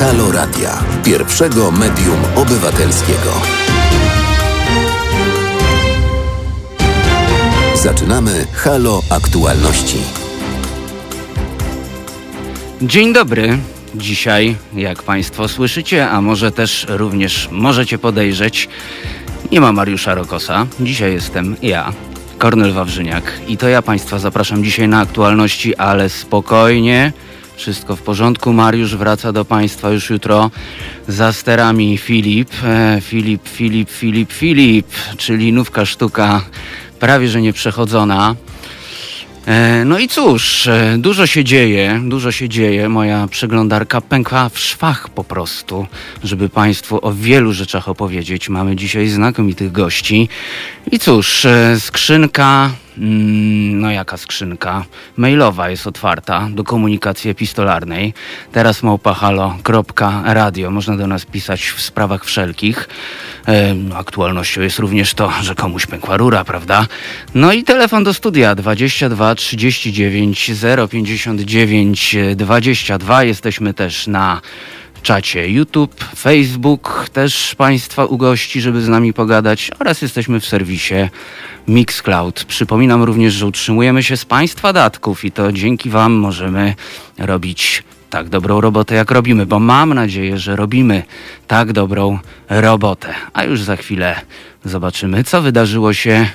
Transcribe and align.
Halo 0.00 0.32
Radia, 0.32 0.84
pierwszego 1.04 1.70
medium 1.70 2.16
obywatelskiego. 2.34 3.32
Zaczynamy 7.82 8.46
Halo 8.52 9.02
Aktualności. 9.10 9.98
Dzień 12.82 13.12
dobry. 13.12 13.58
Dzisiaj, 13.94 14.56
jak 14.74 15.02
Państwo 15.02 15.48
słyszycie, 15.48 16.10
a 16.10 16.20
może 16.20 16.52
też 16.52 16.86
również 16.88 17.48
możecie 17.52 17.98
podejrzeć, 17.98 18.68
nie 19.52 19.60
ma 19.60 19.72
Mariusza 19.72 20.14
Rokosa. 20.14 20.66
Dzisiaj 20.80 21.12
jestem 21.12 21.56
ja, 21.62 21.92
Kornel 22.38 22.72
Wawrzyniak. 22.72 23.32
I 23.48 23.56
to 23.56 23.68
ja 23.68 23.82
Państwa 23.82 24.18
zapraszam 24.18 24.64
dzisiaj 24.64 24.88
na 24.88 25.00
aktualności, 25.00 25.76
ale 25.76 26.08
spokojnie. 26.08 27.12
Wszystko 27.56 27.96
w 27.96 28.02
porządku. 28.02 28.52
Mariusz 28.52 28.96
wraca 28.96 29.32
do 29.32 29.44
Państwa 29.44 29.90
już 29.90 30.10
jutro 30.10 30.50
za 31.08 31.32
sterami 31.32 31.98
Filip. 31.98 32.50
E, 32.64 32.98
Filip, 33.00 33.48
Filip, 33.48 33.90
Filip, 33.90 34.32
Filip, 34.32 34.86
czyli 35.16 35.52
nówka 35.52 35.86
sztuka 35.86 36.42
prawie 37.00 37.28
że 37.28 37.42
nieprzechodzona. 37.42 38.34
E, 39.46 39.84
no 39.84 39.98
i 39.98 40.08
cóż, 40.08 40.66
e, 40.66 40.96
dużo 40.98 41.26
się 41.26 41.44
dzieje, 41.44 42.00
dużo 42.04 42.32
się 42.32 42.48
dzieje. 42.48 42.88
Moja 42.88 43.28
przeglądarka 43.28 44.00
pękła 44.00 44.48
w 44.48 44.58
szwach 44.58 45.08
po 45.08 45.24
prostu, 45.24 45.86
żeby 46.24 46.48
Państwu 46.48 47.06
o 47.06 47.12
wielu 47.12 47.52
rzeczach 47.52 47.88
opowiedzieć. 47.88 48.48
Mamy 48.48 48.76
dzisiaj 48.76 49.08
znakomitych 49.08 49.72
gości. 49.72 50.28
I 50.92 50.98
cóż, 50.98 51.46
skrzynka 51.78 52.70
no 52.96 53.90
jaka 53.90 54.16
skrzynka 54.16 54.84
mailowa 55.16 55.70
jest 55.70 55.86
otwarta 55.86 56.48
do 56.50 56.64
komunikacji 56.64 57.30
epistolarnej. 57.30 58.14
Teraz 58.52 58.82
małpahalo.radio. 58.82 60.70
Można 60.70 60.96
do 60.96 61.06
nas 61.06 61.24
pisać 61.24 61.62
w 61.62 61.82
sprawach 61.82 62.24
wszelkich. 62.24 62.88
E, 63.48 63.74
aktualnością 63.94 64.60
jest 64.60 64.78
również 64.78 65.14
to, 65.14 65.32
że 65.42 65.54
komuś 65.54 65.86
pękła 65.86 66.16
rura, 66.16 66.44
prawda? 66.44 66.86
No 67.34 67.52
i 67.52 67.64
telefon 67.64 68.04
do 68.04 68.14
studia 68.14 68.54
22 68.54 69.34
39 69.34 70.50
059 70.90 72.16
22. 72.36 73.24
Jesteśmy 73.24 73.74
też 73.74 74.06
na 74.06 74.40
czacie 75.06 75.48
YouTube, 75.48 76.04
Facebook 76.16 77.06
też 77.12 77.54
Państwa 77.54 78.04
ugości, 78.04 78.60
żeby 78.60 78.82
z 78.82 78.88
nami 78.88 79.12
pogadać 79.12 79.70
oraz 79.78 80.02
jesteśmy 80.02 80.40
w 80.40 80.46
serwisie 80.46 80.94
Mixcloud. 81.68 82.44
Przypominam 82.44 83.02
również, 83.02 83.34
że 83.34 83.46
utrzymujemy 83.46 84.02
się 84.02 84.16
z 84.16 84.24
Państwa 84.24 84.72
datków 84.72 85.24
i 85.24 85.32
to 85.32 85.52
dzięki 85.52 85.90
Wam 85.90 86.12
możemy 86.12 86.74
robić 87.18 87.82
tak 88.10 88.28
dobrą 88.28 88.60
robotę, 88.60 88.94
jak 88.94 89.10
robimy, 89.10 89.46
bo 89.46 89.58
mam 89.58 89.94
nadzieję, 89.94 90.38
że 90.38 90.56
robimy 90.56 91.02
tak 91.46 91.72
dobrą 91.72 92.18
robotę. 92.48 93.14
A 93.32 93.44
już 93.44 93.62
za 93.62 93.76
chwilę 93.76 94.20
zobaczymy, 94.64 95.24
co 95.24 95.42
wydarzyło 95.42 95.94
się 95.94 96.28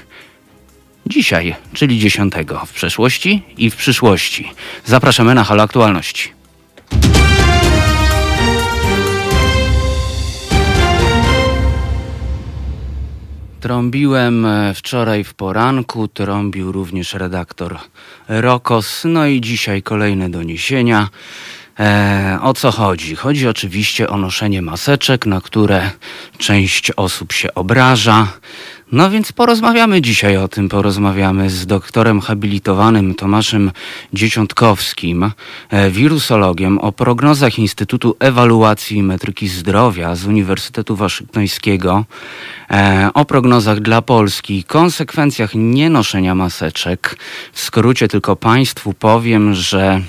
dzisiaj, 1.06 1.56
czyli 1.74 2.00
10 2.00 2.34
w 2.66 2.74
przeszłości 2.74 3.44
i 3.58 3.70
w 3.70 3.76
przyszłości. 3.76 4.52
Zapraszamy 4.86 5.36
na 5.36 5.44
Halo 5.44 5.64
Aktualności. 5.64 6.30
Trąbiłem 13.62 14.46
e, 14.46 14.74
wczoraj 14.74 15.24
w 15.24 15.34
poranku, 15.34 16.08
trąbił 16.08 16.72
również 16.72 17.14
redaktor 17.14 17.78
Rokos. 18.28 19.02
No 19.06 19.26
i 19.26 19.42
dzisiaj 19.42 19.84
kolejne 19.84 20.30
doniesienia. 20.30 21.10
E, 21.80 22.40
o 22.42 22.54
co 22.54 22.72
chodzi? 22.72 23.16
Chodzi 23.16 23.48
oczywiście 23.48 24.10
o 24.10 24.18
noszenie 24.18 24.62
maseczek, 24.62 25.26
na 25.26 25.42
które 25.42 25.92
część 26.38 26.92
osób 26.92 27.32
się 27.34 27.54
obraża. 27.54 28.28
No 28.92 29.10
więc 29.10 29.32
porozmawiamy 29.32 30.02
dzisiaj 30.02 30.38
o 30.38 30.48
tym. 30.48 30.70
Porozmawiamy 30.70 31.50
z 31.50 31.66
doktorem 31.66 32.22
habilitowanym 32.22 33.16
Tomaszem 33.16 33.72
Dzieciątkowskim, 34.14 35.32
e, 35.70 35.90
wirusologiem, 35.90 36.80
o 36.80 36.92
prognozach 36.92 37.60
Instytutu 37.60 38.16
Ewaluacji 38.20 38.98
i 38.98 39.04
Metryki 39.04 39.48
Zdrowia 39.48 40.16
z 40.16 40.26
Uniwersytetu 40.26 40.96
Waszyngtońskiego, 40.96 42.06
e, 42.72 43.10
o 43.14 43.26
prognozach 43.26 43.80
dla 43.80 44.02
Polski, 44.02 44.64
konsekwencjach 44.64 45.52
nienoszenia 45.56 46.36
maseczek. 46.36 47.18
W 47.54 47.62
skrócie 47.62 48.08
tylko 48.08 48.36
Państwu 48.36 48.94
powiem, 48.94 49.54
że 49.54 50.02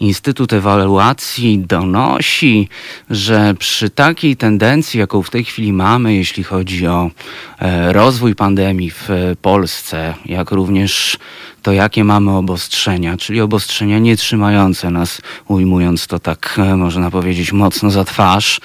Instytut 0.00 0.52
Ewaluacji 0.52 1.58
donosi, 1.58 2.68
że 3.10 3.54
przy 3.58 3.90
takiej 3.90 4.36
tendencji, 4.36 5.00
jaką 5.00 5.22
w 5.22 5.30
tej 5.30 5.44
chwili 5.44 5.72
mamy, 5.72 6.14
jeśli 6.14 6.42
chodzi 6.42 6.86
o 6.86 7.10
e, 7.58 7.92
rozwój 7.92 8.34
pandemii 8.34 8.90
w 8.90 9.08
Polsce, 9.42 10.14
jak 10.26 10.50
również 10.50 11.18
to, 11.62 11.72
jakie 11.72 12.04
mamy 12.04 12.36
obostrzenia, 12.36 13.16
czyli 13.16 13.40
obostrzenia 13.40 13.98
nie 13.98 14.16
trzymające 14.16 14.90
nas, 14.90 15.22
ujmując 15.48 16.06
to 16.06 16.18
tak, 16.18 16.54
e, 16.58 16.76
można 16.76 17.10
powiedzieć, 17.10 17.52
mocno 17.52 17.90
za 17.90 18.04
twarz, 18.04 18.60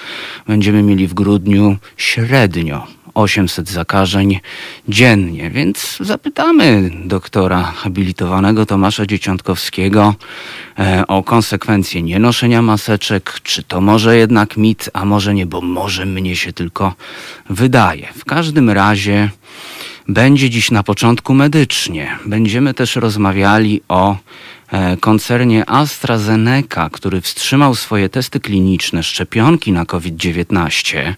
będziemy 0.48 0.84
mieli 0.84 1.08
w 1.08 1.14
grudniu 1.14 1.78
średnio 1.98 2.95
800 3.16 3.70
zakażeń 3.70 4.40
dziennie. 4.88 5.52
Więc 5.52 5.98
zapytamy 6.00 6.92
doktora 7.06 7.64
habilitowanego 7.64 8.66
Tomasza 8.66 9.06
Dzieciątkowskiego 9.06 10.16
e, 10.80 11.08
o 11.08 11.24
konsekwencje 11.24 12.02
nienoszenia 12.02 12.62
maseczek. 12.62 13.40
Czy 13.44 13.64
to 13.64 13.82
może 13.82 14.18
jednak 14.18 14.58
mit, 14.58 14.90
a 14.94 15.06
może 15.06 15.34
nie, 15.34 15.46
bo 15.46 15.62
może 15.62 16.06
mnie 16.06 16.36
się 16.36 16.54
tylko 16.54 16.94
wydaje. 17.50 18.08
W 18.18 18.26
każdym 18.26 18.70
razie 18.70 19.30
będzie 20.08 20.50
dziś 20.50 20.72
na 20.72 20.84
początku 20.84 21.34
medycznie. 21.34 22.18
Będziemy 22.26 22.74
też 22.74 22.96
rozmawiali 22.96 23.82
o 23.88 24.18
e, 24.72 24.98
koncernie 24.98 25.70
AstraZeneca, 25.70 26.90
który 26.90 27.22
wstrzymał 27.22 27.76
swoje 27.76 28.10
testy 28.10 28.40
kliniczne 28.40 29.04
szczepionki 29.04 29.72
na 29.72 29.86
COVID-19 29.86 31.14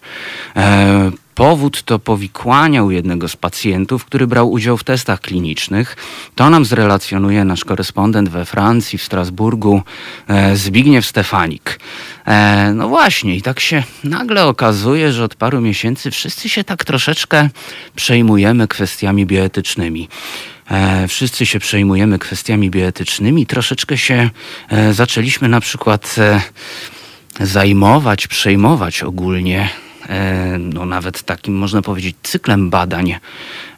Powód 1.38 1.82
to 1.82 1.98
powikłania 1.98 2.82
u 2.82 2.90
jednego 2.90 3.28
z 3.28 3.36
pacjentów, 3.36 4.04
który 4.04 4.26
brał 4.26 4.50
udział 4.50 4.76
w 4.76 4.84
testach 4.84 5.20
klinicznych. 5.20 5.96
To 6.34 6.50
nam 6.50 6.64
zrelacjonuje 6.64 7.44
nasz 7.44 7.64
korespondent 7.64 8.28
we 8.28 8.44
Francji, 8.44 8.98
w 8.98 9.02
Strasburgu, 9.02 9.82
e, 10.28 10.56
Zbigniew 10.56 11.06
Stefanik. 11.06 11.80
E, 12.26 12.72
no 12.74 12.88
właśnie, 12.88 13.36
i 13.36 13.42
tak 13.42 13.60
się 13.60 13.82
nagle 14.04 14.46
okazuje, 14.46 15.12
że 15.12 15.24
od 15.24 15.34
paru 15.34 15.60
miesięcy 15.60 16.10
wszyscy 16.10 16.48
się 16.48 16.64
tak 16.64 16.84
troszeczkę 16.84 17.48
przejmujemy 17.96 18.68
kwestiami 18.68 19.26
bioetycznymi. 19.26 20.08
E, 20.70 21.08
wszyscy 21.08 21.46
się 21.46 21.58
przejmujemy 21.58 22.18
kwestiami 22.18 22.70
bioetycznymi. 22.70 23.46
Troszeczkę 23.46 23.98
się 23.98 24.30
zaczęliśmy 24.92 25.48
na 25.48 25.60
przykład 25.60 26.16
zajmować, 27.40 28.26
przejmować 28.26 29.02
ogólnie 29.02 29.70
no 30.58 30.84
nawet 30.84 31.22
takim 31.22 31.54
można 31.54 31.82
powiedzieć 31.82 32.16
cyklem 32.22 32.70
badań, 32.70 33.14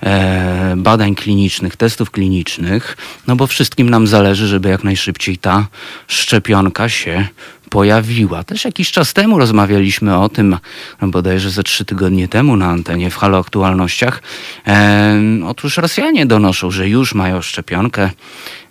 e, 0.02 0.74
badań 0.76 1.14
klinicznych, 1.14 1.76
testów 1.76 2.10
klinicznych, 2.10 2.96
no 3.26 3.36
bo 3.36 3.46
wszystkim 3.46 3.90
nam 3.90 4.06
zależy, 4.06 4.46
żeby 4.46 4.68
jak 4.68 4.84
najszybciej 4.84 5.38
ta 5.38 5.66
szczepionka 6.06 6.88
się 6.88 7.28
pojawiła. 7.70 8.44
Też 8.44 8.64
jakiś 8.64 8.90
czas 8.90 9.12
temu 9.12 9.38
rozmawialiśmy 9.38 10.18
o 10.18 10.28
tym, 10.28 10.56
bodajże 11.02 11.50
ze 11.50 11.62
trzy 11.62 11.84
tygodnie 11.84 12.28
temu 12.28 12.56
na 12.56 12.66
antenie 12.66 13.10
w 13.10 13.16
Halo 13.16 13.38
Aktualnościach. 13.38 14.22
E, 14.66 15.20
otóż 15.46 15.76
Rosjanie 15.76 16.26
donoszą, 16.26 16.70
że 16.70 16.88
już 16.88 17.14
mają 17.14 17.42
szczepionkę. 17.42 18.10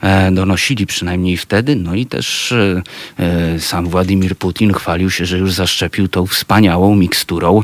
E, 0.02 0.32
donosili 0.32 0.86
przynajmniej 0.86 1.38
wtedy. 1.38 1.76
No 1.76 1.96
i 1.96 2.06
też 2.06 2.52
e, 2.52 2.82
e 3.20 3.60
sam 3.60 3.90
Władimir 3.90 4.36
Putin 4.36 4.74
chwalił 4.74 5.10
się, 5.10 5.26
że 5.26 5.38
już 5.38 5.54
zaszczepił 5.54 6.08
tą 6.08 6.28
wspaniałą 6.28 6.96
miksturą 6.96 7.64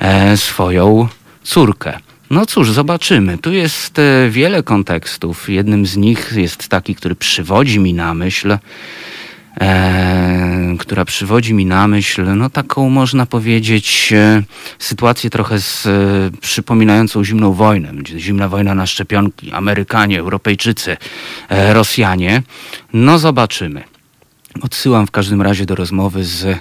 e, 0.00 0.36
swoją 0.36 1.08
córkę. 1.42 1.98
No 2.30 2.46
cóż, 2.46 2.70
zobaczymy. 2.70 3.38
Tu 3.38 3.52
jest 3.52 3.98
e, 3.98 4.30
wiele 4.30 4.62
kontekstów. 4.62 5.48
Jednym 5.48 5.86
z 5.86 5.96
nich 5.96 6.32
jest 6.36 6.68
taki, 6.68 6.94
który 6.94 7.14
przywodzi 7.14 7.78
mi 7.78 7.94
na 7.94 8.14
myśl 8.14 8.58
e, 9.60 10.76
która 10.78 11.04
przywodzi 11.04 11.54
mi 11.54 11.66
na 11.66 11.88
myśl, 11.88 12.24
no 12.36 12.50
taką 12.50 12.90
można 12.90 13.26
powiedzieć, 13.26 14.12
e, 14.12 14.42
sytuację 14.78 15.30
trochę 15.30 15.60
z, 15.60 15.86
e, 15.86 15.90
przypominającą 16.40 17.24
zimną 17.24 17.52
wojnę. 17.52 17.92
Zimna 18.06 18.48
wojna 18.48 18.74
na 18.74 18.86
szczepionki, 18.86 19.52
Amerykanie, 19.52 20.20
Europejczycy, 20.20 20.96
e, 21.48 21.74
Rosjanie. 21.74 22.42
No 22.92 23.18
zobaczymy. 23.18 23.95
Odsyłam 24.62 25.06
w 25.06 25.10
każdym 25.10 25.42
razie 25.42 25.66
do 25.66 25.74
rozmowy 25.74 26.24
z 26.24 26.58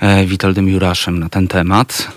e, 0.00 0.26
Witoldem 0.26 0.68
Juraszem 0.68 1.18
na 1.18 1.28
ten 1.28 1.48
temat. 1.48 2.08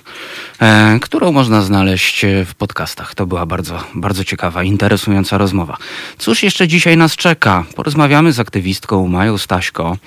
e, 0.59 0.99
którą 1.01 1.31
można 1.31 1.61
znaleźć 1.61 2.25
w 2.45 2.55
podcastach. 2.55 3.15
To 3.15 3.25
była 3.25 3.45
bardzo, 3.45 3.83
bardzo 3.95 4.23
ciekawa, 4.23 4.63
interesująca 4.63 5.37
rozmowa. 5.37 5.77
Cóż 6.17 6.43
jeszcze 6.43 6.67
dzisiaj 6.67 6.97
nas 6.97 7.15
czeka? 7.15 7.65
Porozmawiamy 7.75 8.33
z 8.33 8.39
aktywistką 8.39 9.07
Mają 9.07 9.37
Staśko 9.37 9.97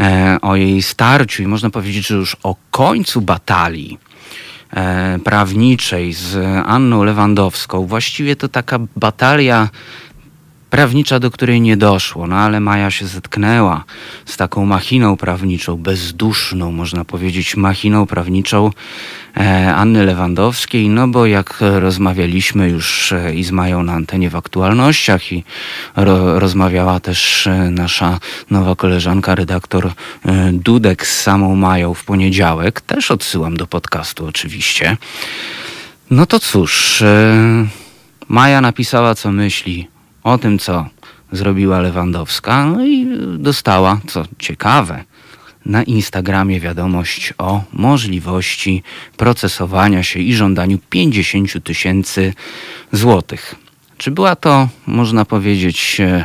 e, 0.00 0.38
o 0.42 0.56
jej 0.56 0.82
starciu 0.82 1.42
i 1.42 1.46
można 1.46 1.70
powiedzieć, 1.70 2.06
że 2.06 2.14
już 2.14 2.36
o 2.42 2.56
końcu 2.70 3.20
batalii 3.20 3.98
e, 4.72 5.18
prawniczej 5.24 6.12
z 6.12 6.36
Anną 6.66 7.04
Lewandowską. 7.04 7.86
Właściwie 7.86 8.36
to 8.36 8.48
taka 8.48 8.78
batalia 8.96 9.68
prawnicza, 10.70 11.20
do 11.20 11.30
której 11.30 11.60
nie 11.60 11.76
doszło, 11.76 12.26
no 12.26 12.36
ale 12.36 12.60
Maja 12.60 12.90
się 12.90 13.06
zetknęła 13.06 13.84
z 14.24 14.36
taką 14.36 14.66
machiną 14.66 15.16
prawniczą, 15.16 15.76
bezduszną, 15.76 16.72
można 16.72 17.04
powiedzieć, 17.04 17.56
machiną 17.56 18.06
prawniczą 18.06 18.70
e, 19.36 19.74
Anny 19.74 20.04
Lewandowskiej, 20.04 20.88
no 20.88 21.08
bo 21.08 21.26
jak 21.26 21.58
rozmawialiśmy 21.60 22.68
już 22.68 23.12
e, 23.12 23.34
i 23.34 23.44
z 23.44 23.50
Mają 23.50 23.82
na 23.82 23.92
antenie 23.92 24.30
w 24.30 24.36
aktualnościach 24.36 25.32
i 25.32 25.44
ro, 25.96 26.38
rozmawiała 26.38 27.00
też 27.00 27.46
e, 27.46 27.70
nasza 27.70 28.18
nowa 28.50 28.74
koleżanka, 28.74 29.34
redaktor 29.34 29.92
Dudek 30.52 31.06
z 31.06 31.20
samą 31.20 31.56
Mają 31.56 31.94
w 31.94 32.04
poniedziałek, 32.04 32.80
też 32.80 33.10
odsyłam 33.10 33.56
do 33.56 33.66
podcastu 33.66 34.26
oczywiście. 34.26 34.96
No 36.10 36.26
to 36.26 36.40
cóż, 36.40 37.04
Maja 38.28 38.60
napisała 38.60 39.14
co 39.14 39.32
myśli 39.32 39.88
o 40.22 40.38
tym, 40.38 40.58
co 40.58 40.86
zrobiła 41.32 41.80
Lewandowska, 41.80 42.66
no 42.66 42.86
i 42.86 43.06
dostała, 43.38 44.00
co 44.06 44.24
ciekawe, 44.38 45.04
na 45.66 45.82
Instagramie 45.82 46.60
wiadomość 46.60 47.34
o 47.38 47.62
możliwości 47.72 48.82
procesowania 49.16 50.02
się 50.02 50.20
i 50.20 50.34
żądaniu 50.34 50.78
50 50.90 51.64
tysięcy 51.64 52.34
złotych. 52.92 53.54
Czy 53.98 54.10
była 54.10 54.36
to, 54.36 54.68
można 54.86 55.24
powiedzieć, 55.24 56.00
e, 56.00 56.24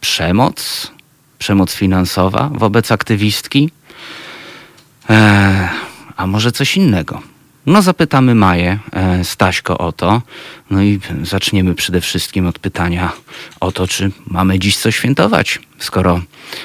przemoc, 0.00 0.90
przemoc 1.38 1.74
finansowa 1.74 2.50
wobec 2.54 2.92
aktywistki? 2.92 3.70
Eee, 5.08 5.68
a 6.16 6.26
może 6.26 6.52
coś 6.52 6.76
innego? 6.76 7.22
No 7.68 7.82
zapytamy 7.82 8.34
Maję 8.34 8.78
e, 8.92 9.24
Staśko 9.24 9.78
o 9.78 9.92
to. 9.92 10.22
No 10.70 10.82
i 10.82 11.00
zaczniemy 11.22 11.74
przede 11.74 12.00
wszystkim 12.00 12.46
od 12.46 12.58
pytania 12.58 13.12
o 13.60 13.72
to, 13.72 13.86
czy 13.86 14.10
mamy 14.26 14.58
dziś 14.58 14.76
co 14.76 14.90
świętować, 14.90 15.58
skoro 15.78 16.20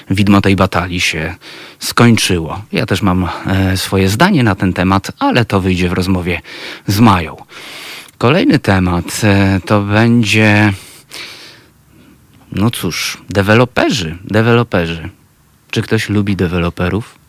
widmo 0.09 0.41
tej 0.41 0.55
batalii 0.55 1.01
się 1.01 1.35
skończyło. 1.79 2.61
Ja 2.71 2.85
też 2.85 3.01
mam 3.01 3.29
e, 3.45 3.77
swoje 3.77 4.09
zdanie 4.09 4.43
na 4.43 4.55
ten 4.55 4.73
temat, 4.73 5.11
ale 5.19 5.45
to 5.45 5.61
wyjdzie 5.61 5.89
w 5.89 5.93
rozmowie 5.93 6.41
z 6.87 6.99
Mają. 6.99 7.37
Kolejny 8.17 8.59
temat 8.59 9.21
e, 9.23 9.59
to 9.65 9.81
będzie, 9.81 10.73
no 12.51 12.71
cóż, 12.71 13.17
deweloperzy. 13.29 14.17
Deweloperzy. 14.23 15.09
Czy 15.71 15.81
ktoś 15.81 16.09
lubi 16.09 16.35
deweloperów? 16.35 17.22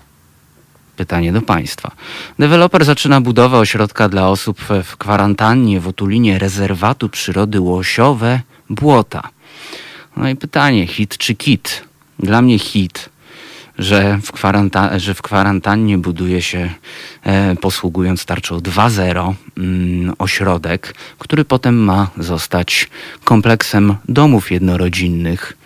Pytanie 0.96 1.32
do 1.32 1.42
Państwa. 1.42 1.90
Deweloper 2.38 2.84
zaczyna 2.84 3.20
budowę 3.20 3.58
ośrodka 3.58 4.08
dla 4.08 4.28
osób 4.28 4.60
w 4.84 4.96
kwarantannie 4.96 5.80
w 5.80 5.88
otulinie 5.88 6.38
rezerwatu 6.38 7.08
przyrody 7.08 7.60
Łosiowe 7.60 8.40
Błota. 8.70 9.28
No 10.16 10.28
i 10.28 10.36
pytanie, 10.36 10.86
hit 10.86 11.18
czy 11.18 11.34
kit? 11.34 11.84
Dla 12.18 12.42
mnie 12.42 12.58
hit, 12.58 13.08
że 13.78 14.18
w, 14.22 14.32
kwaranta 14.32 14.98
że 14.98 15.14
w 15.14 15.22
kwarantannie 15.22 15.98
buduje 15.98 16.42
się, 16.42 16.70
e, 17.22 17.56
posługując 17.56 18.24
tarczą 18.24 18.58
2.0, 18.58 19.34
mm, 19.56 20.14
ośrodek, 20.18 20.94
który 21.18 21.44
potem 21.44 21.76
ma 21.76 22.10
zostać 22.18 22.88
kompleksem 23.24 23.96
domów 24.08 24.50
jednorodzinnych 24.50 25.56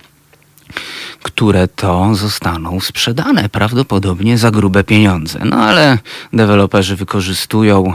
które 1.23 1.69
to 1.69 2.15
zostaną 2.15 2.81
sprzedane 2.81 3.49
prawdopodobnie 3.49 4.39
za 4.39 4.51
grube 4.51 4.85
pieniądze. 4.85 5.39
No 5.45 5.57
ale 5.57 5.99
deweloperzy 6.33 6.97
wykorzystują 6.97 7.95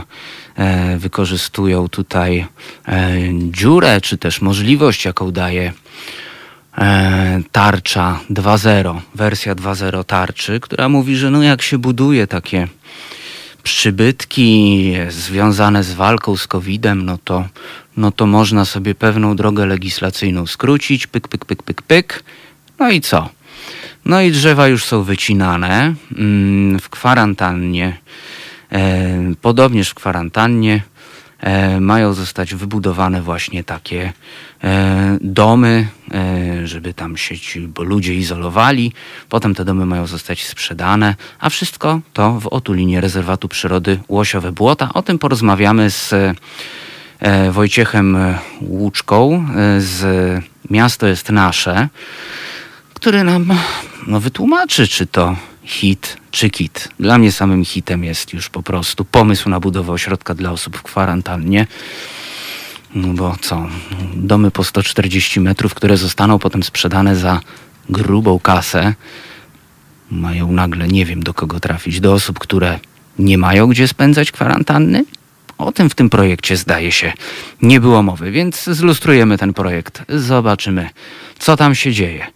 e, 0.56 0.98
wykorzystują 0.98 1.88
tutaj 1.88 2.46
e, 2.88 3.16
dziurę, 3.50 4.00
czy 4.00 4.18
też 4.18 4.40
możliwość, 4.40 5.04
jaką 5.04 5.30
daje 5.30 5.72
e, 6.78 7.40
tarcza 7.52 8.20
2.0, 8.30 9.00
wersja 9.14 9.54
2.0 9.54 10.04
tarczy, 10.04 10.60
która 10.60 10.88
mówi, 10.88 11.16
że 11.16 11.30
no 11.30 11.42
jak 11.42 11.62
się 11.62 11.78
buduje 11.78 12.26
takie 12.26 12.68
przybytki 13.62 14.92
związane 15.08 15.84
z 15.84 15.92
walką 15.92 16.36
z 16.36 16.46
COVID-em, 16.46 17.04
no 17.04 17.18
to, 17.24 17.48
no 17.96 18.12
to 18.12 18.26
można 18.26 18.64
sobie 18.64 18.94
pewną 18.94 19.36
drogę 19.36 19.66
legislacyjną 19.66 20.46
skrócić, 20.46 21.06
pyk, 21.06 21.28
pyk, 21.28 21.44
pyk, 21.44 21.62
pyk, 21.62 21.82
pyk 21.82 22.24
no 22.78 22.90
i 22.90 23.00
co? 23.00 23.28
No 24.04 24.20
i 24.20 24.32
drzewa 24.32 24.68
już 24.68 24.84
są 24.84 25.02
wycinane 25.02 25.94
mm, 26.18 26.80
w 26.80 26.88
kwarantannie. 26.88 27.96
E, 28.72 29.34
podobnież 29.40 29.90
w 29.90 29.94
kwarantannie 29.94 30.82
e, 31.40 31.80
mają 31.80 32.12
zostać 32.12 32.54
wybudowane 32.54 33.22
właśnie 33.22 33.64
takie 33.64 34.12
e, 34.64 35.18
domy, 35.20 35.88
żeby 36.64 36.94
tam 36.94 37.16
się 37.16 37.38
ci 37.38 37.68
ludzie 37.78 38.14
izolowali. 38.14 38.92
Potem 39.28 39.54
te 39.54 39.64
domy 39.64 39.86
mają 39.86 40.06
zostać 40.06 40.44
sprzedane, 40.44 41.14
a 41.38 41.50
wszystko 41.50 42.00
to 42.12 42.40
w 42.40 42.46
otulinie 42.46 43.00
rezerwatu 43.00 43.48
przyrody 43.48 44.00
Łosiowe 44.08 44.52
Błota. 44.52 44.90
O 44.94 45.02
tym 45.02 45.18
porozmawiamy 45.18 45.90
z 45.90 46.14
Wojciechem 47.50 48.16
Łuczką 48.60 49.46
z 49.78 50.04
Miasto 50.70 51.06
jest 51.06 51.30
Nasze 51.30 51.88
który 53.04 53.24
nam 53.24 53.52
no, 54.06 54.20
wytłumaczy, 54.20 54.88
czy 54.88 55.06
to 55.06 55.36
hit, 55.64 56.16
czy 56.30 56.50
kit. 56.50 56.88
Dla 57.00 57.18
mnie 57.18 57.32
samym 57.32 57.64
hitem 57.64 58.04
jest 58.04 58.32
już 58.32 58.48
po 58.48 58.62
prostu 58.62 59.04
pomysł 59.04 59.48
na 59.48 59.60
budowę 59.60 59.92
ośrodka 59.92 60.34
dla 60.34 60.50
osób 60.50 60.76
w 60.76 60.82
kwarantannie. 60.82 61.66
No 62.94 63.08
bo 63.08 63.36
co? 63.40 63.66
Domy 64.14 64.50
po 64.50 64.64
140 64.64 65.40
metrów, 65.40 65.74
które 65.74 65.96
zostaną 65.96 66.38
potem 66.38 66.62
sprzedane 66.62 67.16
za 67.16 67.40
grubą 67.88 68.38
kasę, 68.38 68.94
mają 70.10 70.52
nagle, 70.52 70.88
nie 70.88 71.04
wiem 71.04 71.22
do 71.22 71.34
kogo 71.34 71.60
trafić, 71.60 72.00
do 72.00 72.12
osób, 72.12 72.38
które 72.38 72.80
nie 73.18 73.38
mają 73.38 73.66
gdzie 73.66 73.88
spędzać 73.88 74.32
kwarantanny? 74.32 75.04
O 75.58 75.72
tym 75.72 75.90
w 75.90 75.94
tym 75.94 76.10
projekcie 76.10 76.56
zdaje 76.56 76.92
się 76.92 77.12
nie 77.62 77.80
było 77.80 78.02
mowy, 78.02 78.30
więc 78.30 78.64
zlustrujemy 78.64 79.38
ten 79.38 79.54
projekt. 79.54 80.02
Zobaczymy, 80.08 80.90
co 81.38 81.56
tam 81.56 81.74
się 81.74 81.92
dzieje. 81.92 82.26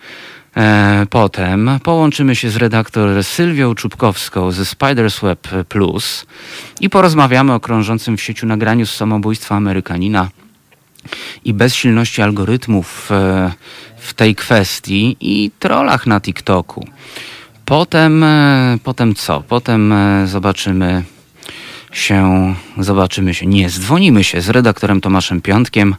E, 0.56 1.06
potem 1.10 1.70
połączymy 1.82 2.36
się 2.36 2.50
z 2.50 2.56
redaktor 2.56 3.24
Sylwią 3.24 3.74
Czubkowską 3.74 4.50
ze 4.50 4.64
Spiders 4.64 5.20
Web 5.20 5.48
Plus 5.68 6.26
i 6.80 6.90
porozmawiamy 6.90 7.52
o 7.52 7.60
krążącym 7.60 8.16
w 8.16 8.22
sieci 8.22 8.46
nagraniu 8.46 8.86
z 8.86 8.96
samobójstwa 8.96 9.54
Amerykanina 9.54 10.28
i 11.44 11.54
bezsilności 11.54 12.22
algorytmów 12.22 13.12
e, 13.12 13.52
w 13.98 14.14
tej 14.14 14.34
kwestii 14.34 15.16
i 15.20 15.50
trollach 15.58 16.06
na 16.06 16.20
TikToku. 16.20 16.86
Potem, 17.64 18.24
e, 18.24 18.78
potem 18.84 19.14
co? 19.14 19.40
Potem 19.40 19.94
zobaczymy 20.24 21.04
się, 21.92 22.54
zobaczymy 22.78 23.34
się, 23.34 23.46
nie, 23.46 23.70
dzwonimy 23.70 24.24
się 24.24 24.40
z 24.40 24.48
redaktorem 24.48 25.00
Tomaszem 25.00 25.40
Piątkiem, 25.40 25.96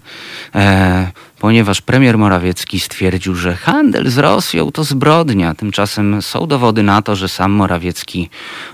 e, 0.55 1.11
ponieważ 1.39 1.81
premier 1.81 2.17
Morawiecki 2.17 2.79
stwierdził, 2.79 3.35
że 3.35 3.55
handel 3.55 4.09
z 4.09 4.17
Rosją 4.17 4.71
to 4.71 4.83
zbrodnia. 4.83 5.55
Tymczasem 5.55 6.21
są 6.21 6.47
dowody 6.47 6.83
na 6.83 7.01
to, 7.01 7.15
że 7.15 7.29
sam 7.29 7.51
Morawiecki 7.51 8.29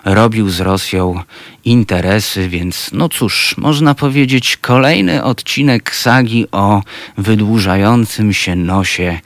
robił 0.06 0.50
z 0.50 0.60
Rosją 0.60 1.22
interesy, 1.66 2.50
więc 2.50 2.90
no 2.94 3.10
cóż, 3.10 3.56
można 3.58 3.96
powiedzieć 3.96 4.58
kolejny 4.58 5.24
odcinek 5.24 5.96
sagi 5.96 6.48
o 6.52 6.82
wydłużającym 7.18 8.34
się 8.34 8.56
nosie 8.56 9.20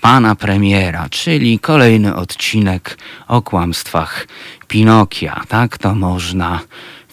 pana 0.00 0.34
premiera, 0.34 1.08
czyli 1.10 1.58
kolejny 1.58 2.14
odcinek 2.16 2.98
o 3.28 3.42
kłamstwach 3.42 4.26
Pinokia. 4.68 5.42
Tak 5.48 5.78
to 5.78 5.94
można 5.94 6.60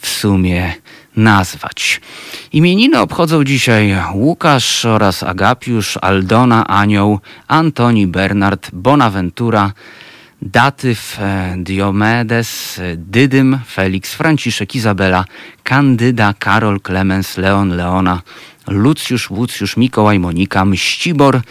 w 0.01 0.07
sumie 0.07 0.73
nazwać. 1.15 2.01
Imieniny 2.51 2.99
obchodzą 2.99 3.43
dzisiaj 3.43 3.97
Łukasz 4.13 4.85
oraz 4.85 5.23
Agapiusz, 5.23 5.97
Aldona, 6.01 6.67
Anioł, 6.67 7.19
Antoni, 7.47 8.07
Bernard, 8.07 8.69
Bonaventura, 8.73 9.71
Datyw, 10.41 11.17
e, 11.19 11.55
Diomedes, 11.57 12.81
Dydym, 12.97 13.59
Felix, 13.67 14.13
Franciszek, 14.13 14.75
Izabela, 14.75 15.25
Kandyda, 15.63 16.33
Karol, 16.39 16.79
Klemens, 16.79 17.37
Leon, 17.37 17.69
Leona, 17.69 18.21
Lucjusz, 18.67 19.29
Łucjusz, 19.29 19.77
Mikołaj, 19.77 20.19
Monika, 20.19 20.65
Mścibor, 20.65 21.41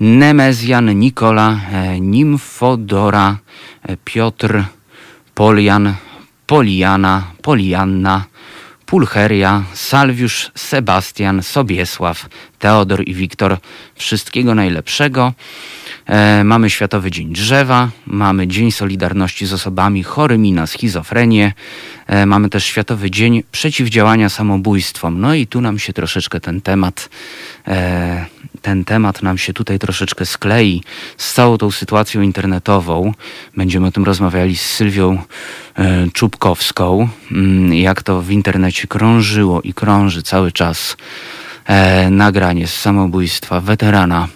Nemezjan, 0.00 0.98
Nikola, 0.98 1.60
e, 1.72 2.00
Nimfodora, 2.00 3.36
e, 3.82 3.96
Piotr, 4.04 4.64
Polian, 5.34 5.94
Poliana, 6.48 7.22
Polianna, 7.42 8.24
Pulcheria, 8.86 9.62
Salwiusz, 9.72 10.50
Sebastian, 10.54 11.42
Sobiesław, 11.42 12.28
Teodor 12.58 13.08
i 13.08 13.14
Wiktor. 13.14 13.56
Wszystkiego 13.94 14.54
najlepszego. 14.54 15.32
E, 16.08 16.44
mamy 16.44 16.70
Światowy 16.70 17.10
Dzień 17.10 17.32
Drzewa, 17.32 17.90
mamy 18.06 18.46
Dzień 18.46 18.72
Solidarności 18.72 19.46
z 19.46 19.52
osobami 19.52 20.02
chorymi 20.02 20.52
na 20.52 20.66
schizofrenię, 20.66 21.52
e, 22.06 22.26
mamy 22.26 22.48
też 22.50 22.64
Światowy 22.64 23.10
Dzień 23.10 23.42
Przeciwdziałania 23.52 24.28
Samobójstwom. 24.28 25.20
No 25.20 25.34
i 25.34 25.46
tu 25.46 25.60
nam 25.60 25.78
się 25.78 25.92
troszeczkę 25.92 26.40
ten 26.40 26.60
temat, 26.60 27.08
e, 27.66 28.26
ten 28.62 28.84
temat 28.84 29.22
nam 29.22 29.38
się 29.38 29.52
tutaj 29.52 29.78
troszeczkę 29.78 30.26
sklei 30.26 30.82
z 31.16 31.34
całą 31.34 31.58
tą 31.58 31.70
sytuacją 31.70 32.22
internetową. 32.22 33.12
Będziemy 33.56 33.86
o 33.86 33.90
tym 33.90 34.04
rozmawiali 34.04 34.56
z 34.56 34.62
Sylwią 34.62 35.22
e, 35.78 36.06
Czubkowską, 36.12 37.08
mm, 37.32 37.74
jak 37.74 38.02
to 38.02 38.22
w 38.22 38.30
internecie 38.30 38.86
krążyło 38.86 39.62
i 39.62 39.74
krąży 39.74 40.22
cały 40.22 40.52
czas 40.52 40.96
e, 41.68 42.10
nagranie 42.10 42.66
z 42.66 42.74
samobójstwa 42.80 43.60
weterana 43.60 44.28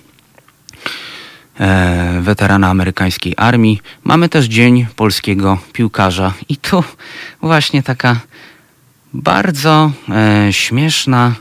e, 1.61 2.19
weterana 2.21 2.69
amerykańskiej 2.69 3.35
armii. 3.37 3.81
Mamy 4.05 4.29
też 4.29 4.47
Dzień 4.47 4.87
Polskiego 4.97 5.59
Piłkarza 5.73 6.33
i 6.49 6.57
tu 6.57 6.85
właśnie 7.43 7.83
taka 7.83 8.17
bardzo 9.15 9.91
e, 10.09 10.53
śmieszna 10.53 11.35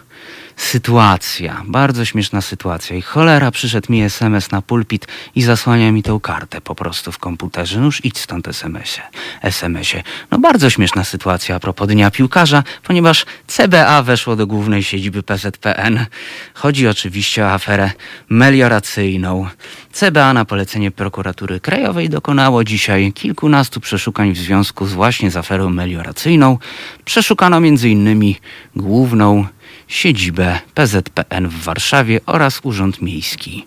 sytuacja, 0.61 1.63
bardzo 1.67 2.05
śmieszna 2.05 2.41
sytuacja. 2.41 2.95
I 2.95 3.01
cholera, 3.01 3.51
przyszedł 3.51 3.91
mi 3.91 4.01
SMS 4.01 4.51
na 4.51 4.61
pulpit 4.61 5.07
i 5.35 5.41
zasłania 5.41 5.91
mi 5.91 6.03
tą 6.03 6.19
kartę 6.19 6.61
po 6.61 6.75
prostu 6.75 7.11
w 7.11 7.17
komputerze. 7.17 7.79
No 7.79 7.85
już 7.85 8.05
idź 8.05 8.19
stąd 8.19 8.47
SMS-ie. 8.47 9.07
SMS-ie. 9.41 10.03
No 10.31 10.39
bardzo 10.39 10.69
śmieszna 10.69 11.03
sytuacja 11.03 11.55
a 11.55 11.59
propos 11.59 11.87
Dnia 11.87 12.11
Piłkarza, 12.11 12.63
ponieważ 12.83 13.25
CBA 13.47 14.03
weszło 14.03 14.35
do 14.35 14.47
głównej 14.47 14.83
siedziby 14.83 15.23
PZPN. 15.23 16.05
Chodzi 16.53 16.87
oczywiście 16.87 17.45
o 17.45 17.51
aferę 17.51 17.91
melioracyjną. 18.29 19.47
CBA 19.91 20.33
na 20.33 20.45
polecenie 20.45 20.91
prokuratury 20.91 21.59
krajowej 21.59 22.09
dokonało 22.09 22.63
dzisiaj 22.63 23.13
kilkunastu 23.13 23.79
przeszukań 23.79 24.33
w 24.33 24.37
związku 24.37 24.85
z 24.85 24.93
właśnie 24.93 25.31
z 25.31 25.37
aferą 25.37 25.69
melioracyjną. 25.69 26.57
Przeszukano 27.05 27.57
m.in. 27.57 28.35
główną 28.75 29.45
siedzibę 29.91 30.59
PZPN 30.73 31.47
w 31.47 31.63
Warszawie 31.63 32.19
oraz 32.25 32.59
Urząd 32.63 33.01
Miejski 33.01 33.65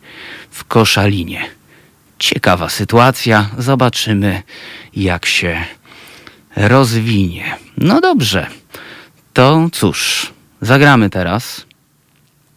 w 0.50 0.64
Koszalinie. 0.64 1.42
Ciekawa 2.18 2.68
sytuacja, 2.68 3.50
zobaczymy 3.58 4.42
jak 4.96 5.26
się 5.26 5.64
rozwinie. 6.56 7.56
No 7.78 8.00
dobrze, 8.00 8.46
to 9.32 9.68
cóż, 9.72 10.32
zagramy 10.60 11.10
teraz 11.10 11.66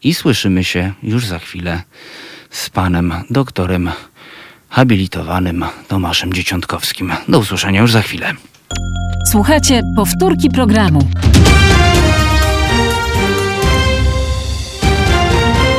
i 0.04 0.14
słyszymy 0.14 0.64
się 0.64 0.94
już 1.04 1.26
za 1.26 1.40
chwilę 1.40 1.82
z 2.50 2.70
panem 2.70 3.14
doktorem 3.30 3.92
habilitowanym 4.70 5.66
Tomaszem 5.88 6.34
Dzieciątkowskim. 6.34 7.14
Do 7.28 7.40
usłyszenia 7.40 7.82
już 7.82 7.92
za 7.92 8.02
chwilę. 8.02 8.34
Słuchajcie 9.32 9.82
powtórki 9.96 10.50
programu. 10.50 11.10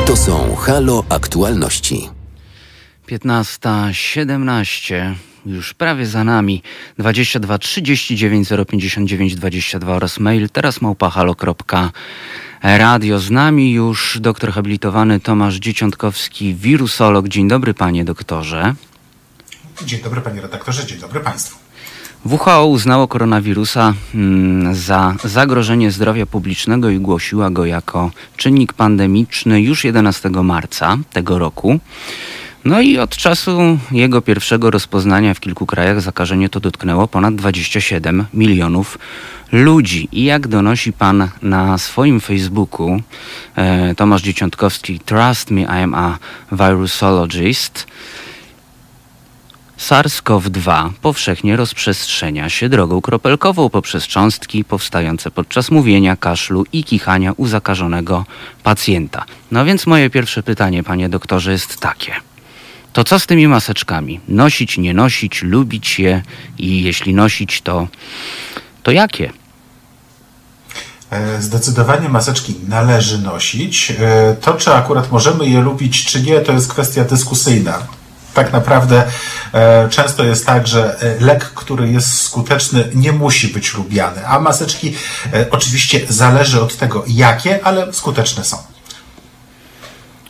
To 0.09 0.15
są 0.15 0.55
Halo 0.55 1.03
Aktualności. 1.09 2.09
15.17 3.07 5.15
już 5.45 5.73
prawie 5.73 6.05
za 6.05 6.23
nami 6.23 6.63
22 6.97 7.57
39 7.57 8.49
059 8.69 9.35
22 9.35 9.93
oraz 9.93 10.19
mail 10.19 10.49
teraz 10.49 10.81
małpahalo.radio 10.81 13.19
z 13.19 13.31
nami 13.31 13.73
już 13.73 14.17
doktor 14.21 14.51
habilitowany 14.51 15.19
Tomasz 15.19 15.55
Dzieciątkowski 15.55 16.55
wirusolog. 16.55 17.27
Dzień 17.27 17.47
dobry 17.47 17.73
panie 17.73 18.05
doktorze. 18.05 18.75
Dzień 19.85 20.01
dobry 20.01 20.21
panie 20.21 20.41
redaktorze, 20.41 20.85
dzień 20.85 20.99
dobry 20.99 21.19
państwu. 21.19 21.68
WHO 22.25 22.65
uznało 22.65 23.07
koronawirusa 23.07 23.93
mm, 24.15 24.75
za 24.75 25.15
zagrożenie 25.23 25.91
zdrowia 25.91 26.25
publicznego 26.25 26.89
i 26.89 26.99
głosiła 26.99 27.49
go 27.49 27.65
jako 27.65 28.11
czynnik 28.37 28.73
pandemiczny 28.73 29.61
już 29.61 29.83
11 29.83 30.29
marca 30.29 30.97
tego 31.13 31.39
roku. 31.39 31.79
No 32.65 32.81
i 32.81 32.97
od 32.97 33.17
czasu 33.17 33.77
jego 33.91 34.21
pierwszego 34.21 34.71
rozpoznania 34.71 35.33
w 35.33 35.39
kilku 35.39 35.65
krajach 35.65 36.01
zakażenie 36.01 36.49
to 36.49 36.59
dotknęło 36.59 37.07
ponad 37.07 37.35
27 37.35 38.25
milionów 38.33 38.97
ludzi. 39.51 40.09
I 40.11 40.23
jak 40.23 40.47
donosi 40.47 40.93
pan 40.93 41.29
na 41.41 41.77
swoim 41.77 42.19
Facebooku 42.19 43.01
e, 43.55 43.95
Tomasz 43.95 44.21
Dzieciątkowski, 44.21 44.99
Trust 44.99 45.51
me, 45.51 45.61
I 45.61 45.83
am 45.83 45.93
a 45.93 46.17
virusologist. 46.51 47.87
SARS-CoV-2 49.79 50.89
powszechnie 51.01 51.55
rozprzestrzenia 51.55 52.49
się 52.49 52.69
drogą 52.69 53.01
kropelkową 53.01 53.69
poprzez 53.69 54.07
cząstki 54.07 54.63
powstające 54.63 55.31
podczas 55.31 55.71
mówienia, 55.71 56.15
kaszlu 56.15 56.65
i 56.73 56.83
kichania 56.83 57.33
u 57.37 57.47
zakażonego 57.47 58.25
pacjenta. 58.63 59.25
No 59.51 59.65
więc 59.65 59.87
moje 59.87 60.09
pierwsze 60.09 60.43
pytanie, 60.43 60.83
panie 60.83 61.09
doktorze, 61.09 61.51
jest 61.51 61.79
takie. 61.79 62.13
To 62.93 63.03
co 63.03 63.19
z 63.19 63.27
tymi 63.27 63.47
maseczkami? 63.47 64.19
Nosić, 64.27 64.77
nie 64.77 64.93
nosić, 64.93 65.43
lubić 65.43 65.99
je 65.99 66.23
i 66.57 66.83
jeśli 66.83 67.13
nosić, 67.13 67.61
to, 67.61 67.87
to 68.83 68.91
jakie? 68.91 69.31
E, 71.09 71.41
zdecydowanie 71.41 72.09
maseczki 72.09 72.55
należy 72.67 73.17
nosić. 73.17 73.91
E, 73.91 74.35
to, 74.41 74.53
czy 74.53 74.73
akurat 74.73 75.11
możemy 75.11 75.49
je 75.49 75.61
lubić, 75.61 76.05
czy 76.05 76.21
nie, 76.21 76.39
to 76.39 76.51
jest 76.51 76.73
kwestia 76.73 77.03
dyskusyjna 77.03 77.98
tak 78.43 78.53
naprawdę 78.53 79.03
e, 79.53 79.89
często 79.89 80.23
jest 80.23 80.45
tak, 80.45 80.67
że 80.67 81.01
e, 81.01 81.25
lek, 81.25 81.45
który 81.45 81.91
jest 81.91 82.21
skuteczny, 82.21 82.89
nie 82.95 83.11
musi 83.11 83.47
być 83.47 83.73
lubiany, 83.73 84.27
a 84.27 84.39
maseczki 84.39 84.95
e, 85.33 85.45
oczywiście 85.51 86.01
zależy 86.09 86.61
od 86.61 86.77
tego, 86.77 87.03
jakie, 87.07 87.59
ale 87.63 87.93
skuteczne 87.93 88.43
są. 88.43 88.57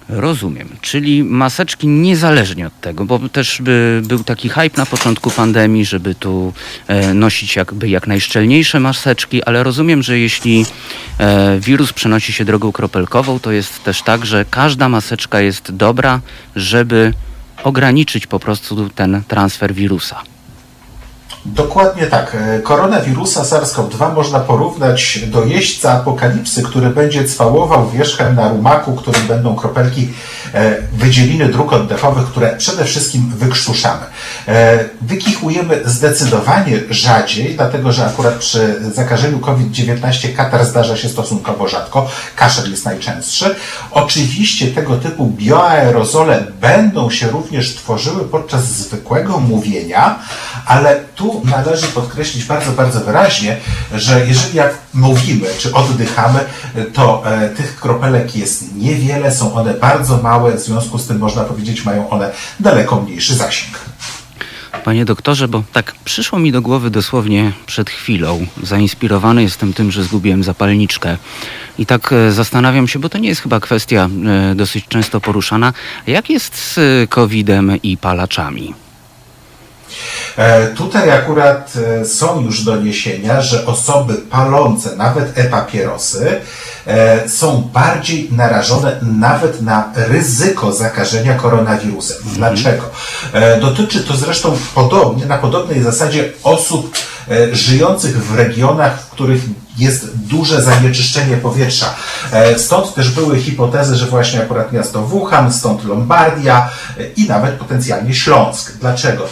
Rozumiem. 0.09 0.69
Czyli 0.81 1.23
maseczki 1.23 1.87
niezależnie 1.87 2.67
od 2.67 2.81
tego, 2.81 3.05
bo 3.05 3.19
też 3.29 3.61
by, 3.61 4.01
był 4.03 4.23
taki 4.23 4.49
hype 4.49 4.77
na 4.77 4.85
początku 4.85 5.31
pandemii, 5.31 5.85
żeby 5.85 6.15
tu 6.15 6.53
nosić 7.13 7.55
jakby 7.55 7.89
jak 7.89 8.07
najszczelniejsze 8.07 8.79
maseczki, 8.79 9.43
ale 9.43 9.63
rozumiem, 9.63 10.03
że 10.03 10.19
jeśli 10.19 10.65
wirus 11.59 11.93
przenosi 11.93 12.33
się 12.33 12.45
drogą 12.45 12.71
kropelkową, 12.71 13.39
to 13.39 13.51
jest 13.51 13.83
też 13.83 14.01
tak, 14.01 14.25
że 14.25 14.45
każda 14.49 14.89
maseczka 14.89 15.41
jest 15.41 15.75
dobra, 15.75 16.21
żeby 16.55 17.13
ograniczyć 17.63 18.27
po 18.27 18.39
prostu 18.39 18.89
ten 18.89 19.21
transfer 19.27 19.73
wirusa. 19.73 20.21
Dokładnie 21.45 22.07
tak. 22.07 22.35
E, 22.35 22.59
koronawirusa 22.59 23.43
SARS-CoV-2 23.43 24.15
można 24.15 24.39
porównać 24.39 25.19
do 25.27 25.45
jeźdźca 25.45 25.91
apokalipsy, 25.91 26.63
który 26.63 26.89
będzie 26.89 27.25
cwałował 27.25 27.89
wierzchem 27.89 28.35
na 28.35 28.49
rumaku, 28.49 28.95
którym 28.95 29.27
będą 29.27 29.55
kropelki 29.55 30.09
e, 30.53 30.75
wydzieliny 30.93 31.49
dróg 31.49 31.73
oddechowych, 31.73 32.25
które 32.25 32.57
przede 32.57 32.85
wszystkim 32.85 33.33
wykrztuszamy. 33.37 34.01
E, 34.47 34.79
wykichujemy 35.01 35.81
zdecydowanie 35.85 36.79
rzadziej, 36.89 37.55
dlatego 37.55 37.91
że 37.91 38.05
akurat 38.05 38.33
przy 38.33 38.91
zakażeniu 38.93 39.39
COVID-19 39.39 40.35
katar 40.35 40.65
zdarza 40.65 40.97
się 40.97 41.09
stosunkowo 41.09 41.67
rzadko, 41.67 42.09
kaszel 42.35 42.71
jest 42.71 42.85
najczęstszy. 42.85 43.55
Oczywiście 43.91 44.67
tego 44.67 44.97
typu 44.97 45.27
bioaerozole 45.37 46.43
będą 46.61 47.09
się 47.09 47.27
również 47.27 47.75
tworzyły 47.75 48.23
podczas 48.23 48.63
zwykłego 48.63 49.39
mówienia, 49.39 50.19
ale 50.65 50.99
tu 51.15 51.28
należy 51.45 51.87
podkreślić 51.87 52.45
bardzo, 52.45 52.71
bardzo 52.71 52.99
wyraźnie, 52.99 53.57
że 53.93 54.27
jeżeli 54.27 54.57
jak 54.57 54.77
mówimy 54.93 55.47
czy 55.57 55.73
oddychamy, 55.73 56.39
to 56.93 57.23
e, 57.25 57.49
tych 57.49 57.79
kropelek 57.79 58.35
jest 58.35 58.75
niewiele, 58.75 59.31
są 59.31 59.53
one 59.53 59.73
bardzo 59.73 60.17
małe, 60.17 60.57
w 60.57 60.59
związku 60.59 60.97
z 60.97 61.07
tym 61.07 61.17
można 61.17 61.43
powiedzieć, 61.43 61.85
mają 61.85 62.09
one 62.09 62.31
daleko 62.59 63.01
mniejszy 63.01 63.35
zasięg. 63.35 63.79
Panie 64.83 65.05
doktorze, 65.05 65.47
bo 65.47 65.63
tak 65.73 65.95
przyszło 66.05 66.39
mi 66.39 66.51
do 66.51 66.61
głowy 66.61 66.89
dosłownie 66.89 67.51
przed 67.65 67.89
chwilą. 67.89 68.45
Zainspirowany 68.63 69.43
jestem 69.43 69.73
tym, 69.73 69.91
że 69.91 70.03
zgubiłem 70.03 70.43
zapalniczkę. 70.43 71.17
I 71.77 71.85
tak 71.85 72.13
e, 72.13 72.31
zastanawiam 72.31 72.87
się, 72.87 72.99
bo 72.99 73.09
to 73.09 73.17
nie 73.17 73.29
jest 73.29 73.41
chyba 73.41 73.59
kwestia 73.59 74.09
e, 74.51 74.55
dosyć 74.55 74.85
często 74.87 75.21
poruszana. 75.21 75.73
Jak 76.07 76.29
jest 76.29 76.55
z 76.55 76.79
COVID-em 77.09 77.71
i 77.83 77.97
palaczami? 77.97 78.73
E, 80.37 80.67
tutaj 80.67 81.11
akurat 81.11 81.73
e, 82.01 82.05
są 82.05 82.41
już 82.41 82.63
doniesienia, 82.63 83.41
że 83.41 83.65
osoby 83.65 84.13
palące 84.13 84.95
nawet 84.95 85.37
e-papierosy 85.37 86.41
e, 86.87 87.29
są 87.29 87.69
bardziej 87.73 88.29
narażone 88.31 88.99
nawet 89.01 89.61
na 89.61 89.93
ryzyko 89.95 90.73
zakażenia 90.73 91.33
koronawirusem. 91.33 92.17
Mhm. 92.17 92.35
Dlaczego? 92.35 92.83
Dotyczy 93.61 93.99
to 94.03 94.15
zresztą 94.15 94.57
podobnie, 94.75 95.25
na 95.25 95.37
podobnej 95.37 95.83
zasadzie 95.83 96.33
osób 96.43 96.97
żyjących 97.51 98.25
w 98.25 98.35
regionach, 98.35 99.01
w 99.01 99.09
których 99.09 99.41
jest 99.79 100.17
duże 100.17 100.61
zanieczyszczenie 100.61 101.37
powietrza. 101.37 101.95
Stąd 102.57 102.93
też 102.93 103.09
były 103.09 103.39
hipotezy, 103.39 103.95
że 103.95 104.05
właśnie 104.05 104.41
akurat 104.41 104.71
miasto 104.71 105.01
Wuhan, 105.01 105.53
stąd 105.53 105.85
Lombardia 105.85 106.69
i 107.15 107.27
nawet 107.27 107.55
potencjalnie 107.55 108.13
Śląsk. 108.13 108.77
Dlaczego? 108.81 109.27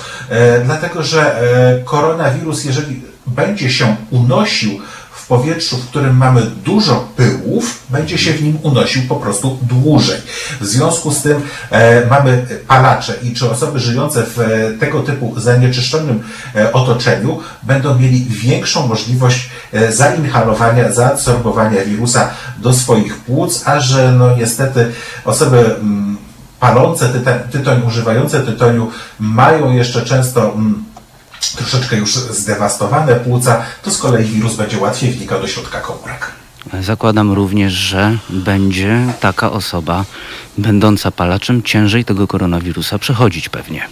Dlatego, 0.65 1.03
że 1.03 1.43
koronawirus, 1.85 2.65
jeżeli 2.65 3.01
będzie 3.27 3.69
się 3.69 3.95
unosił 4.11 4.79
w 5.27 5.29
powietrzu, 5.29 5.77
w 5.77 5.87
którym 5.87 6.17
mamy 6.17 6.41
dużo 6.41 7.07
pyłów, 7.15 7.83
będzie 7.89 8.17
się 8.17 8.33
w 8.33 8.43
nim 8.43 8.57
unosił 8.63 9.01
po 9.09 9.15
prostu 9.15 9.57
dłużej. 9.61 10.21
W 10.61 10.65
związku 10.65 11.11
z 11.11 11.21
tym 11.21 11.41
e, 11.71 12.05
mamy 12.05 12.45
palacze 12.67 13.13
i 13.23 13.33
czy 13.33 13.49
osoby 13.49 13.79
żyjące 13.79 14.23
w 14.23 14.39
e, 14.39 14.77
tego 14.79 14.99
typu 14.99 15.33
zanieczyszczonym 15.37 16.23
e, 16.55 16.73
otoczeniu 16.73 17.39
będą 17.63 17.99
mieli 17.99 18.25
większą 18.25 18.87
możliwość 18.87 19.49
e, 19.73 19.91
zainhalowania, 19.91 20.91
zaabsorbowania 20.91 21.85
wirusa 21.85 22.29
do 22.57 22.73
swoich 22.73 23.17
płuc, 23.17 23.63
a 23.65 23.79
że 23.79 24.11
no 24.11 24.37
niestety 24.37 24.91
osoby 25.25 25.57
mm, 25.57 26.17
palące 26.59 27.09
tytoń, 27.09 27.33
tytoń, 27.51 27.81
używające 27.87 28.39
tytoniu 28.39 28.91
mają 29.19 29.73
jeszcze 29.73 30.01
często 30.01 30.53
mm, 30.53 30.86
troszeczkę 31.55 31.95
już 31.95 32.15
zdewastowane 32.15 33.15
płuca, 33.15 33.61
to 33.83 33.91
z 33.91 33.97
kolei 33.97 34.25
wirus 34.25 34.55
będzie 34.55 34.77
łatwiej 34.77 35.11
wnikał 35.11 35.41
do 35.41 35.47
środka 35.47 35.79
komórek. 35.79 36.31
Zakładam 36.81 37.33
również, 37.33 37.73
że 37.73 38.17
będzie 38.29 39.13
taka 39.19 39.51
osoba 39.51 40.05
będąca 40.57 41.11
palaczem 41.11 41.63
ciężej 41.63 42.05
tego 42.05 42.27
koronawirusa 42.27 42.99
przechodzić 42.99 43.49
pewnie. 43.49 43.87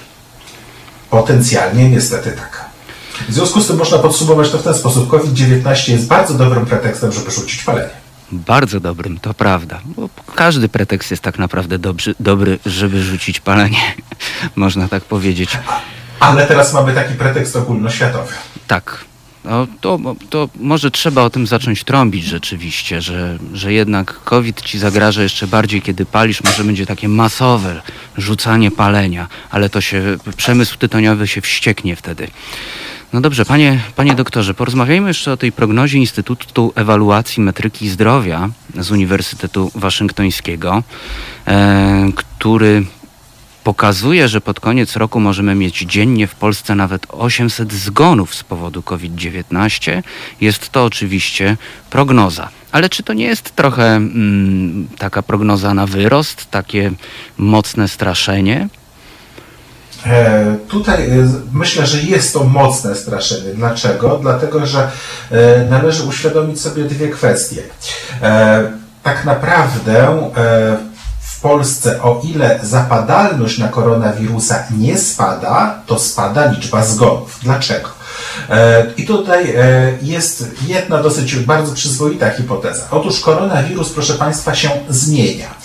Potencjalnie 1.10 1.90
niestety 1.90 2.32
tak. 2.32 2.66
W 3.30 3.34
związku 3.34 3.62
z 3.62 3.68
tym 3.68 3.78
można 3.78 3.98
podsumować 3.98 4.50
to 4.50 4.58
w 4.58 4.64
ten 4.64 4.74
sposób. 4.74 5.10
COVID-19 5.10 5.92
jest 5.92 6.08
bardzo 6.08 6.34
dobrym 6.34 6.66
pretekstem, 6.66 7.12
żeby 7.12 7.32
rzucić 7.32 7.64
palenie. 7.64 7.90
Bardzo 8.32 8.80
dobrym, 8.80 9.20
to 9.20 9.34
prawda. 9.34 9.80
Bo 9.86 10.10
każdy 10.36 10.70
pretekst 10.70 11.12
jest 11.12 11.24
tak 11.24 11.40
naprawdę 11.40 11.80
dobry, 11.80 12.16
dobry 12.20 12.60
żeby 12.66 13.04
rzucić 13.04 13.40
palenie, 13.40 13.78
można 14.56 14.88
tak 14.88 15.04
powiedzieć. 15.04 15.58
Ale 16.20 16.48
teraz 16.48 16.74
mamy 16.74 16.94
taki 16.94 17.14
pretekst 17.14 17.56
ogólnoświatowy. 17.56 18.34
Tak. 18.68 19.06
No, 19.46 19.68
to, 19.82 20.00
to 20.30 20.50
może 20.56 20.92
trzeba 20.92 21.22
o 21.22 21.30
tym 21.30 21.48
zacząć 21.48 21.84
trąbić 21.84 22.26
rzeczywiście, 22.26 23.02
że, 23.02 23.38
że 23.54 23.74
jednak 23.74 24.24
COVID 24.24 24.62
ci 24.62 24.80
zagraża 24.80 25.24
jeszcze 25.24 25.48
bardziej, 25.48 25.82
kiedy 25.82 26.06
palisz. 26.06 26.44
Może 26.44 26.64
będzie 26.64 26.86
takie 26.86 27.10
masowe 27.10 27.82
rzucanie 28.18 28.72
palenia, 28.72 29.28
ale 29.52 29.70
to 29.70 29.82
się, 29.82 30.18
przemysł 30.38 30.78
tytoniowy 30.78 31.28
się 31.28 31.42
wścieknie 31.42 31.96
wtedy. 31.96 32.28
No 33.14 33.22
dobrze, 33.22 33.46
panie, 33.46 33.80
panie 33.96 34.16
doktorze, 34.16 34.54
porozmawiajmy 34.54 35.08
jeszcze 35.08 35.32
o 35.32 35.38
tej 35.38 35.52
prognozie 35.52 35.98
Instytutu 35.98 36.74
Ewaluacji 36.76 37.44
Metryki 37.44 37.90
Zdrowia 37.90 38.50
z 38.80 38.92
Uniwersytetu 38.92 39.72
Waszyngtońskiego, 39.76 40.84
e, 41.48 42.10
który 42.16 42.86
pokazuje, 43.66 44.28
że 44.28 44.42
pod 44.42 44.60
koniec 44.60 44.96
roku 44.96 45.20
możemy 45.20 45.56
mieć 45.56 45.80
dziennie 45.80 46.28
w 46.28 46.36
Polsce 46.36 46.76
nawet 46.76 47.06
800 47.10 47.74
zgonów 47.74 48.36
z 48.36 48.44
powodu 48.44 48.84
COVID-19. 48.84 50.04
Jest 50.42 50.70
to 50.70 50.86
oczywiście 50.86 51.58
prognoza. 51.90 52.50
Ale 52.72 52.90
czy 52.90 53.04
to 53.04 53.14
nie 53.14 53.26
jest 53.26 53.56
trochę 53.56 53.84
mm, 53.96 54.88
taka 54.98 55.22
prognoza 55.22 55.74
na 55.74 55.86
wyrost, 55.86 56.52
takie 56.52 56.92
mocne 57.38 57.88
straszenie? 57.88 58.70
E, 60.06 60.58
tutaj 60.68 61.10
e, 61.10 61.28
myślę, 61.54 61.88
że 61.88 62.02
jest 62.02 62.34
to 62.34 62.44
mocne 62.44 62.96
straszenie. 62.96 63.54
Dlaczego? 63.54 64.20
Dlatego, 64.22 64.66
że 64.66 64.92
e, 65.32 65.66
należy 65.70 66.04
uświadomić 66.04 66.62
sobie 66.62 66.84
dwie 66.84 67.10
kwestie. 67.10 67.62
Tak 69.04 69.26
naprawdę 69.26 70.18
Polsce, 71.46 72.02
o 72.02 72.22
ile 72.24 72.60
zapadalność 72.64 73.58
na 73.58 73.68
koronawirusa 73.68 74.64
nie 74.78 74.98
spada, 74.98 75.82
to 75.86 76.00
spada 76.00 76.46
liczba 76.52 76.86
zgonów. 76.86 77.40
Dlaczego? 77.44 77.95
E, 78.50 78.86
I 78.98 79.06
tutaj 79.06 79.56
e, 79.56 79.92
jest 80.02 80.46
jedna 80.68 81.04
dosyć 81.04 81.36
bardzo 81.36 81.74
przyzwoita 81.74 82.30
hipoteza. 82.30 82.88
Otóż 82.92 83.20
koronawirus, 83.20 83.90
proszę 83.90 84.14
Państwa, 84.14 84.56
się 84.56 84.70
zmienia. 84.90 85.56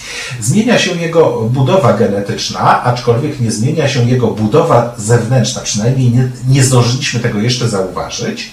Zmienia 0.40 0.78
się 0.78 0.90
jego 0.92 1.40
budowa 1.40 1.92
genetyczna, 1.92 2.82
aczkolwiek 2.82 3.40
nie 3.40 3.50
zmienia 3.50 3.88
się 3.88 4.04
jego 4.04 4.26
budowa 4.26 4.94
zewnętrzna, 4.98 5.60
przynajmniej 5.60 6.10
nie, 6.10 6.28
nie 6.48 6.64
zdążyliśmy 6.64 7.20
tego 7.20 7.38
jeszcze 7.38 7.68
zauważyć. 7.68 8.50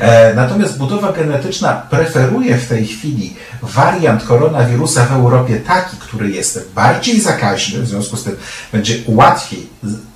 E, 0.00 0.34
natomiast 0.34 0.78
budowa 0.78 1.12
genetyczna 1.12 1.82
preferuje 1.90 2.58
w 2.58 2.68
tej 2.68 2.86
chwili 2.86 3.34
wariant 3.62 4.24
koronawirusa 4.24 5.04
w 5.04 5.12
Europie 5.12 5.56
taki, 5.56 5.96
który 5.96 6.30
jest 6.30 6.68
bardziej 6.74 7.20
zakaźny, 7.20 7.82
w 7.82 7.88
związku 7.88 8.16
z 8.16 8.24
tym 8.24 8.36
będzie 8.72 8.94
łatwiej 9.06 9.66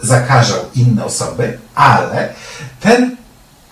zakażał 0.03 0.59
inne 0.75 1.05
osoby, 1.05 1.59
ale 1.75 2.29
ten 2.81 3.15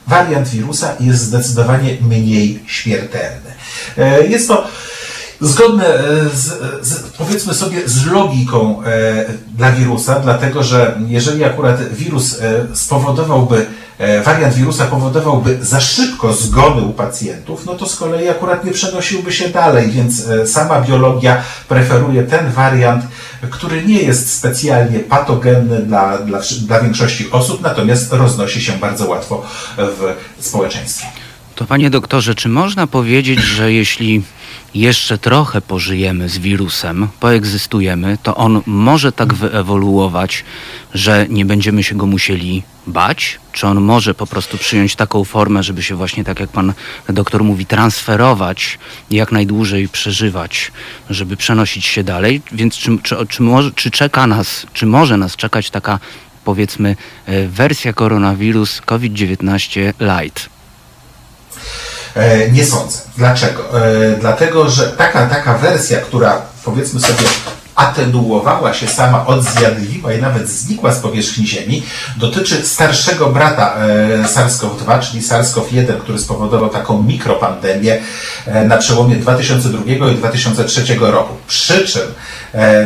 wariant 0.07 0.49
wirusa 0.49 0.97
jest 1.01 1.21
zdecydowanie 1.23 1.97
mniej 2.01 2.63
śmiertelny. 2.67 3.55
E, 3.99 4.27
jest 4.27 4.49
to 4.49 4.67
zgodne 5.45 5.87
e, 5.87 6.29
z, 6.35 6.45
z, 6.87 7.01
powiedzmy 7.19 7.55
sobie 7.55 7.89
z 7.89 8.07
logiką 8.07 8.83
e, 8.83 9.25
dla 9.57 9.73
wirusa, 9.73 10.21
dlatego 10.21 10.63
że 10.63 10.99
jeżeli 11.09 11.45
akurat 11.45 11.95
wirus 11.95 12.39
spowodowałby 12.75 13.67
wariant 14.25 14.55
wirusa 14.55 14.85
powodowałby 14.85 15.59
za 15.61 15.81
szybko 15.81 16.33
zgony 16.33 16.83
u 16.83 16.93
pacjentów, 16.93 17.67
no 17.67 17.75
to 17.75 17.87
z 17.87 17.97
kolei 17.97 18.29
akurat 18.29 18.65
nie 18.65 18.73
przenosiłby 18.73 19.33
się 19.33 19.49
dalej, 19.49 19.91
więc 19.91 20.23
sama 20.47 20.81
biologia 20.81 21.43
preferuje 21.69 22.23
ten 22.23 22.51
wariant, 22.51 23.05
który 23.51 23.85
nie 23.85 24.03
jest 24.03 24.33
specjalnie 24.33 24.99
patogenny 24.99 25.83
dla, 25.83 26.19
dla, 26.19 26.41
dla 26.67 26.81
większości 26.81 27.31
osób, 27.31 27.63
natomiast 27.63 28.13
roznosi 28.13 28.61
się 28.61 28.73
bardzo 28.73 29.07
łatwo 29.07 29.47
w 29.79 30.15
społeczeństwie. 30.41 31.07
To 31.55 31.65
panie 31.65 31.91
doktorze, 31.91 32.35
czy 32.35 32.49
można 32.49 32.87
powiedzieć, 32.87 33.41
że 33.41 33.73
jeśli 33.73 34.23
jeszcze 34.75 35.19
trochę 35.19 35.61
pożyjemy 35.61 36.29
z 36.29 36.39
wirusem, 36.39 37.09
poegzystujemy, 37.21 38.19
to 38.23 38.37
on 38.37 38.63
może 38.67 39.13
tak 39.13 39.35
wyewoluować, 39.35 40.45
że 40.95 41.27
nie 41.29 41.45
będziemy 41.45 41.83
się 41.83 41.95
go 41.95 42.07
musieli 42.07 42.63
bać? 42.87 43.39
Czy 43.53 43.67
on 43.67 43.81
może 43.81 44.15
po 44.15 44.27
prostu 44.27 44.59
przyjąć 44.59 44.97
taką 44.97 45.25
formę, 45.25 45.63
żeby 45.63 45.83
się 45.83 45.95
właśnie, 45.95 46.25
tak 46.25 46.41
jak 46.41 46.51
pan 46.51 46.73
doktor 47.09 47.45
mówi, 47.45 47.67
transferować 47.67 48.79
jak 49.11 49.33
najdłużej 49.33 49.89
przeżywać, 49.89 50.73
żeby 51.11 51.37
przenosić 51.37 51.85
się 51.85 52.05
dalej? 52.05 52.43
Więc 52.53 52.77
czy, 52.77 52.99
czy, 53.03 53.17
czy, 53.29 53.43
może, 53.43 53.73
czy 53.73 53.91
czeka 53.91 54.27
nas, 54.27 54.67
czy 54.73 54.87
może 54.87 55.17
nas 55.17 55.37
czekać 55.37 55.71
taka 55.71 55.99
powiedzmy 56.45 56.97
e, 57.27 57.49
wersja 57.49 57.93
koronawirus 57.93 58.81
COVID-19 58.81 59.93
light? 60.01 60.54
E, 62.15 62.51
nie 62.51 62.65
sądzę. 62.65 62.99
Dlaczego? 63.17 63.87
E, 63.87 64.17
dlatego, 64.21 64.71
że 64.71 64.87
taka, 64.87 65.27
taka 65.27 65.59
wersja, 65.59 66.01
która 66.01 66.43
powiedzmy 66.65 67.01
sobie 67.01 67.29
atenuowała 67.75 68.75
się 68.75 68.89
sama, 68.89 69.27
odzjadliwa 69.27 70.13
i 70.13 70.23
nawet 70.23 70.49
znikła 70.49 70.93
z 70.93 70.99
powierzchni 70.99 71.47
Ziemi, 71.47 71.83
dotyczy 72.17 72.67
starszego 72.67 73.31
brata 73.31 73.75
e, 73.77 74.25
SARS-CoV-2, 74.25 75.01
czyli 75.01 75.23
SARS-CoV-1, 75.23 76.01
który 76.01 76.19
spowodował 76.19 76.71
taką 76.71 77.03
mikropandemię 77.03 77.99
na 78.69 78.77
przełomie 78.77 79.17
2002 79.17 80.11
i 80.11 80.17
2003 80.17 80.97
roku. 81.01 81.35
Przy 81.47 81.89
czym, 81.89 82.03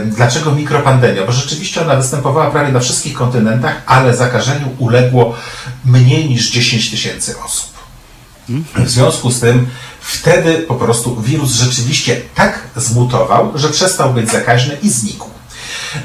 dlaczego 0.05 0.53
mikropandemia? 0.53 1.27
Bo 1.27 1.33
rzeczywiście 1.33 1.83
ona 1.83 1.97
występowała 1.97 2.51
prawie 2.51 2.73
na 2.73 2.81
wszystkich 2.81 3.15
kontynentach, 3.15 3.83
ale 3.87 4.17
zakażeniu 4.17 4.69
uległo 4.79 5.35
mniej 5.85 6.29
niż 6.29 6.51
10 6.51 6.91
tysięcy 6.91 7.35
osób. 7.47 7.78
W 8.77 8.91
związku 8.91 9.31
z 9.31 9.41
tym 9.41 9.67
wtedy 10.01 10.55
po 10.55 10.75
prostu 10.75 11.21
wirus 11.21 11.53
rzeczywiście 11.53 12.21
tak 12.35 12.61
zmutował, 12.77 13.53
że 13.55 13.69
przestał 13.69 14.13
być 14.15 14.31
zakaźny 14.31 14.77
i 14.83 14.91
znikł. 14.91 15.31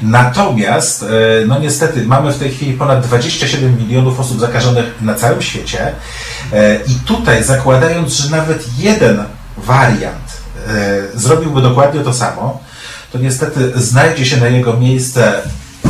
Natomiast, 0.02 1.02
e, 1.02 1.06
no 1.46 1.58
niestety, 1.58 2.04
mamy 2.06 2.32
w 2.32 2.38
tej 2.38 2.50
chwili 2.50 2.72
ponad 2.72 3.06
27 3.06 3.78
milionów 3.78 4.20
osób 4.20 4.40
zakażonych 4.40 4.84
na 5.00 5.14
całym 5.14 5.42
świecie 5.42 5.92
e, 6.52 6.76
i 6.76 6.94
tutaj 7.06 7.44
zakładając, 7.44 8.12
że 8.12 8.30
nawet 8.30 8.64
jeden 8.78 9.24
wariant 9.56 10.42
e, 10.68 11.18
zrobiłby 11.18 11.62
dokładnie 11.62 12.00
to 12.00 12.14
samo, 12.14 12.60
to 13.12 13.18
niestety 13.18 13.72
znajdzie 13.76 14.26
się 14.26 14.36
na 14.36 14.48
jego 14.48 14.76
miejsce 14.76 15.42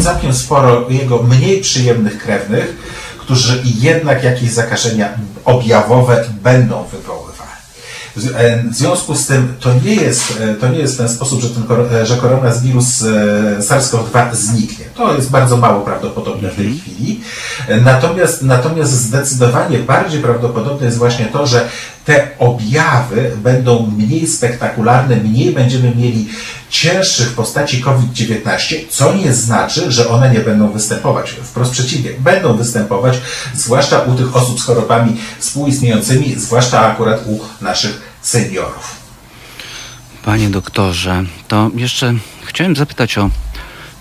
całkiem 0.02 0.34
sporo 0.34 0.90
jego 0.90 1.22
mniej 1.22 1.60
przyjemnych 1.60 2.18
krewnych, 2.18 2.76
którzy 3.24 3.62
jednak 3.64 4.24
jakieś 4.24 4.50
zakażenia 4.50 5.08
objawowe 5.44 6.24
będą 6.42 6.84
wywoływali. 6.84 7.34
W 8.16 8.74
związku 8.74 9.14
z 9.14 9.26
tym 9.26 9.54
to 9.60 9.70
nie 9.84 9.94
jest, 9.94 10.38
to 10.60 10.68
nie 10.68 10.78
jest 10.78 10.94
w 10.94 10.96
ten 10.96 11.08
sposób, 11.08 11.42
że, 11.42 11.48
ten, 11.48 12.06
że 12.06 12.16
koronawirus 12.16 13.02
SARS-CoV-2 13.58 14.34
zniknie. 14.34 14.84
To 14.94 15.14
jest 15.14 15.30
bardzo 15.30 15.56
mało 15.56 15.80
prawdopodobne 15.80 16.48
w 16.48 16.56
tej 16.56 16.66
mhm. 16.66 16.82
chwili. 16.82 17.20
Natomiast, 17.84 18.42
natomiast 18.42 18.92
zdecydowanie 18.92 19.78
bardziej 19.78 20.22
prawdopodobne 20.22 20.86
jest 20.86 20.98
właśnie 20.98 21.24
to, 21.24 21.46
że 21.46 21.68
te 22.04 22.28
objawy 22.38 23.30
będą 23.36 23.86
mniej 23.96 24.26
spektakularne, 24.26 25.16
mniej 25.16 25.52
będziemy 25.52 25.94
mieli 25.94 26.28
cięższych 26.70 27.32
postaci 27.32 27.80
COVID-19, 27.80 28.76
co 28.90 29.14
nie 29.14 29.32
znaczy, 29.32 29.92
że 29.92 30.08
one 30.08 30.30
nie 30.30 30.40
będą 30.40 30.72
występować. 30.72 31.30
Wprost 31.30 31.72
przeciwnie, 31.72 32.10
będą 32.18 32.56
występować, 32.56 33.18
zwłaszcza 33.54 33.98
u 33.98 34.14
tych 34.14 34.36
osób 34.36 34.60
z 34.60 34.64
chorobami 34.64 35.16
współistniejącymi, 35.38 36.34
zwłaszcza 36.34 36.80
akurat 36.80 37.26
u 37.26 37.40
naszych 37.64 38.02
seniorów. 38.22 38.96
Panie 40.24 40.50
doktorze, 40.50 41.24
to 41.48 41.70
jeszcze 41.74 42.14
chciałem 42.44 42.76
zapytać 42.76 43.18
o 43.18 43.30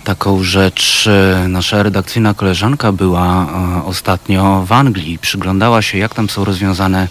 taką 0.04 0.44
rzecz. 0.44 1.10
Nasza 1.48 1.84
redakcyjna 1.84 2.34
koleżanka 2.34 2.92
była 2.92 3.46
e, 3.46 3.86
ostatnio 3.86 4.64
w 4.68 4.72
Anglii. 4.72 5.20
Przyglądała 5.20 5.82
się, 5.82 5.98
jak 5.98 6.16
tam 6.16 6.30
są 6.30 6.46
rozwiązane 6.46 7.08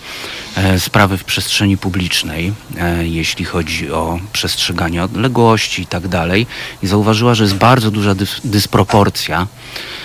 e, 0.56 0.80
sprawy 0.80 1.18
w 1.18 1.24
przestrzeni 1.24 1.76
publicznej, 1.76 2.52
e, 2.78 3.06
jeśli 3.06 3.44
chodzi 3.44 3.92
o 3.92 4.18
przestrzeganie 4.32 5.04
odległości 5.04 5.82
i 5.82 5.86
tak 5.86 6.08
dalej. 6.08 6.46
I 6.82 6.86
zauważyła, 6.86 7.34
że 7.34 7.44
jest 7.44 7.56
bardzo 7.56 7.90
duża 7.90 8.14
dysproporcja 8.44 9.40
E, 9.42 10.01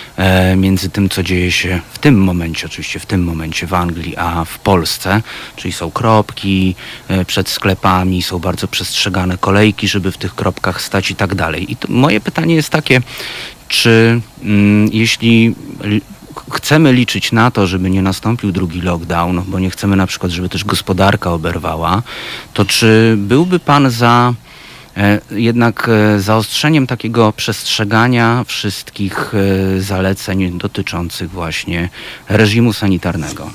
między 0.56 0.90
tym, 0.90 1.08
co 1.08 1.22
dzieje 1.22 1.52
się 1.52 1.80
w 1.92 1.98
tym 1.98 2.22
momencie, 2.22 2.66
oczywiście 2.66 2.98
w 2.98 3.06
tym 3.06 3.24
momencie 3.24 3.66
w 3.66 3.74
Anglii, 3.74 4.16
a 4.16 4.44
w 4.44 4.58
Polsce. 4.58 5.22
Czyli 5.56 5.72
są 5.72 5.90
kropki 5.90 6.74
e, 7.08 7.24
przed 7.24 7.48
sklepami, 7.48 8.22
są 8.22 8.38
bardzo 8.38 8.68
przestrzegane 8.68 9.38
kolejki, 9.38 9.88
żeby 9.88 10.12
w 10.12 10.18
tych 10.18 10.34
kropkach 10.34 10.82
stać 10.82 11.10
i 11.10 11.14
tak 11.14 11.34
dalej. 11.34 11.72
I 11.72 11.76
moje 11.88 12.20
pytanie 12.20 12.54
jest 12.54 12.70
takie, 12.70 13.00
czy 13.68 14.20
mm, 14.42 14.88
jeśli 14.92 15.54
chcemy 16.52 16.92
liczyć 16.92 17.32
na 17.32 17.50
to, 17.50 17.66
żeby 17.66 17.90
nie 17.90 18.02
nastąpił 18.02 18.52
drugi 18.52 18.80
lockdown, 18.80 19.42
bo 19.46 19.58
nie 19.58 19.70
chcemy 19.70 19.96
na 19.96 20.06
przykład, 20.06 20.32
żeby 20.32 20.48
też 20.48 20.64
gospodarka 20.64 21.32
oberwała, 21.32 22.02
to 22.54 22.64
czy 22.64 23.14
byłby 23.18 23.58
Pan 23.58 23.90
za 23.90 24.34
E, 24.34 24.47
jednak 25.30 25.88
e, 25.88 26.20
zaostrzeniem 26.20 26.86
takiego 26.86 27.32
przestrzegania 27.32 28.44
wszystkich 28.46 29.32
e, 29.34 29.80
zaleceń 29.80 30.58
dotyczących 30.58 31.30
właśnie 31.30 31.88
reżimu 32.28 32.72
sanitarnego. 32.72 33.50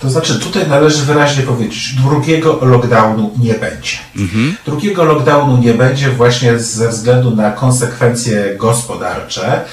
To 0.00 0.10
znaczy, 0.10 0.40
tutaj 0.40 0.68
należy 0.68 1.04
wyraźnie 1.04 1.42
powiedzieć, 1.42 1.94
drugiego 1.94 2.58
lockdownu 2.62 3.30
nie 3.38 3.54
będzie. 3.54 3.96
Mhm. 4.16 4.56
Drugiego 4.66 5.04
lockdownu 5.04 5.58
nie 5.58 5.74
będzie 5.74 6.10
właśnie 6.10 6.58
ze 6.58 6.88
względu 6.88 7.36
na 7.36 7.50
konsekwencje 7.50 8.54
gospodarcze. 8.56 9.64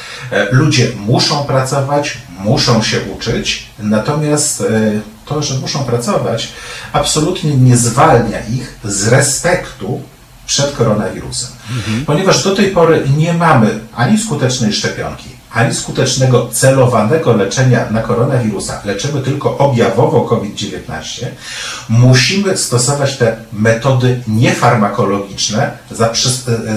Ludzie 0.51 0.87
muszą 1.07 1.43
pracować, 1.43 2.17
muszą 2.39 2.83
się 2.83 2.97
uczyć, 3.17 3.65
natomiast 3.79 4.63
to, 5.29 5.43
że 5.43 5.59
muszą 5.59 5.83
pracować, 5.83 6.51
absolutnie 6.93 7.55
nie 7.55 7.77
zwalnia 7.77 8.39
ich 8.39 8.79
z 8.83 9.07
respektu 9.07 10.01
przed 10.45 10.75
koronawirusem. 10.75 11.49
Mhm. 11.77 12.05
Ponieważ 12.05 12.43
do 12.43 12.55
tej 12.55 12.71
pory 12.71 13.03
nie 13.17 13.33
mamy 13.33 13.79
ani 13.95 14.17
skutecznej 14.17 14.73
szczepionki, 14.73 15.29
ani 15.53 15.75
skutecznego 15.75 16.49
celowanego 16.51 17.33
leczenia 17.33 17.89
na 17.91 18.01
koronawirusa, 18.01 18.81
leczymy 18.85 19.21
tylko 19.21 19.57
objawowo 19.57 20.21
COVID-19, 20.21 21.25
musimy 21.89 22.57
stosować 22.57 23.17
te 23.17 23.37
metody 23.53 24.23
niefarmakologiczne 24.27 25.71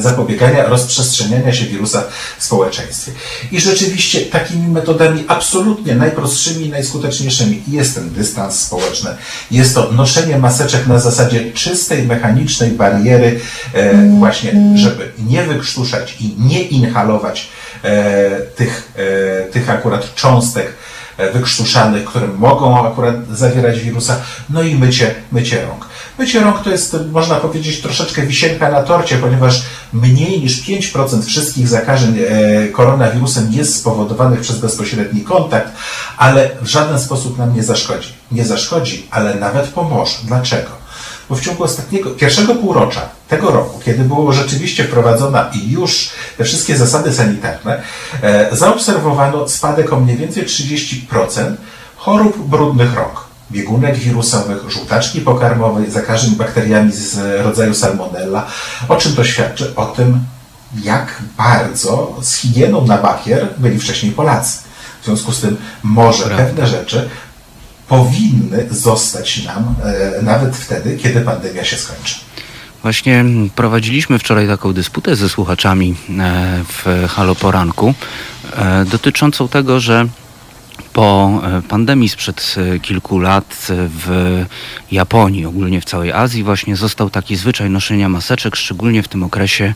zapobiegania 0.00 0.66
rozprzestrzeniania 0.66 1.52
się 1.52 1.64
wirusa 1.64 2.04
w 2.38 2.44
społeczeństwie. 2.44 3.12
I 3.52 3.60
rzeczywiście 3.60 4.20
takimi 4.20 4.68
metodami 4.68 5.24
absolutnie 5.28 5.94
najprostszymi 5.94 6.66
i 6.66 6.70
najskuteczniejszymi 6.70 7.62
jest 7.68 7.94
ten 7.94 8.10
dystans 8.10 8.60
społeczny. 8.60 9.10
Jest 9.50 9.74
to 9.74 9.92
noszenie 9.92 10.38
maseczek 10.38 10.86
na 10.86 10.98
zasadzie 10.98 11.52
czystej, 11.52 12.02
mechanicznej 12.02 12.70
bariery, 12.70 13.40
e, 13.74 14.08
właśnie, 14.18 14.52
żeby 14.74 15.12
nie 15.18 15.42
wykrztuszać 15.42 16.16
i 16.20 16.34
nie 16.38 16.62
inhalować 16.62 17.48
E, 17.84 18.40
tych, 18.62 18.92
e, 18.96 19.50
tych 19.50 19.70
akurat 19.70 20.14
cząstek 20.14 20.72
e, 21.16 21.32
wykrztuszanych, 21.32 22.04
które 22.04 22.26
mogą 22.26 22.86
akurat 22.86 23.14
zawierać 23.30 23.80
wirusa, 23.80 24.16
no 24.50 24.62
i 24.62 24.74
mycie, 24.74 25.14
mycie 25.32 25.66
rąk. 25.66 25.86
Mycie 26.18 26.40
rąk 26.40 26.62
to 26.62 26.70
jest, 26.70 26.96
można 27.12 27.34
powiedzieć, 27.34 27.80
troszeczkę 27.80 28.22
wisienka 28.22 28.70
na 28.70 28.82
torcie, 28.82 29.18
ponieważ 29.18 29.62
mniej 29.92 30.40
niż 30.40 30.62
5% 30.62 31.22
wszystkich 31.22 31.68
zakażeń 31.68 32.18
koronawirusem 32.72 33.52
jest 33.52 33.76
spowodowanych 33.76 34.40
przez 34.40 34.58
bezpośredni 34.58 35.20
kontakt, 35.20 35.72
ale 36.16 36.50
w 36.62 36.66
żaden 36.66 37.00
sposób 37.00 37.38
nam 37.38 37.54
nie 37.54 37.62
zaszkodzi. 37.62 38.12
Nie 38.32 38.44
zaszkodzi, 38.44 39.06
ale 39.10 39.34
nawet 39.34 39.66
pomoże. 39.66 40.14
Dlaczego? 40.24 40.82
bo 41.32 41.36
w 41.36 41.40
ciągu 41.40 41.64
ostatniego, 41.64 42.10
pierwszego 42.10 42.54
półrocza 42.54 43.08
tego 43.32 43.50
roku, 43.50 43.80
kiedy 43.84 44.04
było 44.04 44.32
rzeczywiście 44.32 44.84
wprowadzona 44.84 45.50
i 45.52 45.70
już 45.70 46.10
te 46.38 46.44
wszystkie 46.44 46.76
zasady 46.76 47.12
sanitarne, 47.12 47.82
e, 48.22 48.56
zaobserwowano 48.56 49.48
spadek 49.48 49.92
o 49.92 50.00
mniej 50.00 50.16
więcej 50.16 50.44
30% 50.44 51.56
chorób 51.96 52.48
brudnych 52.48 52.94
rąk 52.94 53.24
biegunek 53.50 53.96
wirusowych, 53.96 54.70
żółtaczki 54.70 55.20
pokarmowej, 55.20 55.90
zakażeń 55.90 56.30
bakteriami 56.30 56.92
z 56.92 57.18
rodzaju 57.44 57.74
salmonella. 57.74 58.46
O 58.88 58.96
czym 58.96 59.14
to 59.14 59.24
świadczy? 59.24 59.72
O 59.76 59.86
tym, 59.86 60.20
jak 60.84 61.22
bardzo 61.38 62.16
z 62.22 62.34
higieną 62.34 62.86
na 62.86 62.98
bakier 62.98 63.48
byli 63.58 63.78
wcześniej 63.78 64.12
Polacy. 64.12 64.58
W 65.02 65.04
związku 65.04 65.32
z 65.32 65.40
tym 65.40 65.56
może 65.82 66.24
Prawda. 66.24 66.44
pewne 66.44 66.66
rzeczy 66.66 67.08
powinny 67.88 68.66
zostać 68.70 69.44
nam 69.44 69.74
e, 69.84 70.22
nawet 70.22 70.56
wtedy, 70.56 70.96
kiedy 70.96 71.20
pandemia 71.20 71.64
się 71.64 71.76
skończy. 71.76 72.14
Właśnie 72.82 73.24
prowadziliśmy 73.56 74.18
wczoraj 74.18 74.46
taką 74.46 74.72
dysputę 74.72 75.16
ze 75.16 75.28
słuchaczami 75.28 75.94
e, 76.18 76.64
w 76.68 77.08
Halo 77.08 77.34
Poranku 77.34 77.94
e, 78.56 78.84
dotyczącą 78.84 79.48
tego, 79.48 79.80
że 79.80 80.06
po 80.92 81.40
pandemii 81.68 82.08
sprzed 82.08 82.56
kilku 82.82 83.18
lat 83.18 83.66
w 83.68 84.44
Japonii, 84.90 85.46
ogólnie 85.46 85.80
w 85.80 85.84
całej 85.84 86.12
Azji, 86.12 86.42
właśnie 86.42 86.76
został 86.76 87.10
taki 87.10 87.36
zwyczaj 87.36 87.70
noszenia 87.70 88.08
maseczek, 88.08 88.56
szczególnie 88.56 89.02
w 89.02 89.08
tym 89.08 89.22
okresie 89.22 89.74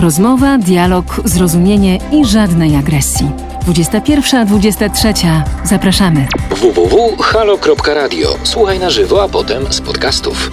Rozmowa, 0.00 0.58
dialog, 0.58 1.20
zrozumienie 1.24 1.98
i 2.12 2.24
żadnej 2.24 2.76
agresji. 2.76 3.30
21-23. 3.68 5.42
Zapraszamy. 5.64 6.26
www.halo.radio. 6.50 8.36
Słuchaj 8.42 8.78
na 8.78 8.90
żywo, 8.90 9.22
a 9.22 9.28
potem 9.28 9.72
z 9.72 9.80
podcastów. 9.80 10.50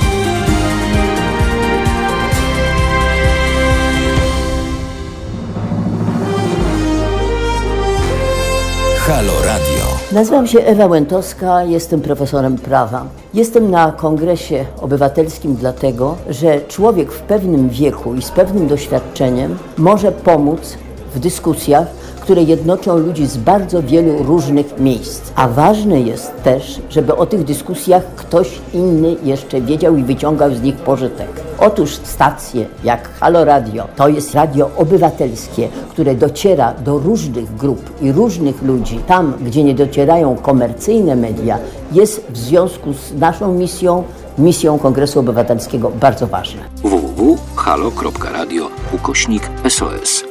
Halo 9.08 9.34
Radio. 9.46 10.01
Nazywam 10.14 10.48
się 10.48 10.60
Ewa 10.60 10.86
Łętowska, 10.86 11.64
jestem 11.64 12.02
profesorem 12.02 12.58
prawa. 12.58 13.06
Jestem 13.34 13.72
na 13.72 13.92
kongresie 13.92 14.66
obywatelskim 14.82 15.56
dlatego, 15.56 16.16
że 16.30 16.62
człowiek 16.62 17.12
w 17.12 17.22
pewnym 17.22 17.70
wieku 17.70 18.16
i 18.16 18.22
z 18.22 18.32
pewnym 18.32 18.68
doświadczeniem 18.68 19.58
może 19.78 20.12
pomóc 20.12 20.78
w 21.16 21.20
dyskusjach, 21.20 21.88
które 22.22 22.44
jednoczą 22.44 22.98
ludzi 22.98 23.26
z 23.26 23.38
bardzo 23.38 23.84
wielu 23.84 24.24
różnych 24.24 24.80
miejsc. 24.80 25.32
A 25.36 25.48
ważne 25.48 26.02
jest 26.02 26.44
też, 26.44 26.82
żeby 26.90 27.16
o 27.16 27.26
tych 27.26 27.44
dyskusjach 27.44 28.04
ktoś 28.16 28.60
inny 28.74 29.16
jeszcze 29.24 29.62
wiedział 29.62 29.96
i 29.98 30.04
wyciągał 30.04 30.56
z 30.56 30.62
nich 30.62 30.76
pożytek. 30.76 31.28
Otóż 31.60 31.96
stacje 32.04 32.66
jak 32.84 33.10
Halo 33.20 33.46
Radio 33.46 33.88
to 33.96 34.08
jest 34.08 34.36
radio 34.36 34.70
obywatelskie, 34.78 35.68
które 35.90 36.16
dociera 36.16 36.74
do 36.74 37.00
różnych 37.00 37.56
grup 37.56 38.02
i 38.02 38.12
różnych 38.12 38.62
ludzi. 38.62 39.00
Tam, 39.08 39.34
gdzie 39.42 39.64
nie 39.64 39.76
docierają 39.76 40.36
komercyjne 40.36 41.16
media, 41.16 41.58
jest 41.92 42.26
w 42.30 42.38
związku 42.38 42.94
z 42.94 43.14
naszą 43.14 43.54
misją, 43.54 44.04
misją 44.38 44.80
Kongresu 44.80 45.20
Obywatelskiego 45.20 45.92
bardzo 46.00 46.28
ważne. 46.28 46.62
www.halo.radio 46.84 48.68
ukośnik 48.94 49.50
SOS. 49.70 50.31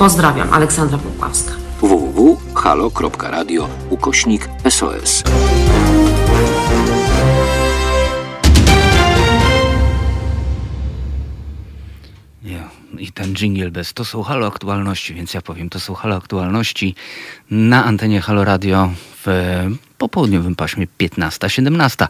Pozdrawiam, 0.00 0.52
Aleksandra 0.52 0.98
Popławska. 0.98 1.52
www.halo.radio 1.80 3.68
ukośnik 3.90 4.48
SOS. 4.68 5.22
Nie. 12.42 12.64
I 12.98 13.12
ten 13.12 13.34
jingle 13.34 13.70
bez. 13.70 13.92
To 13.92 14.04
są 14.04 14.22
Halo 14.22 14.46
Aktualności, 14.46 15.14
więc 15.14 15.34
ja 15.34 15.42
powiem, 15.42 15.70
to 15.70 15.80
są 15.80 15.94
Halo 15.94 16.16
Aktualności 16.16 16.94
na 17.50 17.84
antenie 17.84 18.20
Halo 18.20 18.44
Radio 18.44 18.90
w 19.24 19.70
popołudniowym 20.00 20.54
paśmie 20.54 20.86
15-17. 20.98 22.06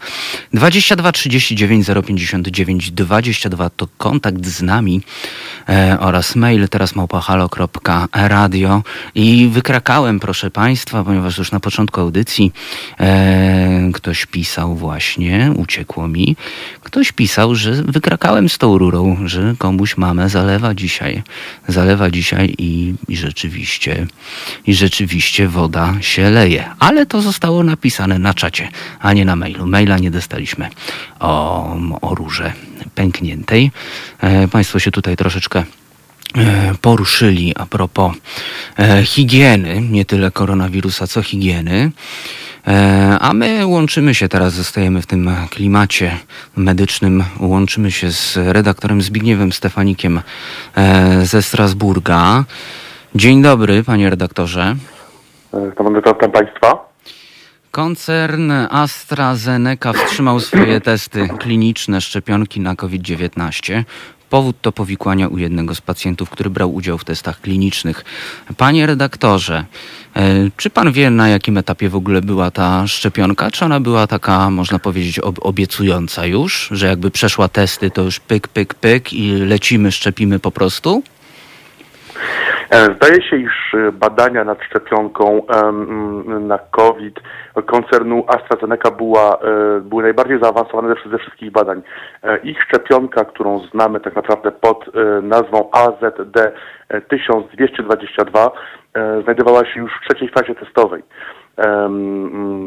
22 0.55 1.13
39 1.13 1.87
059 2.07 2.91
22 2.91 3.71
to 3.71 3.89
kontakt 3.99 4.47
z 4.47 4.63
nami 4.63 5.01
e, 5.69 5.97
oraz 6.01 6.37
mail 6.37 6.69
teraz 6.69 6.95
małpahalo.radio 6.95 8.83
i 9.15 9.49
wykrakałem, 9.53 10.21
proszę 10.21 10.51
Państwa, 10.51 11.05
ponieważ 11.05 11.39
już 11.39 11.53
na 11.53 11.61
początku 11.61 12.01
audycji 12.01 12.53
e, 13.01 13.91
ktoś 13.95 14.27
pisał 14.27 14.75
właśnie, 14.75 15.53
uciekło 15.57 16.09
mi, 16.09 16.37
ktoś 16.83 17.13
pisał, 17.13 17.55
że 17.55 17.73
wykrakałem 17.73 18.49
z 18.49 18.59
tą 18.59 18.79
rurą, 18.79 19.17
że 19.25 19.55
komuś 19.59 19.97
mamę 19.97 20.29
zalewa 20.29 20.75
dzisiaj. 20.75 21.23
Zalewa 21.69 22.11
dzisiaj 22.11 22.55
i, 22.59 22.95
i 23.09 23.17
rzeczywiście 23.17 24.07
i 24.67 24.75
rzeczywiście 24.75 25.49
woda 25.49 25.95
się 26.01 26.31
leje. 26.31 26.71
Ale 26.79 27.00
to 27.07 27.23
zostało 27.23 27.63
napisane 27.63 28.19
na 28.19 28.35
czacie, 28.35 28.69
a 29.01 29.13
nie 29.13 29.25
na 29.25 29.37
mailu. 29.37 29.67
Maila 29.67 29.99
nie 29.99 30.11
dostaliśmy 30.11 30.69
o, 31.21 31.77
o 32.01 32.15
rurze 32.15 32.53
pękniętej. 32.95 33.71
E, 34.21 34.49
państwo 34.49 34.79
się 34.79 34.91
tutaj 34.91 35.17
troszeczkę 35.17 35.65
e, 36.37 36.75
poruszyli 36.81 37.55
a 37.57 37.67
propos 37.67 38.13
e, 38.79 39.05
higieny, 39.05 39.81
nie 39.81 40.05
tyle 40.05 40.31
koronawirusa, 40.31 41.07
co 41.07 41.23
higieny. 41.23 41.91
E, 42.67 43.17
A 43.21 43.33
my 43.33 43.67
łączymy 43.67 44.15
się 44.15 44.29
teraz, 44.29 44.53
zostajemy 44.53 45.03
w 45.03 45.07
tym 45.07 45.31
klimacie 45.51 46.17
medycznym, 46.57 47.25
łączymy 47.41 47.91
się 47.93 48.13
z 48.13 48.37
redaktorem 48.37 49.03
Zbigniewem 49.03 49.53
Stefanikiem 49.53 50.21
ze 51.23 51.43
Strasburga. 51.43 52.45
Dzień 53.15 53.43
dobry, 53.43 53.85
panie 53.85 54.11
redaktorze. 54.11 54.77
Witam 55.53 56.33
Państwa. 56.33 56.90
Koncern 57.71 58.53
AstraZeneca 58.71 59.93
wstrzymał 59.93 60.41
swoje 60.41 60.81
testy 60.81 61.29
kliniczne 61.39 62.01
szczepionki 62.01 62.61
na 62.61 62.77
COVID-19. 62.77 63.85
Powód 64.31 64.57
to 64.63 64.73
powikłania 64.73 65.29
u 65.29 65.39
jednego 65.39 65.75
z 65.75 65.81
pacjentów, 65.81 66.31
który 66.31 66.51
brał 66.51 66.75
udział 66.75 66.99
w 66.99 67.05
testach 67.05 67.41
klinicznych. 67.41 68.05
Panie 68.57 68.87
redaktorze, 68.87 69.65
e, 70.17 70.51
czy 70.57 70.71
pan 70.71 70.93
wie, 70.93 71.11
na 71.11 71.29
jakim 71.29 71.59
etapie 71.59 71.89
w 71.89 71.97
ogóle 71.97 72.23
była 72.23 72.51
ta 72.51 72.87
szczepionka? 72.87 73.51
Czy 73.51 73.65
ona 73.65 73.81
była 73.81 74.07
taka, 74.07 74.51
można 74.51 74.79
powiedzieć, 74.79 75.19
ob- 75.19 75.39
obiecująca 75.43 76.27
już, 76.27 76.69
że 76.71 76.87
jakby 76.87 77.11
przeszła 77.11 77.49
testy, 77.49 77.91
to 77.91 78.03
już 78.03 78.21
pyk, 78.21 78.49
pyk, 78.49 78.75
pyk 78.75 79.13
i 79.13 79.33
lecimy, 79.33 79.93
szczepimy 79.93 80.39
po 80.39 80.51
prostu? 80.51 81.03
E, 82.71 82.85
Zdaje 82.85 83.23
się, 83.23 83.37
iż 83.37 83.75
e, 83.75 83.93
badania 83.93 84.45
nad 84.45 84.63
szczepionką 84.63 85.43
na 86.41 86.59
COVID 86.59 87.21
koncernu 87.67 88.25
AstraZeneca 88.27 88.91
była, 88.91 89.39
e, 89.39 89.81
były 89.81 90.03
najbardziej 90.03 90.39
zaawansowane 90.43 90.95
ze- 91.11 91.19
wszystkich 91.19 91.51
badań. 91.53 91.83
Ich 92.43 92.63
szczepionka, 92.63 93.25
którą 93.25 93.59
znamy 93.59 94.01
tak 94.01 94.17
naprawdę 94.17 94.53
pod 94.53 94.91
nazwą 95.23 95.71
AZD 95.73 96.53
1222, 97.09 98.51
e, 98.95 99.23
znajdowała 99.23 99.65
się 99.67 99.81
już 99.81 99.93
w 99.93 100.09
trzeciej 100.09 100.29
fazie 100.29 100.55
testowej. 100.55 101.03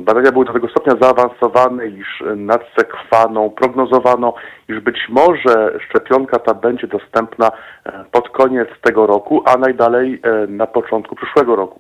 Badania 0.06 0.32
były 0.32 0.46
do 0.46 0.54
tego 0.54 0.68
stopnia 0.68 0.94
zaawansowane, 1.02 1.88
iż 1.88 2.24
nad 2.36 2.62
sekwaną 2.78 3.50
prognozowano, 3.50 4.34
iż 4.70 4.80
być 4.80 4.98
może 5.10 5.80
szczepionka 5.80 6.40
ta 6.40 6.54
będzie 6.54 6.88
dostępna 6.88 7.52
e, 7.86 8.06
pod 8.12 8.30
koniec 8.30 8.68
tego 8.82 9.08
roku, 9.08 9.44
a 9.46 9.58
najdalej 9.58 10.22
e, 10.24 10.48
na 10.48 10.68
początku 10.68 11.16
przyszłego 11.16 11.56
roku. 11.56 11.80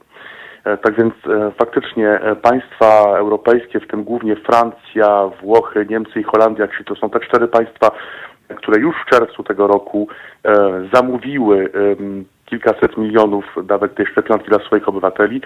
E, 0.65 0.77
Tak 0.77 0.95
więc 0.95 1.13
faktycznie 1.57 2.19
państwa 2.41 3.17
europejskie, 3.17 3.79
w 3.79 3.87
tym 3.87 4.03
głównie 4.03 4.35
Francja, 4.35 5.29
Włochy, 5.41 5.85
Niemcy 5.89 6.19
i 6.19 6.23
Holandia, 6.23 6.67
czyli 6.67 6.85
to 6.85 6.95
są 6.95 7.09
te 7.09 7.19
cztery 7.19 7.47
państwa, 7.47 7.91
które 8.55 8.81
już 8.81 8.95
w 8.95 9.09
czerwcu 9.09 9.43
tego 9.43 9.67
roku 9.67 10.07
zamówiły 10.93 11.71
kilkaset 12.53 12.97
milionów 12.97 13.45
dawek 13.63 13.93
tej 13.93 14.05
szczepionki 14.05 14.49
dla 14.49 14.59
swoich 14.59 14.89
obywateli. 14.89 15.41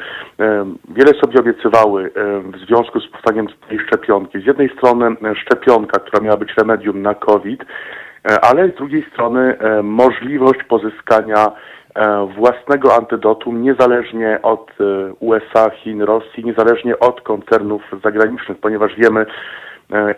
Wiele 0.89 1.13
sobie 1.23 1.39
obiecywały 1.39 2.11
w 2.53 2.57
związku 2.67 2.99
z 2.99 3.07
powstaniem 3.07 3.47
tej 3.69 3.79
szczepionki. 3.79 4.41
Z 4.41 4.45
jednej 4.45 4.69
strony 4.69 5.15
szczepionka, 5.35 5.99
która 5.99 6.23
miała 6.23 6.37
być 6.37 6.53
remedium 6.57 7.01
na 7.01 7.13
COVID, 7.15 7.61
e, 7.63 8.39
ale 8.41 8.69
z 8.69 8.75
drugiej 8.75 9.05
strony 9.11 9.57
możliwość 9.83 10.63
pozyskania 10.63 11.51
e, 11.95 12.27
własnego 12.37 12.95
antydotum 12.95 13.61
niezależnie 13.61 14.39
od 14.43 14.71
e, 14.71 15.13
USA, 15.19 15.69
Chin, 15.69 16.01
Rosji, 16.01 16.45
niezależnie 16.45 16.99
od 16.99 17.21
koncernów 17.21 17.81
zagranicznych, 18.03 18.57
ponieważ 18.57 18.95
wiemy, 18.95 19.25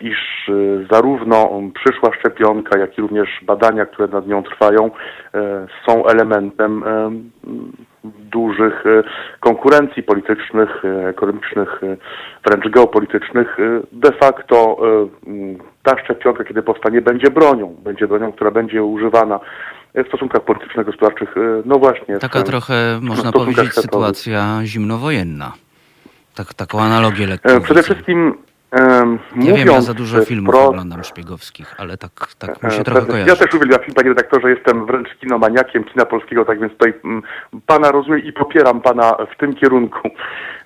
iż 0.00 0.48
e, 0.48 0.52
zarówno 0.92 1.60
przyszła 1.74 2.10
szczepionka, 2.18 2.78
jak 2.78 2.98
i 2.98 3.00
również 3.00 3.28
badania, 3.42 3.86
które 3.86 4.08
nad 4.08 4.26
nią 4.26 4.42
trwają, 4.42 4.90
e, 5.34 5.66
są 5.86 6.06
elementem 6.06 6.84
e, 6.86 7.10
dużych 8.04 8.86
e, 8.86 9.02
konkurencji 9.40 10.02
politycznych, 10.02 10.84
e, 10.84 11.08
ekonomicznych, 11.08 11.80
e, 11.82 11.96
wręcz 12.46 12.68
geopolitycznych. 12.68 13.60
E, 13.60 13.80
De 13.92 14.12
facto 14.12 14.76
e, 14.82 15.08
ta 15.82 15.98
szczepionka, 16.04 16.44
kiedy 16.44 16.62
powstanie, 16.62 17.02
będzie 17.02 17.30
bronią. 17.30 17.76
Będzie 17.84 18.08
bronią, 18.08 18.32
która 18.32 18.50
będzie 18.50 18.84
używana 18.84 19.40
w 19.94 20.08
stosunkach 20.08 20.42
politycznych, 20.44 20.86
gospodarczych, 20.86 21.34
no 21.64 21.78
właśnie. 21.78 22.18
Taka 22.18 22.40
w, 22.40 22.44
trochę, 22.44 22.98
można 23.02 23.32
powiedzieć, 23.32 23.72
sytuacja 23.72 24.60
zimnowojenna. 24.64 25.52
Tak, 26.34 26.54
taką 26.54 26.80
analogię 26.80 27.26
lekką. 27.26 27.60
Przede 27.60 27.82
wszystkim 27.82 28.34
Ja 29.36 29.54
wiem, 29.56 29.68
ja 29.68 29.80
za 29.80 29.94
dużo 29.94 30.24
filmów 30.24 30.54
pro... 30.54 30.64
oglądam 30.64 31.04
szpiegowskich, 31.04 31.74
ale 31.78 31.96
tak, 31.96 32.10
tak 32.38 32.62
mi 32.62 32.70
się 32.70 32.84
trochę 32.84 33.06
kojarzy. 33.06 33.28
Ja 33.28 33.36
też 33.36 33.54
uwielbiam 33.54 33.80
film, 33.80 33.94
panie 33.94 34.08
redaktorze, 34.08 34.50
jestem 34.50 34.86
wręcz 34.86 35.08
kinomaniakiem 35.20 35.84
kina 35.84 36.06
polskiego, 36.06 36.44
tak 36.44 36.60
więc 36.60 36.72
tutaj 36.72 36.94
m, 37.04 37.22
pana 37.66 37.90
rozumiem 37.90 38.24
i 38.24 38.32
popieram 38.32 38.80
pana 38.80 39.16
w 39.34 39.36
tym 39.36 39.54
kierunku. 39.54 40.08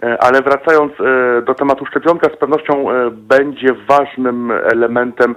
E, 0.04 0.22
ale 0.22 0.42
wracając 0.42 0.92
e, 1.00 1.42
do 1.42 1.54
tematu 1.54 1.86
szczepionka, 1.86 2.28
z 2.36 2.38
pewnością 2.38 2.90
e, 2.90 3.10
będzie 3.10 3.74
ważnym 3.88 4.50
elementem, 4.50 5.34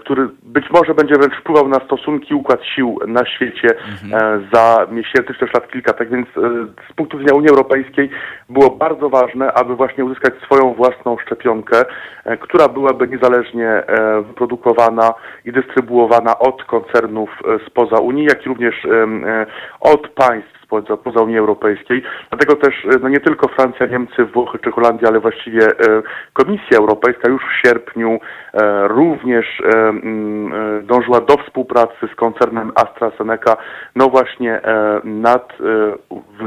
który 0.00 0.28
być 0.42 0.70
może 0.70 0.94
będzie 0.94 1.14
wręcz 1.14 1.34
wpływał 1.34 1.68
na 1.68 1.80
stosunki, 1.80 2.34
układ 2.34 2.60
sił 2.74 2.98
na 3.06 3.26
świecie 3.26 3.68
mhm. 4.04 4.48
za 4.52 4.86
miesięcy 4.90 5.34
czy 5.34 5.40
też 5.40 5.54
lat 5.54 5.68
kilka. 5.72 5.92
Tak 5.92 6.10
więc 6.10 6.28
z 6.90 6.92
punktu 6.96 7.18
widzenia 7.18 7.36
Unii 7.36 7.50
Europejskiej 7.50 8.10
było 8.48 8.70
bardzo 8.70 9.08
ważne, 9.08 9.52
aby 9.52 9.76
właśnie 9.76 10.04
uzyskać 10.04 10.34
swoją 10.44 10.74
własną 10.74 11.16
szczepionkę, 11.26 11.84
która 12.40 12.68
byłaby 12.68 13.08
niezależnie 13.08 13.82
wyprodukowana 14.26 15.14
i 15.44 15.52
dystrybuowana 15.52 16.38
od 16.38 16.64
koncernów 16.64 17.30
spoza 17.66 17.96
Unii, 17.96 18.24
jak 18.24 18.46
i 18.46 18.48
również 18.48 18.86
od 19.80 20.08
państw 20.08 20.53
poza, 20.68 20.96
poza 20.96 21.20
Unii 21.20 21.38
Europejskiej. 21.38 22.02
Dlatego 22.30 22.56
też 22.56 22.74
e, 22.84 22.98
no 23.02 23.08
nie 23.08 23.20
tylko 23.20 23.48
Francja, 23.48 23.86
Niemcy, 23.86 24.24
Włochy 24.24 24.58
czy 24.58 24.70
Holandia, 24.70 25.08
ale 25.08 25.20
właściwie 25.20 25.66
e, 25.66 26.02
Komisja 26.32 26.78
Europejska 26.78 27.28
już 27.28 27.42
w 27.42 27.66
sierpniu 27.66 28.18
e, 28.54 28.88
również 28.88 29.62
dążyła 30.82 31.20
do 31.20 31.36
współpracy 31.36 32.08
z 32.12 32.14
koncernem 32.14 32.72
AstraZeneca, 32.74 33.56
no 33.96 34.08
właśnie 34.08 34.60
nad 35.04 35.52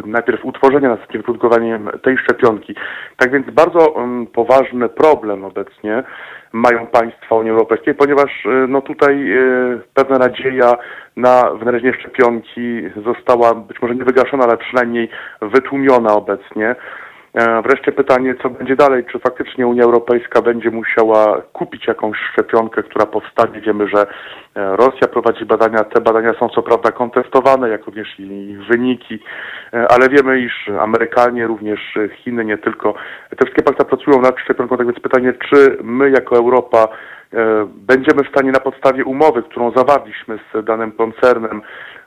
najpierw 0.06 0.45
utworzeniem, 0.45 0.91
następnie 0.91 1.19
wyprodukowaniem 1.19 1.89
tej 2.01 2.17
szczepionki. 2.17 2.75
Tak 3.17 3.32
więc 3.32 3.49
bardzo 3.49 3.95
poważny 4.34 4.89
problem 4.89 5.45
obecnie 5.45 6.03
mają 6.58 6.88
państwa 6.88 7.36
Unii 7.36 7.52
Europejskiej, 7.52 7.96
ponieważ 7.96 8.46
y, 8.46 8.67
no 8.67 8.82
tutaj 8.82 9.32
y, 9.32 9.82
pewna 9.93 10.17
nadzieja 10.17 10.78
na 11.15 11.52
wynalezienie 11.52 11.93
szczepionki 11.93 12.82
została 13.06 13.54
być 13.54 13.82
może 13.82 13.96
nie 13.96 14.04
wygaszona, 14.04 14.43
ale 14.43 14.58
przynajmniej 14.58 15.10
wytłumiona 15.41 16.13
obecnie. 16.13 16.76
E, 17.38 17.62
wreszcie 17.62 17.91
pytanie, 17.91 18.36
co 18.41 18.50
będzie 18.50 18.76
dalej? 18.76 19.06
Czy 19.12 19.19
faktycznie 19.19 19.67
Unia 19.67 19.84
Europejska 19.84 20.41
będzie 20.41 20.71
musiała 20.71 21.41
kupić 21.54 21.88
jakąś 21.88 22.17
szczepionkę, 22.34 22.84
która 22.84 23.06
powstanie? 23.06 23.62
Wiemy, 23.62 23.88
że 23.88 24.02
e, 24.56 24.76
Rosja 24.76 25.08
prowadzi 25.08 25.45
badania. 25.45 25.84
Te 25.84 26.02
badania 26.02 26.34
są 26.39 26.50
co 26.50 26.62
prawda 26.62 26.91
kontestowane, 26.91 27.69
jak 27.69 27.86
również 27.86 28.19
i 28.19 28.58
wyniki, 28.69 29.19
e, 29.73 29.88
ale 29.91 30.10
wiemy, 30.10 30.39
iż 30.39 30.69
Amerykanie, 30.80 31.47
również 31.47 31.80
Chiny, 32.15 32.45
nie 32.45 32.58
tylko, 32.58 32.93
te 33.30 33.45
wszystkie 33.45 33.63
państwa 33.63 33.86
pracują 33.86 34.21
nad 34.21 34.39
szczepionką. 34.39 34.78
Tak 34.78 34.88
więc 34.88 35.00
pytanie, 35.00 35.34
czy 35.34 35.78
my 35.84 36.10
jako 36.10 36.36
Europa 36.38 36.88
będziemy 37.67 38.23
w 38.23 38.30
stanie 38.30 38.52
na 38.52 38.60
podstawie 38.60 39.06
umowy, 39.06 39.43
którą 39.43 39.71
zawarliśmy 39.71 40.39
z 40.54 40.65
danym 40.65 40.91
koncernem, 40.91 41.62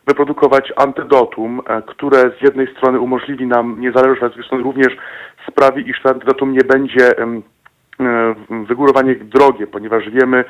wyprodukować 0.06 0.72
antydotum, 0.76 1.60
e, 1.66 1.82
które 1.82 2.18
z 2.18 2.42
jednej 2.42 2.66
strony 2.76 3.00
umożliwi 3.00 3.46
nam 3.46 3.80
niezależność, 3.80 4.22
a 4.22 4.26
z 4.26 4.30
drugiej 4.30 4.46
strony 4.46 4.64
również 4.64 4.96
sprawi, 5.48 5.90
iż 5.90 6.02
to 6.02 6.10
antydotum 6.10 6.52
nie 6.52 6.64
będzie 6.64 7.18
e, 7.18 7.40
wygórowanie 8.68 9.14
drogie, 9.14 9.66
ponieważ 9.66 10.10
wiemy, 10.10 10.44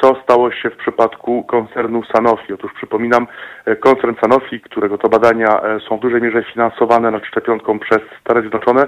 co 0.00 0.16
stało 0.22 0.50
się 0.52 0.70
w 0.70 0.76
przypadku 0.76 1.44
koncernu 1.44 2.02
Sanofi. 2.14 2.52
Otóż 2.52 2.72
przypominam, 2.72 3.26
e, 3.64 3.76
koncern 3.76 4.14
Sanofi, 4.20 4.60
którego 4.60 4.98
to 4.98 5.08
badania 5.08 5.60
są 5.88 5.96
w 5.96 6.00
dużej 6.00 6.22
mierze 6.22 6.42
finansowane 6.42 7.10
nad 7.10 7.26
szczepionką 7.26 7.78
przez 7.78 7.98
Stany 8.20 8.40
Zjednoczone, 8.40 8.86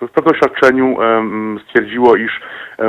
w 0.00 0.10
pewnym 0.10 0.34
oświadczeniu 0.34 0.96
stwierdziło, 1.64 2.16
iż 2.16 2.40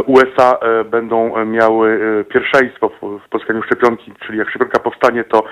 USA 0.05 0.57
e, 0.61 0.83
będą 0.83 1.45
miały 1.45 1.99
e, 2.19 2.23
pierwszeństwo 2.23 2.91
w 3.25 3.29
pozyskaniu 3.29 3.63
szczepionki, 3.63 4.13
czyli 4.25 4.37
jak 4.37 4.49
szczepionka 4.49 4.79
powstanie, 4.79 5.23
to 5.23 5.43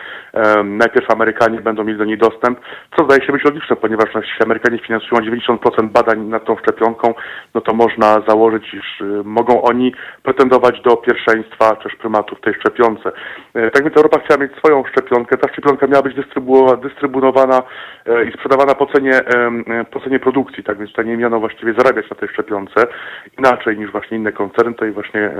najpierw 0.64 1.12
Amerykanie 1.12 1.62
będą 1.62 1.84
mieli 1.84 1.98
do 1.98 2.06
niej 2.06 2.18
dostęp, 2.18 2.60
co 2.98 3.06
zdaje 3.06 3.26
się 3.26 3.34
być 3.34 3.44
logiczne, 3.44 3.76
ponieważ 3.76 4.06
no, 4.14 4.22
jeśli 4.22 4.46
Amerykanie 4.46 4.80
finansują 4.80 5.22
90% 5.22 5.90
badań 5.90 6.20
nad 6.20 6.46
tą 6.46 6.58
szczepionką, 6.58 7.14
no 7.54 7.62
to 7.62 7.74
można 7.74 8.22
założyć, 8.28 8.74
iż 8.74 9.04
mogą 9.24 9.62
oni 9.62 9.94
pretendować 10.24 10.82
do 10.82 10.98
pierwszeństwa 10.98 11.76
czy 11.76 11.98
prymatu 11.98 12.36
w 12.36 12.42
tej 12.42 12.54
szczepionce. 12.54 13.12
Tak 13.54 13.84
więc 13.84 13.98
Europa 13.98 14.20
chciała 14.20 14.42
mieć 14.42 14.52
swoją 14.56 14.84
szczepionkę. 14.92 15.38
Ta 15.38 15.54
szczepionka 15.54 15.88
miała 15.88 16.02
być 16.02 16.16
dystrybuowana 16.82 17.62
i 18.28 18.32
sprzedawana 18.32 18.76
po 18.76 18.86
cenie, 18.86 19.20
po 19.92 20.00
cenie 20.00 20.20
produkcji, 20.20 20.64
tak 20.64 20.78
więc 20.78 20.90
tutaj 20.90 21.06
nie 21.06 21.18
miano 21.18 21.40
właściwie 21.40 21.74
zarabiać 21.74 22.10
na 22.10 22.16
tej 22.16 22.30
szczepionce 22.30 22.88
inaczej 23.38 23.78
niż 23.78 23.92
właśnie 23.92 24.18
inne 24.18 24.29
koncerny. 24.32 24.74
To 24.74 24.86
i 24.86 24.92
właśnie 24.92 25.32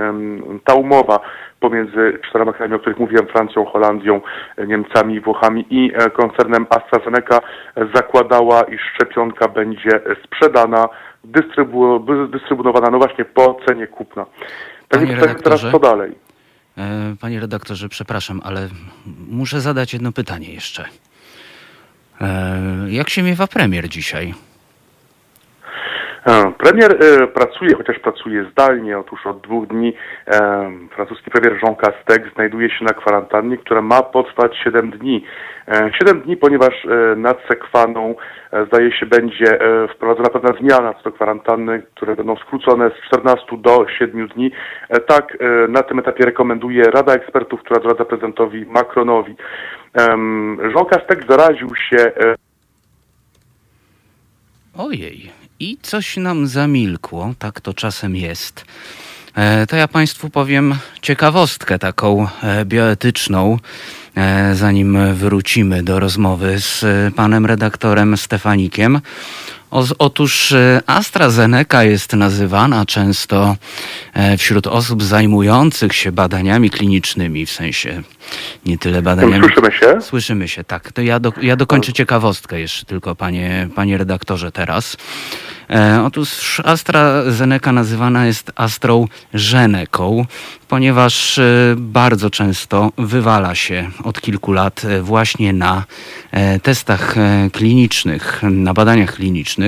ta 0.64 0.74
umowa 0.74 1.20
pomiędzy 1.60 2.18
czterema 2.28 2.52
krajami, 2.52 2.74
o 2.74 2.78
których 2.78 2.98
mówiłem, 2.98 3.26
Francją, 3.26 3.64
Holandią, 3.64 4.20
Niemcami, 4.66 5.20
Włochami 5.20 5.66
i 5.70 5.92
e, 5.94 6.10
koncernem 6.10 6.66
AstraZeneca 6.70 7.40
zakładała, 7.94 8.62
iż 8.62 8.80
szczepionka 8.94 9.48
będzie 9.48 9.90
sprzedana, 10.24 10.88
dystrybu 11.24 11.98
dystrybuowana 12.32 12.90
no 12.90 12.98
właśnie 12.98 13.24
po 13.24 13.60
cenie 13.68 13.86
kupna. 13.86 14.26
Tak 14.88 15.00
Panie 15.00 15.14
redaktorze, 15.14 15.70
teraz 15.70 15.72
co 15.72 15.78
dalej? 15.78 16.12
E, 16.78 17.16
panie 17.20 17.40
redaktorze, 17.40 17.88
przepraszam, 17.88 18.40
ale 18.44 18.68
muszę 19.30 19.60
zadać 19.60 19.92
jedno 19.92 20.12
pytanie 20.12 20.54
jeszcze. 20.54 20.84
E, 22.20 22.60
jak 22.88 23.10
się 23.10 23.22
miewa 23.22 23.46
premier 23.46 23.88
dzisiaj? 23.88 24.34
E, 26.26 26.52
premier 26.58 26.96
e, 27.00 27.26
pracuje, 27.26 27.74
chociaż 27.74 27.98
pracuje 27.98 28.44
zdalnie. 28.52 28.98
Otóż 28.98 29.26
od 29.26 29.40
dwóch 29.40 29.66
dni 29.66 29.92
e, 30.26 30.70
francuski 30.94 31.30
premier 31.30 31.60
Jean 31.62 31.76
Castex 31.76 32.34
znajduje 32.34 32.70
się 32.70 32.84
na 32.84 32.92
kwarantannie, 32.92 33.56
która 33.56 33.82
ma 33.82 34.02
potrwać 34.02 34.56
7 34.64 34.90
dni. 34.90 35.24
7 35.98 36.20
dni, 36.20 36.36
ponieważ 36.36 36.86
nad 37.16 37.38
Sekwaną 37.48 38.14
zdaje 38.66 38.92
się 38.92 39.06
będzie 39.06 39.58
wprowadzona 39.94 40.28
pewna 40.28 40.58
zmiana 40.60 40.94
co 40.94 41.02
do 41.02 41.12
kwarantanny, 41.12 41.82
które 41.94 42.16
będą 42.16 42.36
skrócone 42.36 42.90
z 42.90 43.06
14 43.06 43.46
do 43.58 43.86
7 43.98 44.28
dni. 44.28 44.50
Tak 45.06 45.38
na 45.68 45.82
tym 45.82 45.98
etapie 45.98 46.24
rekomenduje 46.24 46.82
Rada 46.82 47.12
Ekspertów, 47.12 47.60
która 47.60 47.80
doradza 47.80 48.04
prezydentowi 48.04 48.66
Macronowi. 48.66 49.36
Jean 50.74 50.86
Castex 50.90 51.26
zaraził 51.26 51.68
się 51.74 52.12
Ojej, 54.78 55.30
i 55.60 55.78
coś 55.82 56.16
nam 56.16 56.46
zamilkło, 56.46 57.34
tak 57.38 57.60
to 57.60 57.74
czasem 57.74 58.16
jest. 58.16 58.64
E, 59.34 59.66
to 59.66 59.76
ja 59.76 59.88
Państwu 59.88 60.30
powiem 60.30 60.74
ciekawostkę 61.02 61.78
taką 61.78 62.26
e, 62.42 62.64
bioetyczną, 62.64 63.58
e, 64.16 64.54
zanim 64.54 65.14
wrócimy 65.14 65.82
do 65.82 66.00
rozmowy 66.00 66.60
z 66.60 66.84
panem 67.14 67.46
redaktorem 67.46 68.16
Stefanikiem. 68.16 69.00
Otóż 69.98 70.54
AstraZeneca 70.86 71.84
jest 71.84 72.12
nazywana 72.12 72.86
często 72.86 73.56
wśród 74.38 74.66
osób 74.66 75.02
zajmujących 75.02 75.94
się 75.94 76.12
badaniami 76.12 76.70
klinicznymi, 76.70 77.46
w 77.46 77.50
sensie 77.50 78.02
nie 78.66 78.78
tyle 78.78 79.02
badaniami. 79.02 79.44
Słyszymy 79.44 79.72
się? 79.72 80.02
Słyszymy 80.02 80.48
się, 80.48 80.64
tak. 80.64 80.92
To 80.92 81.02
ja, 81.02 81.20
do, 81.20 81.32
ja 81.42 81.56
dokończę 81.56 81.92
ciekawostkę 81.92 82.60
jeszcze 82.60 82.86
tylko, 82.86 83.16
panie, 83.16 83.68
panie 83.74 83.98
redaktorze, 83.98 84.52
teraz. 84.52 84.96
E, 85.70 86.02
otóż 86.06 86.60
AstraZeneca 86.64 87.72
nazywana 87.72 88.26
jest 88.26 88.52
AstraZeneką, 88.56 90.26
ponieważ 90.68 91.38
e, 91.38 91.74
bardzo 91.76 92.30
często 92.30 92.92
wywala 92.98 93.54
się 93.54 93.90
od 94.04 94.20
kilku 94.20 94.52
lat 94.52 94.84
e, 94.84 95.02
właśnie 95.02 95.52
na 95.52 95.84
testach 96.62 97.14
klinicznych, 97.52 98.42
na 98.42 98.74
badaniach 98.74 99.14
klinicznych. 99.14 99.59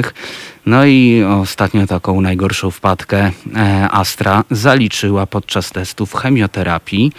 No 0.66 0.84
i 0.84 1.22
ostatnio 1.22 1.86
taką 1.86 2.20
najgorszą 2.20 2.70
wpadkę 2.70 3.30
Astra 3.90 4.45
zaliczyła 4.51 5.26
podczas 5.26 5.70
testów 5.70 6.14
chemioterapii, 6.14 7.12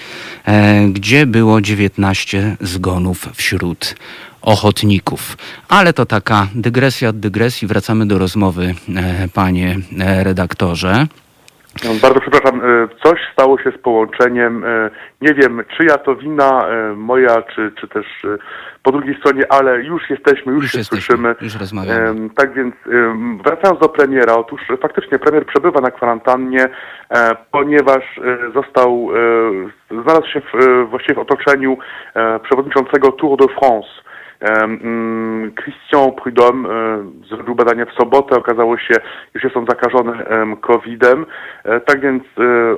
gdzie 0.89 1.26
było 1.26 1.61
19 1.61 2.57
zgonów 2.61 3.30
wśród 3.34 3.95
ochotników. 4.43 5.38
Ale 5.69 5.93
to 5.93 6.05
taka 6.05 6.47
dygresja 6.55 7.09
od 7.09 7.19
dygresji. 7.19 7.67
Wracamy 7.67 8.05
do 8.05 8.17
rozmowy, 8.17 8.76
e, 8.95 9.28
panie 9.28 9.80
e, 9.99 10.24
redaktorze. 10.24 11.07
No, 11.86 11.89
bardzo 12.01 12.19
przepraszam, 12.19 12.61
e, 12.61 12.88
coś 13.03 13.19
stało 13.34 13.57
się 13.59 13.71
z 13.71 13.78
połączeniem. 13.78 14.63
e, 14.65 14.89
Nie 15.21 15.34
wiem, 15.34 15.63
czyja 15.78 15.97
to 15.97 16.15
wina, 16.15 16.67
e, 16.67 16.93
moja, 16.95 17.41
czy, 17.41 17.71
czy 17.82 17.88
też 17.88 18.05
po 18.84 18.91
drugiej 18.91 19.15
stronie, 19.19 19.43
ale 19.49 19.82
już 19.84 20.09
jesteśmy, 20.09 20.53
już, 20.53 20.63
Już 20.63 20.71
się 20.71 20.78
jesteśmy, 20.78 21.01
słyszymy. 21.05 21.36
już 21.41 21.55
rozmawiamy. 21.55 22.30
Tak 22.36 22.53
więc 22.53 22.76
wracając 23.45 23.80
do 23.80 23.89
premiera, 23.89 24.34
otóż 24.36 24.61
faktycznie 24.82 25.19
premier 25.19 25.45
przebywa 25.45 25.82
na 25.82 25.91
kwarantannie, 25.91 26.69
e, 27.09 27.36
ponieważ 27.51 28.03
e, 28.17 28.51
został, 28.53 29.09
e, 29.91 30.01
znalazł 30.03 30.28
się 30.28 30.41
w, 30.41 30.86
właściwie 30.89 31.15
w 31.15 31.19
otoczeniu 31.19 31.78
przewodniczącego 32.43 33.11
Tour 33.11 33.38
de 33.39 33.47
France. 33.59 33.88
Em, 34.39 34.79
mm, 34.84 35.51
Christian 35.55 36.11
Prudhomme 36.11 36.69
e, 36.69 37.03
zrobił 37.29 37.55
badanie 37.55 37.86
w 37.86 37.93
sobotę, 37.93 38.36
okazało 38.36 38.77
się, 38.77 38.93
że 39.36 39.49
zakażony 39.69 40.25
em, 40.25 40.57
COVID-em. 40.57 41.25
E, 41.63 41.79
Tak 41.79 42.01
więc 42.01 42.23
e, 42.23 42.75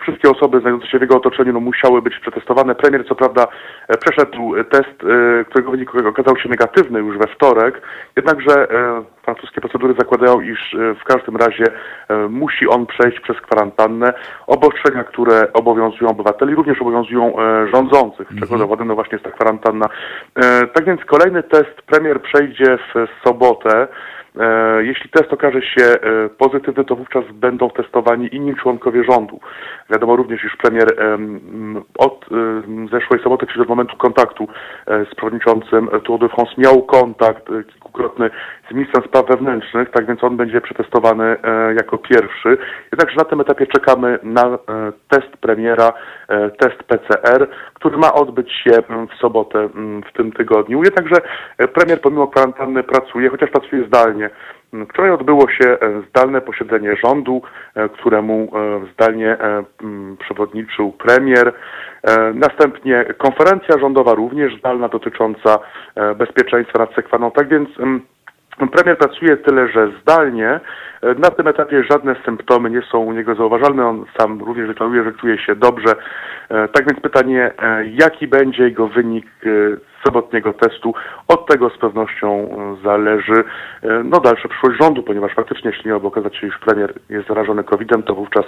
wszystkie 0.00 0.30
osoby 0.30 0.60
znajdujące 0.60 0.86
się 0.86 0.98
w 0.98 1.02
jego 1.02 1.16
otoczeniu 1.16 1.52
no, 1.52 1.60
musiały 1.60 2.02
być 2.02 2.18
przetestowane. 2.20 2.74
Premier 2.74 3.08
co 3.08 3.14
prawda 3.14 3.46
e, 3.88 3.96
przeszedł 3.96 4.54
test, 4.70 5.04
e, 5.04 5.44
którego 5.44 5.70
wynik 5.70 5.94
okazał 5.94 6.36
się 6.36 6.48
negatywny 6.48 6.98
już 6.98 7.18
we 7.18 7.26
wtorek, 7.26 7.82
jednakże 8.16 8.70
e, 8.70 9.17
francuskie 9.28 9.60
procedury 9.60 9.94
zakładają, 9.98 10.40
iż 10.40 10.74
e, 10.74 10.94
w 10.94 11.04
każdym 11.04 11.36
razie 11.36 11.64
e, 12.08 12.28
musi 12.28 12.68
on 12.68 12.86
przejść 12.86 13.20
przez 13.20 13.36
kwarantannę. 13.40 14.12
Obostrzenia, 14.46 15.04
które 15.04 15.52
obowiązują 15.52 16.10
obywateli, 16.10 16.54
również 16.54 16.80
obowiązują 16.80 17.38
e, 17.38 17.68
rządzących, 17.74 18.28
czego 18.40 18.58
dowodem 18.58 18.88
no 18.88 18.94
właśnie 18.94 19.16
jest 19.16 19.24
ta 19.24 19.30
kwarantanna. 19.30 19.86
Tak 20.74 20.84
więc 20.84 21.04
kolejny 21.04 21.42
test 21.42 21.82
premier 21.86 22.22
przejdzie 22.22 22.78
w 22.94 23.08
sobotę. 23.24 23.88
Jeśli 24.80 25.10
test 25.10 25.32
okaże 25.32 25.62
się 25.62 25.84
pozytywny, 26.38 26.84
to 26.84 26.96
wówczas 26.96 27.24
będą 27.32 27.70
testowani 27.70 28.34
inni 28.34 28.56
członkowie 28.56 29.04
rządu. 29.04 29.40
Wiadomo 29.90 30.16
również, 30.16 30.44
iż 30.44 30.56
premier 30.56 31.02
em, 31.02 31.84
od 31.98 32.26
zeszłej 32.90 33.22
soboty, 33.22 33.46
czyli 33.46 33.62
od 33.62 33.68
momentu 33.68 33.96
kontaktu 33.96 34.48
z 34.86 35.14
przewodniczącym 35.14 35.88
Tour 36.04 36.20
de 36.20 36.28
France 36.28 36.52
miał 36.58 36.82
kontakt 36.82 37.46
kilkukrotny 37.46 38.30
z 38.70 38.74
ministrem 38.74 39.04
spraw 39.04 39.26
wewnętrznych, 39.26 39.90
tak 39.90 40.06
więc 40.06 40.24
on 40.24 40.36
będzie 40.36 40.60
przetestowany 40.60 41.24
e, 41.24 41.74
jako 41.74 41.98
pierwszy. 41.98 42.58
Jednakże 42.92 43.16
na 43.16 43.24
tym 43.24 43.40
etapie 43.40 43.66
czekamy 43.66 44.18
na 44.22 44.44
e, 44.44 44.58
test 45.08 45.36
premiera, 45.40 45.92
e, 46.28 46.50
test 46.50 46.82
PCR, 46.82 47.48
który 47.74 47.96
ma 47.96 48.14
odbyć 48.14 48.52
się 48.52 48.70
m, 48.88 49.08
w 49.08 49.20
sobotę 49.20 49.58
m, 49.58 50.02
w 50.10 50.16
tym 50.16 50.32
tygodniu. 50.32 50.82
Jednakże 50.82 51.16
premier 51.74 52.00
pomimo 52.00 52.26
kwarantanny 52.26 52.82
pracuje, 52.82 53.28
chociaż 53.28 53.50
pracuje 53.50 53.86
zdalnie. 53.86 54.30
M, 54.74 54.86
Wczoraj 54.86 55.10
odbyło 55.10 55.48
się 55.50 55.78
zdalne 56.08 56.40
posiedzenie 56.40 56.96
rządu, 57.04 57.42
któremu 57.92 58.52
zdalnie 58.92 59.36
przewodniczył 60.18 60.92
premier. 60.92 61.52
Następnie 62.34 63.04
konferencja 63.18 63.78
rządowa 63.78 64.14
również 64.14 64.58
zdalna 64.58 64.88
dotycząca 64.88 65.58
bezpieczeństwa 66.16 66.78
nad 66.78 66.94
sekwaną. 66.94 67.30
Tak 67.30 67.48
więc 67.48 67.68
Premier 68.66 68.98
pracuje 68.98 69.36
tyle, 69.36 69.68
że 69.68 69.90
zdalnie. 70.02 70.60
E, 71.02 71.14
Na 71.14 71.30
tym 71.30 71.46
etapie 71.46 71.84
żadne 71.90 72.16
symptomy 72.24 72.70
nie 72.70 72.82
są 72.82 72.98
u 72.98 73.12
niego 73.12 73.34
zauważalne. 73.34 73.86
On 73.86 74.04
sam 74.20 74.40
również 74.42 74.68
deklaruje, 74.68 75.04
że 75.04 75.12
czuje 75.12 75.38
się 75.38 75.56
dobrze. 75.56 75.94
E, 76.48 76.68
Tak 76.68 76.86
więc 76.88 77.00
pytanie, 77.00 77.50
e, 77.62 77.84
jaki 77.86 78.28
będzie 78.28 78.62
jego 78.62 78.88
wynik 78.88 79.26
sobotniego 80.04 80.52
testu? 80.52 80.94
Od 81.28 81.46
tego 81.46 81.70
z 81.70 81.78
pewnością 81.78 82.28
e, 82.28 82.76
zależy 82.84 83.44
e, 83.82 84.02
no, 84.04 84.20
dalsza 84.20 84.48
przyszłość 84.48 84.78
rządu, 84.80 85.02
ponieważ 85.02 85.34
faktycznie, 85.34 85.70
jeśli 85.70 85.88
miałoby 85.88 86.06
okazać 86.06 86.36
się, 86.36 86.46
iż 86.46 86.58
premier 86.58 86.94
jest 87.08 87.28
zarażony 87.28 87.64
COVID-em, 87.64 88.02
to 88.02 88.14
wówczas 88.14 88.44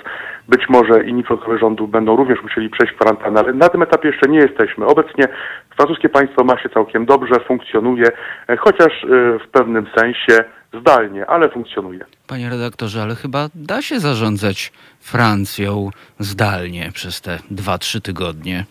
być 0.49 0.69
może 0.69 1.05
inni 1.05 1.25
członkowie 1.25 1.59
rządu 1.59 1.89
będą 1.89 2.17
również 2.17 2.43
musieli 2.43 2.71
przejść 2.71 2.95
kwarantannę, 2.95 3.41
ale 3.41 3.53
na 3.53 3.69
tym 3.69 3.83
etapie 3.83 4.09
jeszcze 4.09 4.29
nie 4.29 4.39
jesteśmy. 4.39 4.87
Obecnie 4.87 5.29
francuskie 5.77 6.09
państwo 6.09 6.45
ma 6.45 6.59
się 6.59 6.69
całkiem 6.69 7.07
dobrze, 7.07 7.35
funkcjonuje, 7.49 8.07
e, 8.49 8.57
chociaż 8.57 9.07
w 9.45 9.49
pewnym 9.53 9.87
sensie 9.99 10.45
zdalnie, 10.81 11.27
ale 11.27 11.49
funkcjonuje. 11.49 12.05
Panie 12.27 12.51
redaktorze, 12.51 13.03
ale 13.03 13.15
chyba 13.15 13.49
da 13.55 13.83
się 13.83 14.01
zarządzać 14.01 14.73
Francją 15.01 15.91
zdalnie 16.19 16.91
przez 16.95 17.21
te 17.21 17.39
2-3 17.51 18.01
tygodnie. 18.01 18.65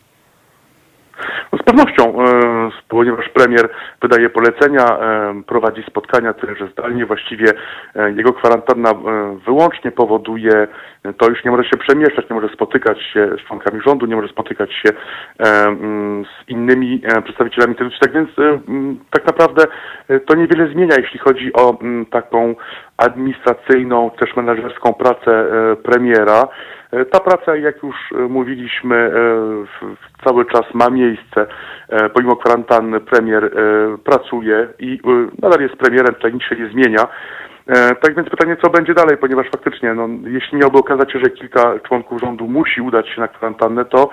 No 1.51 1.59
z 1.59 1.63
pewnością, 1.63 2.23
e, 2.23 2.69
ponieważ 2.87 3.29
premier 3.29 3.69
wydaje 4.01 4.29
polecenia, 4.29 4.85
e, 4.85 5.41
prowadzi 5.47 5.83
spotkania 5.83 6.33
tyle, 6.33 6.55
zdalnie 6.71 7.05
właściwie 7.05 7.45
e, 7.95 8.11
jego 8.11 8.33
kwarantanna 8.33 8.89
wyłącznie 9.45 9.91
powoduje 9.91 10.67
to, 11.17 11.29
już 11.29 11.43
nie 11.43 11.51
może 11.51 11.63
się 11.63 11.77
przemieszczać, 11.77 12.29
nie 12.29 12.35
może 12.35 12.53
spotykać 12.53 13.01
się 13.01 13.29
z 13.43 13.47
członkami 13.47 13.81
rządu, 13.81 14.05
nie 14.05 14.15
może 14.15 14.27
spotykać 14.27 14.73
się 14.73 14.89
z 16.23 16.49
innymi 16.49 17.01
przedstawicielami 17.23 17.71
instytucji. 17.71 17.99
Tak 17.99 18.13
więc 18.13 18.29
tak 19.11 19.27
naprawdę 19.27 19.63
to 20.25 20.35
niewiele 20.35 20.67
zmienia, 20.67 20.95
jeśli 20.97 21.19
chodzi 21.19 21.53
o 21.53 21.77
taką 22.11 22.55
administracyjną, 22.97 24.11
też 24.19 24.35
menedżerską 24.35 24.93
pracę 24.93 25.45
premiera. 25.83 26.47
E, 26.91 27.05
Ta 27.05 27.19
praca, 27.19 27.55
jak 27.55 27.83
już 27.83 27.95
e, 28.11 28.17
mówiliśmy, 28.17 28.95
e, 28.95 29.11
cały 30.25 30.45
czas 30.45 30.73
ma 30.73 30.89
miejsce. 30.89 31.47
Pomimo 32.13 32.35
kwarantanny 32.35 32.99
premier 32.99 33.51
pracuje 34.03 34.67
i 34.79 34.99
nadal 35.41 35.61
jest 35.61 35.75
premierem, 35.75 36.15
tutaj 36.15 36.33
nic 36.33 36.43
się 36.43 36.55
nie 36.55 36.69
zmienia. 36.69 37.07
Tak 38.01 38.15
więc 38.15 38.29
pytanie, 38.29 38.57
co 38.63 38.69
będzie 38.69 38.93
dalej, 38.93 39.17
ponieważ 39.17 39.47
faktycznie, 39.51 39.93
no, 39.93 40.09
jeśli 40.23 40.57
miałby 40.57 40.77
okazać 40.77 41.11
się, 41.13 41.19
że 41.19 41.29
kilka 41.29 41.79
członków 41.79 42.21
rządu 42.21 42.47
musi 42.47 42.81
udać 42.81 43.09
się 43.09 43.21
na 43.21 43.27
kwarantannę, 43.27 43.85
to 43.85 44.09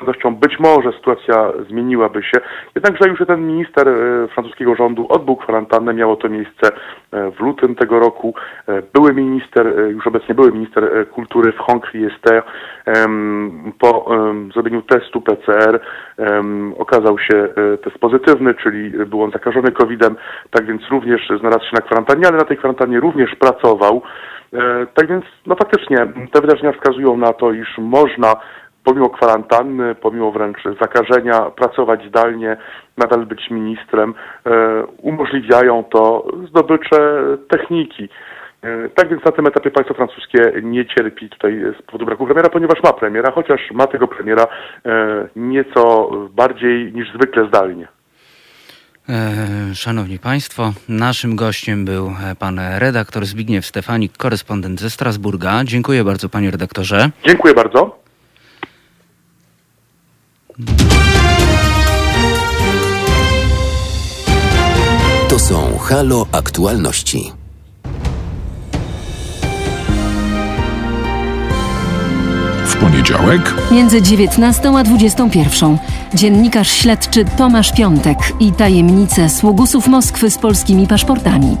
pewnością 0.00 0.34
być 0.34 0.60
może 0.60 0.92
sytuacja 0.92 1.52
zmieniłaby 1.68 2.22
się. 2.22 2.40
Jednakże 2.74 3.08
już 3.08 3.20
jeden 3.20 3.46
minister 3.46 3.88
e, 3.88 4.28
francuskiego 4.28 4.74
rządu 4.74 5.06
odbył 5.08 5.36
kwarantannę, 5.36 5.94
miało 5.94 6.16
to 6.16 6.28
miejsce 6.28 6.66
e, 7.12 7.30
w 7.30 7.40
lutym 7.40 7.74
tego 7.74 7.98
roku. 7.98 8.34
E, 8.68 8.82
Były 8.94 9.14
minister, 9.14 9.90
już 9.90 10.06
obecnie 10.06 10.34
były 10.34 10.52
minister 10.52 11.08
kultury 11.10 11.52
Franck 11.52 11.86
Riester 11.92 12.42
po 13.78 14.10
zrobieniu 14.52 14.82
testu 14.82 15.20
PCR 15.20 15.80
okazał 16.78 17.18
się 17.18 17.48
test 17.84 17.98
pozytywny, 17.98 18.54
czyli 18.54 18.90
był 18.90 19.22
on 19.22 19.30
zakażony 19.30 19.72
COVID-em, 19.72 20.16
tak 20.50 20.66
więc 20.66 20.82
również 20.90 21.28
znalazł 21.40 21.64
się 21.64 21.70
na 21.74 21.80
kwarantannie, 21.80 22.28
ale 22.28 22.36
na 22.36 22.44
tej 22.44 22.56
kwarantannie 22.56 23.00
również 23.00 23.34
pracował. 23.34 24.02
Tak 24.94 25.08
więc, 25.08 25.24
no 25.46 25.54
faktycznie, 25.54 25.96
te 26.32 26.40
wydarzenia 26.40 26.72
wskazują 26.72 27.16
na 27.16 27.32
to, 27.32 27.52
iż 27.52 27.78
można 27.78 28.34
pomimo 28.90 29.10
kwarantanny, 29.10 29.94
pomimo 29.94 30.32
wręcz 30.32 30.58
zakażenia, 30.80 31.40
pracować 31.40 32.00
zdalnie, 32.08 32.56
nadal 32.96 33.26
być 33.26 33.50
ministrem, 33.50 34.14
e, 34.46 34.50
umożliwiają 35.02 35.84
to 35.84 36.26
zdobycze 36.48 37.22
techniki. 37.48 38.08
E, 38.62 38.88
Tak 38.88 39.08
więc 39.08 39.24
na 39.24 39.32
tym 39.32 39.46
etapie 39.46 39.70
państwo 39.70 39.94
francuskie 39.94 40.52
nie 40.62 40.86
cierpi 40.86 41.28
tutaj 41.28 41.62
z 41.78 41.82
powodu 41.82 42.06
braku 42.06 42.24
premiera, 42.26 42.48
ponieważ 42.48 42.82
ma 42.82 42.92
premiera, 42.92 43.30
chociaż 43.30 43.60
ma 43.72 43.86
tego 43.86 44.08
premiera 44.08 44.42
e, 44.44 45.28
nieco 45.36 46.10
bardziej 46.30 46.92
niż 46.92 47.08
zwykle 47.14 47.48
zdalnie. 47.48 47.88
Szanowni 49.74 50.18
Państwo, 50.18 50.72
naszym 50.88 51.36
gościem 51.36 51.84
był 51.84 52.12
pan 52.38 52.60
redaktor 52.78 53.26
Zbigniew 53.26 53.66
Stefanik, 53.66 54.12
korespondent 54.16 54.80
ze 54.80 54.90
Strasburga. 54.90 55.64
Dziękuję 55.64 56.04
bardzo 56.04 56.28
panie 56.28 56.50
redaktorze. 56.50 57.10
Dziękuję 57.26 57.54
bardzo. 57.54 57.99
To 65.28 65.38
są 65.38 65.78
Halo 65.78 66.26
Aktualności. 66.32 67.32
W 72.66 72.76
poniedziałek 72.76 73.54
Między 73.70 74.02
19 74.02 74.72
a 74.78 74.82
21 74.82 75.78
dziennikarz 76.14 76.70
śledczy 76.70 77.24
Tomasz 77.38 77.72
Piątek 77.72 78.18
i 78.40 78.52
tajemnice 78.52 79.28
sługusów 79.28 79.86
Moskwy 79.86 80.30
z 80.30 80.38
polskimi 80.38 80.86
paszportami. 80.86 81.56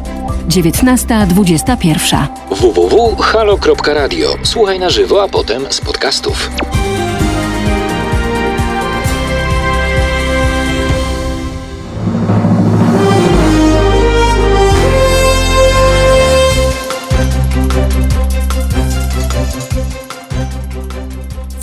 19 0.48 1.16
a 1.16 1.26
21. 1.26 2.20
www.halo.radio. 2.50 4.28
Słuchaj 4.42 4.78
na 4.78 4.90
żywo, 4.90 5.22
a 5.22 5.28
potem 5.28 5.62
z 5.70 5.80
podcastów. 5.80 6.50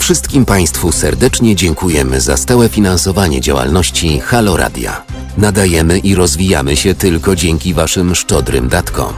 Wszystkim 0.08 0.44
Państwu 0.44 0.92
serdecznie 0.92 1.56
dziękujemy 1.56 2.20
za 2.20 2.36
stałe 2.36 2.68
finansowanie 2.68 3.40
działalności 3.40 4.20
Halo 4.20 4.56
Radia. 4.56 5.02
Nadajemy 5.38 5.98
i 5.98 6.14
rozwijamy 6.14 6.76
się 6.76 6.94
tylko 6.94 7.36
dzięki 7.36 7.74
Waszym 7.74 8.14
szczodrym 8.14 8.68
datkom. 8.68 9.12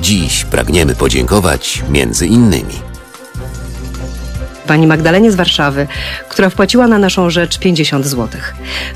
Dziś 0.00 0.44
pragniemy 0.44 0.94
podziękować 0.94 1.82
między 1.88 2.26
innymi 2.26 2.93
pani 4.66 4.86
Magdalenie 4.86 5.32
z 5.32 5.34
Warszawy, 5.34 5.86
która 6.28 6.50
wpłaciła 6.50 6.88
na 6.88 6.98
naszą 6.98 7.30
rzecz 7.30 7.58
50 7.58 8.06
zł. 8.06 8.40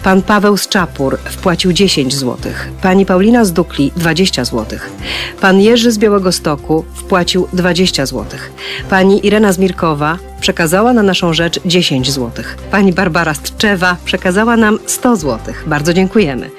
Pan 0.02 0.22
Paweł 0.22 0.56
z 0.56 0.68
Czapur 0.68 1.18
wpłacił 1.18 1.72
10 1.72 2.14
zł. 2.14 2.52
Pani 2.82 3.06
Paulina 3.06 3.44
z 3.44 3.52
Dukli 3.52 3.92
20 3.96 4.44
zł. 4.44 4.78
Pan 5.40 5.60
Jerzy 5.60 5.92
z 5.92 5.98
Białego 5.98 6.32
Stoku 6.32 6.84
wpłacił 6.94 7.48
20 7.52 8.06
zł. 8.06 8.24
Pani 8.90 9.26
Irena 9.26 9.52
z 9.52 9.58
Mirkowa 9.58 10.18
przekazała 10.40 10.92
na 10.92 11.02
naszą 11.02 11.34
rzecz 11.34 11.60
10 11.64 12.10
zł. 12.10 12.44
Pani 12.70 12.92
Barbara 12.92 13.34
z 13.34 13.40
Tczewa 13.40 13.96
przekazała 14.04 14.56
nam 14.56 14.78
100 14.86 15.16
zł. 15.16 15.54
Bardzo 15.66 15.94
dziękujemy. 15.94 16.50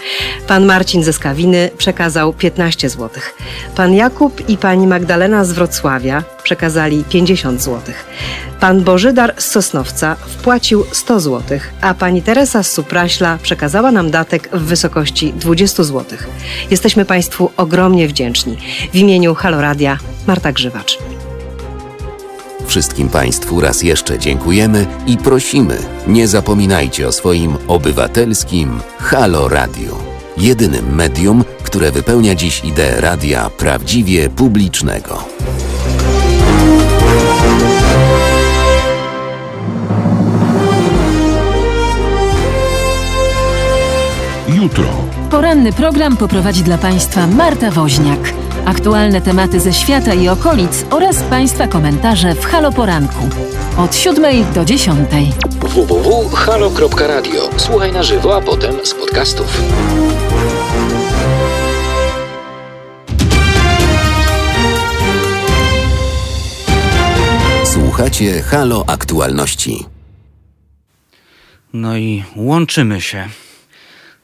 Pan 0.48 0.66
Marcin 0.66 1.04
ze 1.04 1.14
Skawiny 1.14 1.70
przekazał 1.78 2.34
15 2.34 2.90
zł. 2.90 3.10
Pan 3.76 3.94
Jakub 3.94 4.50
i 4.50 4.58
pani 4.58 4.88
Magdalena 4.88 5.46
z 5.46 5.52
Wrocławia 5.52 6.24
przekazali 6.44 7.04
50 7.10 7.62
zł. 7.62 7.94
Pan 8.60 8.84
Bożydar 8.84 9.34
z 9.38 9.46
Sosnowca 9.46 10.16
wpłacił 10.16 10.86
100 10.92 11.20
zł, 11.20 11.60
a 11.82 11.94
pani 11.94 12.22
Teresa 12.22 12.64
z 12.64 12.72
Supraśla 12.72 13.38
przekazała 13.42 13.92
nam 13.92 14.12
datek 14.12 14.50
w 14.54 14.62
wysokości 14.62 15.34
20 15.34 15.84
zł. 15.84 16.18
Jesteśmy 16.72 17.06
Państwu 17.06 17.52
ogromnie 17.58 18.08
wdzięczni. 18.08 18.58
W 18.94 18.96
imieniu 18.96 19.36
Haloradia 19.36 19.98
Marta 20.28 20.52
Grzywacz. 20.52 20.98
Wszystkim 22.68 23.10
Państwu 23.10 23.62
raz 23.62 23.84
jeszcze 23.84 24.20
dziękujemy 24.20 24.86
i 25.08 25.18
prosimy, 25.18 25.78
nie 26.08 26.28
zapominajcie 26.28 27.08
o 27.08 27.12
swoim 27.12 27.58
obywatelskim 27.68 28.80
Halo 29.00 29.48
Radio. 29.48 29.98
Jedynym 30.38 30.96
medium, 30.96 31.44
które 31.64 31.92
wypełnia 31.92 32.36
dziś 32.36 32.66
ideę 32.66 33.02
radia 33.02 33.50
prawdziwie 33.50 34.30
publicznego. 34.30 35.26
Jutro. 44.62 44.86
Poranny 45.32 45.74
program 45.74 46.18
poprowadzi 46.18 46.64
dla 46.64 46.78
Państwa 46.78 47.28
Marta 47.28 47.72
Woźniak. 47.72 48.34
Aktualne 48.66 49.22
tematy 49.22 49.60
ze 49.60 49.74
świata 49.74 50.14
i 50.14 50.30
okolic 50.30 50.86
oraz 50.90 51.24
Państwa 51.24 51.68
komentarze 51.68 52.36
w 52.36 52.46
Halo 52.46 52.72
Poranku. 52.72 53.30
Od 53.78 53.96
7 53.96 54.54
do 54.54 54.66
10. 54.66 55.00
www.halo.radio. 55.62 57.50
Słuchaj 57.58 57.92
na 57.92 58.04
żywo, 58.04 58.36
a 58.36 58.42
potem 58.42 58.86
z 58.86 58.94
podcastów. 58.94 59.62
Słuchacie 67.64 68.42
Halo 68.42 68.84
Aktualności. 68.88 69.86
No 71.74 71.98
i 71.98 72.24
łączymy 72.36 73.02
się 73.02 73.30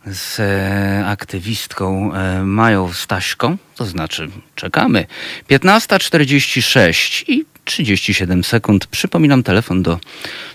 z 0.06 0.40
e, 0.40 1.08
aktywistką 1.08 2.14
e, 2.14 2.44
Mają 2.44 2.94
Staśką, 2.94 3.58
to 3.76 3.86
znaczy 3.86 4.30
czekamy. 4.56 5.06
15.46 5.50 7.24
i 7.28 7.46
37 7.66 8.44
sekund. 8.44 8.88
Przypominam 8.88 9.44
telefon 9.44 9.84
do 9.84 10.00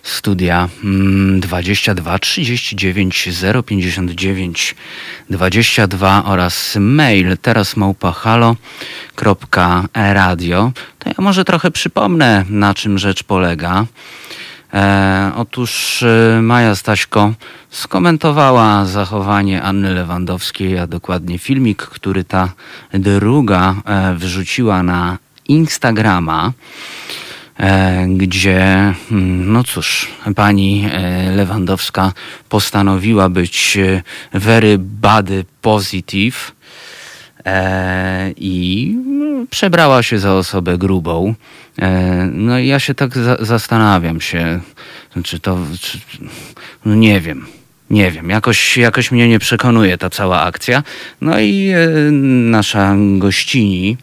studia 0.03 0.69
mm, 0.85 1.41
22 1.41 2.19
39 2.19 3.29
059 3.67 4.75
22 5.31 6.25
oraz 6.25 6.77
mail 6.81 7.39
teraz 7.43 7.77
małpahalo.radio. 7.77 10.73
To 10.99 11.09
ja 11.09 11.15
może 11.19 11.45
trochę 11.45 11.71
przypomnę, 11.71 12.45
na 12.49 12.75
czym 12.75 12.99
rzecz 12.99 13.23
polega. 13.23 13.87
E, 14.75 15.33
otóż 15.37 16.03
e, 16.03 16.43
Maja 16.43 16.75
Staśko 16.75 17.33
skomentowała 17.71 18.85
zachowanie 18.85 19.63
Anny 19.63 19.95
Lewandowskiej, 19.95 20.79
a 20.79 20.87
dokładnie 20.87 21.39
filmik, 21.39 21.83
który 21.83 22.25
ta 22.25 22.53
druga 22.93 23.75
e, 23.85 24.15
wrzuciła 24.15 24.83
na 24.83 25.19
Instagrama, 25.49 26.53
e, 27.59 28.07
gdzie, 28.09 28.95
mm, 29.11 29.53
no 29.53 29.65
cóż, 29.65 30.09
pani 30.37 30.89
Lewandowska 31.37 32.13
postanowiła 32.49 33.29
być 33.29 33.79
very 34.33 34.79
body 34.79 35.45
positive 35.63 36.53
i 38.37 38.95
mm, 39.07 39.47
przebrała 39.47 40.03
się 40.03 40.19
za 40.19 40.35
osobę 40.35 40.79
grubą. 40.79 41.35
E, 41.79 42.29
no 42.33 42.59
i 42.59 42.67
ja 42.67 42.79
się 42.79 42.95
tak 42.95 43.19
za 43.19 43.37
zastanawiam 43.41 44.21
się, 44.21 44.61
czy 45.25 45.41
to, 45.41 45.59
czy, 45.81 45.99
no 46.85 46.95
nie 46.95 47.21
wiem. 47.21 47.47
Nie 47.91 48.11
wiem, 48.11 48.31
jakoś, 48.31 48.77
jakoś 48.77 49.11
mnie 49.11 49.29
nie 49.29 49.39
przekonuje 49.39 49.99
ta 49.99 50.11
cała 50.11 50.43
akcja. 50.43 50.83
No 51.21 51.41
i 51.41 51.69
e, 51.69 52.11
nasza 52.51 52.95
gościni, 53.19 53.97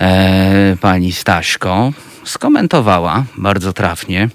e, 0.00 0.76
pani 0.80 1.12
Staśko, 1.12 1.92
skomentowała 2.24 3.24
bardzo 3.36 3.72
trafnie 3.72 4.28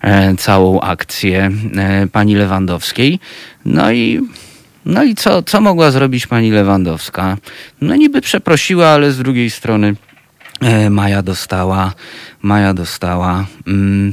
e, 0.00 0.36
całą 0.36 0.80
akcję 0.80 1.50
e, 1.76 2.06
pani 2.06 2.34
Lewandowskiej. 2.34 3.18
No 3.64 3.92
i 3.92 4.20
no 4.86 5.04
i 5.04 5.14
co, 5.14 5.42
co 5.42 5.60
mogła 5.60 5.90
zrobić 5.90 6.26
pani 6.26 6.50
Lewandowska? 6.50 7.36
No 7.80 7.96
niby 7.96 8.20
przeprosiła, 8.20 8.88
ale 8.88 9.12
z 9.12 9.18
drugiej 9.18 9.50
strony 9.50 9.94
e, 10.60 10.90
Maja 10.90 11.22
dostała, 11.22 11.92
Maja 12.42 12.74
dostała 12.74 13.46
mm, 13.66 14.12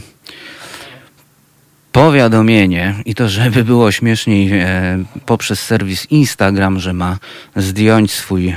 powiadomienie 1.91 2.95
i 3.05 3.15
to, 3.15 3.29
żeby 3.29 3.63
było 3.63 3.91
śmieszniej 3.91 4.51
e, 4.53 5.03
poprzez 5.25 5.59
serwis 5.59 6.11
Instagram, 6.11 6.79
że 6.79 6.93
ma 6.93 7.17
zdjąć 7.55 8.11
swój 8.11 8.47
e, 8.47 8.55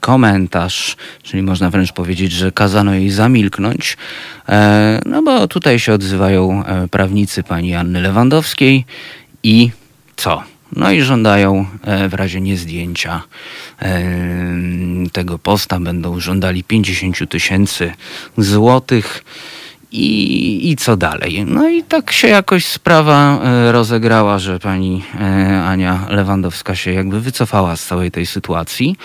komentarz, 0.00 0.96
czyli 1.22 1.42
można 1.42 1.70
wręcz 1.70 1.92
powiedzieć, 1.92 2.32
że 2.32 2.52
kazano 2.52 2.94
jej 2.94 3.10
zamilknąć, 3.10 3.96
e, 4.48 5.00
no 5.06 5.22
bo 5.22 5.48
tutaj 5.48 5.78
się 5.78 5.92
odzywają 5.92 6.64
e, 6.64 6.88
prawnicy 6.88 7.42
pani 7.42 7.74
Anny 7.74 8.00
Lewandowskiej 8.00 8.84
i 9.42 9.70
co? 10.16 10.55
No 10.72 10.90
i 10.90 11.02
żądają 11.02 11.66
e, 11.82 12.08
w 12.08 12.14
razie 12.14 12.40
niezdjęcia 12.40 13.22
e, 13.82 14.02
tego 15.12 15.38
posta, 15.38 15.80
będą 15.80 16.20
żądali 16.20 16.64
50 16.64 17.30
tysięcy 17.30 17.92
złotych. 18.38 19.24
I, 19.92 20.70
I 20.70 20.76
co 20.76 20.96
dalej? 20.96 21.44
No 21.46 21.68
i 21.68 21.82
tak 21.82 22.12
się 22.12 22.28
jakoś 22.28 22.66
sprawa 22.66 23.40
e, 23.42 23.72
rozegrała, 23.72 24.38
że 24.38 24.58
pani 24.58 25.04
Ania 25.66 26.06
Lewandowska 26.08 26.74
się 26.74 26.92
jakby 26.92 27.20
wycofała 27.20 27.76
z 27.76 27.86
całej 27.86 28.10
tej 28.10 28.26
sytuacji, 28.26 28.96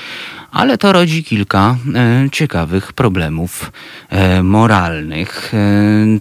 ale 0.52 0.78
to 0.78 0.92
rodzi 0.92 1.24
kilka 1.24 1.78
ciekawych 2.32 2.94
problemów 2.94 3.72
moralnych, 4.44 5.54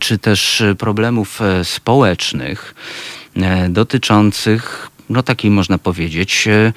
czy 0.01 0.19
też 0.19 0.63
problemów 0.79 1.41
społecznych 1.63 2.75
dotyczących, 3.69 4.91
no 5.11 5.23
takiej 5.23 5.51
można 5.51 5.79
powiedzieć, 5.79 6.49
e, 6.49 6.73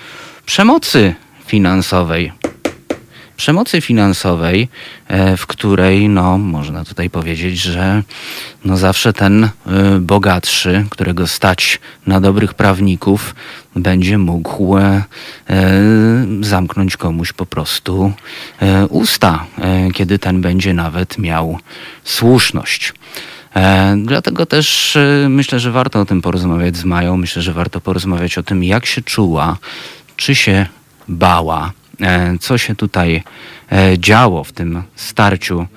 przemocy 0.46 1.16
finansowej 1.46 2.32
przemocy 3.38 3.82
finansowej, 3.82 4.68
e, 5.08 5.38
w 5.38 5.48
której, 5.48 6.10
no, 6.10 6.38
można 6.38 6.86
tutaj 6.86 7.10
powiedzieć, 7.10 7.62
że 7.62 8.04
no 8.66 8.78
zawsze 8.78 9.14
ten 9.14 9.44
e, 9.44 9.50
bogatszy, 10.00 10.86
którego 10.90 11.28
stać 11.28 11.80
na 12.08 12.22
dobrych 12.22 12.54
prawników, 12.54 13.36
będzie 13.76 14.18
mógł 14.18 14.76
zamknąć 16.42 16.98
komuś 16.98 17.34
po 17.34 17.46
prostu 17.46 18.14
usta, 18.90 19.46
kiedy 19.94 20.20
ten 20.20 20.42
będzie 20.42 20.74
nawet 20.74 21.18
miał 21.18 21.60
słuszność. 22.04 22.94
Dlatego 23.98 24.46
też 24.46 24.98
myślę, 25.30 25.60
że 25.60 25.72
warto 25.72 26.02
o 26.02 26.06
tym 26.06 26.22
porozmawiać 26.22 26.78
z 26.78 26.84
Mają. 26.84 27.18
Myślę, 27.18 27.42
że 27.42 27.54
warto 27.54 27.82
porozmawiać 27.82 28.38
o 28.38 28.44
tym, 28.44 28.64
jak 28.64 28.86
się 28.86 29.02
czuła, 29.02 29.58
czy 30.16 30.36
się 30.36 30.66
bała, 31.08 31.72
E, 32.02 32.38
co 32.40 32.58
się 32.58 32.76
tutaj 32.76 33.24
e, 33.72 34.00
działo 34.00 34.44
w 34.44 34.52
tym 34.52 34.84
starciu 34.96 35.68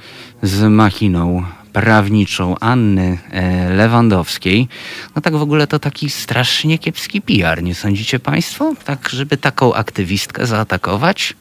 z 0.42 0.62
machiną 0.62 1.44
prawniczą 1.72 2.58
Anny 2.58 3.18
e, 3.30 3.70
Lewandowskiej. 3.70 4.68
No 5.16 5.22
tak 5.22 5.36
w 5.36 5.42
ogóle 5.42 5.66
to 5.66 5.78
taki 5.78 6.10
strasznie 6.10 6.78
kiepski 6.78 7.22
PR, 7.22 7.62
nie 7.62 7.74
sądzicie 7.74 8.18
Państwo? 8.18 8.74
Tak, 8.84 9.08
żeby 9.08 9.36
taką 9.36 9.74
aktywistkę 9.74 10.46
zaatakować? 10.46 11.34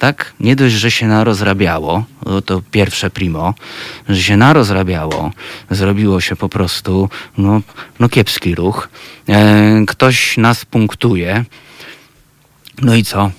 Tak? 0.00 0.32
Nie 0.40 0.56
dość, 0.56 0.74
że 0.74 0.90
się 0.90 1.06
narozrabiało, 1.06 2.04
to 2.44 2.62
pierwsze 2.70 3.10
primo, 3.10 3.54
że 4.08 4.22
się 4.22 4.36
narozrabiało, 4.36 5.30
zrobiło 5.70 6.20
się 6.20 6.36
po 6.36 6.48
prostu 6.48 7.08
no, 7.38 7.60
no 7.98 8.08
kiepski 8.08 8.54
ruch. 8.54 8.88
ktoś 9.86 10.36
nas 10.36 10.64
punktuje. 10.64 11.44
No 12.82 12.94
i 12.94 13.04
co? 13.04 13.30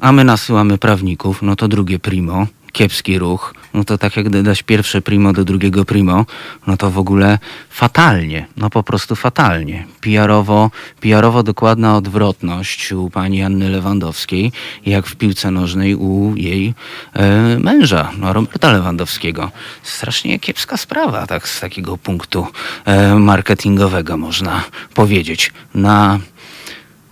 a 0.00 0.12
my 0.12 0.24
nasyłamy 0.24 0.78
prawników, 0.78 1.42
no 1.42 1.56
to 1.56 1.68
drugie 1.68 1.98
primo, 1.98 2.46
kiepski 2.72 3.18
ruch, 3.18 3.54
no 3.74 3.84
to 3.84 3.98
tak 3.98 4.16
jak 4.16 4.30
dodać 4.30 4.62
pierwsze 4.62 5.00
primo 5.00 5.32
do 5.32 5.44
drugiego 5.44 5.84
primo, 5.84 6.26
no 6.66 6.76
to 6.76 6.90
w 6.90 6.98
ogóle 6.98 7.38
fatalnie, 7.70 8.46
no 8.56 8.70
po 8.70 8.82
prostu 8.82 9.16
fatalnie. 9.16 9.86
PR-owo, 10.00 10.70
PR-owo 11.00 11.42
dokładna 11.42 11.96
odwrotność 11.96 12.92
u 12.92 13.10
pani 13.10 13.42
Anny 13.42 13.68
Lewandowskiej, 13.68 14.52
jak 14.86 15.06
w 15.06 15.16
piłce 15.16 15.50
nożnej 15.50 15.94
u 15.94 16.36
jej 16.36 16.74
e, 17.14 17.58
męża, 17.58 18.10
no 18.18 18.32
Roberta 18.32 18.72
Lewandowskiego. 18.72 19.50
Strasznie 19.82 20.38
kiepska 20.38 20.76
sprawa, 20.76 21.26
tak 21.26 21.48
z 21.48 21.60
takiego 21.60 21.98
punktu 21.98 22.46
e, 22.84 23.14
marketingowego 23.14 24.16
można 24.16 24.64
powiedzieć. 24.94 25.52
Na 25.74 26.18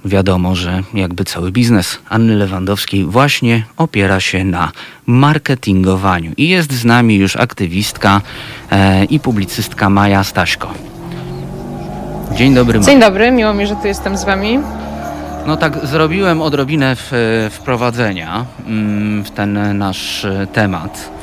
wiadomo, 0.09 0.55
że 0.55 0.83
jakby 0.95 1.25
cały 1.25 1.53
biznes 1.53 1.99
Anny 2.09 2.37
Lewandowskiej 2.37 3.05
właśnie 3.05 3.63
opiera 3.77 4.21
się 4.21 4.45
na 4.45 4.73
marketingowaniu. 5.07 6.33
I 6.37 6.49
jest 6.49 6.73
z 6.73 6.85
nami 6.85 7.17
już 7.17 7.37
aktywistka 7.37 8.21
e, 8.71 9.05
i 9.05 9.21
publicystka 9.21 9.91
Maja 9.91 10.25
Staśko. 10.25 10.75
Dzień 12.37 12.55
dobry. 12.55 12.81
Dzień 12.81 13.01
dobry, 13.01 13.31
miło 13.31 13.55
mi, 13.55 13.67
że 13.67 13.77
tu 13.77 13.87
jestem 13.87 14.17
z 14.19 14.25
wami. 14.25 14.59
No 15.47 15.57
tak, 15.57 15.87
zrobiłem 15.87 16.43
odrobinę 16.43 16.97
w, 16.97 17.13
wprowadzenia 17.51 18.45
mm, 18.67 19.25
w 19.25 19.31
ten 19.31 19.79
nasz 19.79 20.25
e, 20.25 20.47
temat. 20.47 21.16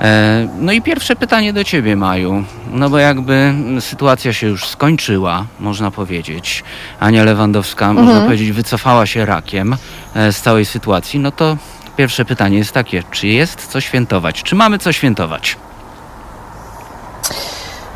E, 0.00 0.48
no 0.58 0.72
i 0.72 0.82
pierwsze 0.82 1.16
pytanie 1.16 1.52
do 1.52 1.64
Ciebie, 1.64 1.96
Maju. 1.96 2.44
No 2.70 2.90
bo 2.90 2.98
jakby 2.98 3.54
sytuacja 3.80 4.32
się 4.32 4.46
już 4.46 4.68
skończyła, 4.68 5.44
można 5.60 5.90
powiedzieć. 5.90 6.64
Ania 7.00 7.24
Lewandowska, 7.24 7.86
mhm. 7.86 8.06
można 8.06 8.24
powiedzieć, 8.24 8.52
wycofała 8.52 9.06
się 9.06 9.26
rakiem 9.26 9.76
e, 10.14 10.32
z 10.32 10.40
całej 10.40 10.64
sytuacji. 10.64 11.20
No 11.20 11.30
to 11.30 11.56
pierwsze 11.96 12.24
pytanie 12.24 12.58
jest 12.58 12.72
takie, 12.72 13.02
czy 13.10 13.26
jest 13.26 13.66
co 13.66 13.80
świętować? 13.80 14.42
Czy 14.42 14.54
mamy 14.54 14.78
co 14.78 14.92
świętować? 14.92 15.56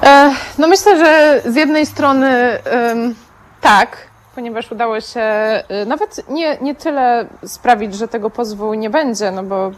E, 0.03 0.35
no 0.59 0.69
myślę, 0.69 0.99
że 0.99 1.43
z 1.53 1.57
jednej 1.57 1.87
strony 1.87 2.59
tak, 3.61 3.97
ponieważ 4.35 4.73
udało 4.73 5.01
się 5.01 5.23
nawet 5.87 6.29
nie, 6.29 6.59
nie 6.61 6.75
tyle 6.75 7.27
sprawić, 7.47 7.95
że 7.95 8.09
tego 8.09 8.31
pozwu 8.31 8.75
nie 8.75 8.91
będzie, 8.91 9.31
no 9.31 9.43
bo 9.43 9.73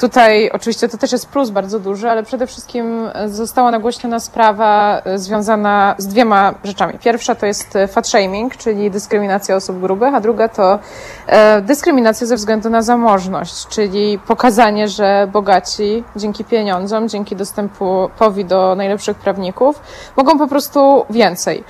Tutaj 0.00 0.50
oczywiście 0.50 0.88
to 0.88 0.98
też 0.98 1.12
jest 1.12 1.28
plus 1.28 1.50
bardzo 1.50 1.80
duży, 1.80 2.10
ale 2.10 2.22
przede 2.22 2.46
wszystkim 2.46 3.10
została 3.26 3.70
nagłośniona 3.70 4.20
sprawa 4.20 5.02
e, 5.04 5.18
związana 5.18 5.94
z 5.98 6.06
dwiema 6.06 6.54
rzeczami. 6.64 6.94
Pierwsza 6.98 7.34
to 7.34 7.46
jest 7.46 7.76
e, 7.76 7.88
fat 7.88 8.08
shaming, 8.08 8.56
czyli 8.56 8.90
dyskryminacja 8.90 9.56
osób 9.56 9.80
grubych, 9.80 10.14
a 10.14 10.20
druga 10.20 10.48
to 10.48 10.78
e, 11.26 11.62
dyskryminacja 11.62 12.26
ze 12.26 12.36
względu 12.36 12.70
na 12.70 12.82
zamożność, 12.82 13.66
czyli 13.66 14.18
pokazanie, 14.18 14.88
że 14.88 15.28
bogaci 15.32 16.04
dzięki 16.16 16.44
pieniądzom, 16.44 17.08
dzięki 17.08 17.36
dostępowi 17.36 18.44
do 18.44 18.74
najlepszych 18.74 19.16
prawników 19.16 19.80
mogą 20.16 20.38
po 20.38 20.46
prostu 20.46 21.04
więcej. 21.10 21.64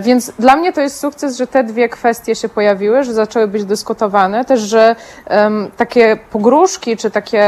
Więc 0.00 0.32
dla 0.38 0.56
mnie 0.56 0.72
to 0.72 0.80
jest 0.80 1.00
sukces, 1.00 1.36
że 1.36 1.46
te 1.46 1.64
dwie 1.64 1.88
kwestie 1.88 2.34
się 2.34 2.48
pojawiły, 2.48 3.04
że 3.04 3.14
zaczęły 3.14 3.48
być 3.48 3.64
dyskutowane, 3.64 4.44
też, 4.44 4.60
że 4.60 4.96
um, 5.30 5.70
takie 5.76 6.18
pogróżki 6.30 6.96
czy 6.96 7.10
takie 7.10 7.44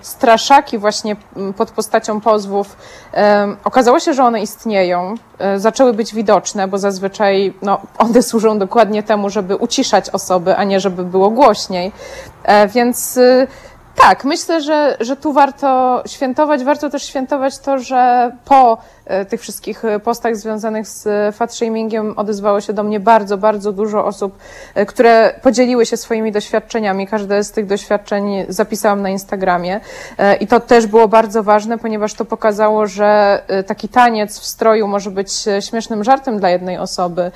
straszaki 0.00 0.78
właśnie 0.78 1.16
pod 1.56 1.70
postacią 1.70 2.20
pozwów, 2.20 2.76
okazało 3.64 4.00
się, 4.00 4.14
że 4.14 4.24
one 4.24 4.42
istnieją, 4.42 5.14
e, 5.38 5.58
zaczęły 5.58 5.92
być 5.92 6.14
widoczne, 6.14 6.68
bo 6.68 6.78
zazwyczaj 6.78 7.54
no, 7.62 7.80
one 7.98 8.22
służą 8.22 8.58
dokładnie 8.58 9.02
temu, 9.02 9.30
żeby 9.30 9.56
uciszać 9.56 10.10
osoby, 10.10 10.56
a 10.56 10.64
nie 10.64 10.80
żeby 10.80 11.04
było 11.04 11.30
głośniej. 11.30 11.92
E, 12.44 12.68
więc 12.68 13.16
y, 13.16 13.46
tak, 13.96 14.24
myślę, 14.24 14.60
że, 14.60 14.96
że 15.00 15.16
tu 15.16 15.32
warto 15.32 16.02
świętować. 16.06 16.64
Warto 16.64 16.90
też 16.90 17.02
świętować 17.02 17.58
to, 17.58 17.78
że 17.78 18.32
po 18.44 18.72
e, 18.72 18.78
tych 19.28 19.40
wszystkich 19.40 19.82
postach 20.04 20.36
związanych 20.36 20.88
z 20.88 21.08
fatshamingiem 21.36 22.14
odezwało 22.16 22.60
się 22.60 22.72
do 22.72 22.82
mnie 22.82 23.00
bardzo, 23.00 23.38
bardzo 23.38 23.72
dużo 23.72 24.04
osób, 24.04 24.38
e, 24.74 24.86
które 24.86 25.34
podzieliły 25.42 25.86
się 25.86 25.96
swoimi 25.96 26.32
doświadczeniami. 26.32 27.06
Każde 27.06 27.44
z 27.44 27.52
tych 27.52 27.66
doświadczeń 27.66 28.44
zapisałam 28.48 29.02
na 29.02 29.08
Instagramie 29.08 29.80
e, 30.18 30.36
i 30.36 30.46
to 30.46 30.60
też 30.60 30.86
było 30.86 31.08
bardzo 31.08 31.42
ważne, 31.42 31.78
ponieważ 31.78 32.14
to 32.14 32.24
pokazało, 32.24 32.86
że 32.86 33.40
taki 33.66 33.88
taniec 33.88 34.38
w 34.38 34.44
stroju 34.44 34.88
może 34.88 35.10
być 35.10 35.32
śmiesznym 35.60 36.04
żartem 36.04 36.38
dla 36.38 36.50
jednej 36.50 36.78
osoby, 36.78 37.30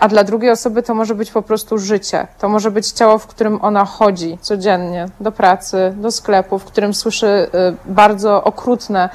a 0.00 0.08
dla 0.08 0.24
drugiej 0.24 0.50
osoby 0.50 0.82
to 0.82 0.94
może 0.94 1.14
być 1.14 1.30
po 1.30 1.42
prostu 1.42 1.78
życie. 1.78 2.26
To 2.38 2.48
może 2.48 2.70
być 2.70 2.90
ciało, 2.90 3.18
w 3.18 3.26
którym 3.26 3.58
ona 3.62 3.84
chodzi 3.84 4.38
codziennie 4.40 5.06
do 5.20 5.32
pracy, 5.32 5.92
do 5.96 6.10
sklepu, 6.10 6.58
w 6.58 6.64
którym 6.64 6.94
słyszy 6.94 7.50
bardzo 7.84 8.44
okrutne 8.44 9.08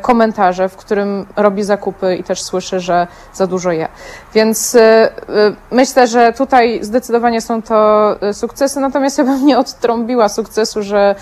komentarze, 0.00 0.68
w 0.68 0.76
którym 0.76 1.26
robi 1.42 1.62
zakupy 1.62 2.16
i 2.16 2.24
też 2.24 2.42
słyszy, 2.42 2.80
że 2.80 3.06
za 3.34 3.46
dużo 3.46 3.72
je. 3.72 3.88
Więc 4.34 4.74
y, 4.74 5.08
myślę, 5.70 6.06
że 6.06 6.32
tutaj 6.32 6.78
zdecydowanie 6.82 7.40
są 7.40 7.62
to 7.62 8.16
sukcesy, 8.32 8.80
natomiast 8.80 9.18
ja 9.18 9.24
bym 9.24 9.46
nie 9.46 9.58
odtrąbiła 9.58 10.28
sukcesu, 10.28 10.82
że 10.82 11.14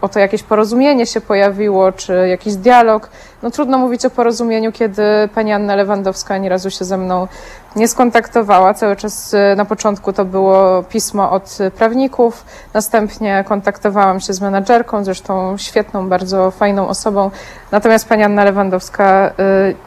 oto 0.00 0.18
jakieś 0.18 0.42
porozumienie 0.42 1.06
się 1.06 1.20
pojawiło, 1.20 1.92
czy 1.92 2.28
jakiś 2.28 2.54
dialog. 2.54 3.10
No 3.42 3.50
trudno 3.50 3.78
mówić 3.78 4.04
o 4.04 4.10
porozumieniu, 4.10 4.72
kiedy 4.72 5.02
pani 5.34 5.52
Anna 5.52 5.76
Lewandowska 5.76 6.34
ani 6.34 6.48
razu 6.48 6.70
się 6.70 6.84
ze 6.84 6.96
mną 6.96 7.28
nie 7.76 7.88
skontaktowała. 7.88 8.74
Cały 8.74 8.96
czas 8.96 9.34
na 9.56 9.64
początku 9.64 10.12
to 10.12 10.24
było 10.24 10.82
pismo 10.82 11.30
od 11.30 11.58
prawników, 11.78 12.44
następnie 12.74 13.44
kontaktowałam 13.48 14.20
się 14.20 14.32
z 14.32 14.40
menadżerką, 14.40 15.04
zresztą 15.04 15.58
świetną, 15.58 16.08
bardzo 16.08 16.50
fajną 16.50 16.88
osobą. 16.88 17.30
Natomiast 17.72 18.08
pani 18.08 18.22
Anna 18.22 18.44
Lewandowska 18.44 19.30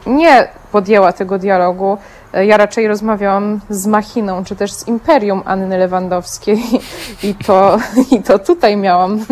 y, 0.05 0.09
nie 0.09 0.47
podjęła 0.71 1.13
tego 1.13 1.39
dialogu. 1.39 1.97
Ja 2.33 2.57
raczej 2.57 2.87
rozmawiałam 2.87 3.59
z 3.69 3.87
machiną, 3.87 4.43
czy 4.43 4.55
też 4.55 4.71
z 4.71 4.87
imperium 4.87 5.41
Anny 5.45 5.77
Lewandowskiej 5.77 6.63
i 7.23 7.35
to, 7.35 7.77
i 8.11 8.23
to 8.23 8.39
tutaj 8.39 8.77
miałam 8.77 9.25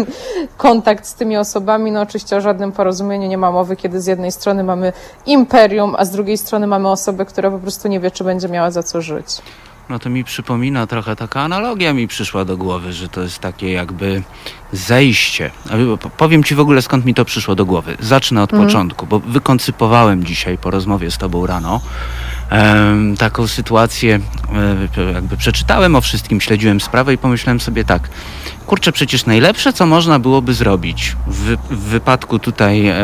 kontakt 0.57 1.05
z 1.05 1.13
tymi 1.13 1.37
osobami. 1.37 1.91
No 1.91 2.01
oczywiście 2.01 2.37
o 2.37 2.41
żadnym 2.41 2.71
porozumieniu 2.71 3.27
nie 3.27 3.37
ma 3.37 3.51
mowy, 3.51 3.75
kiedy 3.75 4.01
z 4.01 4.07
jednej 4.07 4.31
strony 4.31 4.63
mamy 4.63 4.93
imperium, 5.25 5.95
a 5.97 6.05
z 6.05 6.11
drugiej 6.11 6.37
strony 6.37 6.67
mamy 6.67 6.89
osobę, 6.89 7.25
która 7.25 7.51
po 7.51 7.59
prostu 7.59 7.87
nie 7.87 7.99
wie, 7.99 8.11
czy 8.11 8.23
będzie 8.23 8.49
miała 8.49 8.71
za 8.71 8.83
co 8.83 9.01
żyć. 9.01 9.27
No 9.89 9.99
to 9.99 10.09
mi 10.09 10.23
przypomina 10.23 10.87
trochę 10.87 11.15
taka 11.15 11.41
analogia 11.41 11.93
mi 11.93 12.07
przyszła 12.07 12.45
do 12.45 12.57
głowy, 12.57 12.93
że 12.93 13.09
to 13.09 13.21
jest 13.21 13.39
takie 13.39 13.71
jakby 13.71 14.21
zejście. 14.71 15.51
Powiem 16.17 16.43
ci 16.43 16.55
w 16.55 16.59
ogóle 16.59 16.81
skąd 16.81 17.05
mi 17.05 17.13
to 17.13 17.25
przyszło 17.25 17.55
do 17.55 17.65
głowy. 17.65 17.97
Zacznę 17.99 18.43
od 18.43 18.53
mhm. 18.53 18.67
początku, 18.69 19.05
bo 19.05 19.19
wykoncypowałem 19.19 20.23
dzisiaj 20.23 20.57
po 20.57 20.71
rozmowie 20.71 21.11
z 21.11 21.17
tobą 21.17 21.45
rano 21.45 21.81
taką 23.17 23.47
sytuację, 23.47 24.19
e, 24.97 25.13
jakby 25.13 25.37
przeczytałem 25.37 25.95
o 25.95 26.01
wszystkim, 26.01 26.41
śledziłem 26.41 26.81
sprawę 26.81 27.13
i 27.13 27.17
pomyślałem 27.17 27.59
sobie 27.59 27.83
tak, 27.83 28.09
kurczę, 28.67 28.91
przecież 28.91 29.25
najlepsze, 29.25 29.73
co 29.73 29.85
można 29.85 30.19
byłoby 30.19 30.53
zrobić 30.53 31.15
w, 31.27 31.55
w 31.69 31.79
wypadku 31.79 32.39
tutaj 32.39 32.87
e, 32.87 32.95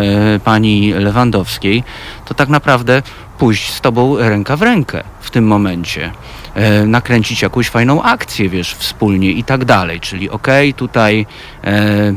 pani 0.43 0.93
Lewandowskiej, 0.93 1.83
to 2.25 2.33
tak 2.33 2.49
naprawdę 2.49 3.01
pójść 3.37 3.71
z 3.71 3.81
tobą 3.81 4.17
ręka 4.17 4.57
w 4.57 4.61
rękę 4.61 5.03
w 5.21 5.31
tym 5.31 5.47
momencie. 5.47 6.11
E, 6.55 6.85
nakręcić 6.85 7.41
jakąś 7.41 7.69
fajną 7.69 8.03
akcję, 8.03 8.49
wiesz, 8.49 8.73
wspólnie 8.73 9.31
i 9.31 9.43
tak 9.43 9.65
dalej. 9.65 9.99
Czyli 9.99 10.29
okej, 10.29 10.69
okay, 10.69 10.79
tutaj 10.79 11.25
e, 11.63 12.13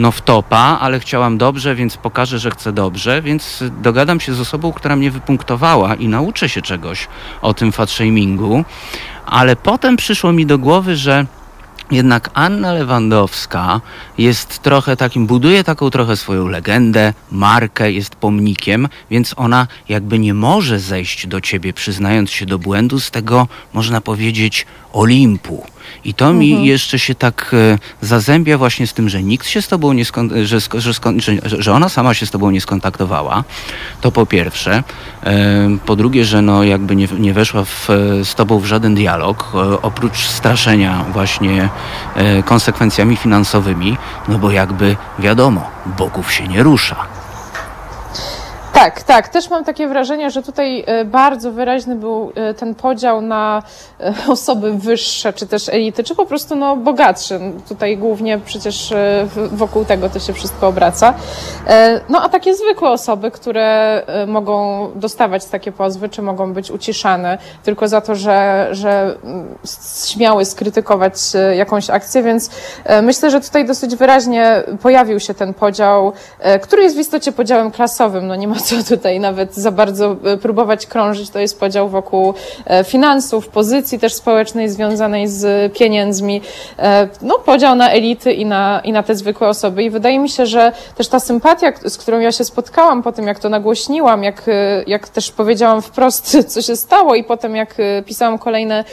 no 0.00 0.10
w 0.10 0.20
topa, 0.20 0.78
ale 0.80 1.00
chciałam 1.00 1.38
dobrze, 1.38 1.74
więc 1.74 1.96
pokażę, 1.96 2.38
że 2.38 2.50
chcę 2.50 2.72
dobrze, 2.72 3.22
więc 3.22 3.64
dogadam 3.82 4.20
się 4.20 4.34
z 4.34 4.40
osobą, 4.40 4.72
która 4.72 4.96
mnie 4.96 5.10
wypunktowała 5.10 5.94
i 5.94 6.08
nauczę 6.08 6.48
się 6.48 6.62
czegoś 6.62 7.08
o 7.42 7.54
tym 7.54 7.72
fat 7.72 7.90
shamingu. 7.90 8.64
Ale 9.26 9.56
potem 9.56 9.96
przyszło 9.96 10.32
mi 10.32 10.46
do 10.46 10.58
głowy, 10.58 10.96
że 10.96 11.26
jednak 11.90 12.30
Anna 12.34 12.72
Lewandowska 12.72 13.80
jest 14.18 14.58
trochę 14.58 14.96
takim, 14.96 15.26
buduje 15.26 15.64
taką 15.64 15.90
trochę 15.90 16.16
swoją 16.16 16.48
legendę, 16.48 17.14
markę, 17.30 17.92
jest 17.92 18.16
pomnikiem, 18.16 18.88
więc 19.10 19.34
ona 19.36 19.66
jakby 19.88 20.18
nie 20.18 20.34
może 20.34 20.78
zejść 20.78 21.26
do 21.26 21.40
ciebie, 21.40 21.72
przyznając 21.72 22.30
się 22.30 22.46
do 22.46 22.58
błędu 22.58 23.00
z 23.00 23.10
tego, 23.10 23.48
można 23.72 24.00
powiedzieć, 24.00 24.66
Olimpu. 24.92 25.66
I 26.04 26.14
to 26.14 26.32
mi 26.32 26.50
mhm. 26.50 26.66
jeszcze 26.66 26.98
się 26.98 27.14
tak 27.14 27.50
e, 27.52 27.78
zazębia 28.00 28.58
właśnie 28.58 28.86
z 28.86 28.94
tym, 28.94 29.08
że 29.08 29.22
nikt 29.22 29.46
się 29.46 29.62
z 29.62 29.68
tobą 29.68 29.92
nie 29.92 30.04
skon, 30.04 30.30
że, 30.44 30.60
że, 30.74 30.92
że, 31.18 31.62
że 31.62 31.72
ona 31.72 31.88
sama 31.88 32.14
się 32.14 32.26
z 32.26 32.30
tobą 32.30 32.50
nie 32.50 32.60
skontaktowała. 32.60 33.44
To 34.00 34.12
po 34.12 34.26
pierwsze. 34.26 34.82
E, 35.24 35.68
po 35.86 35.96
drugie, 35.96 36.24
że 36.24 36.42
no 36.42 36.64
jakby 36.64 36.96
nie, 36.96 37.08
nie 37.18 37.32
weszła 37.32 37.64
w, 37.64 37.88
z 38.24 38.34
tobą 38.34 38.58
w 38.58 38.66
żaden 38.66 38.94
dialog, 38.94 39.52
e, 39.54 39.82
oprócz 39.82 40.18
straszenia 40.18 41.04
właśnie 41.12 41.68
konsekwencjami 42.44 43.16
finansowymi, 43.16 43.96
no 44.28 44.38
bo 44.38 44.50
jakby 44.50 44.96
wiadomo, 45.18 45.70
boków 45.98 46.32
się 46.32 46.48
nie 46.48 46.62
rusza. 46.62 47.19
Tak, 48.72 49.02
tak. 49.02 49.28
Też 49.28 49.50
mam 49.50 49.64
takie 49.64 49.88
wrażenie, 49.88 50.30
że 50.30 50.42
tutaj 50.42 50.84
e, 50.86 51.04
bardzo 51.04 51.52
wyraźny 51.52 51.96
był 51.96 52.32
e, 52.34 52.54
ten 52.54 52.74
podział 52.74 53.20
na 53.20 53.62
e, 54.00 54.14
osoby 54.28 54.72
wyższe, 54.72 55.32
czy 55.32 55.46
też 55.46 55.68
elity, 55.68 56.04
czy 56.04 56.14
po 56.14 56.26
prostu 56.26 56.56
no, 56.56 56.76
bogatsze. 56.76 57.40
Tutaj 57.68 57.96
głównie 57.96 58.38
przecież 58.38 58.94
wokół 59.52 59.84
tego 59.84 60.10
to 60.10 60.18
się 60.18 60.32
wszystko 60.32 60.68
obraca. 60.68 61.14
No 62.08 62.22
a 62.22 62.28
takie 62.28 62.54
zwykłe 62.54 62.90
osoby, 62.90 63.30
które 63.30 64.02
mogą 64.26 64.86
dostawać 64.94 65.44
takie 65.44 65.72
pozwy, 65.72 66.08
czy 66.08 66.22
mogą 66.22 66.52
być 66.52 66.70
uciszane 66.70 67.38
tylko 67.62 67.88
za 67.88 68.00
to, 68.00 68.14
że, 68.14 68.68
że 68.70 69.16
mm, 69.24 69.58
śmiały 70.06 70.44
skrytykować 70.44 71.14
jakąś 71.56 71.90
akcję, 71.90 72.22
więc 72.22 72.50
myślę, 73.02 73.30
że 73.30 73.40
tutaj 73.40 73.66
dosyć 73.66 73.96
wyraźnie 73.96 74.62
pojawił 74.82 75.20
się 75.20 75.34
ten 75.34 75.54
podział, 75.54 76.12
który 76.62 76.82
jest 76.82 76.96
w 76.96 77.00
istocie 77.00 77.32
podziałem 77.32 77.70
klasowym. 77.70 78.26
No 78.26 78.36
nie 78.36 78.48
ma 78.48 78.59
co 78.60 78.94
tutaj 78.96 79.20
nawet 79.20 79.54
za 79.54 79.70
bardzo 79.70 80.16
e, 80.24 80.36
próbować 80.36 80.86
krążyć. 80.86 81.30
To 81.30 81.38
jest 81.38 81.60
podział 81.60 81.88
wokół 81.88 82.34
e, 82.66 82.84
finansów, 82.84 83.48
pozycji 83.48 83.98
też 83.98 84.14
społecznej 84.14 84.68
związanej 84.68 85.28
z 85.28 85.72
pieniędzmi. 85.72 86.40
E, 86.78 87.08
no, 87.22 87.38
podział 87.38 87.74
na 87.74 87.90
elity 87.90 88.32
i 88.32 88.46
na, 88.46 88.80
i 88.84 88.92
na 88.92 89.02
te 89.02 89.14
zwykłe 89.14 89.48
osoby. 89.48 89.82
I 89.82 89.90
wydaje 89.90 90.18
mi 90.18 90.28
się, 90.28 90.46
że 90.46 90.72
też 90.96 91.08
ta 91.08 91.20
sympatia, 91.20 91.72
z 91.84 91.98
którą 91.98 92.20
ja 92.20 92.32
się 92.32 92.44
spotkałam 92.44 93.02
po 93.02 93.12
tym, 93.12 93.26
jak 93.26 93.38
to 93.38 93.48
nagłośniłam, 93.48 94.24
jak, 94.24 94.46
jak 94.86 95.08
też 95.08 95.32
powiedziałam 95.32 95.82
wprost, 95.82 96.36
co 96.52 96.62
się 96.62 96.76
stało 96.76 97.14
i 97.14 97.24
potem 97.24 97.56
jak 97.56 97.74
pisałam 98.06 98.38
kolejne 98.38 98.84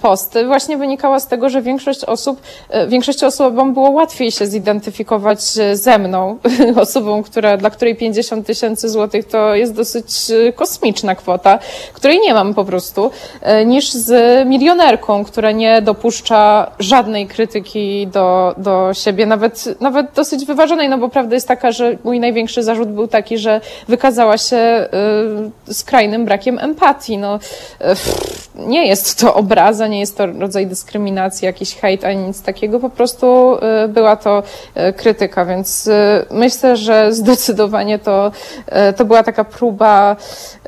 posty, 0.00 0.46
właśnie 0.46 0.76
wynikała 0.76 1.20
z 1.20 1.28
tego, 1.28 1.48
że 1.48 1.62
większość 1.62 2.04
osób, 2.04 2.40
większości 2.88 3.24
osobom 3.24 3.74
było 3.74 3.90
łatwiej 3.90 4.30
się 4.30 4.46
zidentyfikować 4.46 5.42
ze 5.72 5.98
mną, 5.98 6.38
osobą, 6.76 7.22
która, 7.22 7.56
dla 7.56 7.70
której 7.70 7.96
50 7.96 8.46
tysięcy 8.46 8.88
złotych 8.88 9.03
to 9.08 9.54
jest 9.54 9.74
dosyć 9.74 10.30
y, 10.30 10.52
kosmiczna 10.52 11.14
kwota, 11.14 11.58
której 11.92 12.20
nie 12.20 12.34
mam 12.34 12.54
po 12.54 12.64
prostu, 12.64 13.10
y, 13.60 13.66
niż 13.66 13.90
z 13.90 14.48
milionerką, 14.48 15.24
która 15.24 15.52
nie 15.52 15.82
dopuszcza 15.82 16.70
żadnej 16.78 17.26
krytyki 17.26 18.06
do, 18.06 18.54
do 18.56 18.94
siebie, 18.94 19.26
nawet, 19.26 19.80
nawet 19.80 20.06
dosyć 20.14 20.44
wyważonej, 20.44 20.88
no 20.88 20.98
bo 20.98 21.08
prawda 21.08 21.34
jest 21.34 21.48
taka, 21.48 21.72
że 21.72 21.96
mój 22.04 22.20
największy 22.20 22.62
zarzut 22.62 22.88
był 22.88 23.08
taki, 23.08 23.38
że 23.38 23.60
wykazała 23.88 24.38
się 24.38 24.88
y, 25.68 25.74
skrajnym 25.74 26.24
brakiem 26.24 26.58
empatii. 26.58 27.18
No, 27.18 27.38
nie 28.56 28.86
jest 28.86 29.20
to 29.20 29.34
obraza, 29.34 29.86
nie 29.86 30.00
jest 30.00 30.16
to 30.16 30.26
rodzaj 30.26 30.66
dyskryminacji, 30.66 31.46
jakiś 31.46 31.74
hejt, 31.74 32.04
ani 32.04 32.26
nic 32.26 32.42
takiego, 32.42 32.80
po 32.80 32.90
prostu 32.90 33.56
była 33.88 34.16
to 34.16 34.42
krytyka, 34.96 35.44
więc 35.44 35.90
myślę, 36.30 36.76
że 36.76 37.12
zdecydowanie 37.12 37.98
to, 37.98 38.32
to 38.94 39.04
była 39.04 39.22
taka 39.22 39.44
próba 39.44 40.16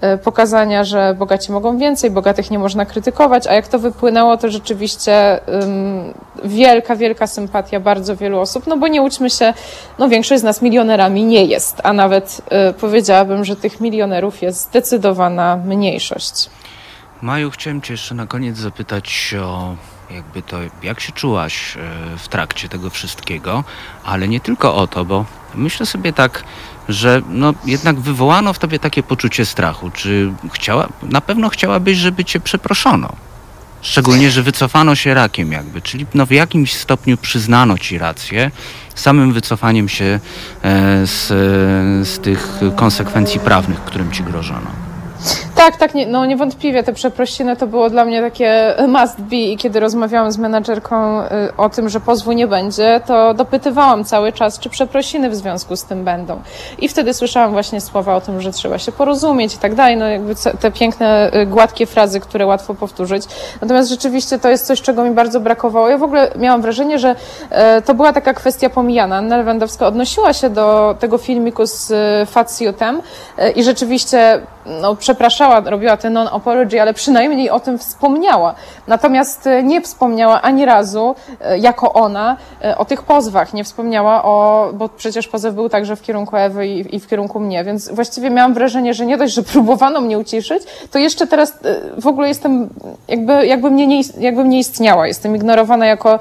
e, 0.00 0.18
pokazania, 0.18 0.84
że 0.84 1.14
bogaci 1.18 1.52
mogą 1.52 1.78
więcej, 1.78 2.10
bogatych 2.10 2.50
nie 2.50 2.58
można 2.58 2.86
krytykować, 2.86 3.46
a 3.46 3.52
jak 3.52 3.68
to 3.68 3.78
wypłynęło, 3.78 4.36
to 4.36 4.50
rzeczywiście 4.50 5.40
um, 5.46 6.14
wielka, 6.44 6.96
wielka 6.96 7.26
sympatia 7.26 7.80
bardzo 7.80 8.16
wielu 8.16 8.40
osób, 8.40 8.66
no 8.66 8.76
bo 8.76 8.88
nie 8.88 9.02
uczmy 9.02 9.30
się, 9.30 9.54
no 9.98 10.08
większość 10.08 10.40
z 10.40 10.44
nas 10.44 10.62
milionerami 10.62 11.24
nie 11.24 11.44
jest, 11.44 11.80
a 11.84 11.92
nawet 11.92 12.42
y, 12.70 12.72
powiedziałabym, 12.72 13.44
że 13.44 13.56
tych 13.56 13.80
milionerów 13.80 14.42
jest 14.42 14.60
zdecydowana 14.60 15.56
mniejszość. 15.56 16.50
Maju, 17.22 17.50
chciałem 17.50 17.82
Cię 17.82 17.94
jeszcze 17.94 18.14
na 18.14 18.26
koniec 18.26 18.56
zapytać 18.56 19.34
o 19.42 19.74
jakby 20.10 20.42
to, 20.42 20.56
jak 20.82 21.00
się 21.00 21.12
czułaś 21.12 21.76
e, 21.76 21.80
w 22.18 22.28
trakcie 22.28 22.68
tego 22.68 22.90
wszystkiego, 22.90 23.64
ale 24.04 24.28
nie 24.28 24.40
tylko 24.40 24.76
o 24.76 24.86
to, 24.86 25.04
bo 25.04 25.24
myślę 25.56 25.86
sobie 25.86 26.12
tak, 26.12 26.44
że 26.88 27.22
no, 27.28 27.54
jednak 27.64 28.00
wywołano 28.00 28.52
w 28.52 28.58
tobie 28.58 28.78
takie 28.78 29.02
poczucie 29.02 29.46
strachu. 29.46 29.90
Czy 29.90 30.32
chciała, 30.52 30.88
na 31.02 31.20
pewno 31.20 31.48
chciałabyś, 31.48 31.98
żeby 31.98 32.24
cię 32.24 32.40
przeproszono? 32.40 33.12
Szczególnie, 33.80 34.30
że 34.30 34.42
wycofano 34.42 34.94
się 34.94 35.14
rakiem 35.14 35.52
jakby, 35.52 35.82
czyli 35.82 36.06
no 36.14 36.26
w 36.26 36.30
jakimś 36.30 36.74
stopniu 36.74 37.16
przyznano 37.16 37.78
ci 37.78 37.98
rację 37.98 38.50
samym 38.94 39.32
wycofaniem 39.32 39.88
się 39.88 40.04
e, 40.04 40.20
z, 41.06 41.26
z 42.08 42.18
tych 42.18 42.48
konsekwencji 42.76 43.40
prawnych, 43.40 43.80
którym 43.80 44.12
ci 44.12 44.22
grożono. 44.22 44.70
Tak, 45.66 45.76
tak, 45.76 45.94
nie, 45.94 46.06
no 46.06 46.26
niewątpliwie 46.26 46.82
te 46.82 46.92
przeprosiny 46.92 47.56
to 47.56 47.66
było 47.66 47.90
dla 47.90 48.04
mnie 48.04 48.22
takie 48.22 48.74
must 48.88 49.20
be 49.20 49.36
i 49.36 49.56
kiedy 49.56 49.80
rozmawiałam 49.80 50.32
z 50.32 50.38
menadżerką 50.38 51.22
y, 51.22 51.28
o 51.56 51.68
tym, 51.68 51.88
że 51.88 52.00
pozwu 52.00 52.32
nie 52.32 52.46
będzie, 52.46 53.00
to 53.06 53.34
dopytywałam 53.34 54.04
cały 54.04 54.32
czas, 54.32 54.58
czy 54.58 54.70
przeprosiny 54.70 55.30
w 55.30 55.34
związku 55.34 55.76
z 55.76 55.84
tym 55.84 56.04
będą. 56.04 56.40
I 56.78 56.88
wtedy 56.88 57.14
słyszałam 57.14 57.52
właśnie 57.52 57.80
słowa 57.80 58.14
o 58.14 58.20
tym, 58.20 58.40
że 58.40 58.52
trzeba 58.52 58.78
się 58.78 58.92
porozumieć 58.92 59.54
i 59.54 59.58
tak 59.58 59.74
dalej, 59.74 59.96
no 59.96 60.08
jakby 60.08 60.34
te 60.60 60.70
piękne, 60.70 61.30
y, 61.34 61.46
gładkie 61.46 61.86
frazy, 61.86 62.20
które 62.20 62.46
łatwo 62.46 62.74
powtórzyć. 62.74 63.24
Natomiast 63.60 63.90
rzeczywiście 63.90 64.38
to 64.38 64.48
jest 64.48 64.66
coś, 64.66 64.82
czego 64.82 65.04
mi 65.04 65.10
bardzo 65.10 65.40
brakowało. 65.40 65.88
Ja 65.88 65.98
w 65.98 66.02
ogóle 66.02 66.30
miałam 66.36 66.62
wrażenie, 66.62 66.98
że 66.98 67.16
e, 67.50 67.82
to 67.82 67.94
była 67.94 68.12
taka 68.12 68.34
kwestia 68.34 68.70
pomijana. 68.70 69.16
Anna 69.16 69.36
Lewandowska 69.36 69.86
odnosiła 69.86 70.32
się 70.32 70.50
do 70.50 70.96
tego 70.98 71.18
filmiku 71.18 71.66
z 71.66 71.90
y, 71.90 72.26
Facjutem 72.26 73.02
i 73.56 73.62
rzeczywiście 73.62 74.40
no, 74.66 74.96
przepraszała, 74.96 75.55
robiła 75.60 75.96
ten 75.96 76.12
non-apology, 76.12 76.82
ale 76.82 76.94
przynajmniej 76.94 77.50
o 77.50 77.60
tym 77.60 77.78
wspomniała. 77.78 78.54
Natomiast 78.86 79.46
e, 79.46 79.62
nie 79.62 79.80
wspomniała 79.80 80.42
ani 80.42 80.64
razu, 80.64 81.14
e, 81.40 81.58
jako 81.58 81.92
ona, 81.92 82.36
e, 82.64 82.78
o 82.78 82.84
tych 82.84 83.02
pozwach. 83.02 83.54
Nie 83.54 83.64
wspomniała 83.64 84.24
o, 84.24 84.68
bo 84.74 84.88
przecież 84.88 85.28
pozew 85.28 85.54
był 85.54 85.68
także 85.68 85.96
w 85.96 86.02
kierunku 86.02 86.36
Ewy 86.36 86.66
i, 86.66 86.96
i 86.96 87.00
w 87.00 87.06
kierunku 87.06 87.40
mnie, 87.40 87.64
więc 87.64 87.88
właściwie 87.88 88.30
miałam 88.30 88.54
wrażenie, 88.54 88.94
że 88.94 89.06
nie 89.06 89.16
dość, 89.16 89.34
że 89.34 89.42
próbowano 89.42 90.00
mnie 90.00 90.18
uciszyć, 90.18 90.62
to 90.90 90.98
jeszcze 90.98 91.26
teraz 91.26 91.58
w 91.98 92.06
ogóle 92.06 92.28
jestem, 92.28 92.68
jakby, 93.08 93.46
jakby, 93.46 93.70
mnie 93.70 93.86
nie, 93.86 94.00
jakbym 94.18 94.48
nie 94.48 94.58
istniała. 94.58 95.06
Jestem 95.06 95.36
ignorowana 95.36 95.86
jako, 95.86 96.18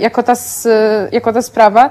jako, 0.00 0.22
ta, 0.22 0.34
jako 1.12 1.32
ta 1.32 1.42
sprawa. 1.42 1.90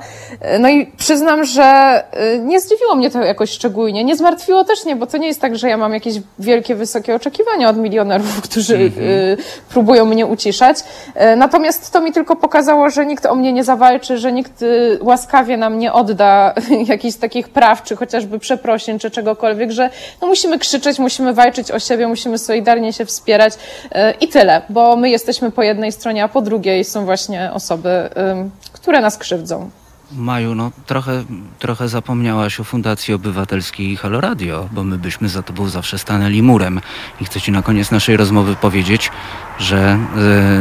No 0.59 0.69
i 0.69 0.85
przyznam, 0.97 1.45
że 1.45 2.03
nie 2.39 2.59
zdziwiło 2.59 2.95
mnie 2.95 3.09
to 3.09 3.23
jakoś 3.23 3.51
szczególnie. 3.51 4.03
Nie 4.03 4.15
zmartwiło 4.15 4.63
też 4.63 4.85
nie, 4.85 4.95
bo 4.95 5.07
to 5.07 5.17
nie 5.17 5.27
jest 5.27 5.41
tak, 5.41 5.57
że 5.57 5.69
ja 5.69 5.77
mam 5.77 5.93
jakieś 5.93 6.15
wielkie, 6.39 6.66
wysokie 6.75 7.15
oczekiwania 7.15 7.69
od 7.69 7.77
milionerów, 7.77 8.41
którzy 8.49 8.75
mm 8.75 8.89
-hmm. 8.89 9.37
próbują 9.69 10.05
mnie 10.05 10.25
uciszać. 10.25 10.77
E, 11.15 11.35
natomiast 11.35 11.93
to 11.93 12.01
mi 12.01 12.11
tylko 12.11 12.35
pokazało, 12.35 12.89
że 12.89 13.05
nikt 13.05 13.25
o 13.25 13.35
mnie 13.35 13.53
nie 13.53 13.63
zawalczy, 13.63 14.17
że 14.17 14.31
nikt 14.31 14.61
y, 14.61 14.99
łaskawie 15.01 15.57
nam 15.57 15.79
nie 15.79 15.93
odda 15.93 16.53
jakichś 16.93 17.17
takich 17.17 17.49
praw, 17.49 17.83
czy 17.83 17.95
chociażby 17.95 18.39
przeprosin, 18.39 18.99
czy 18.99 19.11
czegokolwiek, 19.11 19.71
że 19.71 19.89
no 20.21 20.27
musimy 20.27 20.59
krzyczeć, 20.59 20.99
musimy 20.99 21.33
walczyć 21.33 21.71
o 21.71 21.79
siebie, 21.79 22.07
musimy 22.07 22.37
solidarnie 22.37 22.93
się 22.93 23.05
wspierać 23.05 23.53
e, 23.91 24.11
i 24.11 24.27
tyle, 24.27 24.61
bo 24.69 24.95
my 24.95 25.09
jesteśmy 25.09 25.51
po 25.51 25.63
jednej 25.63 25.91
stronie, 25.91 26.23
a 26.23 26.27
po 26.27 26.41
drugiej 26.41 26.83
są 26.83 27.05
właśnie 27.05 27.51
osoby, 27.53 28.09
które 28.73 29.01
nas 29.01 29.17
krzywdzą. 29.17 29.69
Maju, 30.11 30.55
no 30.55 30.71
trochę, 30.85 31.23
trochę 31.59 31.89
zapomniałaś 31.89 32.59
o 32.59 32.63
Fundacji 32.63 33.13
Obywatelskiej 33.13 33.97
Radio, 34.03 34.69
bo 34.71 34.83
my 34.83 34.97
byśmy 34.97 35.29
za 35.29 35.43
tobą 35.43 35.69
zawsze 35.69 35.97
stanęli 35.97 36.41
murem. 36.41 36.81
I 37.21 37.25
chcę 37.25 37.41
ci 37.41 37.51
na 37.51 37.61
koniec 37.61 37.91
naszej 37.91 38.17
rozmowy 38.17 38.55
powiedzieć, 38.55 39.11
że 39.59 39.99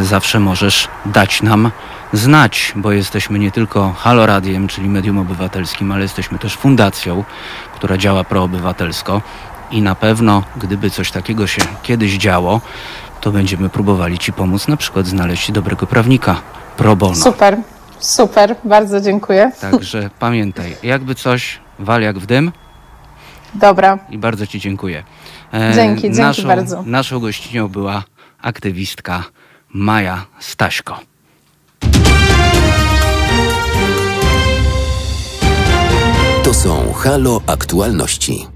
y, 0.01 0.05
zawsze 0.05 0.41
możesz 0.41 0.89
dać 1.07 1.43
nam 1.43 1.71
znać, 2.13 2.73
bo 2.77 2.93
jesteśmy 2.93 3.39
nie 3.39 3.51
tylko 3.51 3.93
Halo 3.93 4.27
Radiem, 4.27 4.69
czyli 4.69 4.89
medium 4.89 5.19
obywatelskim, 5.19 5.93
ale 5.93 6.03
jesteśmy 6.03 6.39
też 6.39 6.57
fundacją, 6.57 7.25
która 7.75 7.99
działa 7.99 8.25
proobywatelsko 8.25 9.23
i 9.71 9.83
na 9.83 9.95
pewno, 9.95 10.43
gdyby 10.57 10.91
coś 10.91 11.11
takiego 11.11 11.47
się 11.47 11.63
kiedyś 11.83 12.17
działo, 12.17 12.61
to 13.21 13.33
będziemy 13.33 13.69
próbowali 13.69 14.19
ci 14.19 14.33
pomóc 14.33 14.69
na 14.69 14.77
przykład 14.77 15.07
znaleźć 15.07 15.53
dobrego 15.53 15.87
prawnika 15.87 16.41
pro 16.77 16.97
bono. 16.97 17.15
Super. 17.15 17.76
Super, 17.99 18.57
bardzo 18.65 19.01
dziękuję. 19.01 19.53
Także 19.61 20.11
pamiętaj, 20.19 20.77
jakby 20.83 21.15
coś, 21.15 21.59
wal 21.79 22.03
jak 22.03 22.19
w 22.19 22.27
dym. 22.27 22.53
Dobra. 23.55 23.99
I 24.11 24.19
bardzo 24.19 24.47
Ci 24.47 24.61
dziękuję. 24.61 25.05
E, 25.55 25.73
dzięki, 25.75 26.03
dzięki 26.03 26.21
naszą, 26.21 26.49
bardzo. 26.49 26.83
Naszą 26.87 27.21
gościnią 27.21 27.69
była 27.69 28.05
aktywistka 28.43 29.25
Maja 29.75 30.27
Staśko. 30.39 31.01
To 36.45 36.55
są 36.55 36.93
Halo 36.93 37.41
Aktualności. 37.47 38.56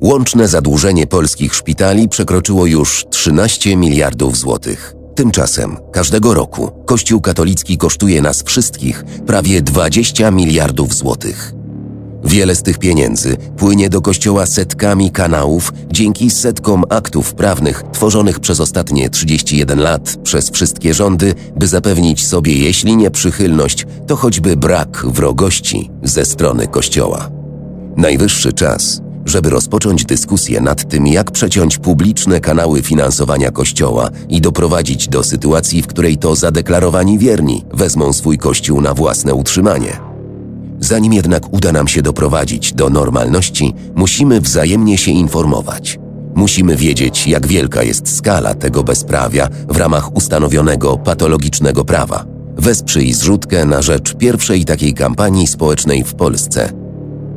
Łączne 0.00 0.48
zadłużenie 0.48 1.06
polskich 1.06 1.54
szpitali 1.54 2.08
przekroczyło 2.08 2.66
już 2.66 3.06
13 3.10 3.76
miliardów 3.76 4.36
złotych. 4.36 4.94
Tymczasem 5.14 5.76
każdego 5.92 6.34
roku 6.34 6.70
Kościół 6.86 7.20
katolicki 7.20 7.78
kosztuje 7.78 8.22
nas 8.22 8.42
wszystkich 8.42 9.04
prawie 9.26 9.62
20 9.62 10.30
miliardów 10.30 10.94
złotych. 10.94 11.52
Wiele 12.24 12.54
z 12.54 12.62
tych 12.62 12.78
pieniędzy 12.78 13.36
płynie 13.56 13.88
do 13.88 14.00
kościoła 14.00 14.46
setkami 14.46 15.10
kanałów 15.10 15.72
dzięki 15.92 16.30
setkom 16.30 16.84
aktów 16.88 17.34
prawnych 17.34 17.82
tworzonych 17.92 18.40
przez 18.40 18.60
ostatnie 18.60 19.10
31 19.10 19.80
lat 19.80 20.16
przez 20.22 20.50
wszystkie 20.50 20.94
rządy, 20.94 21.34
by 21.56 21.66
zapewnić 21.66 22.26
sobie, 22.26 22.52
jeśli 22.52 22.96
nie 22.96 23.10
przychylność, 23.10 23.86
to 24.06 24.16
choćby 24.16 24.56
brak 24.56 25.06
wrogości 25.06 25.90
ze 26.02 26.24
strony 26.24 26.66
kościoła. 26.66 27.30
Najwyższy 27.96 28.52
czas, 28.52 29.00
żeby 29.28 29.50
rozpocząć 29.50 30.04
dyskusję 30.04 30.60
nad 30.60 30.88
tym, 30.88 31.06
jak 31.06 31.30
przeciąć 31.30 31.78
publiczne 31.78 32.40
kanały 32.40 32.82
finansowania 32.82 33.50
Kościoła 33.50 34.10
i 34.28 34.40
doprowadzić 34.40 35.08
do 35.08 35.22
sytuacji, 35.22 35.82
w 35.82 35.86
której 35.86 36.16
to 36.16 36.36
zadeklarowani 36.36 37.18
wierni 37.18 37.64
wezmą 37.74 38.12
swój 38.12 38.38
Kościół 38.38 38.80
na 38.80 38.94
własne 38.94 39.34
utrzymanie. 39.34 40.00
Zanim 40.80 41.12
jednak 41.12 41.52
uda 41.52 41.72
nam 41.72 41.88
się 41.88 42.02
doprowadzić 42.02 42.72
do 42.72 42.90
normalności, 42.90 43.74
musimy 43.94 44.40
wzajemnie 44.40 44.98
się 44.98 45.10
informować. 45.10 45.98
Musimy 46.34 46.76
wiedzieć, 46.76 47.26
jak 47.26 47.46
wielka 47.46 47.82
jest 47.82 48.16
skala 48.16 48.54
tego 48.54 48.84
bezprawia 48.84 49.48
w 49.68 49.76
ramach 49.76 50.16
ustanowionego 50.16 50.96
patologicznego 50.96 51.84
prawa. 51.84 52.24
Wesprzyj 52.56 53.12
zrzutkę 53.12 53.64
na 53.64 53.82
rzecz 53.82 54.14
pierwszej 54.14 54.64
takiej 54.64 54.94
kampanii 54.94 55.46
społecznej 55.46 56.04
w 56.04 56.14
Polsce. 56.14 56.87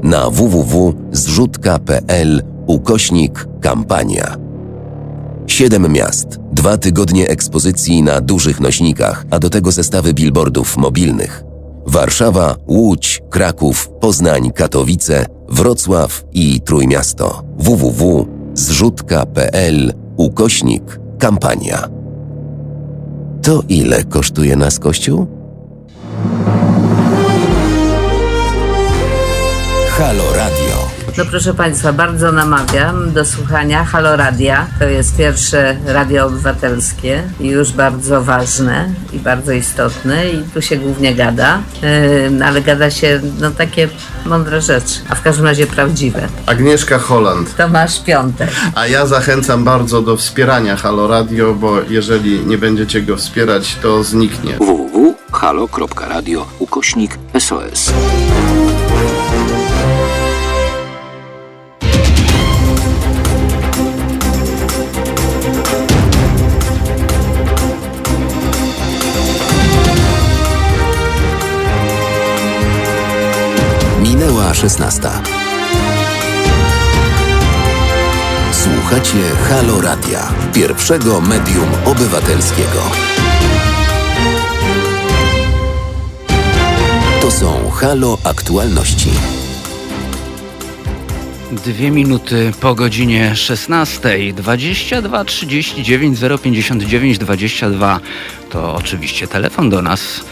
Na 0.04 0.30
www.zrzutka.pl 0.30 2.42
ukośnik 2.68 3.48
kampania. 3.62 4.38
Siedem 5.48 5.94
miast, 5.94 6.28
dwa 6.52 6.78
tygodnie 6.78 7.28
ekspozycji 7.28 8.04
na 8.04 8.22
dużych 8.22 8.60
nośnikach, 8.60 9.26
a 9.32 9.40
do 9.40 9.50
tego 9.50 9.72
zestawy 9.72 10.14
billboardów 10.14 10.78
mobilnych. 10.78 11.44
Warszawa, 11.88 12.56
Łódź, 12.68 13.22
Kraków, 13.30 13.90
Poznań, 14.00 14.52
Katowice, 14.52 15.26
Wrocław 15.50 16.24
i 16.34 16.62
Trójmiasto. 16.62 17.44
www.zrzutka.pl 17.58 19.94
ukośnik 20.18 21.00
kampania. 21.20 21.88
To 23.42 23.64
ile 23.70 24.04
kosztuje 24.04 24.56
nas 24.56 24.80
Kościół? 24.80 25.41
Halo 30.02 30.34
Radio. 30.36 30.90
No 31.18 31.26
proszę 31.26 31.54
Państwa, 31.54 31.94
bardzo 31.94 32.32
namawiam 32.32 33.12
do 33.12 33.26
słuchania 33.26 33.86
Halo 33.86 34.16
Radia. 34.16 34.68
To 34.80 34.86
jest 34.86 35.18
pierwsze 35.18 35.78
radio 35.86 36.26
obywatelskie 36.26 37.24
i 37.40 37.48
już 37.48 37.72
bardzo 37.72 38.22
ważne 38.22 38.90
i 39.14 39.20
bardzo 39.20 39.52
istotne 39.52 40.30
i 40.30 40.44
tu 40.54 40.62
się 40.62 40.78
głównie 40.78 41.16
gada, 41.16 41.62
yy, 41.82 42.46
ale 42.46 42.62
gada 42.62 42.92
się 42.92 43.22
no 43.40 43.52
takie 43.52 43.90
mądre 44.26 44.62
rzeczy, 44.62 45.00
a 45.10 45.16
w 45.16 45.22
każdym 45.22 45.46
razie 45.46 45.68
prawdziwe. 45.68 46.28
Agnieszka 46.46 47.00
Holland. 47.00 47.56
Tomasz 47.56 48.00
Piątek. 48.00 48.50
A 48.76 48.88
ja 48.88 49.06
zachęcam 49.06 49.64
bardzo 49.64 50.02
do 50.02 50.18
wspierania 50.18 50.76
Halo 50.76 51.08
Radio, 51.08 51.54
bo 51.54 51.82
jeżeli 51.90 52.46
nie 52.46 52.58
będziecie 52.58 53.02
go 53.02 53.18
wspierać, 53.18 53.76
to 53.82 54.04
zniknie. 54.04 54.54
www.halo.radio 54.58 56.46
ukośnik 56.60 57.18
SOS. 57.40 57.92
16. 74.62 75.02
Słuchacie 78.52 79.18
Halo 79.50 79.82
Radia, 79.82 80.34
pierwszego 80.54 81.22
medium 81.22 81.68
obywatelskiego. 81.86 82.82
To 87.22 87.32
są 87.32 87.70
Halo 87.70 88.18
Aktualności. 88.24 89.10
Dwie 91.52 91.92
minuty 91.92 92.52
po 92.62 92.76
godzinie 92.76 93.36
16. 93.36 94.34
22 94.34 95.26
39 95.26 96.20
059 96.44 97.18
22 97.18 98.00
to 98.50 98.76
oczywiście 98.76 99.28
telefon 99.28 99.70
do 99.70 99.82
nas, 99.82 100.24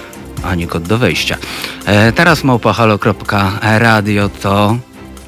a 0.43 0.55
nie 0.55 0.67
kod 0.67 0.83
do 0.83 0.97
wejścia. 0.97 1.37
E, 1.85 2.11
teraz 2.11 2.43
małpahalo.radio 2.43 4.29
to 4.29 4.77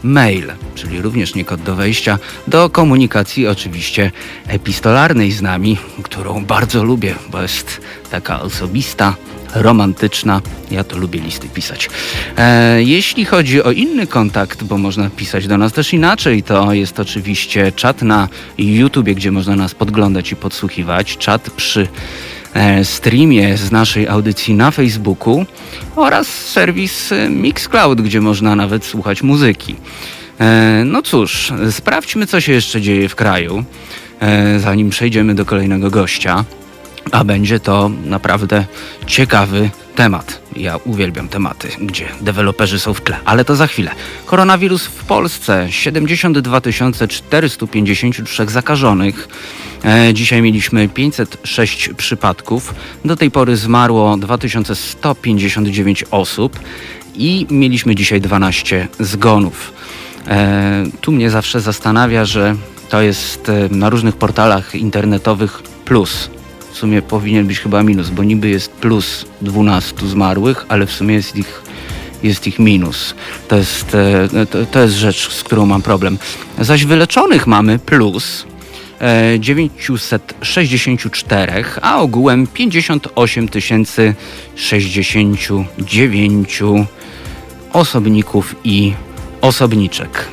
mail, 0.03 0.51
czyli 0.75 1.01
również 1.01 1.35
nie 1.35 1.45
kod 1.45 1.61
do 1.61 1.75
wejścia, 1.75 2.19
do 2.47 2.69
komunikacji 2.69 3.47
oczywiście 3.47 4.11
epistolarnej 4.47 5.31
z 5.31 5.41
nami, 5.41 5.77
którą 6.03 6.45
bardzo 6.45 6.83
lubię, 6.83 7.15
bo 7.31 7.41
jest 7.41 7.81
taka 8.11 8.41
osobista, 8.41 9.15
romantyczna. 9.55 10.41
Ja 10.71 10.83
to 10.83 10.97
lubię 10.97 11.19
listy 11.19 11.49
pisać. 11.49 11.89
E, 12.37 12.83
jeśli 12.83 13.25
chodzi 13.25 13.63
o 13.63 13.71
inny 13.71 14.07
kontakt, 14.07 14.63
bo 14.63 14.77
można 14.77 15.09
pisać 15.09 15.47
do 15.47 15.57
nas 15.57 15.73
też 15.73 15.93
inaczej, 15.93 16.43
to 16.43 16.73
jest 16.73 16.99
oczywiście 16.99 17.71
czat 17.71 18.01
na 18.01 18.29
YouTubie, 18.57 19.15
gdzie 19.15 19.31
można 19.31 19.55
nas 19.55 19.75
podglądać 19.75 20.31
i 20.31 20.35
podsłuchiwać, 20.35 21.17
czat 21.17 21.49
przy 21.49 21.87
streamie 22.83 23.57
z 23.57 23.71
naszej 23.71 24.07
audycji 24.07 24.53
na 24.53 24.71
Facebooku 24.71 25.45
oraz 25.95 26.27
serwis 26.27 27.11
e, 27.11 27.29
Mixcloud, 27.29 28.01
gdzie 28.01 28.21
można 28.21 28.55
nawet 28.55 28.85
słuchać 28.85 29.23
muzyki. 29.23 29.75
E, 30.39 30.83
no 30.85 31.01
cóż, 31.01 31.53
sprawdźmy, 31.71 32.27
co 32.27 32.41
się 32.41 32.51
jeszcze 32.51 32.81
dzieje 32.81 33.09
w 33.09 33.15
kraju, 33.15 33.63
e, 34.19 34.59
zanim 34.59 34.89
przejdziemy 34.89 35.35
do 35.35 35.45
kolejnego 35.45 35.89
gościa. 35.89 36.45
A 37.11 37.23
będzie 37.23 37.59
to 37.59 37.91
naprawdę 38.05 38.65
ciekawy 39.07 39.69
temat. 39.95 40.41
Ja 40.55 40.77
uwielbiam 40.77 41.27
tematy, 41.27 41.67
gdzie 41.81 42.07
deweloperzy 42.21 42.79
są 42.79 42.93
w 42.93 43.01
tle, 43.01 43.17
ale 43.25 43.45
to 43.45 43.55
za 43.55 43.67
chwilę. 43.67 43.91
Koronawirus 44.25 44.85
w 44.85 45.03
Polsce 45.03 45.67
72 45.69 46.61
453 47.09 48.45
zakażonych. 48.47 49.27
E, 49.85 50.13
dzisiaj 50.13 50.41
mieliśmy 50.41 50.89
506 50.89 51.89
przypadków. 51.97 52.73
Do 53.05 53.15
tej 53.15 53.31
pory 53.31 53.57
zmarło 53.57 54.17
2159 54.17 56.05
osób 56.11 56.59
i 57.15 57.47
mieliśmy 57.49 57.95
dzisiaj 57.95 58.21
12 58.21 58.87
zgonów. 58.99 59.73
E, 60.27 60.83
tu 61.01 61.11
mnie 61.11 61.29
zawsze 61.29 61.61
zastanawia, 61.61 62.25
że 62.25 62.55
to 62.89 63.01
jest 63.01 63.49
e, 63.49 63.69
na 63.71 63.89
różnych 63.89 64.15
portalach 64.15 64.75
internetowych 64.75 65.61
plus 65.85 66.29
w 66.71 66.77
sumie 66.77 67.01
powinien 67.01 67.47
być 67.47 67.59
chyba 67.59 67.83
minus, 67.83 68.09
bo 68.09 68.23
niby 68.23 68.49
jest 68.49 68.71
plus 68.71 69.25
12 69.41 70.07
zmarłych, 70.07 70.65
ale 70.69 70.85
w 70.85 70.91
sumie 70.91 71.15
jest 71.15 71.35
ich, 71.35 71.61
jest 72.23 72.47
ich 72.47 72.59
minus. 72.59 73.15
To 73.47 73.57
jest, 73.57 73.95
e, 73.95 74.27
to, 74.71 74.81
jest 74.81 74.95
rzecz, 74.95 75.33
z 75.33 75.43
którą 75.43 75.65
mam 75.65 75.81
problem. 75.81 76.17
Zaś 76.59 76.85
wyleczonych 76.85 77.47
mamy 77.47 77.79
plus 77.79 78.45
964, 79.39 81.63
a 81.81 82.01
ogółem 82.01 82.47
58 82.47 83.47
069 84.55 86.59
osobników 87.73 88.55
i 88.63 88.93
osobniczek. 89.41 90.27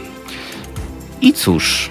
I 1.20 1.32
cóż, 1.32 1.90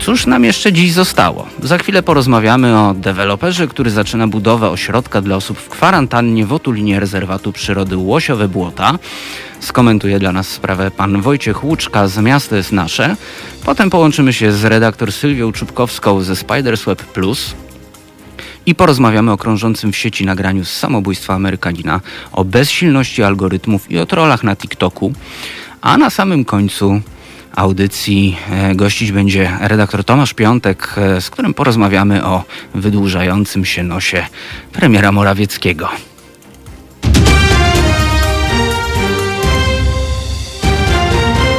Cóż 0.00 0.26
nam 0.26 0.44
jeszcze 0.44 0.72
dziś 0.72 0.92
zostało? 0.92 1.46
Za 1.62 1.78
chwilę 1.78 2.02
porozmawiamy 2.02 2.78
o 2.80 2.94
deweloperze, 2.94 3.68
który 3.68 3.90
zaczyna 3.90 4.28
budowę 4.28 4.70
ośrodka 4.70 5.20
dla 5.20 5.36
osób 5.36 5.58
w 5.58 5.68
kwarantannie 5.68 6.46
w 6.46 6.52
otulinie 6.52 7.00
rezerwatu 7.00 7.52
przyrody 7.52 7.96
Łosiowe 7.96 8.48
Błota. 8.48 8.98
Skomentuje 9.60 10.18
dla 10.18 10.32
nas 10.32 10.48
sprawę 10.48 10.90
pan 10.90 11.20
Wojciech 11.20 11.64
Łuczka 11.64 12.08
z 12.08 12.18
Miasto 12.18 12.56
jest 12.56 12.72
Nasze. 12.72 13.16
Potem 13.64 13.90
połączymy 13.90 14.32
się 14.32 14.52
z 14.52 14.64
redaktor 14.64 15.12
Sylwią 15.12 15.52
Czubkowską 15.52 16.20
ze 16.22 16.36
Spidersweb 16.36 17.04
Plus 17.04 17.54
i 18.66 18.74
porozmawiamy 18.74 19.32
o 19.32 19.36
krążącym 19.36 19.92
w 19.92 19.96
sieci 19.96 20.26
nagraniu 20.26 20.64
z 20.64 20.70
samobójstwa 20.70 21.34
Amerykanina, 21.34 22.00
o 22.32 22.44
bezsilności 22.44 23.22
algorytmów 23.22 23.90
i 23.90 23.98
o 23.98 24.06
trollach 24.06 24.44
na 24.44 24.56
TikToku. 24.56 25.12
A 25.80 25.96
na 25.96 26.10
samym 26.10 26.44
końcu 26.44 27.00
audycji 27.58 28.36
e, 28.50 28.74
gościć 28.74 29.12
będzie 29.12 29.50
redaktor 29.60 30.04
Tomasz 30.04 30.34
Piątek, 30.34 30.94
e, 30.96 31.20
z 31.20 31.30
którym 31.30 31.54
porozmawiamy 31.54 32.24
o 32.24 32.44
wydłużającym 32.74 33.64
się 33.64 33.82
nosie 33.82 34.26
premiera 34.72 35.12
Morawieckiego. 35.12 35.88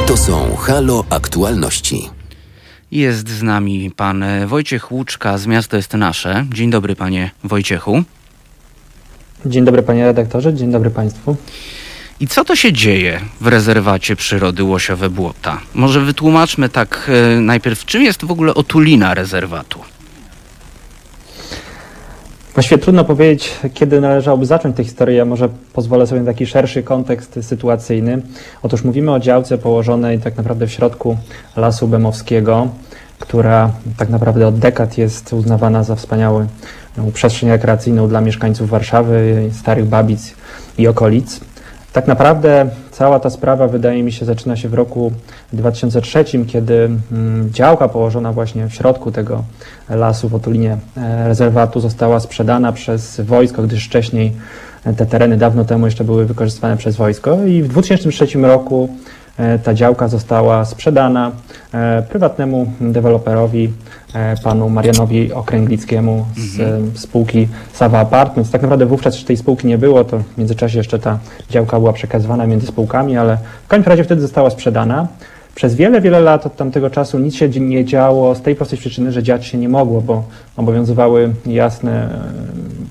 To 0.06 0.16
są 0.16 0.56
Halo 0.56 1.04
Aktualności. 1.10 2.10
Jest 2.90 3.28
z 3.28 3.42
nami 3.42 3.92
pan 3.96 4.24
Wojciech 4.46 4.92
Łuczka 4.92 5.38
z 5.38 5.46
Miasto 5.46 5.76
jest 5.76 5.92
Nasze. 5.92 6.46
Dzień 6.52 6.70
dobry 6.70 6.96
panie 6.96 7.30
Wojciechu. 7.44 8.02
Dzień 9.46 9.64
dobry 9.64 9.82
panie 9.82 10.04
redaktorze, 10.04 10.54
dzień 10.54 10.72
dobry 10.72 10.90
państwu. 10.90 11.36
I 12.20 12.26
co 12.28 12.44
to 12.44 12.56
się 12.56 12.72
dzieje 12.72 13.20
w 13.40 13.46
rezerwacie 13.46 14.16
przyrody 14.16 14.64
Łosiowe 14.64 15.10
Błota? 15.10 15.60
Może 15.74 16.00
wytłumaczmy 16.00 16.68
tak 16.68 17.10
e, 17.36 17.40
najpierw, 17.40 17.84
czym 17.84 18.02
jest 18.02 18.24
w 18.24 18.30
ogóle 18.30 18.54
otulina 18.54 19.14
rezerwatu? 19.14 19.80
Właściwie 22.54 22.78
trudno 22.78 23.04
powiedzieć, 23.04 23.50
kiedy 23.74 24.00
należałoby 24.00 24.46
zacząć 24.46 24.76
tę 24.76 24.84
historię. 24.84 25.16
Ja 25.16 25.24
może 25.24 25.48
pozwolę 25.72 26.06
sobie 26.06 26.20
na 26.20 26.26
taki 26.26 26.46
szerszy 26.46 26.82
kontekst 26.82 27.38
sytuacyjny. 27.42 28.22
Otóż 28.62 28.84
mówimy 28.84 29.12
o 29.12 29.20
działce 29.20 29.58
położonej 29.58 30.18
tak 30.18 30.36
naprawdę 30.36 30.66
w 30.66 30.72
środku 30.72 31.16
Lasu 31.56 31.88
Bemowskiego, 31.88 32.68
która 33.18 33.70
tak 33.96 34.08
naprawdę 34.08 34.46
od 34.46 34.58
dekad 34.58 34.98
jest 34.98 35.32
uznawana 35.32 35.84
za 35.84 35.96
wspaniałą 35.96 36.46
przestrzeń 37.14 37.48
rekreacyjną 37.48 38.08
dla 38.08 38.20
mieszkańców 38.20 38.70
Warszawy, 38.70 39.50
Starych 39.60 39.84
Babic 39.84 40.34
i 40.78 40.88
okolic. 40.88 41.40
Tak 41.92 42.06
naprawdę 42.06 42.66
cała 42.90 43.20
ta 43.20 43.30
sprawa, 43.30 43.68
wydaje 43.68 44.02
mi 44.02 44.12
się, 44.12 44.24
zaczyna 44.24 44.56
się 44.56 44.68
w 44.68 44.74
roku 44.74 45.12
2003, 45.52 46.24
kiedy 46.46 46.90
mm, 47.12 47.50
działka 47.52 47.88
położona 47.88 48.32
właśnie 48.32 48.66
w 48.66 48.74
środku 48.74 49.12
tego 49.12 49.44
lasu 49.88 50.28
w 50.28 50.34
otulinie 50.34 50.76
e, 50.96 51.28
rezerwatu 51.28 51.80
została 51.80 52.20
sprzedana 52.20 52.72
przez 52.72 53.20
wojsko, 53.20 53.62
gdyż 53.62 53.86
wcześniej 53.86 54.32
te 54.96 55.06
tereny 55.06 55.36
dawno 55.36 55.64
temu 55.64 55.86
jeszcze 55.86 56.04
były 56.04 56.26
wykorzystywane 56.26 56.76
przez 56.76 56.96
wojsko. 56.96 57.44
I 57.44 57.62
w 57.62 57.68
2003 57.68 58.38
roku 58.38 58.88
ta 59.64 59.74
działka 59.74 60.08
została 60.08 60.64
sprzedana 60.64 61.32
e, 61.74 62.02
prywatnemu 62.02 62.72
deweloperowi, 62.80 63.72
e, 64.14 64.34
panu 64.44 64.68
Marianowi 64.68 65.32
Okręglickiemu 65.32 66.26
z 66.36 66.60
mhm. 66.60 66.90
spółki 66.94 67.48
Sava 67.72 67.98
Apartments. 67.98 68.50
Tak 68.50 68.62
naprawdę 68.62 68.86
wówczas 68.86 69.24
tej 69.24 69.36
spółki 69.36 69.66
nie 69.66 69.78
było, 69.78 70.04
to 70.04 70.18
w 70.18 70.38
międzyczasie 70.38 70.78
jeszcze 70.78 70.98
ta 70.98 71.18
działka 71.50 71.78
była 71.78 71.92
przekazywana 71.92 72.46
między 72.46 72.66
spółkami, 72.66 73.16
ale 73.16 73.38
w 73.64 73.68
każdym 73.68 73.90
razie 73.90 74.04
wtedy 74.04 74.22
została 74.22 74.50
sprzedana. 74.50 75.08
Przez 75.54 75.74
wiele, 75.74 76.00
wiele 76.00 76.20
lat 76.20 76.46
od 76.46 76.56
tamtego 76.56 76.90
czasu 76.90 77.18
nic 77.18 77.34
się 77.34 77.48
nie 77.48 77.84
działo 77.84 78.34
z 78.34 78.42
tej 78.42 78.56
prostej 78.56 78.78
przyczyny, 78.78 79.12
że 79.12 79.22
dziać 79.22 79.46
się 79.46 79.58
nie 79.58 79.68
mogło, 79.68 80.00
bo 80.00 80.24
obowiązywały 80.56 81.32
jasne 81.46 82.08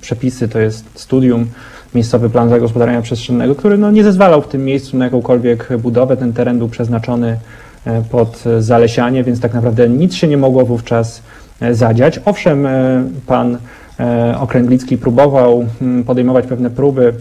przepisy, 0.01 0.49
to 0.49 0.59
jest 0.59 0.85
studium 0.95 1.47
miejscowy 1.95 2.29
plan 2.29 2.49
zagospodarowania 2.49 3.01
przestrzennego, 3.01 3.55
który 3.55 3.77
no, 3.77 3.91
nie 3.91 4.03
zezwalał 4.03 4.41
w 4.41 4.47
tym 4.47 4.65
miejscu 4.65 4.97
na 4.97 5.05
jakąkolwiek 5.05 5.69
budowę. 5.77 6.17
Ten 6.17 6.33
teren 6.33 6.57
był 6.57 6.69
przeznaczony 6.69 7.39
e, 7.85 8.01
pod 8.01 8.43
zalesianie, 8.59 9.23
więc 9.23 9.39
tak 9.39 9.53
naprawdę 9.53 9.89
nic 9.89 10.13
się 10.13 10.27
nie 10.27 10.37
mogło 10.37 10.65
wówczas 10.65 11.21
e, 11.61 11.75
zadziać. 11.75 12.19
Owszem, 12.25 12.65
e, 12.65 13.03
pan 13.27 13.57
Okręglicki 14.39 14.97
próbował 14.97 15.65
mm, 15.81 16.03
podejmować 16.03 16.47
pewne 16.47 16.69
próby 16.69 17.13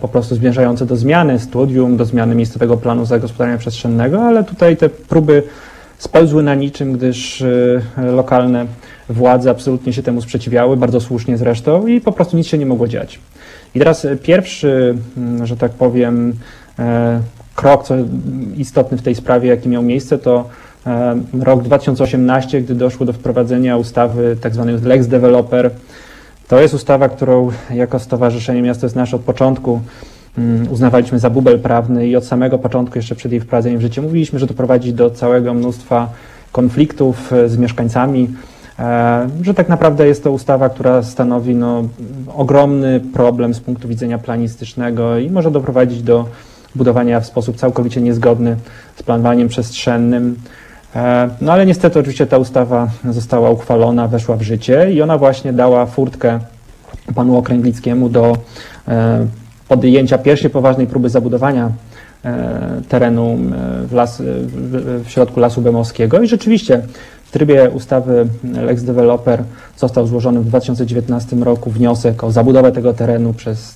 po 0.00 0.08
prostu 0.08 0.34
zmierzające 0.34 0.86
do 0.86 0.96
zmiany 0.96 1.38
studium, 1.38 1.96
do 1.96 2.04
zmiany 2.04 2.34
miejscowego 2.34 2.76
planu 2.76 3.06
zagospodarowania 3.06 3.58
przestrzennego, 3.58 4.22
ale 4.22 4.44
tutaj 4.44 4.76
te 4.76 4.88
próby 4.88 5.42
spełzły 5.98 6.42
na 6.42 6.54
niczym, 6.54 6.92
gdyż 6.92 7.44
lokalne 7.96 8.66
władze 9.08 9.50
absolutnie 9.50 9.92
się 9.92 10.02
temu 10.02 10.22
sprzeciwiały, 10.22 10.76
bardzo 10.76 11.00
słusznie 11.00 11.36
zresztą, 11.36 11.86
i 11.86 12.00
po 12.00 12.12
prostu 12.12 12.36
nic 12.36 12.46
się 12.46 12.58
nie 12.58 12.66
mogło 12.66 12.88
dziać. 12.88 13.18
I 13.74 13.78
teraz 13.78 14.06
pierwszy, 14.22 14.94
mm, 15.16 15.46
że 15.46 15.56
tak 15.56 15.72
powiem, 15.72 16.34
e, 16.78 17.20
krok, 17.54 17.84
co 17.84 17.94
istotny 18.56 18.98
w 18.98 19.02
tej 19.02 19.14
sprawie, 19.14 19.48
jaki 19.48 19.68
miał 19.68 19.82
miejsce, 19.82 20.18
to 20.18 20.48
e, 20.86 21.16
rok 21.40 21.62
2018, 21.62 22.60
gdy 22.60 22.74
doszło 22.74 23.06
do 23.06 23.12
wprowadzenia 23.12 23.76
ustawy 23.76 24.36
tzw. 24.42 24.72
Tak 24.78 24.84
Lex 24.88 25.06
Developer. 25.06 25.70
To 26.48 26.60
jest 26.60 26.74
ustawa, 26.74 27.08
którą 27.08 27.50
jako 27.74 27.98
Stowarzyszenie 27.98 28.62
Miasto 28.62 28.86
jest 28.86 28.96
Nasze 28.96 29.16
od 29.16 29.22
początku 29.22 29.80
mm, 30.38 30.72
uznawaliśmy 30.72 31.18
za 31.18 31.30
bubel 31.30 31.60
prawny 31.60 32.08
i 32.08 32.16
od 32.16 32.24
samego 32.24 32.58
początku, 32.58 32.98
jeszcze 32.98 33.14
przed 33.14 33.32
jej 33.32 33.40
wprowadzeniem 33.40 33.78
w 33.78 33.82
życie, 33.82 34.02
mówiliśmy, 34.02 34.38
że 34.38 34.46
to 34.46 34.54
prowadzi 34.54 34.92
do 34.92 35.10
całego 35.10 35.54
mnóstwa 35.54 36.08
konfliktów 36.52 37.32
e, 37.32 37.48
z 37.48 37.56
mieszkańcami, 37.56 38.28
E, 38.28 38.53
że 39.42 39.54
tak 39.54 39.68
naprawdę 39.68 40.06
jest 40.06 40.24
to 40.24 40.32
ustawa, 40.32 40.68
która 40.68 41.02
stanowi 41.02 41.54
no, 41.54 41.82
ogromny 42.36 43.00
problem 43.12 43.54
z 43.54 43.60
punktu 43.60 43.88
widzenia 43.88 44.18
planistycznego 44.18 45.18
i 45.18 45.30
może 45.30 45.50
doprowadzić 45.50 46.02
do 46.02 46.28
budowania 46.74 47.20
w 47.20 47.26
sposób 47.26 47.56
całkowicie 47.56 48.00
niezgodny 48.00 48.56
z 48.96 49.02
planowaniem 49.02 49.48
przestrzennym. 49.48 50.36
E, 50.96 51.28
no 51.40 51.52
ale 51.52 51.66
niestety 51.66 51.98
oczywiście 51.98 52.26
ta 52.26 52.38
ustawa 52.38 52.88
została 53.10 53.50
uchwalona, 53.50 54.08
weszła 54.08 54.36
w 54.36 54.42
życie 54.42 54.92
i 54.92 55.02
ona 55.02 55.18
właśnie 55.18 55.52
dała 55.52 55.86
furtkę 55.86 56.40
panu 57.14 57.36
Okręglickiemu 57.36 58.08
do 58.08 58.36
e, 58.88 59.26
podjęcia 59.68 60.18
pierwszej 60.18 60.50
poważnej 60.50 60.86
próby 60.86 61.08
zabudowania 61.08 61.70
terenu 62.88 63.38
w, 63.86 63.92
las, 63.92 64.22
w 65.04 65.04
środku 65.06 65.40
Lasu 65.40 65.60
Bemowskiego 65.60 66.22
i 66.22 66.26
rzeczywiście 66.26 66.82
trybie 67.34 67.70
ustawy 67.70 68.26
Lex 68.62 68.82
Developer 68.82 69.44
został 69.76 70.06
złożony 70.06 70.40
w 70.40 70.46
2019 70.46 71.36
roku 71.36 71.70
wniosek 71.70 72.24
o 72.24 72.32
zabudowę 72.32 72.72
tego 72.72 72.94
terenu 72.94 73.32
przez 73.32 73.74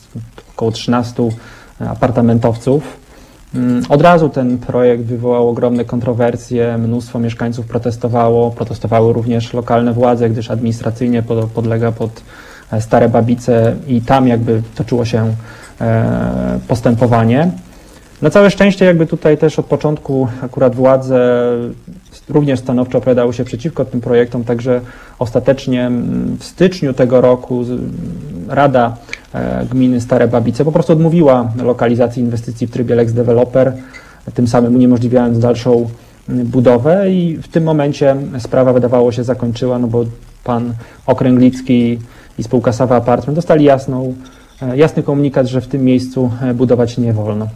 około 0.55 0.73
13 0.73 1.23
apartamentowców. 1.81 2.97
Mm, 3.55 3.83
od 3.89 4.03
razu 4.03 4.29
ten 4.29 4.59
projekt 4.59 5.05
wywołał 5.05 5.49
ogromne 5.49 5.85
kontrowersje, 5.85 6.79
mnóstwo 6.79 7.19
mieszkańców 7.19 7.67
protestowało, 7.67 8.51
protestowały 8.51 9.13
również 9.13 9.53
lokalne 9.53 9.93
władze, 9.93 10.31
gdyż 10.31 10.51
administracyjnie 10.51 11.23
podlega 11.55 11.93
pod 11.93 12.23
e, 12.73 12.81
Stare 12.81 13.09
Babice 13.09 13.77
i 13.87 14.03
tam 14.03 14.29
jakby 14.29 14.63
toczyło 14.75 15.05
się 15.05 15.35
e, 15.81 16.59
postępowanie. 16.69 17.51
Na 18.23 18.31
całe 18.31 18.51
szczęście 18.51 18.85
jakby 18.85 19.07
tutaj 19.07 19.39
też 19.39 19.59
od 19.59 19.67
początku 19.67 20.29
akurat 20.43 20.75
władze 20.75 21.49
również 22.29 22.61
stanowczo 22.61 22.99
opowiadały 22.99 23.33
się 23.33 23.45
przeciwko 23.45 23.85
tym 23.85 24.01
projektom, 24.01 24.45
także 24.45 24.81
ostatecznie 25.19 25.87
mm, 25.87 26.37
w 26.39 26.45
styczniu 26.45 26.95
tego 26.95 27.21
roku 27.21 27.65
Rada 28.49 28.97
e, 29.35 29.67
Gminy 29.71 30.01
Stare 30.01 30.29
Babice 30.29 30.65
po 30.65 30.73
prostu 30.73 30.93
odmówiła 30.93 31.53
lokalizacji 31.63 32.23
inwestycji 32.23 32.67
w 32.67 32.71
trybie 32.71 32.95
Lex 32.95 33.13
Developer, 33.13 33.73
tym 34.35 34.49
samym 34.49 34.75
uniemożliwiając 34.75 35.39
dalszą 35.39 35.91
mm, 36.29 36.47
budowę 36.47 37.11
i 37.11 37.37
w 37.37 37.49
tym 37.49 37.65
momencie 37.65 38.17
sprawa 38.39 38.73
wydawało 38.73 39.13
się 39.13 39.25
zakończyła, 39.25 39.79
no 39.79 39.87
bo 39.87 40.05
pan 40.45 40.75
Okręglicki 41.07 41.99
i 42.39 42.43
spółka 42.43 42.73
Sawa 42.73 42.97
Apartment 42.97 43.37
dostali 43.37 43.65
jasną, 43.65 44.15
e, 44.63 44.77
jasny 44.77 45.03
komunikat, 45.03 45.47
że 45.47 45.61
w 45.61 45.69
tym 45.69 45.85
miejscu 45.85 46.31
e, 46.43 46.55
budować 46.55 46.99
nie 46.99 47.13
wolno. 47.13 47.49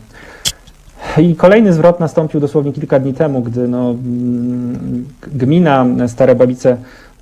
I 1.18 1.36
kolejny 1.36 1.72
zwrot 1.72 2.00
nastąpił 2.00 2.40
dosłownie 2.40 2.72
kilka 2.72 2.98
dni 2.98 3.14
temu, 3.14 3.42
gdy 3.42 3.68
no, 3.68 3.90
mm, 3.90 5.04
gmina 5.32 5.86
Stare 6.06 6.34
Babice 6.34 6.76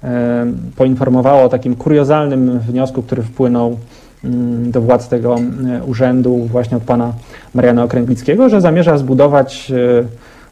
e, 0.05 0.47
poinformowała 0.77 1.43
o 1.43 1.49
takim 1.49 1.77
kuriozalnym 1.77 2.59
wniosku, 2.59 3.03
który 3.03 3.23
wpłynął 3.23 3.79
mm, 4.25 4.71
do 4.71 4.81
władz 4.81 5.09
tego 5.09 5.37
e, 5.37 5.85
urzędu 5.85 6.37
właśnie 6.37 6.77
od 6.77 6.83
pana 6.83 7.13
Mariana 7.55 7.85
Okręglickiego, 7.85 8.49
że 8.49 8.61
zamierza 8.61 8.99
zbudować, 8.99 9.73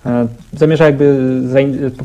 e, 0.07 0.27
zamierza 0.53 0.85
jakby 0.85 1.37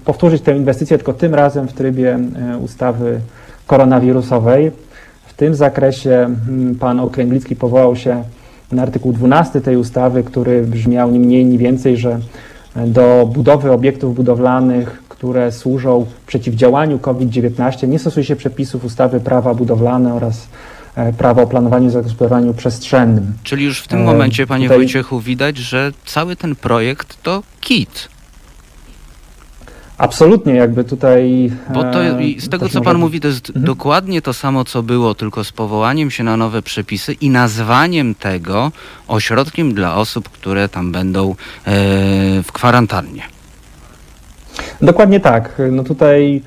powtórzyć 0.06 0.42
tę 0.42 0.58
inwestycję, 0.58 0.98
tylko 0.98 1.14
tym 1.14 1.36
razem 1.36 1.68
w 1.68 1.74
trybie 1.74 2.20
ustawy 2.62 3.20
koronawirusowej. 3.68 4.72
W 5.26 5.34
tym 5.34 5.56
zakresie 5.56 6.36
mm, 6.50 6.76
pan 6.76 7.00
Okręglicki 7.00 7.56
powołał 7.56 7.96
się 7.96 8.24
na 8.74 8.82
artykuł 8.82 9.14
12 9.14 9.62
tej 9.62 9.78
ustawy, 9.78 10.24
który 10.24 10.64
brzmiał 10.64 11.12
ni 11.12 11.20
mniej, 11.20 11.46
ni 11.46 11.58
więcej, 11.58 11.98
że 11.98 12.20
do 12.88 13.30
budowy 13.34 13.72
obiektów 13.72 14.16
budowlanych, 14.16 15.04
które 15.10 15.52
służą 15.52 16.06
przeciwdziałaniu 16.28 17.00
COVID-19, 17.00 17.88
nie 17.88 18.00
stosuje 18.00 18.24
się 18.24 18.36
przepisów 18.36 18.86
ustawy 18.86 19.20
prawa 19.20 19.54
budowlane 19.54 20.14
oraz 20.14 20.48
e, 20.96 21.14
prawa 21.14 21.42
o 21.42 21.48
planowaniu 21.48 21.88
i 21.88 21.92
zagospodarowaniu 21.92 22.54
przestrzennym. 22.54 23.34
Czyli 23.44 23.66
już 23.66 23.80
w 23.80 23.88
tym 23.88 24.04
momencie, 24.04 24.48
panie 24.48 24.66
Tutaj... 24.66 24.78
Wojciechu, 24.78 25.20
widać, 25.20 25.58
że 25.58 25.92
cały 26.06 26.36
ten 26.36 26.56
projekt 26.56 27.24
to 27.24 27.44
kit. 27.62 28.13
Absolutnie, 29.98 30.56
jakby 30.56 30.84
tutaj. 30.84 31.52
Bo 31.74 31.84
to, 31.84 32.04
e, 32.04 32.18
z 32.40 32.50
tego, 32.50 32.70
co 32.70 32.82
Pan 32.82 32.98
mówi, 32.98 33.20
to 33.20 33.28
jest 33.28 33.50
mhm. 33.50 33.66
dokładnie 33.66 34.22
to 34.22 34.34
samo, 34.34 34.66
co 34.66 34.84
było, 34.84 35.16
tylko 35.16 35.44
z 35.44 35.52
powołaniem 35.52 36.12
się 36.12 36.24
na 36.24 36.38
nowe 36.38 36.62
przepisy 36.62 37.14
i 37.14 37.30
nazwaniem 37.30 38.16
tego 38.16 38.72
ośrodkiem 39.08 39.74
dla 39.74 39.96
osób, 39.96 40.30
które 40.30 40.70
tam 40.70 40.92
będą 40.92 41.32
e, 41.32 41.36
w 42.44 42.52
kwarantannie. 42.52 43.22
Dokładnie 44.82 45.20
tak. 45.20 45.62
No 45.72 45.84
tutaj 45.84 46.42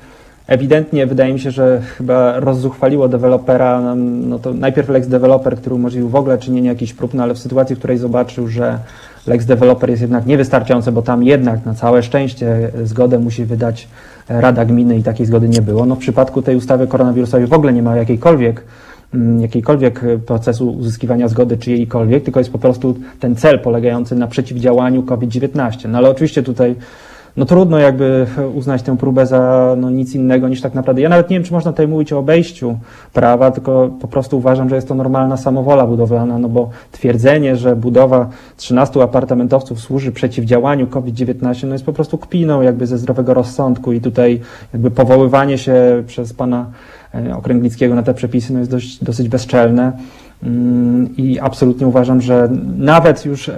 ewidentnie 0.47 1.07
wydaje 1.07 1.33
mi 1.33 1.39
się, 1.39 1.51
że 1.51 1.81
chyba 1.97 2.39
rozzuchwaliło 2.39 3.07
dewelopera, 3.07 3.95
no 3.95 4.39
to 4.39 4.53
najpierw 4.53 4.89
Lex 4.89 5.07
Developer, 5.07 5.57
który 5.57 5.75
umożliwił 5.75 6.09
w 6.09 6.15
ogóle 6.15 6.37
czynienie 6.37 6.69
jakichś 6.69 6.93
prób, 6.93 7.13
no 7.13 7.23
ale 7.23 7.33
w 7.33 7.39
sytuacji, 7.39 7.75
w 7.75 7.79
której 7.79 7.97
zobaczył, 7.97 8.47
że 8.47 8.79
Lex 9.27 9.45
Developer 9.45 9.89
jest 9.89 10.01
jednak 10.01 10.25
niewystarczający, 10.25 10.91
bo 10.91 11.01
tam 11.01 11.23
jednak 11.23 11.65
na 11.65 11.73
całe 11.73 12.03
szczęście 12.03 12.71
zgodę 12.83 13.19
musi 13.19 13.45
wydać 13.45 13.87
Rada 14.29 14.65
Gminy 14.65 14.97
i 14.97 15.03
takiej 15.03 15.25
zgody 15.25 15.49
nie 15.49 15.61
było. 15.61 15.85
No 15.85 15.95
w 15.95 15.99
przypadku 15.99 16.41
tej 16.41 16.55
ustawy 16.55 16.87
koronawirusowej 16.87 17.47
w 17.47 17.53
ogóle 17.53 17.73
nie 17.73 17.83
ma 17.83 17.95
jakiejkolwiek 17.95 18.63
mm, 19.13 19.41
jakiejkolwiek 19.41 20.01
procesu 20.25 20.71
uzyskiwania 20.71 21.27
zgody 21.27 21.57
czy 21.57 21.71
jejkolwiek, 21.71 22.23
tylko 22.23 22.39
jest 22.39 22.51
po 22.51 22.59
prostu 22.59 22.95
ten 23.19 23.35
cel 23.35 23.59
polegający 23.59 24.15
na 24.15 24.27
przeciwdziałaniu 24.27 25.03
COVID-19. 25.03 25.89
No 25.89 25.97
ale 25.97 26.09
oczywiście 26.09 26.43
tutaj 26.43 26.75
no 27.37 27.45
trudno 27.45 27.79
jakby 27.79 28.27
uznać 28.55 28.81
tę 28.81 28.97
próbę 28.97 29.25
za 29.25 29.75
no, 29.77 29.89
nic 29.89 30.15
innego 30.15 30.47
niż 30.47 30.61
tak 30.61 30.73
naprawdę. 30.73 31.01
Ja 31.01 31.09
nawet 31.09 31.29
nie 31.29 31.35
wiem, 31.35 31.43
czy 31.43 31.53
można 31.53 31.71
tutaj 31.71 31.87
mówić 31.87 32.13
o 32.13 32.19
obejściu 32.19 32.77
prawa, 33.13 33.51
tylko 33.51 33.89
po 34.01 34.07
prostu 34.07 34.37
uważam, 34.37 34.69
że 34.69 34.75
jest 34.75 34.87
to 34.87 34.95
normalna 34.95 35.37
samowola 35.37 35.87
budowlana, 35.87 36.39
no 36.39 36.49
bo 36.49 36.69
twierdzenie, 36.91 37.55
że 37.55 37.75
budowa 37.75 38.29
13 38.57 39.03
apartamentowców 39.03 39.79
służy 39.79 40.11
przeciwdziałaniu 40.11 40.87
COVID-19, 40.87 41.67
no 41.67 41.73
jest 41.73 41.85
po 41.85 41.93
prostu 41.93 42.17
kpiną 42.17 42.61
jakby 42.61 42.87
ze 42.87 42.97
zdrowego 42.97 43.33
rozsądku 43.33 43.93
i 43.93 44.01
tutaj 44.01 44.41
jakby 44.73 44.91
powoływanie 44.91 45.57
się 45.57 46.03
przez 46.07 46.33
pana 46.33 46.65
e, 47.15 47.35
Okręglickiego 47.35 47.95
na 47.95 48.03
te 48.03 48.13
przepisy 48.13 48.53
no 48.53 48.59
jest 48.59 48.71
dość, 48.71 49.03
dosyć 49.03 49.29
bezczelne 49.29 49.91
mm, 50.43 51.15
i 51.17 51.39
absolutnie 51.39 51.87
uważam, 51.87 52.21
że 52.21 52.49
nawet 52.77 53.25
już 53.25 53.49
e, 53.49 53.55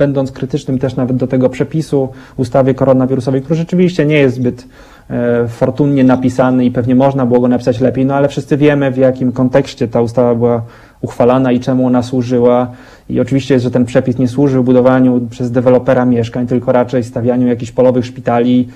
będąc 0.00 0.32
krytycznym 0.32 0.78
też 0.78 0.96
nawet 0.96 1.16
do 1.16 1.26
tego 1.26 1.48
przepisu 1.48 2.08
ustawy 2.36 2.74
koronawirusowej, 2.74 3.42
który 3.42 3.56
rzeczywiście 3.56 4.06
nie 4.06 4.18
jest 4.18 4.36
zbyt 4.36 4.66
e, 5.10 5.48
fortunnie 5.48 6.04
napisany 6.04 6.64
i 6.64 6.70
pewnie 6.70 6.94
można 6.94 7.26
było 7.26 7.40
go 7.40 7.48
napisać 7.48 7.80
lepiej, 7.80 8.06
no 8.06 8.14
ale 8.14 8.28
wszyscy 8.28 8.56
wiemy 8.56 8.90
w 8.90 8.96
jakim 8.96 9.32
kontekście 9.32 9.88
ta 9.88 10.00
ustawa 10.00 10.34
była 10.34 10.62
uchwalana 11.00 11.52
i 11.52 11.60
czemu 11.60 11.86
ona 11.86 12.02
służyła. 12.02 12.70
I 13.08 13.20
oczywiście 13.20 13.54
jest, 13.54 13.64
że 13.64 13.70
ten 13.70 13.84
przepis 13.84 14.18
nie 14.18 14.28
służył 14.28 14.64
budowaniu 14.64 15.20
przez 15.30 15.50
dewelopera 15.50 16.04
mieszkań, 16.04 16.46
tylko 16.46 16.72
raczej 16.72 17.04
stawianiu 17.04 17.46
jakichś 17.46 17.72
polowych 17.72 18.06
szpitali. 18.06 18.68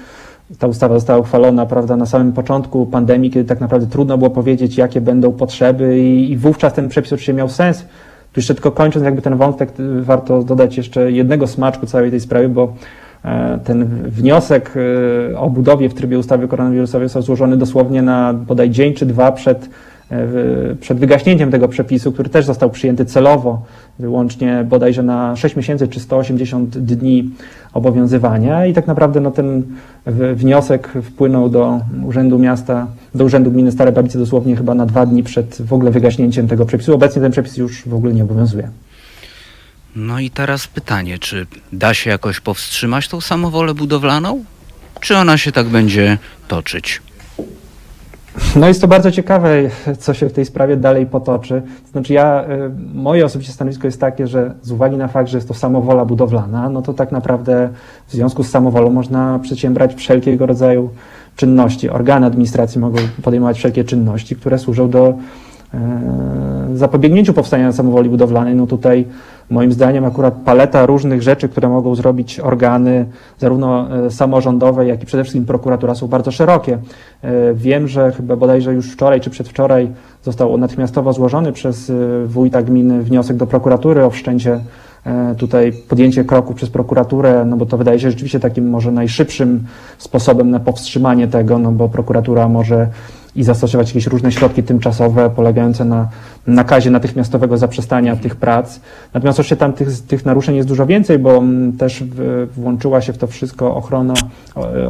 Ta 0.59 0.66
ustawa 0.66 0.95
została 0.95 1.18
uchwalona 1.18 1.66
prawda, 1.66 1.97
na 1.97 2.07
samym 2.07 2.33
początku 2.33 2.87
pandemii, 2.87 3.31
kiedy 3.31 3.49
tak 3.49 3.61
naprawdę 3.61 3.87
trudno 3.87 4.18
było 4.18 4.31
powiedzieć, 4.31 4.77
jakie 4.77 5.01
będą 5.01 5.33
potrzeby, 5.33 6.01
i, 6.01 6.33
i 6.33 6.37
wówczas 6.37 6.72
ten 6.72 6.89
przepis 6.89 7.12
oczywiście 7.12 7.35
miał 7.35 7.49
sens 7.49 7.85
tu 8.35 8.41
jeszcze 8.41 8.55
tylko 8.55 8.70
kończąc 8.70 9.05
jakby 9.05 9.22
ten 9.22 9.37
wątek, 9.37 9.72
warto 10.01 10.43
dodać 10.43 10.76
jeszcze 10.76 11.12
jednego 11.12 11.47
smaczku 11.47 11.87
całej 11.87 12.11
tej 12.11 12.20
sprawy, 12.20 12.49
bo 12.49 12.74
e, 13.24 13.59
ten 13.64 13.85
wniosek 13.87 14.74
e, 15.32 15.39
o 15.39 15.51
budowie 15.51 15.89
w 15.89 15.95
trybie 15.95 16.18
ustawy 16.18 16.49
koronawirusowej 16.49 17.09
został 17.09 17.22
złożony 17.22 17.57
dosłownie 17.57 18.03
na 18.03 18.35
bodaj 18.35 18.70
dzień 18.70 18.95
czy 18.95 19.07
dwa 19.07 19.32
przed 19.32 19.68
E, 20.11 20.74
przed 20.80 20.99
wygaśnięciem 20.99 21.51
tego 21.51 21.68
przepisu, 21.68 22.12
który 22.12 22.28
też 22.28 22.45
został 22.45 22.70
przyjęty 22.70 23.05
celowo, 23.05 23.62
wyłącznie 23.99 24.64
bodajże 24.68 25.03
na 25.03 25.37
6 25.37 25.57
miesięcy 25.57 25.89
czy 25.89 26.01
180 26.01 26.78
dni 26.78 27.30
obowiązywania. 27.72 28.66
I 28.66 28.72
tak 28.72 28.87
naprawdę 28.87 29.20
no, 29.20 29.30
ten 29.30 29.62
wniosek 30.35 30.89
wpłynął 31.03 31.49
do 31.49 31.80
Urzędu 32.07 32.39
Miasta, 32.39 32.87
do 33.15 33.25
Urzędu 33.25 33.51
Gminy 33.51 33.73
Stare 33.73 33.93
Babice 33.93 34.19
dosłownie 34.19 34.57
chyba 34.57 34.75
na 34.75 34.87
dwa 34.87 35.07
dni 35.07 35.23
przed 35.23 35.62
w 35.62 35.73
ogóle 35.73 35.91
wygaśnięciem 35.91 36.49
tego 36.49 36.67
przepisu. 36.67 36.95
Obecnie 36.95 37.23
ten 37.23 37.33
przepis 37.33 37.57
już 37.57 37.89
w 37.89 37.95
ogóle 37.95 38.15
nie 38.15 38.23
obowiązuje. 38.23 38.71
No 39.97 40.21
i 40.21 40.31
teraz 40.31 40.67
pytanie, 40.67 41.19
czy 41.19 41.47
da 41.73 41.95
się 41.95 42.11
jakoś 42.11 42.41
powstrzymać 42.41 43.09
tą 43.09 43.21
samowolę 43.21 43.75
budowlaną? 43.75 44.45
Czy 45.01 45.17
ona 45.17 45.39
się 45.39 45.53
tak 45.53 45.67
będzie 45.67 46.19
toczyć? 46.49 47.03
No 48.57 48.69
jest 48.69 48.81
to 48.81 48.89
bardzo 48.89 49.11
ciekawe, 49.11 49.49
co 49.99 50.15
się 50.15 50.29
w 50.29 50.33
tej 50.33 50.45
sprawie 50.45 50.77
dalej 50.77 51.07
potoczy. 51.07 51.62
Znaczy 51.93 52.12
ja, 52.12 52.45
y, 52.45 52.71
moje 52.95 53.25
osobiste 53.25 53.55
stanowisko 53.55 53.87
jest 53.87 54.01
takie, 54.01 54.27
że 54.27 54.55
z 54.62 54.71
uwagi 54.71 54.97
na 54.97 55.09
fakt, 55.09 55.29
że 55.31 55.39
jest 55.39 55.49
to 55.49 55.55
samowola 55.55 56.05
budowlana, 56.05 56.71
no 56.71 56.83
to 56.83 56.95
tak 56.95 57.12
naprawdę 57.12 57.69
w 58.07 58.12
związku 58.12 58.45
z 58.45 58.51
samowolą 58.51 58.91
można 58.91 59.39
przedsiębrać 59.39 59.95
wszelkiego 59.95 60.47
rodzaju 60.47 60.91
czynności. 61.37 61.91
Organy 61.91 62.26
administracji 62.26 62.80
mogą 62.80 62.99
podejmować 63.22 63.57
wszelkie 63.59 63.85
czynności, 63.85 64.37
które 64.37 64.59
służą 64.59 64.91
do 64.91 65.14
e, 65.74 66.68
zapobiegnięciu 66.74 67.35
powstania 67.35 67.72
samowoli 67.72 68.11
budowlanej. 68.11 68.55
No 68.55 68.66
tutaj 68.66 69.07
Moim 69.51 69.72
zdaniem 69.72 70.05
akurat 70.05 70.35
paleta 70.35 70.87
różnych 70.87 71.22
rzeczy, 71.22 71.49
które 71.49 71.68
mogą 71.68 71.95
zrobić 71.95 72.41
organy, 72.41 73.07
zarówno 73.39 73.97
e, 74.07 74.11
samorządowe, 74.11 74.87
jak 74.87 75.03
i 75.03 75.07
przede 75.07 75.24
wszystkim 75.24 75.45
prokuratura 75.47 75.95
są 75.95 76.07
bardzo 76.07 76.30
szerokie. 76.30 76.78
E, 77.22 77.55
wiem, 77.55 77.89
że 77.89 78.12
chyba 78.12 78.37
bodajże 78.37 78.74
już 78.74 78.93
wczoraj 78.93 79.20
czy 79.20 79.30
przedwczoraj 79.30 79.91
został 80.22 80.59
natychmiastowo 80.59 81.12
złożony 81.12 81.53
przez 81.53 81.93
wójta 82.26 82.62
gminy 82.62 83.03
wniosek 83.03 83.37
do 83.37 83.47
prokuratury 83.47 84.05
o 84.05 84.11
wszczęcie 84.11 84.61
tutaj 85.37 85.73
podjęcie 85.73 86.25
kroku 86.25 86.55
przez 86.55 86.71
prokuraturę, 86.71 87.45
no 87.45 87.57
bo 87.57 87.67
to 87.67 87.79
wydaje 87.79 88.01
się 88.01 88.11
rzeczywiście 88.11 88.41
takim 88.41 88.71
może 88.71 88.93
najszybszym 88.93 89.65
sposobem 89.99 90.51
na 90.51 90.61
powstrzymanie 90.61 91.29
tego, 91.29 91.59
no 91.59 91.73
bo 91.73 91.89
prokuratura 91.89 92.49
może 92.49 92.89
i 93.37 93.45
zastosować 93.45 93.89
jakieś 93.89 94.07
różne 94.07 94.33
środki 94.33 94.63
tymczasowe 94.63 95.31
polegające 95.31 95.85
na 95.85 96.09
nakazie 96.47 96.91
natychmiastowego 96.91 97.59
zaprzestania 97.59 98.17
tych 98.17 98.37
prac. 98.37 98.81
Natomiast 99.15 99.39
oczywiście 99.39 99.57
tam 99.57 99.73
tych, 99.73 100.01
tych 100.01 100.25
naruszeń 100.25 100.57
jest 100.57 100.69
dużo 100.69 100.87
więcej, 100.87 101.19
bo 101.19 101.37
mm, 101.37 101.73
też 101.73 102.05
włączyła 102.57 103.01
się 103.01 103.13
w 103.13 103.19
to 103.19 103.27
wszystko 103.27 103.77
ochrona, 103.77 104.15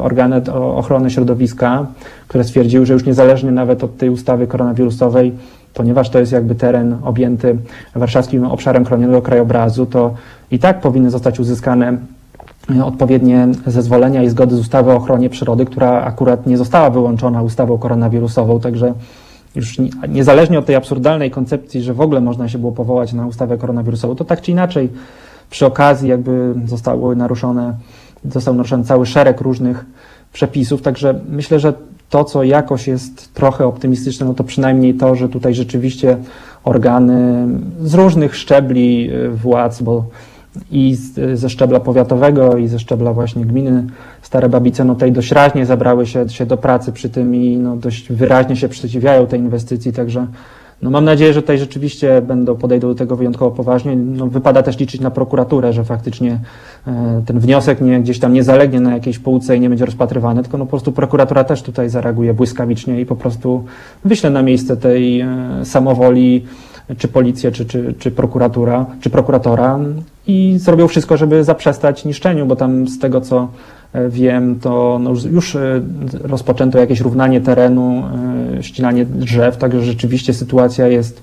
organy 0.01 0.53
ochrony 0.53 1.11
środowiska, 1.11 1.85
które 2.27 2.43
stwierdziły, 2.43 2.85
że 2.85 2.93
już 2.93 3.05
niezależnie 3.05 3.51
nawet 3.51 3.83
od 3.83 3.97
tej 3.97 4.09
ustawy 4.09 4.47
koronawirusowej, 4.47 5.31
ponieważ 5.75 6.09
to 6.09 6.19
jest 6.19 6.31
jakby 6.31 6.55
teren 6.55 6.97
objęty 7.03 7.57
warszawskim 7.95 8.45
obszarem 8.45 8.85
chronionego 8.85 9.21
krajobrazu, 9.21 9.85
to 9.85 10.13
i 10.51 10.59
tak 10.59 10.81
powinny 10.81 11.09
zostać 11.09 11.39
uzyskane 11.39 11.97
odpowiednie 12.83 13.47
zezwolenia 13.67 14.23
i 14.23 14.29
zgody 14.29 14.55
z 14.55 14.59
ustawy 14.59 14.91
o 14.91 14.95
ochronie 14.95 15.29
przyrody, 15.29 15.65
która 15.65 16.01
akurat 16.01 16.47
nie 16.47 16.57
została 16.57 16.89
wyłączona 16.89 17.41
ustawą 17.41 17.77
koronawirusową, 17.77 18.59
także 18.59 18.93
już 19.55 19.77
niezależnie 20.09 20.59
od 20.59 20.65
tej 20.65 20.75
absurdalnej 20.75 21.31
koncepcji, 21.31 21.81
że 21.81 21.93
w 21.93 22.01
ogóle 22.01 22.21
można 22.21 22.49
się 22.49 22.57
było 22.57 22.71
powołać 22.71 23.13
na 23.13 23.27
ustawę 23.27 23.57
koronawirusową, 23.57 24.15
to 24.15 24.25
tak 24.25 24.41
czy 24.41 24.51
inaczej 24.51 24.89
przy 25.49 25.65
okazji 25.65 26.09
jakby 26.09 26.53
zostały 26.65 27.15
naruszone, 27.15 27.73
został 28.25 28.53
naruszony 28.53 28.83
cały 28.83 29.05
szereg 29.05 29.41
różnych 29.41 29.85
przepisów, 30.33 30.81
także 30.81 31.19
myślę, 31.29 31.59
że 31.59 31.73
to, 32.09 32.23
co 32.23 32.43
jakoś 32.43 32.87
jest 32.87 33.33
trochę 33.33 33.65
optymistyczne, 33.65 34.25
no 34.25 34.33
to 34.33 34.43
przynajmniej 34.43 34.93
to, 34.93 35.15
że 35.15 35.29
tutaj 35.29 35.53
rzeczywiście 35.53 36.17
organy 36.63 37.47
z 37.81 37.93
różnych 37.93 38.35
szczebli 38.35 39.09
y, 39.13 39.29
władz, 39.29 39.81
bo 39.81 40.05
i 40.71 40.95
z, 40.95 41.39
ze 41.39 41.49
szczebla 41.49 41.79
powiatowego 41.79 42.57
i 42.57 42.67
ze 42.67 42.79
szczebla 42.79 43.13
właśnie 43.13 43.45
gminy 43.45 43.87
Stare 44.21 44.49
Babice, 44.49 44.85
no 44.85 44.95
tej 44.95 45.11
dość 45.11 45.31
raźnie 45.31 45.65
zabrały 45.65 46.05
się, 46.05 46.29
się 46.29 46.45
do 46.45 46.57
pracy 46.57 46.91
przy 46.91 47.09
tym 47.09 47.35
i 47.35 47.57
no 47.57 47.77
dość 47.77 48.11
wyraźnie 48.11 48.55
się 48.55 48.69
przeciwiają 48.69 49.27
tej 49.27 49.39
inwestycji, 49.39 49.93
także 49.93 50.27
no 50.81 50.89
mam 50.89 51.05
nadzieję, 51.05 51.33
że 51.33 51.41
tutaj 51.41 51.57
rzeczywiście 51.57 52.21
będą, 52.21 52.55
podejdą 52.55 52.87
do 52.87 52.95
tego 52.95 53.15
wyjątkowo 53.15 53.51
poważnie. 53.51 53.95
No 53.95 54.27
wypada 54.27 54.63
też 54.63 54.79
liczyć 54.79 55.01
na 55.01 55.11
prokuraturę, 55.11 55.73
że 55.73 55.83
faktycznie 55.83 56.39
e, 56.87 57.21
ten 57.25 57.39
wniosek 57.39 57.81
nie, 57.81 58.01
gdzieś 58.01 58.19
tam 58.19 58.33
nie 58.33 58.43
zalegnie 58.43 58.79
na 58.79 58.93
jakiejś 58.93 59.19
półce 59.19 59.57
i 59.57 59.59
nie 59.59 59.69
będzie 59.69 59.85
rozpatrywany, 59.85 60.43
tylko 60.43 60.57
no 60.57 60.65
po 60.65 60.69
prostu 60.69 60.91
prokuratura 60.91 61.43
też 61.43 61.61
tutaj 61.61 61.89
zareaguje 61.89 62.33
błyskawicznie 62.33 63.01
i 63.01 63.05
po 63.05 63.15
prostu 63.15 63.63
wyśle 64.05 64.29
na 64.29 64.41
miejsce 64.41 64.77
tej 64.77 65.21
e, 65.21 65.27
samowoli 65.63 66.45
czy 66.97 67.07
policja, 67.07 67.51
czy, 67.51 67.65
czy, 67.65 67.93
czy 67.99 68.11
prokuratura, 68.11 68.85
czy 69.01 69.09
prokuratora 69.09 69.79
i 70.27 70.57
zrobią 70.57 70.87
wszystko, 70.87 71.17
żeby 71.17 71.43
zaprzestać 71.43 72.05
niszczeniu, 72.05 72.45
bo 72.45 72.55
tam 72.55 72.87
z 72.87 72.99
tego 72.99 73.21
co 73.21 73.47
wiem, 74.09 74.59
to 74.59 74.99
no 75.01 75.11
już 75.31 75.55
e, 75.55 75.81
rozpoczęto 76.21 76.79
jakieś 76.79 76.99
równanie 76.99 77.41
terenu, 77.41 78.03
e, 78.59 78.63
ścinanie 78.63 79.05
drzew, 79.05 79.57
także 79.57 79.83
rzeczywiście 79.83 80.33
sytuacja 80.33 80.87
jest 80.87 81.21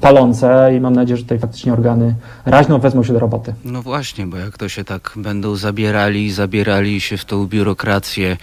paląca 0.00 0.70
i 0.70 0.80
mam 0.80 0.94
nadzieję, 0.94 1.16
że 1.16 1.22
tutaj 1.22 1.38
faktycznie 1.38 1.72
organy 1.72 2.14
raźno 2.46 2.78
wezmą 2.78 3.04
się 3.04 3.12
do 3.12 3.18
roboty. 3.18 3.54
No 3.64 3.82
właśnie, 3.82 4.26
bo 4.26 4.36
jak 4.36 4.58
to 4.58 4.68
się 4.68 4.84
tak 4.84 5.12
będą 5.16 5.56
zabierali, 5.56 6.32
zabierali 6.32 7.00
się 7.00 7.16
w 7.16 7.24
tą 7.24 7.46
biurokrację 7.46 8.36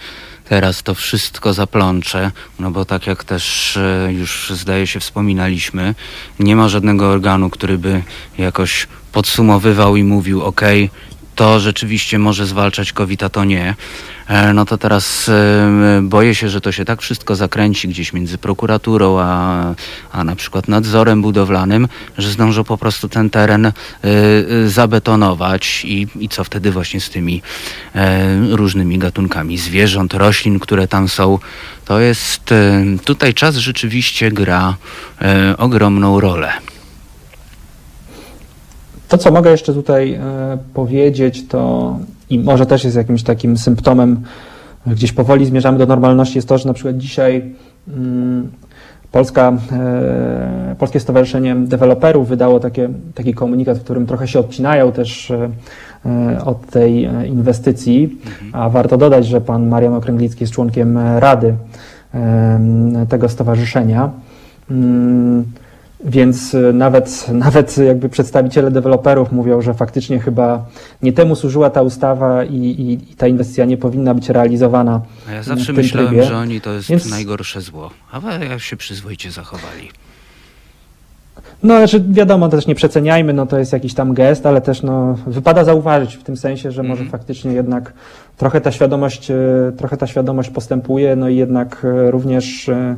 teraz 0.48 0.82
to 0.82 0.94
wszystko 0.94 1.52
zaplącze, 1.52 2.30
no 2.58 2.70
bo 2.70 2.84
tak 2.84 3.06
jak 3.06 3.24
też 3.24 3.76
e, 3.76 4.12
już 4.12 4.52
zdaje 4.54 4.86
się 4.86 5.00
wspominaliśmy, 5.00 5.94
nie 6.40 6.56
ma 6.56 6.68
żadnego 6.68 7.08
organu, 7.08 7.50
który 7.50 7.78
by 7.78 8.02
jakoś 8.38 8.86
podsumowywał 9.12 9.96
i 9.96 10.04
mówił 10.04 10.42
ok, 10.42 10.60
to 11.38 11.60
rzeczywiście 11.60 12.18
może 12.18 12.46
zwalczać 12.46 12.92
COVID, 12.92 13.22
a 13.22 13.28
to 13.28 13.44
nie, 13.44 13.74
e, 14.28 14.52
no 14.52 14.64
to 14.64 14.78
teraz 14.78 15.30
boję 16.02 16.34
się, 16.34 16.48
że 16.48 16.60
to 16.60 16.72
się 16.72 16.84
tak 16.84 17.02
wszystko 17.02 17.36
zakręci 17.36 17.88
gdzieś 17.88 18.12
między 18.12 18.38
prokuraturą, 18.38 19.18
a, 19.20 19.74
a 20.12 20.24
na 20.24 20.36
przykład 20.36 20.68
nadzorem 20.68 21.22
budowlanym, 21.22 21.88
że 22.18 22.30
zdążą 22.30 22.64
po 22.64 22.78
prostu 22.78 23.08
ten 23.08 23.30
teren 23.30 23.72
zabetonować 24.66 25.84
i, 25.84 26.06
i 26.20 26.28
co 26.28 26.44
wtedy 26.44 26.70
właśnie 26.70 27.00
z 27.00 27.10
tymi 27.10 27.42
różnymi 28.50 28.98
gatunkami 28.98 29.58
zwierząt, 29.58 30.14
roślin, 30.14 30.58
które 30.58 30.88
tam 30.88 31.08
są. 31.08 31.38
To 31.84 32.00
jest, 32.00 32.54
tutaj 33.04 33.34
czas 33.34 33.56
rzeczywiście 33.56 34.32
gra 34.32 34.76
ogromną 35.58 36.20
rolę. 36.20 36.52
To, 39.08 39.18
co 39.18 39.30
mogę 39.30 39.50
jeszcze 39.50 39.74
tutaj 39.74 40.12
e, 40.12 40.58
powiedzieć, 40.74 41.48
to 41.48 41.96
i 42.30 42.38
może 42.38 42.66
też 42.66 42.84
jest 42.84 42.96
jakimś 42.96 43.22
takim 43.22 43.56
symptomem, 43.56 44.22
gdzieś 44.86 45.12
powoli 45.12 45.46
zmierzamy 45.46 45.78
do 45.78 45.86
normalności, 45.86 46.38
jest 46.38 46.48
to, 46.48 46.58
że 46.58 46.68
na 46.68 46.74
przykład 46.74 46.96
dzisiaj 46.96 47.54
mm, 47.88 48.48
Polska, 49.12 49.52
e, 49.72 50.76
Polskie 50.78 51.00
Stowarzyszenie 51.00 51.56
Deweloperów 51.56 52.28
wydało 52.28 52.60
takie, 52.60 52.88
taki 53.14 53.34
komunikat, 53.34 53.78
w 53.78 53.84
którym 53.84 54.06
trochę 54.06 54.28
się 54.28 54.40
odcinają 54.40 54.92
też 54.92 55.30
e, 55.30 56.44
od 56.44 56.66
tej 56.66 57.02
inwestycji, 57.28 58.18
a 58.52 58.68
warto 58.70 58.96
dodać, 58.96 59.26
że 59.26 59.40
pan 59.40 59.68
Marian 59.68 59.94
Okręglicki 59.94 60.42
jest 60.42 60.52
członkiem 60.52 60.98
Rady 61.18 61.54
tego 63.08 63.28
stowarzyszenia. 63.28 64.10
Mm, 66.00 66.12
więc 66.12 66.54
y, 66.54 66.72
nawet, 66.72 67.26
nawet 67.48 67.78
jakby 67.78 68.08
przedstawiciele 68.08 68.70
deweloperów 68.70 69.32
mówią, 69.32 69.62
że 69.62 69.74
faktycznie 69.74 70.20
chyba 70.20 70.66
nie 71.02 71.12
temu 71.12 71.36
służyła 71.36 71.70
ta 71.70 71.82
ustawa 71.82 72.44
i, 72.44 72.56
i, 72.56 72.92
i 72.92 73.16
ta 73.16 73.26
inwestycja 73.26 73.64
nie 73.64 73.76
powinna 73.76 74.14
być 74.14 74.28
realizowana. 74.28 75.00
A 75.28 75.32
ja 75.32 75.42
zawsze 75.42 75.72
myślałem, 75.72 76.08
trybie. 76.08 76.24
że 76.24 76.36
oni 76.36 76.60
to 76.60 76.72
jest 76.72 76.88
Więc... 76.88 77.10
najgorsze 77.10 77.60
zło, 77.60 77.90
a 78.12 78.44
jak 78.44 78.60
się 78.60 78.76
przyzwoicie 78.76 79.30
zachowali. 79.30 79.90
No, 81.62 81.76
znaczy 81.76 82.04
wiadomo, 82.08 82.48
też 82.48 82.66
nie 82.66 82.74
przeceniajmy, 82.74 83.32
no 83.32 83.46
to 83.46 83.58
jest 83.58 83.72
jakiś 83.72 83.94
tam 83.94 84.14
gest, 84.14 84.46
ale 84.46 84.60
też 84.60 84.82
no, 84.82 85.18
wypada 85.26 85.64
zauważyć 85.64 86.16
w 86.16 86.22
tym 86.22 86.36
sensie, 86.36 86.72
że 86.72 86.82
może 86.82 87.02
mhm. 87.02 87.10
faktycznie 87.10 87.52
jednak 87.52 87.92
trochę 88.38 88.60
ta 88.60 88.72
świadomość, 88.72 89.30
e, 89.30 89.36
trochę 89.76 89.96
ta 89.96 90.06
świadomość 90.06 90.50
postępuje, 90.50 91.16
no 91.16 91.28
i 91.28 91.36
jednak 91.36 91.84
e, 91.84 92.10
również 92.10 92.68
e, 92.68 92.96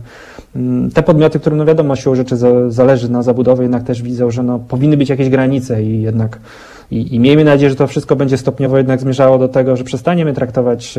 mm, 0.56 0.90
te 0.90 1.02
podmioty, 1.02 1.40
którym 1.40 1.58
no 1.58 1.64
wiadomo 1.64 1.96
siłą 1.96 2.14
rzeczy 2.14 2.36
zależy 2.68 3.10
na 3.10 3.22
zabudowie, 3.22 3.62
jednak 3.62 3.82
też 3.82 4.02
widzą, 4.02 4.30
że 4.30 4.42
no, 4.42 4.58
powinny 4.58 4.96
być 4.96 5.08
jakieś 5.08 5.28
granice 5.28 5.82
i 5.82 6.02
jednak 6.02 6.38
i, 6.90 7.14
i 7.14 7.20
miejmy 7.20 7.44
nadzieję, 7.44 7.70
że 7.70 7.76
to 7.76 7.86
wszystko 7.86 8.16
będzie 8.16 8.38
stopniowo 8.38 8.78
jednak 8.78 9.00
zmierzało 9.00 9.38
do 9.38 9.48
tego, 9.48 9.76
że 9.76 9.84
przestaniemy 9.84 10.34
traktować 10.34 10.98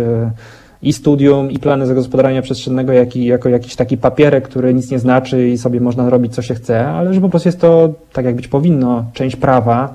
i 0.82 0.94
studium, 0.94 1.52
i 1.52 1.60
plany 1.60 1.86
zagospodarowania 1.86 2.42
przestrzennego 2.42 2.94
jak 2.94 3.16
i, 3.16 3.26
jako 3.26 3.50
jakiś 3.50 3.76
taki 3.76 3.98
papierek, 3.98 4.44
który 4.44 4.74
nic 4.74 4.92
nie 4.92 5.00
znaczy 5.00 5.50
i 5.50 5.58
sobie 5.58 5.80
można 5.80 6.10
robić 6.10 6.36
co 6.36 6.42
się 6.42 6.56
chce, 6.56 6.88
ale 6.88 7.14
że 7.14 7.22
po 7.22 7.30
prostu 7.30 7.50
jest 7.50 7.62
to 7.62 7.94
tak 8.14 8.26
jak 8.26 8.36
być 8.36 8.48
powinno, 8.48 9.06
część 9.14 9.36
prawa, 9.36 9.94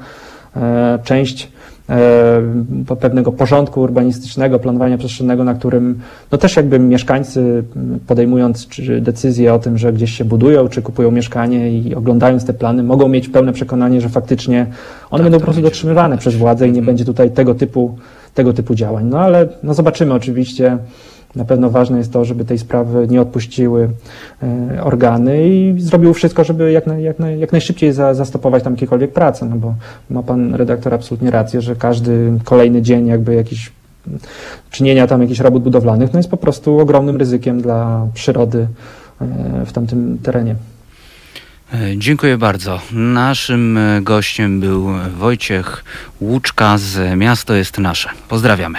część 1.05 1.49
pewnego 3.01 3.33
porządku 3.33 3.81
urbanistycznego, 3.81 4.59
planowania 4.59 4.99
przestrzennego, 4.99 5.45
na 5.45 5.55
którym 5.55 5.99
no 6.33 6.39
też 6.39 6.57
jakby 6.57 6.79
mieszkańcy 6.79 7.65
podejmując 8.07 8.69
decyzję 9.01 9.55
o 9.55 9.59
tym, 9.59 9.79
że 9.79 9.93
gdzieś 9.93 10.13
się 10.13 10.25
budują, 10.25 10.69
czy 10.69 10.83
kupują 10.83 11.11
mieszkanie 11.11 11.71
i 11.71 11.95
oglądając 11.95 12.45
te 12.45 12.53
plany, 12.53 12.83
mogą 12.83 13.09
mieć 13.09 13.29
pełne 13.29 13.53
przekonanie, 13.53 14.01
że 14.01 14.09
faktycznie 14.09 14.67
one 15.11 15.23
tak, 15.23 15.23
będą 15.23 15.39
po 15.39 15.45
prostu 15.45 15.63
dotrzymywane 15.63 16.19
przez 16.19 16.37
władzę 16.37 16.69
i 16.69 16.73
nie 16.73 16.83
będzie 16.83 17.05
tutaj 17.05 17.31
tego 17.31 17.55
typu 17.55 17.97
tego 18.37 18.53
typu 18.53 18.75
działań. 18.75 19.07
No 19.07 19.19
ale 19.19 19.49
no 19.63 19.75
zobaczymy 19.75 20.15
oczywiście. 20.15 20.79
Na 21.37 21.45
pewno 21.45 21.71
ważne 21.71 21.99
jest 21.99 22.13
to, 22.13 22.25
żeby 22.25 22.45
tej 22.45 22.59
sprawy 22.59 23.07
nie 23.11 23.21
odpuściły 23.21 23.89
e, 24.43 24.83
organy 24.83 25.49
i 25.49 25.75
zrobiły 25.79 26.15
wszystko, 26.15 26.45
żeby 26.45 26.73
jak, 26.73 26.85
jak, 26.99 27.17
jak 27.39 27.53
najszybciej 27.53 27.93
za, 27.93 28.15
zastopować 28.15 28.63
tam 28.63 28.73
jakiekolwiek 28.73 29.13
pracę, 29.13 29.47
no 29.47 29.57
bo 29.57 29.75
ma 30.11 30.23
pan 30.23 30.55
redaktor 30.55 30.95
absolutnie 30.95 31.31
rację, 31.31 31.61
że 31.61 31.77
każdy 31.77 32.33
kolejny 32.45 32.83
dzień 32.83 33.07
jakby 33.07 33.35
jakiś 33.35 33.73
czynienia 34.71 35.07
tam 35.07 35.23
jakichś 35.23 35.41
robót 35.41 35.63
budowlanych, 35.63 36.13
no 36.13 36.19
jest 36.19 36.31
po 36.31 36.37
prostu 36.37 36.79
ogromnym 36.79 37.17
ryzykiem 37.17 37.63
dla 37.63 38.07
przyrody 38.15 38.69
e, 39.21 39.67
w 39.67 39.73
tamtym 39.73 40.19
terenie. 40.23 40.57
E, 41.75 41.79
dziękuję 41.97 42.39
bardzo. 42.39 42.81
Naszym 42.93 43.79
gościem 44.03 44.61
był 44.61 44.87
Wojciech 45.19 45.85
Łuczka 46.21 46.79
z 46.79 47.19
Miasto 47.19 47.55
jest 47.55 47.79
Nasze. 47.79 48.09
Pozdrawiamy. 48.29 48.79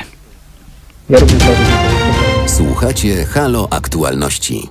Ja 1.10 1.20
również 1.20 1.44
Słuchacie 2.58 3.26
Halo 3.26 3.68
Aktualności. 3.72 4.70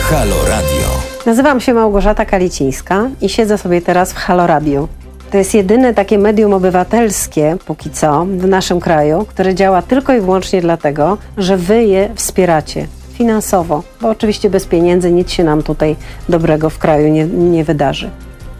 Halo 0.00 0.36
Radio. 0.48 0.88
Nazywam 1.26 1.60
się 1.60 1.74
Małgorzata 1.74 2.24
Kalicińska 2.24 3.08
i 3.20 3.28
siedzę 3.28 3.58
sobie 3.58 3.82
teraz 3.82 4.12
w 4.12 4.16
Halo 4.16 4.46
Radio. 4.46 4.88
To 5.30 5.38
jest 5.38 5.54
jedyne 5.54 5.94
takie 5.94 6.18
medium 6.18 6.54
obywatelskie, 6.54 7.56
póki 7.66 7.90
co, 7.90 8.24
w 8.24 8.48
naszym 8.48 8.80
kraju, 8.80 9.26
które 9.28 9.54
działa 9.54 9.82
tylko 9.82 10.14
i 10.14 10.20
wyłącznie 10.20 10.60
dlatego, 10.60 11.18
że 11.38 11.56
wy 11.56 11.84
je 11.84 12.10
wspieracie 12.14 12.86
finansowo, 13.12 13.82
bo 14.00 14.08
oczywiście 14.08 14.50
bez 14.50 14.66
pieniędzy 14.66 15.12
nic 15.12 15.30
się 15.30 15.44
nam 15.44 15.62
tutaj 15.62 15.96
dobrego 16.28 16.70
w 16.70 16.78
kraju 16.78 17.08
nie, 17.08 17.26
nie 17.26 17.64
wydarzy, 17.64 18.10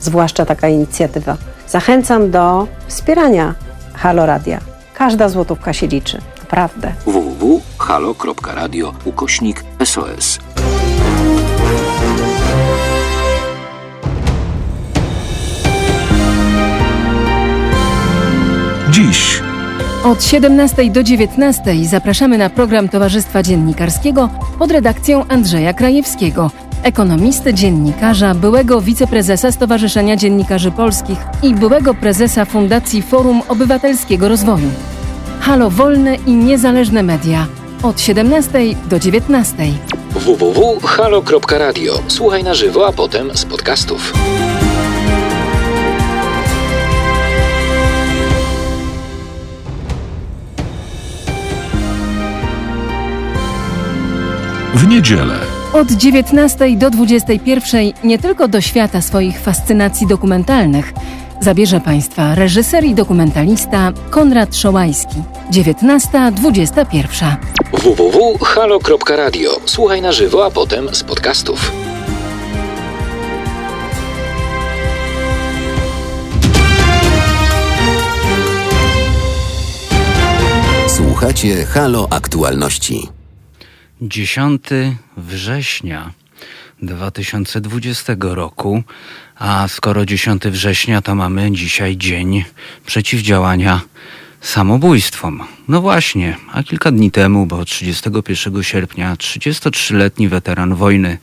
zwłaszcza 0.01 0.47
taka 0.47 0.68
inicjatywa. 0.68 1.36
Zachęcam 1.68 2.31
do 2.31 2.66
wspierania 2.89 3.55
Halo 3.94 4.27
Radia. 4.27 4.76
Każda 4.97 5.28
złotówka 5.28 5.73
się 5.73 5.86
liczy, 5.86 6.18
naprawdę. 6.40 6.93
www.halo.radio 7.06 8.93
ukośnik 9.05 9.64
SOS. 9.85 10.39
Dziś 18.90 19.43
od 20.05 20.24
17 20.24 20.90
do 20.90 21.02
19 21.02 21.85
zapraszamy 21.85 22.39
na 22.39 22.51
program 22.51 22.89
Towarzystwa 22.89 23.43
Dziennikarskiego 23.43 24.28
pod 24.59 24.70
redakcją 24.70 25.24
Andrzeja 25.28 25.74
Krajewskiego, 25.74 26.51
ekonomisty, 26.86 27.54
dziennikarza, 27.54 28.34
byłego 28.34 28.80
wiceprezesa 28.80 29.52
Stowarzyszenia 29.52 30.16
Dziennikarzy 30.16 30.70
Polskich 30.70 31.18
i 31.42 31.54
byłego 31.54 31.94
prezesa 31.94 32.44
Fundacji 32.44 33.02
Forum 33.02 33.42
Obywatelskiego 33.48 34.28
Rozwoju. 34.28 34.70
Halo 35.40 35.70
Wolne 35.70 36.14
i 36.14 36.32
Niezależne 36.32 37.02
Media 37.02 37.46
od 37.82 38.00
17 38.00 38.58
do 38.90 38.98
19. 38.98 39.54
www.halo.radio. 40.10 42.02
Słuchaj 42.08 42.44
na 42.44 42.54
żywo, 42.54 42.86
a 42.86 42.92
potem 42.92 43.36
z 43.36 43.44
podcastów. 43.44 44.12
w 54.74 54.86
niedzielę. 54.86 55.55
Od 55.72 55.93
19 55.93 56.76
do 56.76 56.90
21 56.90 57.93
nie 58.05 58.18
tylko 58.18 58.48
do 58.48 58.60
świata 58.60 59.02
swoich 59.02 59.40
fascynacji 59.40 60.06
dokumentalnych 60.06 60.93
zabierze 61.40 61.80
Państwa 61.80 62.34
reżyser 62.34 62.84
i 62.84 62.94
dokumentalista 62.94 63.93
Konrad 64.10 64.56
Szołajski. 64.56 65.16
19.21. 65.52 67.36
www.halo.radio. 67.72 69.51
Słuchaj 69.64 70.02
na 70.02 70.12
żywo, 70.12 70.47
a 70.47 70.51
potem 70.51 70.94
z 70.94 71.02
podcastów. 71.02 71.72
Słuchacie 80.88 81.64
Halo 81.64 82.06
Aktualności. 82.10 83.15
10 84.01 84.62
września 85.16 86.10
2020 86.82 88.16
roku, 88.20 88.82
a 89.36 89.68
skoro 89.68 90.06
10 90.06 90.43
września, 90.43 91.02
to 91.02 91.14
mamy 91.14 91.52
dzisiaj 91.52 91.97
dzień 91.97 92.44
przeciwdziałania 92.86 93.81
samobójstwom. 94.40 95.43
No 95.68 95.81
właśnie, 95.81 96.36
a 96.52 96.62
kilka 96.62 96.90
dni 96.90 97.10
temu, 97.10 97.47
bo 97.47 97.64
31 97.64 98.62
sierpnia, 98.62 99.14
33-letni 99.14 100.28
weteran 100.28 100.74
wojny 100.74 101.18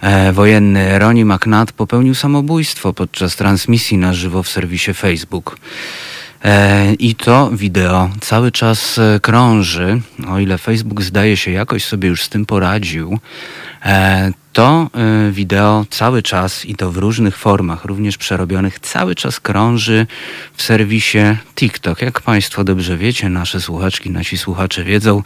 e, 0.00 0.32
wojenny 0.32 0.98
Ronnie 0.98 1.24
McNatt 1.24 1.72
popełnił 1.72 2.14
samobójstwo 2.14 2.92
podczas 2.92 3.36
transmisji 3.36 3.98
na 3.98 4.14
żywo 4.14 4.42
w 4.42 4.48
serwisie 4.48 4.94
Facebook. 4.94 5.56
E, 6.44 6.94
I 6.94 7.14
to 7.14 7.50
wideo 7.52 8.10
cały 8.20 8.52
czas 8.52 8.98
e, 8.98 9.20
krąży. 9.20 10.00
O 10.28 10.38
ile 10.38 10.58
Facebook 10.58 11.02
zdaje 11.02 11.36
się 11.36 11.50
jakoś 11.50 11.84
sobie 11.84 12.08
już 12.08 12.22
z 12.22 12.28
tym 12.28 12.46
poradził, 12.46 13.18
e, 13.84 14.32
To 14.52 14.90
wideo 15.30 15.86
cały 15.90 16.22
czas 16.22 16.66
i 16.66 16.74
to 16.74 16.90
w 16.92 16.96
różnych 16.96 17.36
formach, 17.36 17.84
również 17.84 18.18
przerobionych, 18.18 18.78
cały 18.78 19.14
czas 19.14 19.40
krąży 19.40 20.06
w 20.56 20.62
serwisie 20.62 21.18
TikTok. 21.56 22.02
Jak 22.02 22.20
Państwo 22.20 22.64
dobrze 22.64 22.96
wiecie, 22.96 23.28
nasze 23.28 23.60
słuchaczki, 23.60 24.10
nasi 24.10 24.38
słuchacze 24.38 24.84
wiedzą, 24.84 25.22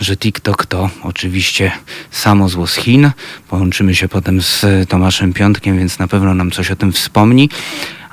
że 0.00 0.16
TikTok 0.16 0.66
to 0.66 0.90
oczywiście 1.02 1.72
samo 2.10 2.48
zło 2.48 2.66
z 2.66 2.76
Chin. 2.76 3.10
Połączymy 3.48 3.94
się 3.94 4.08
potem 4.08 4.42
z 4.42 4.66
Tomaszem 4.88 5.32
Piątkiem, 5.32 5.78
więc 5.78 5.98
na 5.98 6.08
pewno 6.08 6.34
nam 6.34 6.50
coś 6.50 6.70
o 6.70 6.76
tym 6.76 6.92
wspomni. 6.92 7.48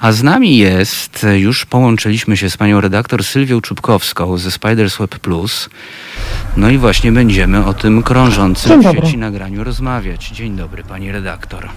A 0.02 0.12
z 0.12 0.24
nami 0.24 0.58
jest, 0.58 1.26
już 1.38 1.66
połączyliśmy 1.66 2.38
się 2.38 2.50
z 2.50 2.58
panią 2.58 2.82
redaktor 2.82 3.24
Sylwią 3.24 3.62
Czubkowską 3.62 4.38
ze 4.38 4.52
Spiders 4.52 4.98
Web 4.98 5.20
Plus. 5.20 5.70
No 6.58 6.70
i 6.70 6.78
właśnie 6.78 7.12
będziemy 7.12 7.66
o 7.66 7.74
tym 7.74 8.04
krążącym 8.04 8.82
w 8.82 8.92
sieci 8.92 9.18
nagraniu 9.18 9.64
rozmawiać. 9.64 10.30
Dzień 10.30 10.56
dobry 10.56 10.84
pani 10.84 11.12
redaktor. 11.12 11.70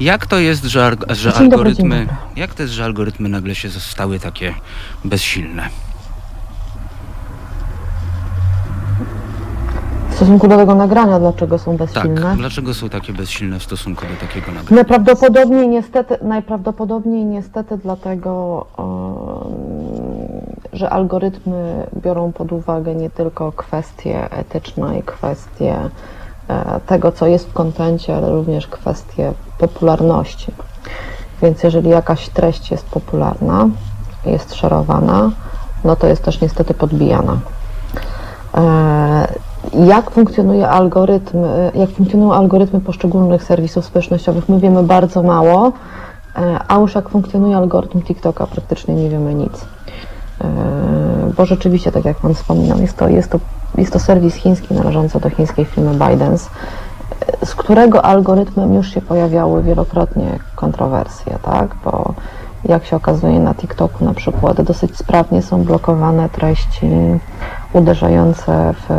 Jak 0.00 0.26
to 0.26 0.38
jest, 0.38 0.64
że, 0.64 0.96
że 1.08 1.34
algorytmy, 1.34 2.06
jak 2.36 2.54
to 2.54 2.62
jest, 2.62 2.74
że 2.74 2.84
algorytmy 2.84 3.28
nagle 3.28 3.54
się 3.54 3.70
stały 3.70 4.20
takie 4.20 4.54
bezsilne? 5.04 5.68
W 10.16 10.18
stosunku 10.18 10.48
do 10.48 10.56
tego 10.56 10.74
nagrania, 10.74 11.18
dlaczego 11.18 11.58
są 11.58 11.76
bezsilne? 11.76 12.22
Tak, 12.22 12.36
dlaczego 12.36 12.74
są 12.74 12.88
takie 12.88 13.12
bezsilne 13.12 13.58
w 13.58 13.62
stosunku 13.62 14.02
do 14.06 14.26
takiego 14.26 14.46
nagrania? 14.46 14.70
Najprawdopodobniej 14.70 15.68
niestety, 15.68 16.18
najprawdopodobniej 16.22 17.24
niestety 17.24 17.78
dlatego, 17.78 18.66
że 20.72 20.90
algorytmy 20.90 21.86
biorą 22.02 22.32
pod 22.32 22.52
uwagę 22.52 22.94
nie 22.94 23.10
tylko 23.10 23.52
kwestie 23.52 24.30
etyczne 24.30 24.98
i 24.98 25.02
kwestie 25.02 25.76
e, 26.48 26.80
tego, 26.86 27.12
co 27.12 27.26
jest 27.26 27.48
w 27.48 27.52
kontencie, 27.52 28.16
ale 28.16 28.30
również 28.30 28.66
kwestie 28.66 29.32
popularności. 29.58 30.52
Więc 31.42 31.62
jeżeli 31.62 31.88
jakaś 31.88 32.28
treść 32.28 32.70
jest 32.70 32.86
popularna, 32.86 33.68
jest 34.26 34.54
szerowana, 34.54 35.30
no 35.84 35.96
to 35.96 36.06
jest 36.06 36.22
też 36.22 36.40
niestety 36.40 36.74
podbijana. 36.74 37.38
Jak 39.74 40.10
funkcjonuje 40.10 40.68
algorytm, 40.68 41.44
e, 41.44 41.70
jak 41.74 41.90
funkcjonują 41.90 42.32
algorytmy 42.34 42.80
poszczególnych 42.80 43.42
serwisów 43.42 43.84
społecznościowych, 43.84 44.48
my 44.48 44.60
wiemy 44.60 44.82
bardzo 44.82 45.22
mało, 45.22 45.72
e, 46.36 46.58
a 46.68 46.78
już 46.78 46.94
jak 46.94 47.08
funkcjonuje 47.08 47.56
algorytm 47.56 48.02
TikToka, 48.02 48.46
praktycznie 48.46 48.94
nie 48.94 49.08
wiemy 49.08 49.34
nic. 49.34 49.64
E, 50.40 50.46
Bo 51.36 51.46
rzeczywiście, 51.46 51.92
tak 51.92 52.04
jak 52.04 52.16
Pan 52.16 52.34
wspominał, 52.34 52.78
jest 52.78 52.96
to, 52.96 53.08
jest 53.08 53.30
to, 53.30 53.38
jest 53.78 53.92
to 53.92 53.98
serwis 53.98 54.34
chiński 54.34 54.74
należący 54.74 55.20
do 55.20 55.30
chińskiej 55.30 55.64
firmy 55.64 56.04
e, 56.04 57.46
z 57.46 57.54
którego 57.54 58.04
algorytmem 58.04 58.74
już 58.74 58.94
się 58.94 59.00
pojawiały 59.00 59.62
wielokrotnie 59.62 60.38
kontrowersje, 60.54 61.38
tak? 61.42 61.76
Bo 61.84 62.14
jak 62.64 62.84
się 62.84 62.96
okazuje 62.96 63.40
na 63.40 63.54
TikToku 63.54 64.04
na 64.04 64.14
przykład 64.14 64.62
dosyć 64.62 64.96
sprawnie 64.96 65.42
są 65.42 65.64
blokowane 65.64 66.28
treści 66.28 66.90
uderzające 67.76 68.74
w 68.88 68.94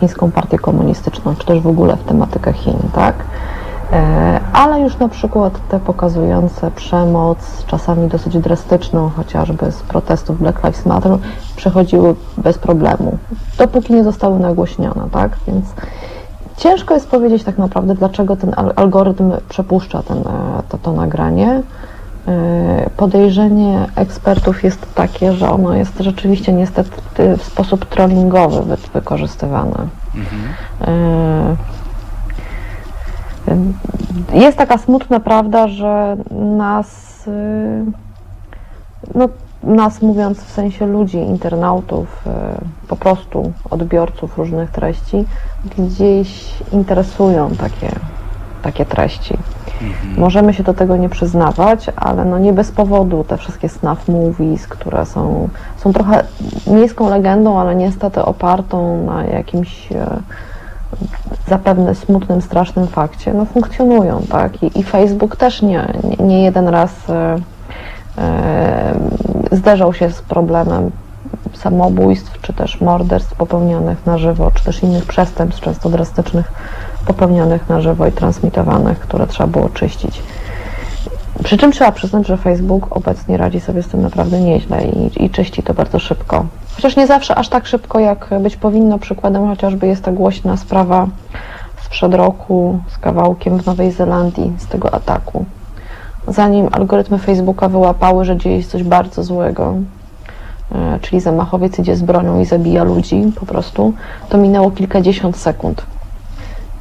chińską 0.00 0.30
partię 0.30 0.58
komunistyczną, 0.58 1.34
czy 1.36 1.46
też 1.46 1.60
w 1.60 1.66
ogóle 1.66 1.96
w 1.96 2.04
tematykę 2.04 2.52
Chin, 2.52 2.78
tak? 2.94 3.14
E, 3.92 4.40
Ale 4.52 4.80
już 4.80 4.98
na 4.98 5.08
przykład 5.08 5.68
te 5.68 5.80
pokazujące 5.80 6.70
przemoc, 6.70 7.64
czasami 7.66 8.08
dosyć 8.08 8.38
drastyczną, 8.38 9.10
chociażby 9.16 9.72
z 9.72 9.82
protestów 9.82 10.38
Black 10.38 10.64
Lives 10.64 10.86
Matter, 10.86 11.18
przechodziły 11.56 12.14
bez 12.38 12.58
problemu, 12.58 13.18
dopóki 13.58 13.92
nie 13.92 14.04
zostały 14.04 14.38
nagłośnione, 14.38 15.08
tak? 15.12 15.36
Więc 15.46 15.64
ciężko 16.56 16.94
jest 16.94 17.08
powiedzieć 17.10 17.44
tak 17.44 17.58
naprawdę, 17.58 17.94
dlaczego 17.94 18.36
ten 18.36 18.54
al- 18.56 18.72
algorytm 18.76 19.32
przepuszcza 19.48 20.02
ten, 20.02 20.18
e, 20.18 20.22
to, 20.68 20.78
to 20.78 20.92
nagranie. 20.92 21.62
E, 22.28 22.90
Podejrzenie 22.96 23.86
ekspertów 23.96 24.64
jest 24.64 24.94
takie, 24.94 25.32
że 25.32 25.50
ono 25.50 25.74
jest 25.74 25.98
rzeczywiście 26.00 26.52
niestety 26.52 26.90
w 27.38 27.42
sposób 27.42 27.84
trollingowy 27.86 28.62
wy- 28.62 28.76
wykorzystywane. 28.94 29.88
E, 30.80 31.56
Jest 34.34 34.58
taka 34.58 34.78
smutna 34.78 35.20
prawda, 35.20 35.68
że 35.68 36.16
nas, 36.56 37.22
y, 37.26 37.84
no, 39.14 39.28
nas 39.62 40.02
mówiąc 40.02 40.38
w 40.44 40.50
sensie 40.52 40.86
ludzi, 40.86 41.18
internautów, 41.18 42.24
y, 42.26 42.30
po 42.88 42.96
prostu 42.96 43.52
odbiorców 43.70 44.38
różnych 44.38 44.70
treści, 44.70 45.24
gdzieś 45.78 46.60
interesują 46.72 47.50
takie, 47.50 47.90
takie 48.62 48.84
treści. 48.84 49.38
Możemy 50.16 50.54
się 50.54 50.62
do 50.62 50.74
tego 50.74 50.96
nie 50.96 51.08
przyznawać, 51.08 51.86
ale 51.96 52.24
no 52.24 52.38
nie 52.38 52.52
bez 52.52 52.70
powodu 52.70 53.24
te 53.24 53.36
wszystkie 53.36 53.68
snuff 53.68 54.08
movies, 54.08 54.66
które 54.66 55.06
są, 55.06 55.48
są 55.76 55.92
trochę 55.92 56.24
miejską 56.66 57.10
legendą, 57.10 57.60
ale 57.60 57.74
niestety 57.74 58.24
opartą 58.24 59.04
na 59.06 59.24
jakimś 59.24 59.92
e, 59.92 60.20
zapewne 61.48 61.94
smutnym, 61.94 62.42
strasznym 62.42 62.86
fakcie, 62.86 63.34
no 63.34 63.44
funkcjonują, 63.44 64.22
tak? 64.30 64.62
I, 64.62 64.78
i 64.80 64.82
Facebook 64.82 65.36
też 65.36 65.62
nie, 65.62 65.86
nie, 66.04 66.26
nie 66.26 66.42
jeden 66.44 66.68
raz 66.68 67.10
e, 67.10 67.36
e, 68.18 68.94
zderzał 69.52 69.94
się 69.94 70.10
z 70.10 70.22
problemem 70.22 70.90
samobójstw, 71.54 72.40
czy 72.40 72.52
też 72.52 72.80
morderstw 72.80 73.34
popełnionych 73.34 74.06
na 74.06 74.18
żywo, 74.18 74.50
czy 74.54 74.64
też 74.64 74.82
innych 74.82 75.04
przestępstw, 75.04 75.62
często 75.62 75.88
drastycznych, 75.88 76.52
popełnionych 77.06 77.68
na 77.68 77.80
żywo 77.80 78.06
i 78.06 78.12
transmitowanych, 78.12 78.98
które 78.98 79.26
trzeba 79.26 79.46
było 79.46 79.68
czyścić. 79.68 80.22
Przy 81.44 81.56
czym 81.56 81.72
trzeba 81.72 81.92
przyznać, 81.92 82.26
że 82.26 82.36
Facebook 82.36 82.96
obecnie 82.96 83.36
radzi 83.36 83.60
sobie 83.60 83.82
z 83.82 83.88
tym 83.88 84.02
naprawdę 84.02 84.40
nieźle 84.40 84.84
i, 84.84 85.24
i 85.24 85.30
czyści 85.30 85.62
to 85.62 85.74
bardzo 85.74 85.98
szybko. 85.98 86.44
Chociaż 86.76 86.96
nie 86.96 87.06
zawsze 87.06 87.34
aż 87.34 87.48
tak 87.48 87.66
szybko, 87.66 87.98
jak 87.98 88.30
być 88.40 88.56
powinno. 88.56 88.98
Przykładem 88.98 89.46
chociażby 89.46 89.86
jest 89.86 90.04
ta 90.04 90.12
głośna 90.12 90.56
sprawa 90.56 91.06
sprzed 91.82 92.14
roku 92.14 92.78
z 92.88 92.98
kawałkiem 92.98 93.58
w 93.58 93.66
Nowej 93.66 93.92
Zelandii 93.92 94.52
z 94.58 94.66
tego 94.66 94.94
ataku. 94.94 95.44
Zanim 96.28 96.68
algorytmy 96.72 97.18
Facebooka 97.18 97.68
wyłapały, 97.68 98.24
że 98.24 98.36
dzieje 98.36 98.62
się 98.62 98.68
coś 98.68 98.82
bardzo 98.82 99.22
złego, 99.22 99.74
e, 100.74 100.98
czyli 101.00 101.20
zamachowiec 101.20 101.78
idzie 101.78 101.96
z 101.96 102.02
bronią 102.02 102.40
i 102.40 102.44
zabija 102.44 102.84
ludzi 102.84 103.32
po 103.40 103.46
prostu, 103.46 103.92
to 104.28 104.38
minęło 104.38 104.70
kilkadziesiąt 104.70 105.36
sekund. 105.36 105.86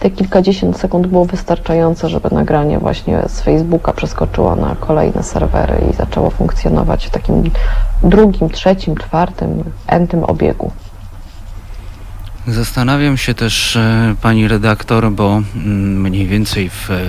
Te 0.02 0.10
kilkadziesiąt 0.10 0.78
sekund 0.78 1.08
było 1.08 1.26
wystarczające, 1.26 2.10
żeby 2.10 2.30
nagranie 2.32 2.80
właśnie 2.80 3.22
z 3.28 3.42
Facebooka 3.42 3.94
przeskoczyło 3.94 4.56
na 4.56 4.76
kolejne 4.76 5.24
serwery 5.24 5.76
i 5.92 5.96
zaczęło 5.96 6.30
funkcjonować 6.30 7.08
w 7.08 7.10
takim 7.10 7.52
drugim, 8.04 8.50
trzecim, 8.50 8.96
czwartym, 8.96 9.64
entym 9.88 10.24
obiegu. 10.24 10.72
Zastanawiam 12.48 13.18
się 13.18 13.34
też, 13.34 13.76
e, 13.76 14.16
pani 14.22 14.48
redaktor, 14.48 15.12
bo 15.12 15.42
mm, 15.56 16.02
mniej 16.02 16.28
więcej 16.28 16.70
w 16.70 16.92
e, 16.92 17.00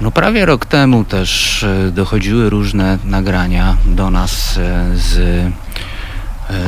no 0.00 0.10
prawie 0.10 0.46
rok 0.46 0.66
temu 0.66 1.04
też 1.04 1.62
e, 1.62 1.90
dochodziły 1.92 2.50
różne 2.50 2.98
nagrania 3.04 3.76
do 3.86 4.10
nas 4.10 4.58
z 4.94 5.42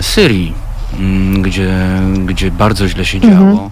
Syrii, 0.00 0.54
mm, 0.98 1.42
gdzie, 1.42 1.72
gdzie 2.26 2.50
bardzo 2.50 2.88
źle 2.88 3.04
się 3.04 3.18
Mhm. 3.18 3.70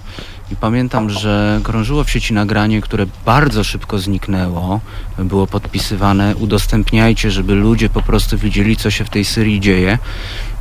I 0.50 0.56
pamiętam, 0.56 1.10
że 1.10 1.60
krążyło 1.62 2.04
w 2.04 2.10
sieci 2.10 2.34
nagranie, 2.34 2.80
które 2.80 3.06
bardzo 3.26 3.64
szybko 3.64 3.98
zniknęło. 3.98 4.80
Było 5.18 5.46
podpisywane, 5.46 6.36
udostępniajcie, 6.36 7.30
żeby 7.30 7.54
ludzie 7.54 7.88
po 7.88 8.02
prostu 8.02 8.38
widzieli, 8.38 8.76
co 8.76 8.90
się 8.90 9.04
w 9.04 9.10
tej 9.10 9.24
Syrii 9.24 9.60
dzieje. 9.60 9.98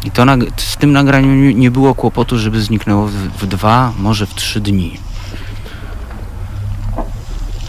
I 0.05 0.11
to 0.11 0.25
z 0.57 0.77
tym 0.77 0.91
nagraniem 0.91 1.59
nie- 1.59 1.71
było 1.71 1.95
kłopotu, 1.95 2.39
żeby 2.39 2.61
zniknęło 2.61 3.07
w, 3.07 3.13
w 3.13 3.45
dwa, 3.47 3.93
może 3.99 4.25
w 4.25 4.33
trzy 4.33 4.61
dni. 4.61 4.97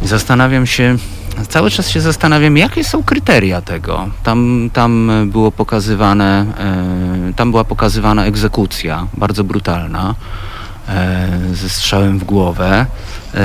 Zastanawiam 0.03 0.67
się, 0.67 0.97
cały 1.49 1.71
czas 1.71 1.89
się 1.89 2.01
zastanawiam, 2.01 2.57
jakie 2.57 2.85
są 2.85 3.03
kryteria 3.03 3.61
tego. 3.63 4.09
Tam, 4.23 4.71
tam 4.73 5.11
było 5.27 5.53
pokazywane, 5.53 6.47
e, 7.31 7.33
tam 7.37 7.51
była 7.51 7.65
pokazywana 7.65 8.25
egzekucja, 8.25 9.07
bardzo 9.17 9.45
brutalna, 9.45 10.15
ze 11.53 11.69
strzałem 11.69 12.19
w 12.19 12.25
głowę 12.25 12.87
e, 13.35 13.39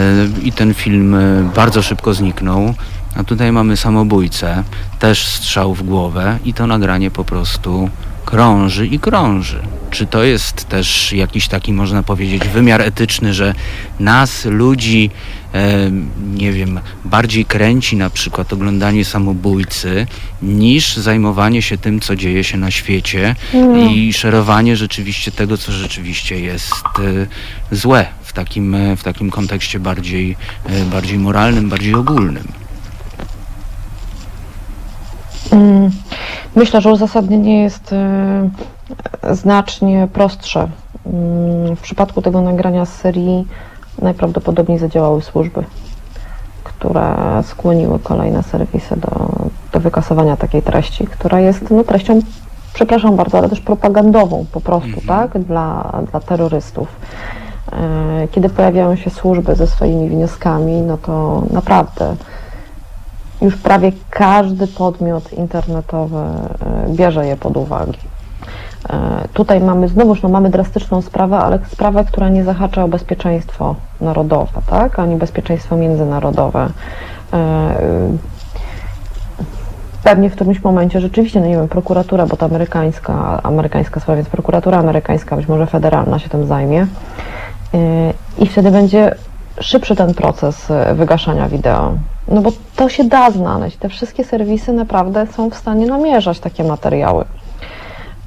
i 0.43 0.51
ten 0.51 0.73
film 0.73 1.15
e, 1.15 1.51
bardzo 1.55 1.81
szybko 1.81 2.13
zniknął. 2.13 2.73
A 3.15 3.23
tutaj 3.23 3.51
mamy 3.51 3.77
samobójcę, 3.77 4.63
też 4.99 5.27
strzał 5.27 5.73
w 5.73 5.83
głowę 5.83 6.37
i 6.45 6.53
to 6.53 6.67
nagranie 6.67 7.11
po 7.11 7.23
prostu 7.23 7.89
krąży 8.25 8.87
i 8.87 8.99
krąży. 8.99 9.61
Czy 9.95 10.05
to 10.05 10.23
jest 10.23 10.69
też 10.69 11.13
jakiś 11.13 11.47
taki, 11.47 11.73
można 11.73 12.03
powiedzieć, 12.03 12.47
wymiar 12.47 12.81
etyczny, 12.81 13.33
że 13.33 13.53
nas, 13.99 14.45
ludzi, 14.45 15.09
nie 16.33 16.51
wiem, 16.51 16.79
bardziej 17.05 17.45
kręci 17.45 17.95
na 17.95 18.09
przykład 18.09 18.53
oglądanie 18.53 19.05
samobójcy 19.05 20.07
niż 20.41 20.97
zajmowanie 20.97 21.61
się 21.61 21.77
tym, 21.77 21.99
co 21.99 22.15
dzieje 22.15 22.43
się 22.43 22.57
na 22.57 22.71
świecie 22.71 23.35
mm. 23.53 23.89
i 23.89 24.13
szerowanie 24.13 24.75
rzeczywiście 24.75 25.31
tego, 25.31 25.57
co 25.57 25.71
rzeczywiście 25.71 26.39
jest 26.39 26.85
e, 27.71 27.75
złe 27.75 28.05
w 28.21 28.33
takim, 28.33 28.75
w 28.97 29.03
takim 29.03 29.31
kontekście 29.31 29.79
bardziej, 29.79 30.35
e, 30.65 30.85
bardziej 30.85 31.17
moralnym, 31.17 31.69
bardziej 31.69 31.93
ogólnym. 31.93 32.47
Mm. 35.51 35.91
Myślę, 36.55 36.81
że 36.81 36.91
uzasadnienie 36.91 37.63
jest 37.63 37.93
e, 37.93 38.49
znacznie 39.35 40.07
prostsze. 40.13 40.67
Mm, 41.05 41.75
w 41.75 41.81
przypadku 41.81 42.21
tego 42.21 42.41
nagrania 42.41 42.85
z 42.85 42.95
serii 42.95 43.47
najprawdopodobniej 44.01 44.79
zadziałały 44.79 45.21
służby, 45.21 45.63
które 46.63 47.15
skłoniły 47.43 47.99
kolejne 47.99 48.43
serwisy 48.43 48.95
do, 48.97 49.29
do 49.73 49.79
wykasowania 49.79 50.37
takiej 50.37 50.61
treści, 50.61 51.07
która 51.07 51.39
jest 51.39 51.71
no, 51.71 51.83
treścią, 51.83 52.19
przepraszam 52.73 53.15
bardzo, 53.15 53.37
ale 53.37 53.49
też 53.49 53.61
propagandową 53.61 54.45
po 54.51 54.61
prostu, 54.61 54.99
mhm. 54.99 55.07
tak, 55.07 55.43
dla, 55.43 55.91
dla 56.11 56.19
terrorystów. 56.19 56.87
E, 57.71 58.27
kiedy 58.31 58.49
pojawiają 58.49 58.95
się 58.95 59.09
służby 59.09 59.55
ze 59.55 59.67
swoimi 59.67 60.09
wnioskami, 60.09 60.81
no 60.81 60.97
to 60.97 61.43
naprawdę 61.51 62.15
już 63.41 63.55
prawie 63.55 63.91
każdy 64.09 64.67
podmiot 64.67 65.33
internetowy 65.33 66.17
e, 66.17 66.89
bierze 66.89 67.27
je 67.27 67.37
pod 67.37 67.57
uwagę. 67.57 67.93
E, 68.89 69.27
tutaj 69.33 69.61
mamy 69.61 69.87
znowuż 69.87 70.21
no, 70.21 70.29
mamy 70.29 70.49
drastyczną 70.49 71.01
sprawę, 71.01 71.37
ale 71.37 71.59
sprawę, 71.71 72.05
która 72.05 72.29
nie 72.29 72.43
zahacza 72.43 72.83
o 72.83 72.87
bezpieczeństwo 72.87 73.75
narodowe, 74.01 74.61
tak? 74.69 74.99
ani 74.99 75.15
bezpieczeństwo 75.15 75.75
międzynarodowe. 75.75 76.69
E, 77.33 77.75
pewnie 80.03 80.29
w 80.29 80.35
którymś 80.35 80.63
momencie 80.63 81.01
rzeczywiście, 81.01 81.39
no 81.39 81.47
nie 81.47 81.55
wiem, 81.55 81.67
prokuratura, 81.67 82.25
bo 82.25 82.37
to 82.37 82.45
amerykańska, 82.45 83.43
amerykańska 83.43 83.99
sprawa, 83.99 84.15
więc 84.15 84.29
prokuratura 84.29 84.77
amerykańska, 84.77 85.35
być 85.35 85.47
może 85.47 85.67
federalna 85.67 86.19
się 86.19 86.29
tym 86.29 86.47
zajmie. 86.47 86.87
I 88.39 88.47
wtedy 88.47 88.71
będzie 88.71 89.15
szybszy 89.59 89.95
ten 89.95 90.13
proces 90.13 90.67
wygaszania 90.93 91.49
wideo. 91.49 91.93
No 92.27 92.41
bo 92.41 92.51
to 92.75 92.89
się 92.89 93.03
da 93.03 93.31
znaleźć. 93.31 93.77
Te 93.77 93.89
wszystkie 93.89 94.23
serwisy 94.23 94.73
naprawdę 94.73 95.27
są 95.27 95.49
w 95.49 95.55
stanie 95.55 95.85
namierzać 95.85 96.39
takie 96.39 96.63
materiały. 96.63 97.25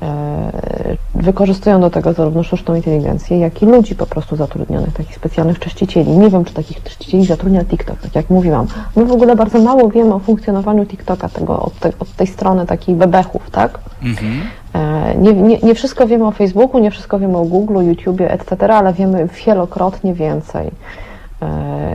E, 0.02 0.96
wykorzystują 1.14 1.80
do 1.80 1.90
tego 1.90 2.12
zarówno 2.12 2.42
sztuczną 2.42 2.74
inteligencję, 2.74 3.38
jak 3.38 3.62
i 3.62 3.66
ludzi 3.66 3.94
po 3.94 4.06
prostu 4.06 4.36
zatrudnionych, 4.36 4.92
takich 4.92 5.16
specjalnych 5.16 5.59
czyścicieli. 5.59 6.10
Nie 6.10 6.30
wiem, 6.30 6.44
czy 6.44 6.55
takich 6.55 6.82
czyścicieli 6.82 7.26
zatrudnia 7.26 7.64
TikTok, 7.64 8.00
tak 8.00 8.14
jak 8.14 8.30
mówiłam. 8.30 8.66
My 8.96 9.05
w 9.05 9.12
ogóle 9.12 9.36
bardzo 9.36 9.59
mało 9.59 9.90
wiemy 9.90 10.14
o 10.14 10.18
funkcjonowaniu 10.18 10.86
TikToka, 10.86 11.28
tego, 11.28 11.60
od, 11.60 11.78
te, 11.78 11.92
od 11.98 12.12
tej 12.12 12.26
strony 12.26 12.66
takich 12.66 12.96
bebechów, 12.96 13.50
tak? 13.50 13.78
Mhm. 14.02 14.42
E, 14.74 15.14
nie, 15.14 15.32
nie, 15.32 15.59
nie, 15.59 15.74
wszystko 15.74 16.06
wiemy 16.06 16.26
o 16.26 16.30
Facebooku, 16.30 16.80
nie 16.80 16.90
wszystko 16.90 17.18
wiemy 17.18 17.38
o 17.38 17.44
Google, 17.44 17.84
YouTubie, 17.84 18.30
etc., 18.30 18.74
ale 18.74 18.92
wiemy 18.92 19.28
wielokrotnie 19.46 20.14
więcej 20.14 20.66
e, 20.66 20.70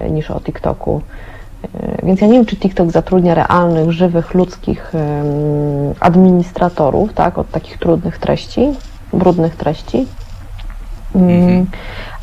niż 0.10 0.32
o 0.32 0.40
TikToku. 0.40 1.02
E, 1.64 2.06
więc 2.06 2.22
ja 2.22 2.28
nie 2.28 2.34
wiem, 2.34 2.46
czy 2.46 2.58
TikTok 2.58 2.92
zatrudnia 2.92 3.36
realnych, 3.36 3.92
żywych, 3.92 4.34
ludzkich 4.34 4.92
administratorów, 6.00 7.14
tak, 7.14 7.38
od 7.38 7.52
takich 7.52 7.78
trudnych 7.78 8.18
treści, 8.18 8.68
brudnych 9.14 9.56
treści. 9.56 10.08
Mm, 11.16 11.30
mhm. 11.30 11.66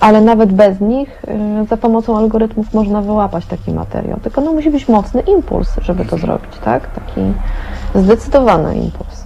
Ale 0.00 0.20
nawet 0.20 0.52
bez 0.52 0.80
nich 0.80 1.22
e, 1.28 1.66
za 1.68 1.76
pomocą 1.76 2.18
algorytmów 2.18 2.74
można 2.74 3.02
wyłapać 3.02 3.46
taki 3.46 3.72
materiał. 3.72 4.20
Tylko 4.20 4.40
no, 4.40 4.52
musi 4.52 4.70
być 4.70 4.88
mocny 4.88 5.20
impuls, 5.20 5.68
żeby 5.82 6.04
to 6.04 6.16
mhm. 6.16 6.22
zrobić, 6.22 6.58
tak? 6.64 6.94
Taki 6.94 7.20
zdecydowany 7.94 8.76
impuls. 8.76 9.24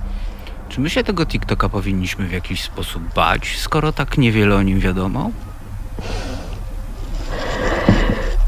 Czy 0.68 0.80
my 0.80 0.90
się 0.90 1.04
tego 1.04 1.26
TikToka 1.26 1.68
powinniśmy 1.68 2.26
w 2.26 2.32
jakiś 2.32 2.62
sposób 2.62 3.02
bać, 3.14 3.56
skoro 3.58 3.92
tak 3.92 4.18
niewiele 4.18 4.56
o 4.56 4.62
nim 4.62 4.80
wiadomo? 4.80 5.30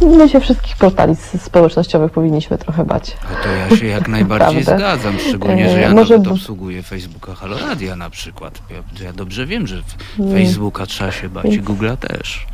My 0.02 0.28
się 0.28 0.40
wszystkich 0.40 0.76
portali 0.76 1.16
społecznościowych 1.16 2.12
powinniśmy 2.12 2.58
trochę 2.58 2.84
bać. 2.84 3.16
A 3.24 3.42
to 3.42 3.48
ja 3.48 3.76
się 3.76 3.86
jak 3.86 4.08
najbardziej 4.08 4.62
zgadzam, 4.62 5.18
szczególnie, 5.18 5.70
że 5.70 5.80
ja 5.80 5.94
Może... 5.94 6.18
nawet 6.18 6.32
obsługuję 6.32 6.82
Facebooka 6.82 7.34
Haloradia 7.34 7.96
na 7.96 8.10
przykład. 8.10 8.58
Ja, 8.70 9.04
ja 9.04 9.12
dobrze 9.12 9.46
wiem, 9.46 9.66
że 9.66 9.76
Facebooka 10.32 10.86
trzeba 10.86 11.10
się 11.10 11.28
bać 11.28 11.44
i 11.44 11.62
Google'a 11.62 11.96
też. 11.96 12.46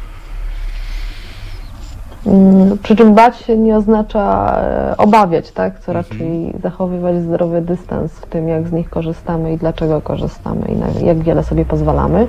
Mm, 2.27 2.79
przy 2.79 2.97
czym 2.97 3.15
bać 3.15 3.37
się 3.37 3.57
nie 3.57 3.77
oznacza 3.77 4.57
e, 4.61 4.97
obawiać, 4.97 5.53
tak? 5.53 5.81
Co 5.81 5.93
mhm. 5.93 5.97
raczej 5.97 6.53
zachowywać 6.63 7.23
zdrowy 7.23 7.61
dystans 7.63 8.13
w 8.13 8.27
tym, 8.27 8.49
jak 8.49 8.69
z 8.69 8.73
nich 8.73 8.91
korzystamy 8.91 9.53
i 9.53 9.59
dlaczego 9.59 10.01
korzystamy 10.01 10.67
i 11.03 11.07
jak 11.07 11.19
wiele 11.19 11.45
sobie 11.45 11.65
pozwalamy. 11.65 12.27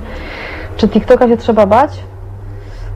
Czy 0.76 0.88
TikToka 0.88 1.28
się 1.28 1.36
trzeba 1.36 1.66
bać? 1.66 1.90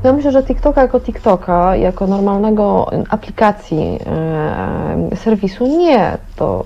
Ja 0.05 0.13
myślę, 0.13 0.33
że 0.33 0.43
TikToka 0.43 0.83
jako 0.83 1.01
TikToka, 1.01 1.77
jako 1.77 2.07
normalnego 2.07 2.91
aplikacji 3.11 3.99
e, 5.13 5.17
serwisu 5.17 5.67
nie. 5.67 6.19
To 6.37 6.65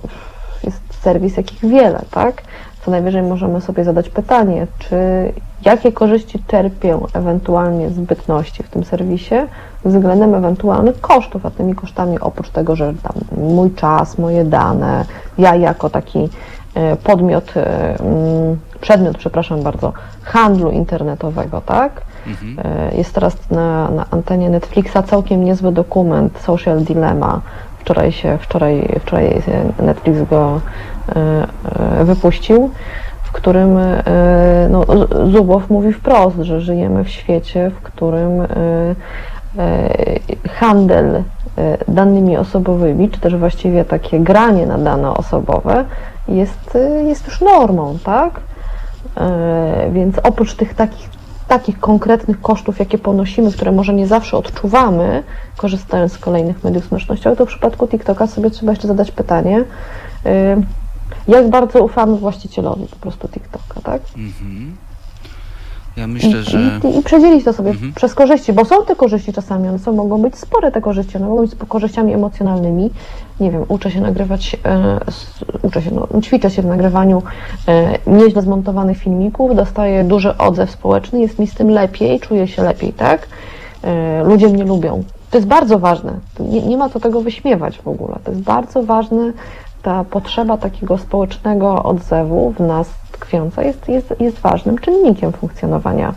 jest 0.64 0.80
serwis 1.02 1.36
jakich 1.36 1.60
wiele, 1.60 2.02
tak? 2.10 2.42
Co 2.84 2.90
najwyżej 2.90 3.22
możemy 3.22 3.60
sobie 3.60 3.84
zadać 3.84 4.09
pytanie, 4.09 4.66
czy 4.78 4.96
jakie 5.64 5.92
korzyści 5.92 6.42
czerpię 6.46 6.98
ewentualnie 7.14 7.90
zbytności 7.90 8.62
w 8.62 8.68
tym 8.68 8.84
serwisie 8.84 9.34
względem 9.84 10.34
ewentualnych 10.34 11.00
kosztów, 11.00 11.46
a 11.46 11.50
tymi 11.50 11.74
kosztami 11.74 12.20
oprócz 12.20 12.48
tego, 12.48 12.76
że 12.76 12.94
tam 13.02 13.44
mój 13.44 13.74
czas, 13.74 14.18
moje 14.18 14.44
dane, 14.44 15.04
ja 15.38 15.56
jako 15.56 15.90
taki 15.90 16.28
e, 16.74 16.96
podmiot, 16.96 17.56
e, 17.56 17.96
przedmiot, 18.80 19.18
przepraszam 19.18 19.62
bardzo, 19.62 19.92
handlu 20.22 20.70
internetowego, 20.70 21.60
tak? 21.60 22.11
Mhm. 22.27 22.57
E, 22.65 22.97
jest 22.97 23.15
teraz 23.15 23.51
na, 23.51 23.90
na 23.90 24.07
antenie 24.11 24.51
Netflixa 24.51 24.97
całkiem 25.07 25.44
niezły 25.44 25.73
dokument 25.73 26.39
Social 26.39 26.81
Dilemma. 26.81 27.40
Wczoraj 27.78 28.12
się, 28.12 28.39
wczoraj, 28.39 28.89
wczoraj 29.01 29.43
Netflix 29.78 30.19
go 30.31 30.61
e, 31.09 31.47
e, 32.01 32.05
wypuścił, 32.05 32.70
w 33.23 33.32
którym 33.32 33.78
no, 34.70 34.85
Zubow 35.32 35.70
mówi 35.70 35.93
wprost, 35.93 36.36
że 36.40 36.61
żyjemy 36.61 37.05
w 37.05 37.09
świecie, 37.09 37.70
w 37.70 37.82
którym 37.82 38.31
handel 40.51 41.23
danymi 41.89 42.36
osobowymi, 42.36 43.11
czy 43.11 43.20
też 43.20 43.36
właściwie 43.36 43.85
takie 43.85 44.20
granie 44.20 44.66
na 44.66 44.78
dane 44.78 45.15
osobowe 45.15 45.85
jest, 46.28 46.78
jest 47.05 47.27
już 47.27 47.40
normą, 47.40 47.99
tak? 48.05 48.40
Więc 49.93 50.19
oprócz 50.19 50.55
tych 50.55 50.74
takich 50.74 51.11
takich 51.48 51.81
konkretnych 51.81 52.40
kosztów, 52.40 52.78
jakie 52.78 52.98
ponosimy, 52.98 53.52
które 53.52 53.73
może 53.73 53.94
nie 53.94 54.06
zawsze 54.06 54.36
odczuwamy, 54.36 55.23
korzystając 55.56 56.12
z 56.12 56.19
kolejnych 56.19 56.64
mediów 56.64 56.85
społecznościowych, 56.85 57.39
to 57.39 57.47
w 57.47 57.48
przypadku 57.48 57.89
TikToka 57.89 58.27
sobie 58.27 58.51
trzeba 58.51 58.73
jeszcze 58.73 58.89
zadać 58.89 59.10
pytanie, 59.10 59.60
y, 59.60 59.66
jak 61.28 61.51
bardzo 61.51 61.85
ufamy 61.85 62.16
właścicielowi 62.16 62.86
po 62.86 62.97
prostu 62.97 63.28
TikToka, 63.28 63.81
tak? 63.81 64.02
Mhm. 64.16 64.77
Ja 65.97 66.06
myślę, 66.06 66.43
że. 66.43 66.81
I, 66.94 66.98
i 66.98 67.02
przedzielić 67.02 67.44
to 67.44 67.52
sobie 67.52 67.70
mhm. 67.70 67.93
przez 67.93 68.14
korzyści, 68.14 68.52
bo 68.52 68.64
są 68.64 68.85
te 68.85 68.97
korzyści 68.97 69.32
czasami, 69.32 69.69
one 69.69 69.78
są, 69.78 69.93
mogą 69.93 70.23
być 70.23 70.36
spore 70.36 70.73
te 70.73 70.81
korzyści, 70.81 71.16
one 71.16 71.28
mogą 71.28 71.40
być 71.40 71.52
korzyściami 71.69 72.12
emocjonalnymi. 72.12 72.90
Nie 73.43 73.51
wiem, 73.51 73.64
uczę 73.69 73.90
się 73.90 74.01
nagrywać, 74.01 74.56
e, 74.64 74.98
uczę 75.62 75.82
się, 75.82 75.90
no, 75.94 76.20
ćwiczę 76.20 76.51
się 76.51 76.62
w 76.62 76.66
nagrywaniu 76.66 77.23
e, 77.69 77.98
nieźle 78.06 78.43
zmontowanych 78.43 78.98
filmików, 78.98 79.56
dostaję 79.56 80.05
duży 80.05 80.36
odzew 80.36 80.70
społeczny, 80.70 81.20
jest 81.20 81.39
mi 81.39 81.47
z 81.47 81.55
tym 81.55 81.70
lepiej, 81.70 82.20
czuję 82.20 82.48
się 82.48 82.62
lepiej, 82.62 82.93
tak? 82.93 83.28
E, 83.85 84.23
ludzie 84.24 84.48
mnie 84.48 84.64
lubią. 84.64 85.05
To 85.31 85.39
jest 85.39 85.48
bardzo 85.48 85.78
ważne. 85.78 86.12
Nie, 86.40 86.62
nie 86.62 86.77
ma 86.77 86.89
co 86.89 87.01
tego 87.01 87.20
wyśmiewać 87.20 87.78
w 87.78 87.89
ogóle. 87.89 88.16
To 88.24 88.31
jest 88.31 88.43
bardzo 88.43 88.82
ważne, 88.82 89.32
ta 89.82 90.05
potrzeba 90.05 90.56
takiego 90.56 90.98
społecznego 90.98 91.82
odzewu 91.82 92.55
w 92.59 92.60
nas 92.60 92.90
tkwiąca 93.12 93.62
jest, 93.62 93.89
jest, 93.89 94.14
jest 94.20 94.39
ważnym 94.39 94.78
czynnikiem 94.78 95.32
funkcjonowania, 95.32 96.14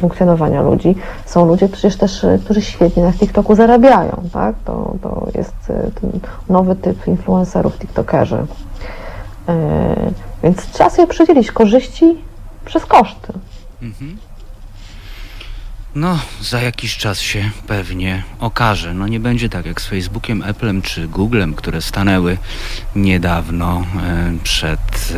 funkcjonowania 0.00 0.62
ludzi. 0.62 0.94
Są 1.26 1.46
ludzie 1.46 1.68
przecież 1.68 1.96
też, 1.96 2.24
e, 2.24 2.38
którzy 2.44 2.62
świetnie 2.62 3.02
na 3.02 3.12
TikToku 3.12 3.54
zarabiają, 3.54 4.22
tak? 4.32 4.54
To, 4.64 4.94
to 5.02 5.26
jest 5.34 5.70
e, 5.70 5.90
ten 6.00 6.20
nowy 6.48 6.76
typ 6.76 7.06
influencerów, 7.06 7.78
TikTokerzy. 7.78 8.46
Więc 10.42 10.66
trzeba 10.66 10.90
sobie 10.90 11.08
przydzielić 11.08 11.52
korzyści 11.52 12.14
przez 12.64 12.86
koszty. 12.86 13.32
Mhm. 13.82 14.16
No, 15.94 16.18
za 16.40 16.60
jakiś 16.60 16.96
czas 16.96 17.20
się 17.20 17.50
pewnie 17.66 18.22
okaże. 18.40 18.94
No 18.94 19.08
nie 19.08 19.20
będzie 19.20 19.48
tak 19.48 19.66
jak 19.66 19.80
z 19.80 19.86
Facebookiem, 19.86 20.42
Applem 20.42 20.82
czy 20.82 21.08
Googlem, 21.08 21.54
które 21.54 21.82
stanęły 21.82 22.38
niedawno 22.96 23.82
przed 24.42 25.12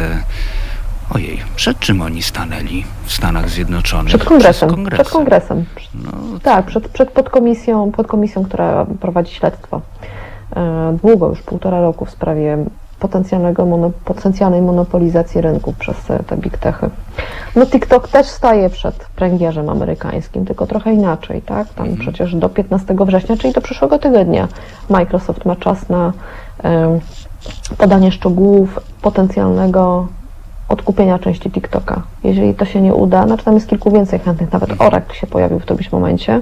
Ojej, 1.11 1.43
przed 1.57 1.79
czym 1.79 2.01
oni 2.03 2.23
stanęli 2.23 2.85
w 3.05 3.13
Stanach 3.13 3.51
Zjednoczonych? 3.51 4.09
Przed 4.09 4.25
kongresem. 4.25 4.71
kongresem. 4.71 5.05
Przed 5.05 5.13
kongresem. 5.13 5.65
No, 5.95 6.11
Tak, 6.43 6.67
przed, 6.67 6.89
przed 6.89 7.11
podkomisją, 7.11 7.93
podkomisją, 7.93 8.45
która 8.45 8.87
prowadzi 9.01 9.35
śledztwo. 9.35 9.81
E, 10.57 10.97
Długo, 11.03 11.29
już 11.29 11.43
półtora 11.43 11.81
roku 11.81 12.05
w 12.05 12.11
sprawie 12.11 12.59
potencjalnego 12.99 13.67
mono, 13.67 13.91
potencjalnej 14.05 14.63
monopolizacji 14.63 15.41
rynku 15.41 15.75
przez 15.79 15.97
te 16.27 16.37
big 16.37 16.59
techy. 16.59 16.91
No 17.57 17.67
TikTok 17.67 18.09
też 18.09 18.27
staje 18.27 18.71
przed 18.71 18.95
pręgierzem 19.17 19.69
amerykańskim, 19.69 20.47
tylko 20.47 20.67
trochę 20.67 20.93
inaczej, 20.93 21.43
tak? 21.43 21.69
Tam 21.69 21.97
przecież 21.97 22.35
do 22.35 22.49
15 22.49 22.95
września, 23.01 23.37
czyli 23.37 23.53
do 23.53 23.61
przyszłego 23.61 23.99
tygodnia 23.99 24.49
Microsoft 24.91 25.45
ma 25.45 25.57
czas 25.57 25.89
na 25.89 26.13
podanie 27.79 28.13
szczegółów 28.13 28.81
potencjalnego 29.03 30.07
odkupienia 30.69 31.19
części 31.19 31.51
TikToka. 31.51 32.03
Jeżeli 32.25 32.55
to 32.55 32.65
się 32.65 32.81
nie 32.81 32.95
uda, 32.95 33.27
znaczy 33.27 33.45
tam 33.45 33.55
jest 33.55 33.69
kilku 33.69 33.91
więcej 33.91 34.19
chętnych, 34.19 34.53
nawet 34.53 34.71
Oracle 34.81 35.15
się 35.15 35.27
pojawił 35.27 35.59
w 35.59 35.63
którymś 35.63 35.93
momencie. 35.93 36.41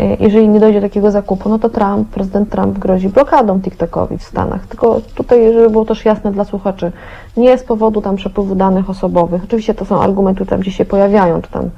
E, 0.00 0.14
Jeżeli 0.20 0.48
nie 0.48 0.60
dojdzie 0.60 0.80
do 0.80 0.86
takiego 0.88 1.10
zakupu, 1.10 1.48
no 1.48 1.58
to 1.58 1.68
Trump, 1.68 2.08
prezydent 2.08 2.50
Trump 2.50 2.78
grozi 2.78 3.08
blokadą 3.08 3.60
TikTokowi 3.60 4.18
w 4.18 4.22
Stanach. 4.22 4.66
Tylko 4.66 5.00
tutaj, 5.14 5.52
żeby 5.52 5.70
było 5.70 5.84
też 5.84 6.04
jasne 6.04 6.32
dla 6.32 6.44
słuchaczy, 6.44 6.92
nie 7.36 7.58
z 7.58 7.62
powodu 7.64 8.02
tam 8.02 8.16
przepływu 8.16 8.54
danych 8.54 8.90
osobowych. 8.90 9.44
Oczywiście 9.44 9.74
to 9.74 9.84
są 9.84 10.00
argumenty, 10.02 10.36
które 10.36 10.50
tam 10.50 10.60
gdzieś 10.60 10.76
się 10.76 10.84
pojawiają, 10.84 11.42
czy 11.42 11.50
tam 11.50 11.70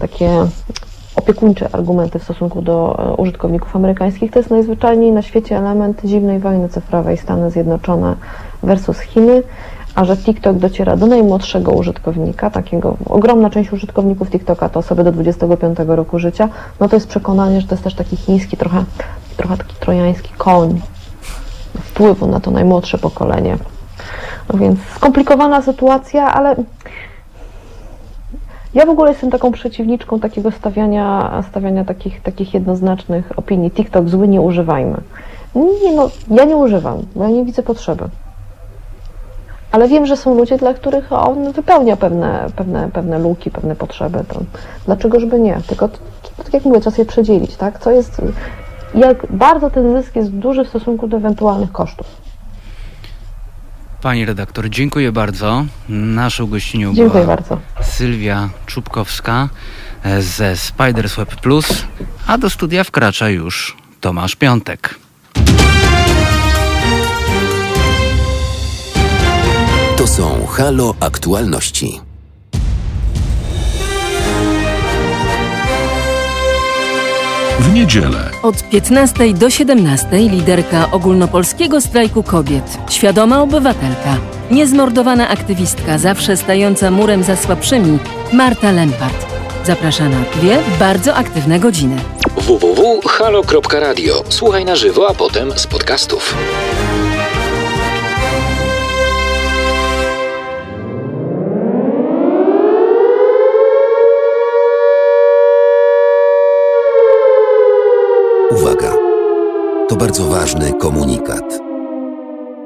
takie 0.00 0.30
opiekuńcze 1.16 1.68
argumenty 1.72 2.18
w 2.18 2.22
stosunku 2.24 2.62
do 2.62 2.96
e, 2.98 3.16
użytkowników 3.16 3.76
amerykańskich. 3.76 4.30
To 4.30 4.38
jest 4.38 4.50
najzwyczajniej 4.50 5.12
na 5.12 5.22
świecie 5.22 5.58
element 5.58 6.00
dziwnej 6.04 6.38
wojny 6.38 6.68
cyfrowej 6.68 7.16
Stany 7.16 7.50
Zjednoczone 7.50 8.16
versus 8.62 9.00
Chiny, 9.00 9.42
a 9.94 10.04
że 10.04 10.16
TikTok 10.16 10.56
dociera 10.56 10.96
do 10.96 11.06
najmłodszego 11.06 11.72
użytkownika, 11.72 12.50
takiego, 12.50 12.96
ogromna 13.06 13.50
część 13.50 13.72
użytkowników 13.72 14.30
TikToka 14.30 14.68
to 14.68 14.80
osoby 14.80 15.04
do 15.04 15.12
25 15.12 15.78
roku 15.86 16.18
życia, 16.18 16.48
no 16.80 16.88
to 16.88 16.96
jest 16.96 17.08
przekonanie, 17.08 17.60
że 17.60 17.66
to 17.66 17.74
jest 17.74 17.84
też 17.84 17.94
taki 17.94 18.16
chiński, 18.16 18.56
trochę, 18.56 18.84
trochę 19.36 19.56
taki 19.56 19.74
trojański 19.74 20.30
koń 20.38 20.80
wpływu 21.74 22.26
na 22.26 22.40
to 22.40 22.50
najmłodsze 22.50 22.98
pokolenie. 22.98 23.58
No 24.52 24.58
więc 24.58 24.80
skomplikowana 24.96 25.62
sytuacja, 25.62 26.34
ale 26.34 26.56
ja 28.74 28.86
w 28.86 28.88
ogóle 28.88 29.10
jestem 29.10 29.30
taką 29.30 29.52
przeciwniczką 29.52 30.20
takiego 30.20 30.50
stawiania, 30.50 31.42
stawiania 31.50 31.84
takich, 31.84 32.22
takich 32.22 32.54
jednoznacznych 32.54 33.38
opinii. 33.38 33.70
TikTok 33.70 34.08
zły, 34.08 34.28
nie 34.28 34.40
używajmy. 34.40 34.96
Nie 35.54 35.92
no, 35.96 36.10
ja 36.30 36.44
nie 36.44 36.56
używam, 36.56 36.98
bo 37.14 37.24
ja 37.24 37.30
nie 37.30 37.44
widzę 37.44 37.62
potrzeby. 37.62 38.04
Ale 39.74 39.88
wiem, 39.88 40.06
że 40.06 40.16
są 40.16 40.34
ludzie, 40.34 40.58
dla 40.58 40.74
których 40.74 41.12
on 41.12 41.52
wypełnia 41.52 41.96
pewne, 41.96 42.46
pewne, 42.56 42.90
pewne 42.92 43.18
luki, 43.18 43.50
pewne 43.50 43.76
potrzeby. 43.76 44.24
To 44.28 44.40
dlaczego, 44.86 45.20
żeby 45.20 45.40
nie? 45.40 45.60
Tylko, 45.66 45.88
tak 46.36 46.54
jak 46.54 46.64
mówię, 46.64 46.80
trzeba 46.80 46.96
sobie 46.96 47.08
przedzielić, 47.08 47.56
tak? 47.56 47.78
Co 47.78 47.90
jest, 47.90 48.22
jak 48.94 49.26
bardzo 49.30 49.70
ten 49.70 50.02
zysk 50.02 50.16
jest 50.16 50.30
duży 50.30 50.64
w 50.64 50.68
stosunku 50.68 51.08
do 51.08 51.16
ewentualnych 51.16 51.72
kosztów. 51.72 52.06
Pani 54.02 54.24
redaktor, 54.24 54.70
dziękuję 54.70 55.12
bardzo. 55.12 55.64
Naszą 55.88 56.46
gościnią 56.46 56.94
Dziękuję 56.94 57.24
była 57.24 57.36
bardzo. 57.36 57.58
Sylwia 57.82 58.48
Czubkowska 58.66 59.48
ze 60.20 60.56
Spiders 60.56 61.16
Web 61.16 61.36
Plus, 61.36 61.84
a 62.26 62.38
do 62.38 62.50
studia 62.50 62.84
wkracza 62.84 63.28
już 63.28 63.76
Tomasz 64.00 64.36
Piątek. 64.36 64.94
Są 70.16 70.46
Halo 70.46 70.94
Aktualności. 71.00 72.00
W 77.60 77.72
niedzielę 77.72 78.30
Od 78.42 78.68
15 78.68 79.34
do 79.34 79.50
17 79.50 80.08
liderka 80.12 80.90
ogólnopolskiego 80.90 81.80
strajku 81.80 82.22
kobiet, 82.22 82.78
świadoma 82.90 83.42
obywatelka, 83.42 84.16
niezmordowana 84.50 85.28
aktywistka, 85.28 85.98
zawsze 85.98 86.36
stająca 86.36 86.90
murem 86.90 87.22
za 87.22 87.36
słabszymi, 87.36 87.98
Marta 88.32 88.72
Lempart. 88.72 89.26
Zaprasza 89.64 90.08
na 90.08 90.20
dwie 90.36 90.58
bardzo 90.78 91.14
aktywne 91.14 91.60
godziny. 91.60 91.96
www.halo.radio. 92.36 94.24
Słuchaj 94.28 94.64
na 94.64 94.76
żywo, 94.76 95.08
a 95.10 95.14
potem 95.14 95.58
z 95.58 95.66
podcastów. 95.66 96.34
To 109.88 109.96
bardzo 109.96 110.28
ważny 110.28 110.72
komunikat. 110.80 111.44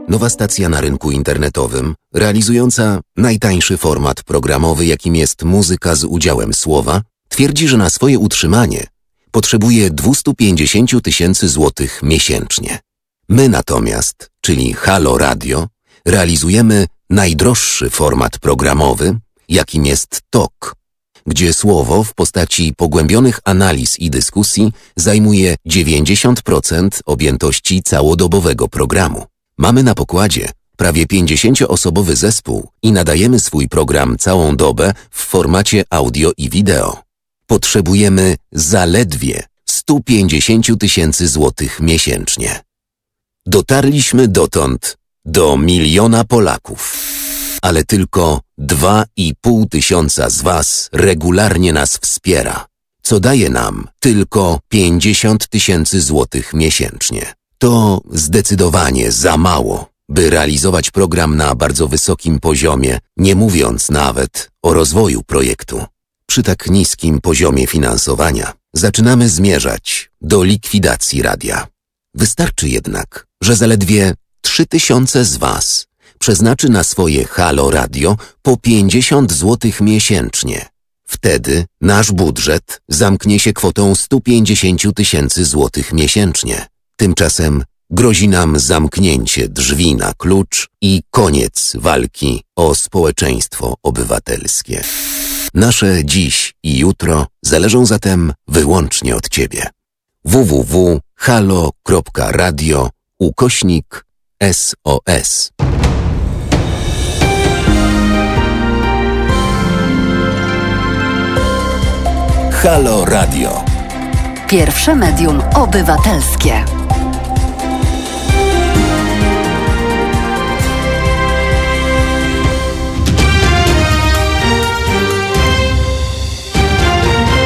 Nowa 0.08 0.30
stacja 0.30 0.68
na 0.68 0.80
rynku 0.80 1.10
internetowym, 1.10 1.94
realizująca 2.14 3.00
najtańszy 3.16 3.76
format 3.76 4.22
programowy, 4.22 4.86
jakim 4.86 5.16
jest 5.16 5.42
muzyka 5.42 5.94
z 5.94 6.04
udziałem 6.04 6.54
słowa, 6.54 7.02
twierdzi, 7.28 7.68
że 7.68 7.76
na 7.76 7.90
swoje 7.90 8.18
utrzymanie 8.18 8.86
potrzebuje 9.30 9.90
250 9.90 11.02
tysięcy 11.02 11.48
złotych 11.48 12.00
miesięcznie. 12.02 12.78
My 13.28 13.48
natomiast, 13.48 14.30
czyli 14.40 14.72
Halo 14.72 15.18
Radio, 15.18 15.68
realizujemy 16.04 16.86
najdroższy 17.10 17.90
format 17.90 18.38
programowy, 18.38 19.18
jakim 19.48 19.86
jest 19.86 20.20
TOK, 20.30 20.74
gdzie 21.28 21.52
słowo 21.52 22.04
w 22.04 22.14
postaci 22.14 22.74
pogłębionych 22.76 23.40
analiz 23.44 23.98
i 23.98 24.10
dyskusji 24.10 24.72
zajmuje 24.96 25.56
90% 25.68 26.88
objętości 27.06 27.82
całodobowego 27.82 28.68
programu. 28.68 29.24
Mamy 29.58 29.82
na 29.82 29.94
pokładzie 29.94 30.50
prawie 30.76 31.06
50-osobowy 31.06 32.16
zespół 32.16 32.68
i 32.82 32.92
nadajemy 32.92 33.40
swój 33.40 33.68
program 33.68 34.16
całą 34.18 34.56
dobę 34.56 34.92
w 35.10 35.24
formacie 35.24 35.84
audio 35.90 36.32
i 36.36 36.50
wideo. 36.50 37.02
Potrzebujemy 37.46 38.36
zaledwie 38.52 39.42
150 39.64 40.80
tysięcy 40.80 41.28
złotych 41.28 41.80
miesięcznie. 41.80 42.60
Dotarliśmy 43.46 44.28
dotąd 44.28 44.98
do 45.24 45.56
miliona 45.56 46.24
Polaków, 46.24 46.80
ale 47.62 47.84
tylko 47.84 48.40
2,5 48.58 49.68
tysiąca 49.68 50.30
z 50.30 50.42
Was 50.42 50.88
regularnie 50.92 51.72
nas 51.72 51.98
wspiera, 51.98 52.66
co 53.02 53.20
daje 53.20 53.50
nam 53.50 53.88
tylko 53.98 54.60
50 54.68 55.48
tysięcy 55.48 56.00
złotych 56.00 56.54
miesięcznie. 56.54 57.32
To 57.58 58.00
zdecydowanie 58.10 59.12
za 59.12 59.36
mało, 59.36 59.90
by 60.08 60.30
realizować 60.30 60.90
program 60.90 61.36
na 61.36 61.54
bardzo 61.54 61.88
wysokim 61.88 62.40
poziomie, 62.40 62.98
nie 63.16 63.34
mówiąc 63.34 63.90
nawet 63.90 64.50
o 64.62 64.74
rozwoju 64.74 65.22
projektu. 65.22 65.84
Przy 66.26 66.42
tak 66.42 66.70
niskim 66.70 67.20
poziomie 67.20 67.66
finansowania 67.66 68.52
zaczynamy 68.72 69.28
zmierzać 69.28 70.10
do 70.20 70.44
likwidacji 70.44 71.22
radia. 71.22 71.66
Wystarczy 72.14 72.68
jednak, 72.68 73.26
że 73.42 73.56
zaledwie 73.56 74.14
3000 74.40 75.24
z 75.24 75.36
Was 75.36 75.87
przeznaczy 76.18 76.68
na 76.68 76.84
swoje 76.84 77.24
Halo 77.24 77.70
Radio 77.70 78.16
po 78.42 78.56
50 78.56 79.32
zł 79.32 79.70
miesięcznie. 79.80 80.66
Wtedy 81.06 81.64
nasz 81.80 82.12
budżet 82.12 82.80
zamknie 82.88 83.38
się 83.38 83.52
kwotą 83.52 83.94
150 83.94 84.82
tysięcy 84.94 85.44
złotych 85.44 85.92
miesięcznie. 85.92 86.66
Tymczasem 86.96 87.64
grozi 87.90 88.28
nam 88.28 88.58
zamknięcie 88.58 89.48
drzwi 89.48 89.94
na 89.94 90.12
klucz 90.14 90.68
i 90.80 91.02
koniec 91.10 91.72
walki 91.74 92.42
o 92.56 92.74
społeczeństwo 92.74 93.74
obywatelskie. 93.82 94.84
Nasze 95.54 96.04
dziś 96.04 96.54
i 96.62 96.78
jutro 96.78 97.26
zależą 97.42 97.86
zatem 97.86 98.32
wyłącznie 98.48 99.16
od 99.16 99.28
Ciebie. 99.28 99.66
www.halo.radio 100.24 101.00
ukośnik 103.18 104.04
SOS. 104.52 105.50
Halo 112.68 113.04
Radio. 113.04 113.64
Pierwsze 114.48 114.94
medium 114.94 115.42
obywatelskie. 115.54 116.64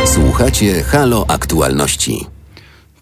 Słuchacie 0.06 0.82
Halo 0.82 1.24
Aktualności. 1.28 2.26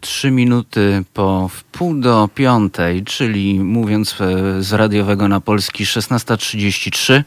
trzy 0.01 0.31
minuty 0.31 1.05
po 1.15 1.49
wpół 1.49 1.95
do 1.95 2.29
piątej, 2.35 3.05
czyli 3.05 3.61
mówiąc 3.61 4.21
e, 4.21 4.63
z 4.63 4.73
radiowego 4.73 5.29
na 5.29 5.41
polski 5.41 5.85
16.33. 5.85 7.23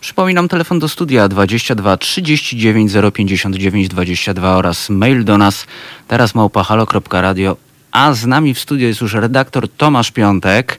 Przypominam 0.00 0.48
telefon 0.48 0.78
do 0.78 0.88
studia 0.88 1.28
22 1.28 1.96
39 1.96 2.92
059 3.14 3.88
22 3.88 4.56
oraz 4.56 4.90
mail 4.90 5.24
do 5.24 5.38
nas 5.38 5.66
teraz 6.08 6.34
małpahalo.radio. 6.34 7.56
A 7.92 8.12
z 8.12 8.26
nami 8.26 8.54
w 8.54 8.60
studiu 8.60 8.86
jest 8.86 9.00
już 9.00 9.14
redaktor 9.14 9.68
Tomasz 9.68 10.10
Piątek 10.10 10.78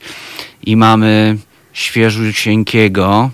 i 0.64 0.78
mamy 0.78 1.38
świeżusieńkiego, 1.74 3.32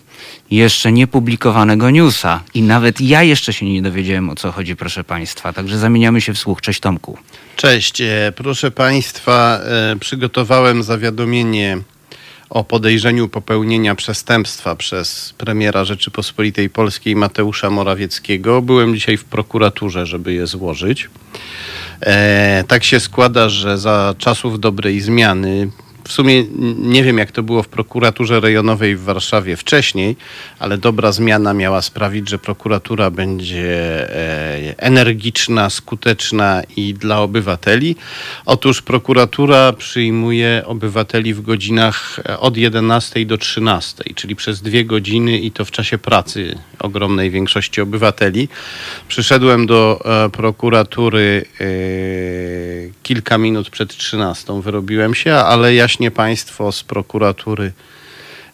jeszcze 0.52 0.92
niepublikowanego 0.92 1.90
newsa. 1.90 2.44
I 2.54 2.62
nawet 2.62 3.02
ja 3.02 3.24
jeszcze 3.24 3.54
się 3.54 3.66
nie 3.66 3.82
dowiedziałem 3.82 4.30
o 4.30 4.36
co 4.36 4.52
chodzi, 4.52 4.76
proszę 4.76 5.04
Państwa. 5.04 5.54
Także 5.54 5.78
zamieniamy 5.78 6.22
się 6.22 6.34
w 6.34 6.38
słuch. 6.38 6.62
Cześć 6.62 6.80
Tomku. 6.80 7.18
Cześć, 7.56 8.02
e, 8.02 8.34
proszę 8.36 8.72
Państwa, 8.72 9.60
e, 9.60 9.96
przygotowałem 10.00 10.84
zawiadomienie 10.84 11.78
o 12.50 12.64
podejrzeniu 12.64 13.28
popełnienia 13.28 13.96
przestępstwa 13.96 14.76
przez 14.76 15.34
premiera 15.38 15.86
Rzeczypospolitej 15.86 16.70
Polskiej 16.70 17.16
Mateusza 17.16 17.70
Morawieckiego. 17.70 18.62
Byłem 18.62 18.96
dzisiaj 18.96 19.18
w 19.18 19.26
prokuraturze, 19.26 20.06
żeby 20.06 20.34
je 20.34 20.48
złożyć. 20.48 21.10
E, 22.02 22.64
tak 22.68 22.84
się 22.84 23.00
składa, 23.00 23.50
że 23.50 23.78
za 23.78 24.16
czasów 24.18 24.60
dobrej 24.60 25.02
zmiany 25.02 25.72
w 26.08 26.12
sumie 26.12 26.44
nie 26.78 27.04
wiem, 27.04 27.18
jak 27.18 27.32
to 27.32 27.44
było 27.44 27.64
w 27.64 27.68
prokuraturze 27.68 28.40
rejonowej 28.40 28.96
w 28.96 29.04
Warszawie 29.04 29.56
wcześniej, 29.56 30.16
ale 30.60 30.78
dobra 30.78 31.12
zmiana 31.12 31.54
miała 31.54 31.82
sprawić, 31.82 32.30
że 32.30 32.40
prokuratura 32.40 33.12
będzie 33.12 33.66
e, 34.16 34.76
energiczna, 34.78 35.70
skuteczna 35.70 36.62
i 36.76 36.94
dla 36.94 37.22
obywateli. 37.22 37.96
Otóż 38.46 38.82
prokuratura 38.82 39.74
przyjmuje 39.74 40.64
obywateli 40.66 41.34
w 41.34 41.42
godzinach 41.42 42.20
e, 42.30 42.40
od 42.40 42.58
11 42.58 43.26
do 43.26 43.38
13, 43.38 44.04
czyli 44.16 44.36
przez 44.36 44.62
dwie 44.62 44.86
godziny 44.86 45.40
i 45.40 45.52
to 45.52 45.66
w 45.66 45.72
czasie 45.72 45.98
pracy 45.98 46.58
ogromnej 46.80 47.32
większości 47.32 47.82
obywateli. 47.82 48.50
Przyszedłem 49.08 49.66
do 49.66 50.00
e, 50.26 50.30
prokuratury 50.30 51.46
kilka 53.04 53.38
minut 53.38 53.70
przed 53.70 53.98
13, 53.98 54.62
wyrobiłem 54.62 55.16
się, 55.16 55.34
ale 55.34 55.74
ja 55.74 55.88
wyjaśnie 55.98 56.12
państwo 56.12 56.72
z 56.72 56.84
prokuratury 56.84 57.72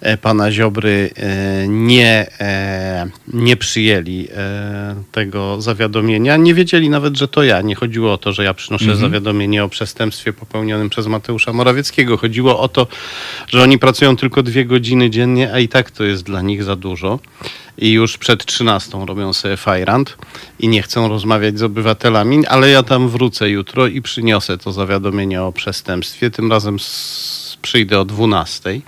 e, 0.02 0.18
pana 0.18 0.52
Ziobry 0.52 1.10
e, 1.16 1.68
nie, 1.68 2.28
e, 2.40 3.10
nie 3.34 3.58
przyjęli 3.58 4.28
tego 5.12 5.62
zawiadomienia. 5.62 6.38
Nie 6.38 6.54
wiedzieli 6.54 6.90
nawet, 6.90 7.18
że 7.18 7.28
to 7.28 7.44
ja. 7.44 7.62
Nie 7.62 7.76
chodziło 7.76 8.14
o 8.14 8.18
to, 8.18 8.34
że 8.34 8.44
ja 8.44 8.54
przynoszę 8.54 8.86
mhm. 8.86 9.00
zawiadomienie 9.02 9.64
o 9.64 9.70
przestępstwie 9.70 10.34
popełnionym 10.34 10.90
przez 10.90 11.08
Mateusza 11.08 11.54
Morawieckiego. 11.54 12.18
Chodziło 12.18 12.60
o 12.60 12.68
to, 12.68 12.88
że 13.48 13.64
oni 13.64 13.80
pracują 13.80 14.16
tylko 14.16 14.44
dwie 14.44 14.66
godziny 14.66 15.10
dziennie, 15.10 15.54
a 15.54 15.60
i 15.60 15.68
tak 15.68 15.92
to 15.92 16.04
jest 16.04 16.24
dla 16.24 16.42
nich 16.42 16.64
za 16.64 16.76
dużo. 16.76 17.20
I 17.78 17.92
już 17.92 18.18
przed 18.18 18.46
13 18.46 19.06
robią 19.06 19.34
sobie 19.34 19.58
fajrant 19.58 20.18
i 20.60 20.68
nie 20.68 20.82
chcą 20.82 21.08
rozmawiać 21.08 21.60
z 21.60 21.64
obywatelami, 21.64 22.48
ale 22.48 22.70
ja 22.70 22.84
tam 22.84 23.10
wrócę 23.10 23.50
jutro 23.50 23.88
i 23.88 24.02
przyniosę 24.02 24.58
to 24.58 24.72
zawiadomienie 24.72 25.44
o 25.44 25.52
przestępstwie. 25.52 26.32
Tym 26.32 26.52
razem 26.52 26.78
przyjdę 27.62 28.00
o 28.00 28.06
12. 28.06 28.82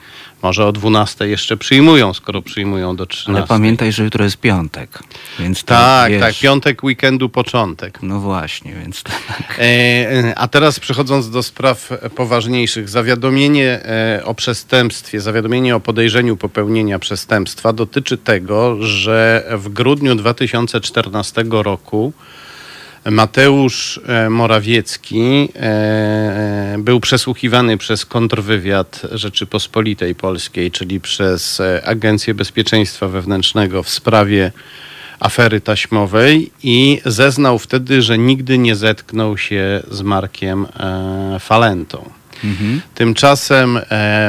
Może 0.46 0.66
o 0.66 0.72
12 0.72 1.28
jeszcze 1.28 1.58
przyjmują, 1.58 2.14
skoro 2.14 2.42
przyjmują 2.42 2.96
do 2.96 3.06
13. 3.06 3.38
Ale 3.38 3.48
pamiętaj, 3.48 3.92
że 3.92 4.04
jutro 4.04 4.24
jest 4.24 4.38
piątek. 4.38 5.00
Więc 5.40 5.64
tak, 5.64 6.12
wiesz... 6.12 6.22
tak, 6.22 6.36
piątek 6.40 6.84
weekendu 6.84 7.30
początek. 7.30 8.00
No 8.04 8.20
właśnie, 8.20 8.74
więc 8.74 9.04
tak. 9.04 9.60
E, 9.60 10.34
a 10.36 10.48
teraz 10.48 10.80
przechodząc 10.80 11.30
do 11.30 11.44
spraw 11.44 11.90
poważniejszych. 12.16 12.90
Zawiadomienie 12.90 13.86
e, 13.86 14.22
o 14.26 14.34
przestępstwie, 14.34 15.22
zawiadomienie 15.22 15.76
o 15.76 15.80
podejrzeniu 15.80 16.38
popełnienia 16.38 17.00
przestępstwa 17.00 17.74
dotyczy 17.74 18.18
tego, 18.18 18.84
że 18.84 19.46
w 19.52 19.70
grudniu 19.70 20.16
2014 20.16 21.46
roku 21.50 22.14
Mateusz 23.12 24.00
e, 24.08 24.30
Morawiecki 24.30 25.50
e, 25.56 25.60
e, 25.62 26.76
był 26.80 27.00
przesłuchiwany 27.00 27.78
przez 27.78 28.06
kontrwywiad 28.06 29.02
Rzeczypospolitej 29.12 30.16
Polskiej, 30.16 30.72
czyli 30.72 31.00
przez 31.00 31.62
Agencję 31.84 32.34
Bezpieczeństwa 32.34 33.08
Wewnętrznego 33.08 33.84
w 33.84 33.90
sprawie 33.90 34.52
afery 35.20 35.62
taśmowej 35.62 36.52
i 36.64 37.02
zeznał 37.06 37.60
wtedy, 37.60 38.02
że 38.02 38.18
nigdy 38.18 38.58
nie 38.58 38.76
zetknął 38.76 39.38
się 39.38 39.84
z 39.92 40.02
Markiem 40.02 40.68
Falentą. 41.40 42.10
Tymczasem 42.96 43.80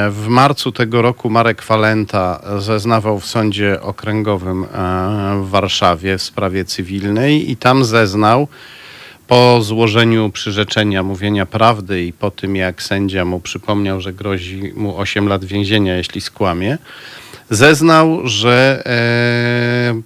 w 0.09 0.25
marcu 0.27 0.71
tego 0.71 1.01
roku 1.01 1.29
Marek 1.29 1.61
Falenta 1.61 2.41
zeznawał 2.59 3.19
w 3.19 3.25
sądzie 3.25 3.81
okręgowym 3.81 4.65
w 5.43 5.49
Warszawie 5.49 6.17
w 6.17 6.21
sprawie 6.21 6.65
cywilnej 6.65 7.51
i 7.51 7.57
tam 7.57 7.85
zeznał, 7.85 8.47
po 9.27 9.61
złożeniu 9.61 10.29
przyrzeczenia 10.29 11.03
mówienia 11.03 11.45
prawdy 11.45 12.03
i 12.03 12.13
po 12.13 12.31
tym, 12.31 12.55
jak 12.55 12.83
sędzia 12.83 13.25
mu 13.25 13.39
przypomniał, 13.39 14.01
że 14.01 14.13
grozi 14.13 14.73
mu 14.75 14.97
8 14.97 15.27
lat 15.27 15.45
więzienia, 15.45 15.95
jeśli 15.95 16.21
skłamie, 16.21 16.77
zeznał, 17.49 18.27
że 18.27 18.83
e, 18.85 20.01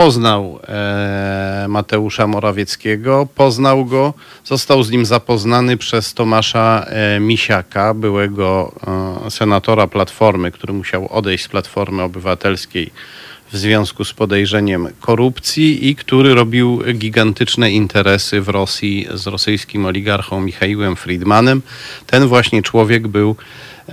poznał 0.00 0.60
e, 0.68 1.66
Mateusza 1.68 2.26
Morawieckiego, 2.26 3.28
poznał 3.34 3.84
go, 3.84 4.14
został 4.44 4.82
z 4.82 4.90
nim 4.90 5.06
zapoznany 5.06 5.76
przez 5.76 6.14
Tomasza 6.14 6.86
e, 6.86 7.20
Misiaka, 7.20 7.94
byłego 7.94 8.72
e, 9.26 9.30
senatora 9.30 9.86
Platformy, 9.86 10.50
który 10.50 10.72
musiał 10.72 11.08
odejść 11.12 11.44
z 11.44 11.48
Platformy 11.48 12.02
Obywatelskiej 12.02 12.90
w 13.52 13.56
związku 13.56 14.04
z 14.04 14.12
podejrzeniem 14.12 14.88
korupcji 15.00 15.88
i 15.88 15.96
który 15.96 16.34
robił 16.34 16.82
gigantyczne 16.94 17.72
interesy 17.72 18.40
w 18.40 18.48
Rosji 18.48 19.06
z 19.14 19.26
rosyjskim 19.26 19.86
oligarchą 19.86 20.40
Michałem 20.40 20.96
Friedmanem. 20.96 21.62
Ten 22.06 22.26
właśnie 22.26 22.62
człowiek 22.62 23.08
był, 23.08 23.36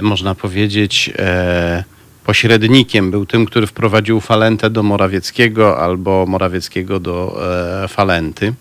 można 0.02 0.36
powiedzieć, 0.36 1.12
e, 1.20 1.97
pośrednikiem, 2.28 3.12
był 3.12 3.26
tym, 3.26 3.46
który 3.46 3.68
wprowadził 3.68 4.20
Falentę 4.20 4.70
do 4.70 4.84
Morawieckiego 4.84 5.80
albo 5.80 6.26
Morawieckiego 6.26 7.00
do 7.00 7.40
e, 7.84 7.88
Falenty. 7.88 8.54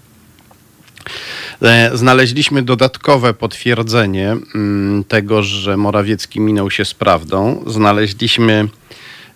E, 1.62 1.90
znaleźliśmy 1.94 2.62
dodatkowe 2.62 3.34
potwierdzenie 3.34 4.36
mm, 4.54 5.04
tego, 5.04 5.42
że 5.42 5.76
Morawiecki 5.76 6.40
minął 6.40 6.70
się 6.70 6.84
z 6.84 6.94
prawdą. 6.94 7.64
Znaleźliśmy 7.66 8.68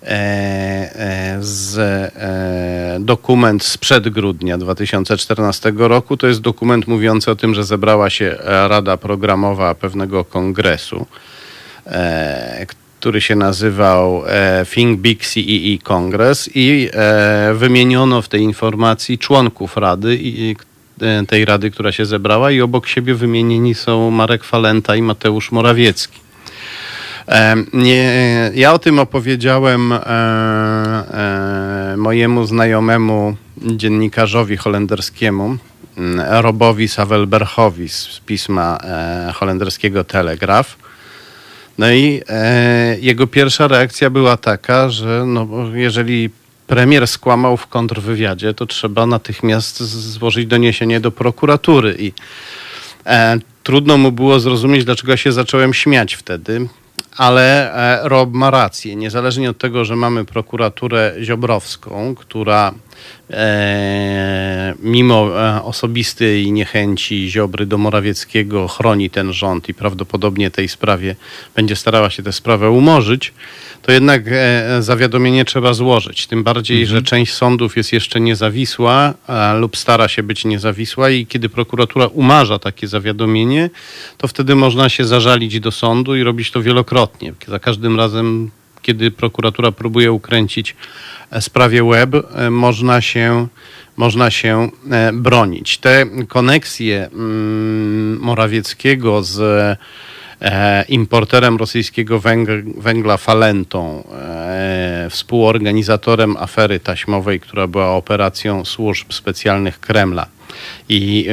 E, 0.02 1.38
z 1.40 2.12
dokument 3.00 3.64
sprzed 3.64 4.08
grudnia 4.08 4.58
2014 4.58 5.72
roku. 5.76 6.16
To 6.16 6.26
jest 6.26 6.40
dokument 6.40 6.88
mówiący 6.88 7.30
o 7.30 7.36
tym, 7.36 7.54
że 7.54 7.64
zebrała 7.64 8.10
się 8.10 8.36
Rada 8.44 8.96
Programowa 8.96 9.74
pewnego 9.74 10.24
kongresu, 10.24 11.06
który 13.00 13.20
się 13.20 13.36
nazywał 13.36 14.22
Think 14.74 15.00
Big 15.00 15.26
CEE 15.26 15.78
Kongres 15.82 16.50
i 16.54 16.90
wymieniono 17.54 18.22
w 18.22 18.28
tej 18.28 18.42
informacji 18.42 19.18
członków 19.18 19.76
Rady 19.76 20.18
tej 21.28 21.44
Rady, 21.44 21.70
która 21.70 21.92
się 21.92 22.06
zebrała 22.06 22.50
i 22.50 22.60
obok 22.60 22.86
siebie 22.86 23.14
wymienieni 23.14 23.74
są 23.74 24.10
Marek 24.10 24.44
Falenta 24.44 24.96
i 24.96 25.02
Mateusz 25.02 25.52
Morawiecki. 25.52 26.20
Nie, 27.72 28.12
ja 28.54 28.72
o 28.72 28.78
tym 28.78 28.98
opowiedziałem 28.98 29.92
e, 29.92 29.98
e, 31.92 31.94
mojemu 31.96 32.44
znajomemu 32.44 33.36
dziennikarzowi 33.62 34.56
holenderskiemu, 34.56 35.56
mm, 35.96 36.20
Robowi 36.42 36.88
Savelberchowi 36.88 37.88
z 37.88 38.20
pisma 38.26 38.78
e, 38.84 39.32
holenderskiego 39.34 40.04
Telegraf. 40.04 40.89
No 41.80 41.92
i 41.92 42.22
jego 43.00 43.26
pierwsza 43.26 43.68
reakcja 43.68 44.10
była 44.10 44.36
taka, 44.36 44.90
że 44.90 45.24
no, 45.26 45.48
jeżeli 45.74 46.30
premier 46.66 47.06
skłamał 47.06 47.56
w 47.56 47.66
kontrwywiadzie, 47.66 48.54
to 48.54 48.66
trzeba 48.66 49.06
natychmiast 49.06 49.82
złożyć 50.12 50.46
doniesienie 50.46 51.00
do 51.00 51.10
prokuratury. 51.10 51.96
I 51.98 52.12
trudno 53.62 53.98
mu 53.98 54.12
było 54.12 54.40
zrozumieć, 54.40 54.84
dlaczego 54.84 55.16
się 55.16 55.32
zacząłem 55.32 55.74
śmiać 55.74 56.14
wtedy 56.14 56.68
ale 57.16 57.74
e, 57.74 58.08
Rob 58.08 58.32
ma 58.32 58.50
rację. 58.50 58.96
Niezależnie 58.96 59.50
od 59.50 59.58
tego, 59.58 59.84
że 59.84 59.96
mamy 59.96 60.24
prokuraturę 60.24 61.14
ziobrowską, 61.20 62.14
która 62.14 62.68
e, 62.70 62.74
mimo 64.78 65.40
e, 65.40 65.62
osobistej 65.62 66.52
niechęci 66.52 67.30
Ziobry 67.30 67.66
do 67.66 67.78
Morawieckiego 67.78 68.68
chroni 68.68 69.10
ten 69.10 69.32
rząd 69.32 69.68
i 69.68 69.74
prawdopodobnie 69.74 70.50
tej 70.50 70.68
sprawie 70.68 71.16
będzie 71.54 71.76
starała 71.76 72.10
się 72.10 72.22
tę 72.22 72.32
sprawę 72.32 72.70
umorzyć, 72.70 73.32
to 73.82 73.92
jednak 73.92 74.22
e, 74.26 74.82
zawiadomienie 74.82 75.44
trzeba 75.44 75.74
złożyć. 75.74 76.26
Tym 76.26 76.44
bardziej, 76.44 76.80
mhm. 76.82 76.98
że 76.98 77.02
część 77.02 77.32
sądów 77.32 77.76
jest 77.76 77.92
jeszcze 77.92 78.20
niezawisła 78.20 79.14
lub 79.58 79.76
stara 79.76 80.08
się 80.08 80.22
być 80.22 80.44
niezawisła 80.44 81.10
i 81.10 81.26
kiedy 81.26 81.48
prokuratura 81.48 82.06
umarza 82.06 82.58
takie 82.58 82.88
zawiadomienie, 82.88 83.70
to 84.18 84.28
wtedy 84.28 84.54
można 84.54 84.88
się 84.88 85.04
zażalić 85.04 85.60
do 85.60 85.70
sądu 85.70 86.16
i 86.16 86.22
robić 86.22 86.50
to 86.50 86.62
wielokrotnie. 86.62 87.32
Za 87.48 87.58
każdym 87.58 87.96
razem, 87.96 88.50
kiedy 88.82 89.10
prokuratura 89.10 89.72
próbuje 89.72 90.12
ukręcić 90.12 90.76
e, 91.30 91.40
sprawie 91.40 91.84
web, 91.84 92.10
e, 92.14 92.50
można 92.50 93.00
się 93.00 93.46
można 93.96 94.30
się 94.30 94.68
bronić. 95.12 95.78
Te 95.78 96.06
koneksje 96.28 97.08
mm, 97.12 98.18
Morawieckiego 98.20 99.22
z 99.22 99.40
e, 100.40 100.84
importerem 100.88 101.56
rosyjskiego 101.56 102.20
węgla, 102.76 103.16
Falentą, 103.16 104.04
e, 104.12 105.06
współorganizatorem 105.10 106.36
afery 106.36 106.80
taśmowej, 106.80 107.40
która 107.40 107.66
była 107.66 107.90
operacją 107.90 108.64
służb 108.64 109.12
specjalnych 109.12 109.80
Kremla 109.80 110.26
i 110.88 111.28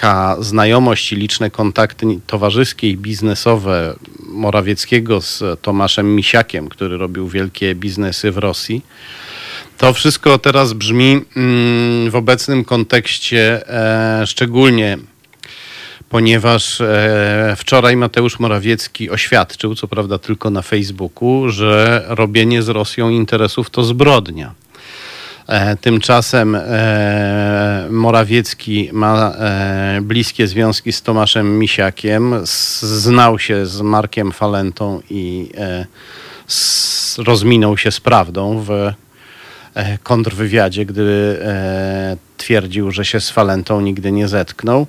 bliska 0.00 0.36
znajomość 0.40 1.12
i 1.12 1.16
liczne 1.16 1.50
kontakty 1.50 2.06
towarzyskie 2.26 2.90
i 2.90 2.96
biznesowe 2.96 3.94
Morawieckiego 4.28 5.20
z 5.20 5.42
Tomaszem 5.62 6.14
Misiakiem, 6.14 6.68
który 6.68 6.96
robił 6.96 7.28
wielkie 7.28 7.74
biznesy 7.74 8.30
w 8.30 8.38
Rosji. 8.38 8.82
To 9.78 9.92
wszystko 9.92 10.38
teraz 10.38 10.72
brzmi 10.72 11.20
mm, 11.36 12.10
w 12.10 12.16
obecnym 12.16 12.64
kontekście 12.64 13.68
e, 13.68 14.26
szczególnie 14.26 14.98
ponieważ 16.08 16.80
e, 16.80 17.54
wczoraj 17.56 17.96
Mateusz 17.96 18.38
Morawiecki 18.38 19.10
oświadczył, 19.10 19.74
co 19.74 19.88
prawda 19.88 20.18
tylko 20.18 20.50
na 20.50 20.62
Facebooku, 20.62 21.48
że 21.48 22.04
robienie 22.08 22.62
z 22.62 22.68
Rosją 22.68 23.10
interesów 23.10 23.70
to 23.70 23.84
zbrodnia. 23.84 24.54
E, 25.50 25.76
tymczasem 25.76 26.54
e, 26.54 27.86
Morawiecki 27.90 28.90
ma 28.92 29.32
e, 29.32 29.98
bliskie 30.02 30.46
związki 30.46 30.92
z 30.92 31.02
Tomaszem 31.02 31.58
Misiakiem, 31.58 32.34
znał 32.82 33.38
się 33.38 33.66
z 33.66 33.80
Markiem 33.80 34.32
Falentą 34.32 35.00
i 35.10 35.50
rozminął 37.18 37.76
się 37.76 37.90
z 37.90 38.00
prawdą 38.00 38.64
w 38.66 38.92
kontrwywiadzie, 40.02 40.86
gdy 40.86 41.38
twierdził, 42.36 42.90
że 42.90 43.04
się 43.04 43.20
z 43.20 43.30
Falentą 43.30 43.80
nigdy 43.80 44.12
nie 44.12 44.28
zetknął. 44.28 44.86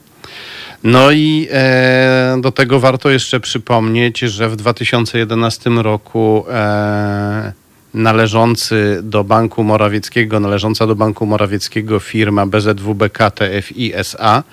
No 0.84 1.12
i 1.12 1.48
e, 1.52 2.38
do 2.42 2.52
tego 2.52 2.80
warto 2.80 3.10
jeszcze 3.10 3.40
przypomnieć, 3.40 4.20
że 4.20 4.50
w 4.50 4.56
2011 4.56 5.70
roku 5.70 6.46
e, 6.50 7.54
należący 7.94 9.00
do 9.04 9.24
Banku 9.24 9.64
Morawieckiego, 9.64 10.40
należąca 10.40 10.88
do 10.88 10.96
Banku 10.96 11.26
Morawieckiego 11.26 12.00
firma 12.00 12.46
BZWBK 12.46 13.32
TFI 13.32 13.94
SA 13.96 14.44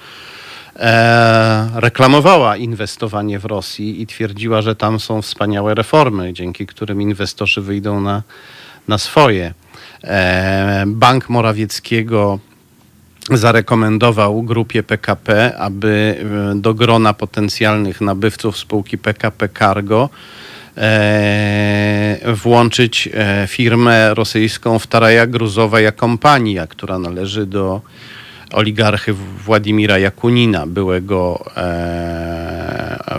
e, 0.76 1.70
reklamowała 1.74 2.56
inwestowanie 2.56 3.38
w 3.38 3.44
Rosji 3.44 4.02
i 4.02 4.06
twierdziła, 4.06 4.62
że 4.62 4.76
tam 4.76 5.00
są 5.00 5.22
wspaniałe 5.22 5.74
reformy, 5.74 6.32
dzięki 6.32 6.66
którym 6.66 7.02
inwestorzy 7.02 7.60
wyjdą 7.60 8.00
na, 8.00 8.22
na 8.88 8.98
swoje. 8.98 9.54
E, 10.04 10.84
Bank 10.86 11.28
Morawieckiego 11.28 12.38
zarekomendował 13.30 14.42
grupie 14.42 14.82
PKP, 14.82 15.56
aby 15.58 16.16
e, 16.52 16.60
do 16.60 16.74
grona 16.74 17.14
potencjalnych 17.14 18.00
nabywców 18.00 18.58
spółki 18.58 18.98
PKP 18.98 19.48
Cargo 19.48 20.10
włączyć 22.34 23.08
e, 23.14 23.46
firmę 23.48 24.14
rosyjską 24.14 24.78
Wtaraja 24.78 25.26
Gruzowa 25.26 25.92
Kompania, 25.92 26.66
która 26.66 26.98
należy 26.98 27.46
do 27.46 27.80
oligarchy 28.52 29.14
Władimira 29.44 29.98
Jakunina, 29.98 30.66
byłego 30.66 31.44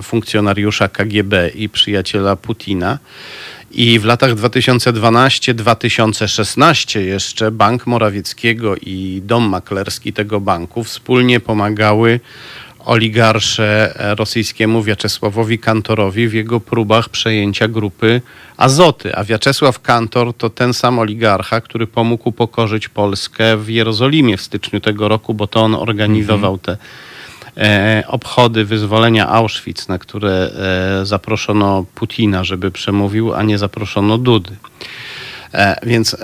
funkcjonariusza 0.04 0.88
KGB 0.88 1.50
i 1.56 1.70
przyjaciela 1.70 2.36
Putina. 2.36 2.98
I 3.72 4.00
w 4.00 4.06
latach 4.06 4.36
2012-2016 4.36 7.00
jeszcze 7.00 7.52
Bank 7.52 7.88
Morawieckiego 7.88 8.76
i 8.76 9.22
dom 9.26 9.50
maklerski 9.50 10.14
tego 10.14 10.40
banku 10.40 10.84
wspólnie 10.84 11.40
pomagały 11.40 12.20
oligarsze 12.86 13.94
rosyjskiemu 14.18 14.84
Wiaczesławowi 14.84 15.60
Kantorowi 15.60 16.28
w 16.28 16.34
jego 16.34 16.60
próbach 16.60 17.10
przejęcia 17.10 17.68
grupy 17.68 18.22
Azoty. 18.58 19.16
A 19.16 19.24
Wiaczesław 19.24 19.82
Kantor 19.82 20.34
to 20.34 20.50
ten 20.50 20.74
sam 20.74 21.00
oligarcha, 21.00 21.62
który 21.62 21.88
pomógł 21.88 22.32
pokorzyć 22.32 22.90
Polskę 22.90 23.58
w 23.58 23.70
Jerozolimie 23.70 24.38
w 24.38 24.42
styczniu 24.42 24.80
tego 24.80 25.08
roku, 25.08 25.34
bo 25.34 25.48
to 25.48 25.62
on 25.62 25.76
organizował 25.76 26.58
te 26.58 26.78
E, 27.58 28.04
obchody 28.08 28.66
wyzwolenia 28.66 29.28
Auschwitz, 29.28 29.88
na 29.88 29.98
które 29.98 30.52
e, 31.02 31.06
zaproszono 31.06 31.86
Putina, 31.96 32.44
żeby 32.44 32.72
przemówił, 32.72 33.34
a 33.34 33.44
nie 33.44 33.58
zaproszono 33.58 34.18
Dudy. 34.18 34.56
E, 35.54 35.76
więc 35.84 36.16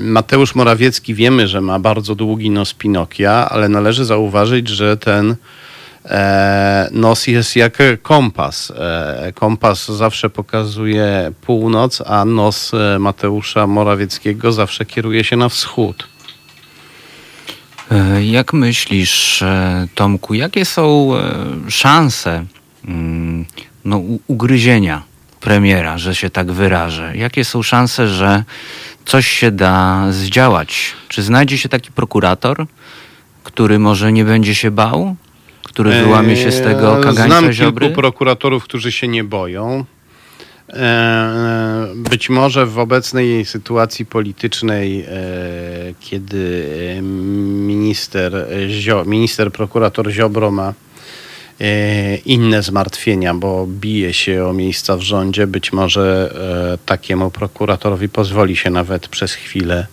Mateusz 0.00 0.54
Morawiecki 0.54 1.14
wiemy, 1.14 1.48
że 1.48 1.60
ma 1.60 1.78
bardzo 1.78 2.14
długi 2.14 2.50
nos 2.50 2.74
Pinokia, 2.74 3.48
ale 3.50 3.68
należy 3.68 4.04
zauważyć, 4.04 4.68
że 4.68 4.96
ten 4.96 5.36
nos 6.92 7.26
jest 7.26 7.56
jak 7.56 7.78
kompas. 8.02 8.72
Kompas 9.34 9.88
zawsze 9.88 10.30
pokazuje 10.30 11.32
północ, 11.40 12.02
a 12.06 12.24
nos 12.24 12.72
Mateusza 12.98 13.66
Morawieckiego 13.66 14.52
zawsze 14.52 14.84
kieruje 14.84 15.24
się 15.24 15.36
na 15.36 15.48
wschód. 15.48 16.08
E, 17.90 18.24
jak 18.24 18.52
myślisz, 18.52 19.42
e, 19.42 19.88
Tomku, 19.94 20.34
jakie 20.34 20.64
są 20.64 21.16
e, 21.16 21.70
szanse 21.70 22.44
mm, 22.84 23.44
no, 23.84 24.02
ugryzienia 24.26 25.02
premiera, 25.40 25.98
że 25.98 26.14
się 26.14 26.30
tak 26.30 26.52
wyrażę? 26.52 27.12
Jakie 27.16 27.44
są 27.44 27.62
szanse, 27.62 28.08
że 28.08 28.44
coś 29.04 29.28
się 29.28 29.50
da 29.50 30.06
zdziałać? 30.10 30.94
Czy 31.08 31.22
znajdzie 31.22 31.58
się 31.58 31.68
taki 31.68 31.92
prokurator, 31.92 32.66
który 33.44 33.78
może 33.78 34.12
nie 34.12 34.24
będzie 34.24 34.54
się 34.54 34.70
bał? 34.70 35.16
Który 35.62 35.90
wyłamie 35.90 36.36
się 36.36 36.52
z 36.52 36.62
tego 36.62 36.96
kagańca 36.96 37.26
Znam 37.26 37.52
Ziobry? 37.52 37.86
kilku 37.86 38.00
prokuratorów, 38.00 38.64
którzy 38.64 38.92
się 38.92 39.08
nie 39.08 39.24
boją. 39.24 39.84
E, 40.72 41.88
być 41.94 42.30
może 42.30 42.66
w 42.66 42.78
obecnej 42.78 43.44
sytuacji 43.44 44.06
politycznej, 44.06 45.00
e, 45.00 45.06
kiedy 46.00 46.98
minister, 47.66 48.46
minister 49.06 49.52
prokurator 49.52 50.10
Ziobro 50.10 50.50
ma 50.50 50.68
e, 50.68 50.87
inne 52.24 52.62
zmartwienia, 52.62 53.34
bo 53.34 53.66
bije 53.66 54.14
się 54.14 54.46
o 54.46 54.52
miejsca 54.52 54.96
w 54.96 55.00
rządzie, 55.00 55.46
być 55.46 55.72
może 55.72 56.34
takiemu 56.86 57.30
prokuratorowi 57.30 58.08
pozwoli 58.08 58.56
się 58.56 58.70
nawet 58.70 59.08
przez 59.08 59.32
chwilę 59.32 59.86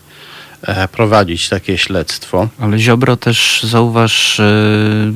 prowadzić 0.92 1.50
takie 1.50 1.78
śledztwo. 1.78 2.48
Ale 2.60 2.80
Ziobro 2.80 3.18
też, 3.18 3.64
zauważ, 3.64 4.42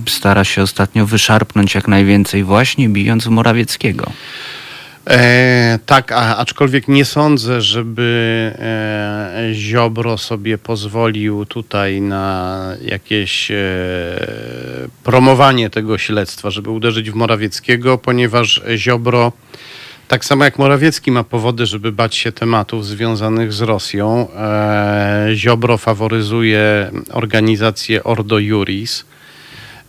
stara 0.07 0.43
się 0.43 0.61
ostatnio 0.61 1.05
wyszarpnąć 1.05 1.75
jak 1.75 1.87
najwięcej 1.87 2.43
właśnie 2.43 2.89
bijąc 2.89 3.25
Morawieckiego. 3.25 4.11
E, 5.07 5.79
tak, 5.85 6.11
a, 6.11 6.37
aczkolwiek 6.37 6.87
nie 6.87 7.05
sądzę, 7.05 7.61
żeby 7.61 8.51
e, 8.59 9.49
Ziobro 9.53 10.17
sobie 10.17 10.57
pozwolił 10.57 11.45
tutaj 11.45 12.01
na 12.01 12.75
jakieś 12.81 13.51
e, 13.51 13.55
promowanie 15.03 15.69
tego 15.69 15.97
śledztwa, 15.97 16.49
żeby 16.49 16.69
uderzyć 16.69 17.11
w 17.11 17.15
Morawieckiego, 17.15 17.97
ponieważ 17.97 18.61
Ziobro, 18.75 19.31
tak 20.07 20.25
samo 20.25 20.45
jak 20.45 20.59
Morawiecki 20.59 21.11
ma 21.11 21.23
powody, 21.23 21.65
żeby 21.65 21.91
bać 21.91 22.15
się 22.15 22.31
tematów 22.31 22.85
związanych 22.85 23.53
z 23.53 23.61
Rosją, 23.61 24.27
e, 24.35 25.29
Ziobro 25.33 25.77
faworyzuje 25.77 26.91
organizację 27.11 28.03
Ordo 28.03 28.39
Juris, 28.39 29.05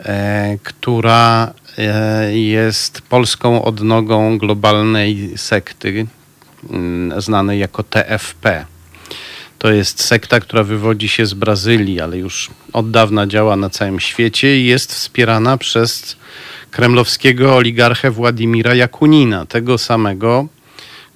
e, 0.00 0.58
która 0.62 1.52
jest 2.32 3.02
polską 3.02 3.64
odnogą 3.64 4.38
globalnej 4.38 5.32
sekty 5.36 6.06
mm, 6.70 7.20
znanej 7.20 7.58
jako 7.58 7.82
TFP. 7.82 8.64
To 9.58 9.72
jest 9.72 10.04
sekta, 10.04 10.40
która 10.40 10.64
wywodzi 10.64 11.08
się 11.08 11.26
z 11.26 11.34
Brazylii, 11.34 12.00
ale 12.00 12.18
już 12.18 12.50
od 12.72 12.90
dawna 12.90 13.26
działa 13.26 13.56
na 13.56 13.70
całym 13.70 14.00
świecie 14.00 14.60
i 14.60 14.66
jest 14.66 14.94
wspierana 14.94 15.56
przez 15.56 16.16
kremlowskiego 16.70 17.56
oligarchę 17.56 18.10
Władimira 18.10 18.74
Jakunina, 18.74 19.46
tego 19.46 19.78
samego, 19.78 20.48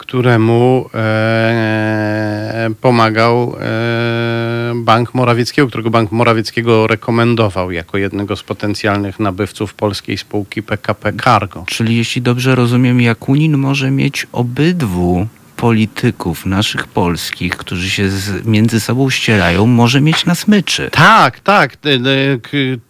któremu 0.04 0.90
e, 0.94 2.70
pomagał 2.80 3.56
e, 3.60 4.72
Bank 4.74 5.14
Morawieckiego, 5.14 5.68
którego 5.68 5.90
Bank 5.90 6.12
Morawieckiego 6.12 6.86
rekomendował 6.86 7.70
jako 7.70 7.98
jednego 7.98 8.36
z 8.36 8.42
potencjalnych 8.42 9.20
nabywców 9.20 9.74
polskiej 9.74 10.18
spółki 10.18 10.62
PKP 10.62 11.12
Cargo. 11.12 11.64
Czyli 11.66 11.96
jeśli 11.96 12.22
dobrze 12.22 12.54
rozumiem, 12.54 13.00
Jakunin 13.00 13.56
może 13.56 13.90
mieć 13.90 14.26
obydwu 14.32 15.26
polityków 15.56 16.46
naszych 16.46 16.86
polskich, 16.86 17.56
którzy 17.56 17.90
się 17.90 18.08
z, 18.08 18.46
między 18.46 18.80
sobą 18.80 19.10
ścierają, 19.10 19.66
może 19.66 20.00
mieć 20.00 20.26
na 20.26 20.34
smyczy. 20.34 20.90
Tak, 20.92 21.40
tak. 21.40 21.76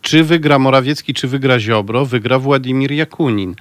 Czy 0.02 0.24
wygra 0.24 0.58
Morawiecki, 0.58 1.14
czy 1.14 1.28
wygra 1.28 1.60
Ziobro, 1.60 2.06
wygra 2.06 2.38
Władimir 2.38 2.92
Jakunin. 2.92 3.54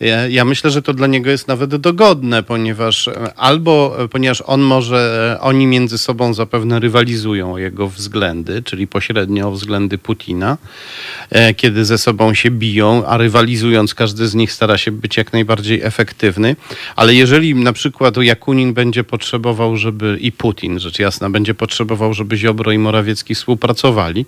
Ja, 0.00 0.28
ja, 0.28 0.44
myślę, 0.44 0.70
że 0.70 0.82
to 0.82 0.94
dla 0.94 1.06
niego 1.06 1.30
jest 1.30 1.48
nawet 1.48 1.76
dogodne, 1.76 2.42
ponieważ 2.42 3.10
albo, 3.36 3.96
ponieważ 4.10 4.42
on 4.46 4.60
może, 4.60 5.38
oni 5.40 5.66
między 5.66 5.98
sobą 5.98 6.34
zapewne 6.34 6.80
rywalizują 6.80 7.52
o 7.52 7.58
jego 7.58 7.88
względy, 7.88 8.62
czyli 8.62 8.86
pośrednio 8.86 9.48
o 9.48 9.50
względy 9.50 9.98
Putina, 9.98 10.56
e, 11.30 11.54
kiedy 11.54 11.84
ze 11.84 11.98
sobą 11.98 12.34
się 12.34 12.50
biją, 12.50 13.06
a 13.06 13.16
rywalizując 13.16 13.94
każdy 13.94 14.28
z 14.28 14.34
nich 14.34 14.52
stara 14.52 14.78
się 14.78 14.92
być 14.92 15.16
jak 15.16 15.32
najbardziej 15.32 15.82
efektywny. 15.82 16.56
Ale 16.96 17.14
jeżeli 17.14 17.54
na 17.54 17.72
przykład 17.72 18.16
Jakunin 18.16 18.43
Bakunin 18.44 18.74
będzie 18.74 19.04
potrzebował, 19.04 19.76
żeby 19.76 20.18
i 20.20 20.32
Putin, 20.32 20.78
rzecz 20.78 20.98
jasna, 20.98 21.30
będzie 21.30 21.54
potrzebował, 21.54 22.14
żeby 22.14 22.36
Ziobro 22.36 22.72
i 22.72 22.78
Morawiecki 22.78 23.34
współpracowali, 23.34 24.26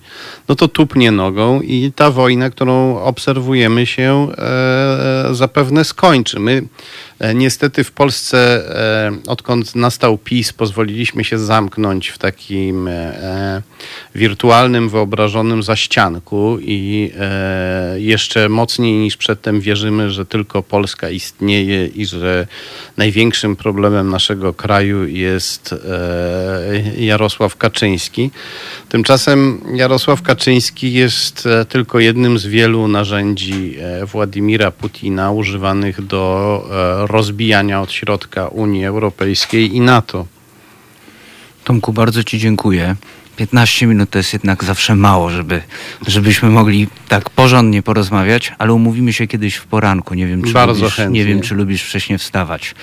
no 0.49 0.55
to 0.55 0.69
tupnie 0.69 1.11
nogą 1.11 1.61
i 1.61 1.93
ta 1.97 2.11
wojna, 2.11 2.51
którą 2.51 3.03
obserwujemy 3.03 3.87
się 3.87 4.29
e, 4.39 5.29
zapewne 5.35 5.85
skończy. 5.85 6.41
My 6.41 6.63
E, 6.63 6.67
niestety 7.35 7.85
w 7.85 7.93
Polsce, 7.93 8.39
e, 8.39 9.13
odkąd 9.27 9.75
nastał 9.75 10.19
PiS, 10.19 10.53
pozwoliliśmy 10.53 11.25
się 11.25 11.39
zamknąć 11.39 12.09
w 12.09 12.19
takim 12.19 12.89
e, 12.89 13.63
wirtualnym, 14.15 14.89
wyobrażonym 14.89 15.63
zaścianku 15.63 16.59
i 16.61 17.13
jeszcze 17.97 18.49
mocniej 18.49 18.93
niż 18.93 19.17
przedtem 19.17 19.61
wierzymy, 19.61 20.11
że 20.11 20.27
tylko 20.27 20.63
Polska 20.63 21.11
istnieje 21.11 21.87
i 21.87 22.07
że 22.07 22.47
największym 22.97 23.57
problemem 23.57 24.11
naszego 24.11 24.55
kraju 24.55 25.07
jest 25.09 25.75
Jarosław 26.99 27.57
Kaczyński. 27.57 28.31
Tymczasem 28.89 29.61
Jarosław 29.75 30.23
Kaczyński 30.23 30.93
jest 30.93 31.49
tylko 31.69 32.01
jednym 32.01 32.39
z 32.39 32.47
wielu 32.47 32.89
narzędzi 32.89 33.77
Władimira 34.13 34.71
Putina 34.71 35.31
używanych 35.31 36.07
do 36.07 37.06
rozbijania 37.07 37.81
od 37.81 37.93
środka 37.93 38.49
Unii 38.49 38.85
Europejskiej 38.85 39.77
i 39.77 39.81
NATO. 39.81 40.27
Tomku, 41.65 41.93
bardzo 41.93 42.25
Ci 42.25 42.39
dziękuję. 42.39 42.97
15 43.37 43.87
minut 43.87 44.11
to 44.11 44.19
jest 44.19 44.33
jednak 44.33 44.65
zawsze 44.65 44.95
mało, 44.95 45.31
żeby, 45.31 45.63
żebyśmy 46.07 46.51
mogli 46.51 46.89
tak 47.09 47.31
porządnie 47.31 47.83
porozmawiać, 47.83 48.53
ale 48.59 48.73
umówimy 48.73 49.13
się 49.13 49.27
kiedyś 49.27 49.55
w 49.55 49.67
poranku. 49.67 50.15
Nie 50.15 50.27
wiem, 50.27 50.43
czy, 50.43 50.53
Bardzo 50.53 50.81
lubisz, 50.81 50.97
chętnie. 50.97 51.21
nie 51.21 51.27
wiem, 51.27 51.41
czy 51.41 51.55
lubisz 51.55 51.83
wcześnie 51.83 52.19
wstawać. 52.19 52.75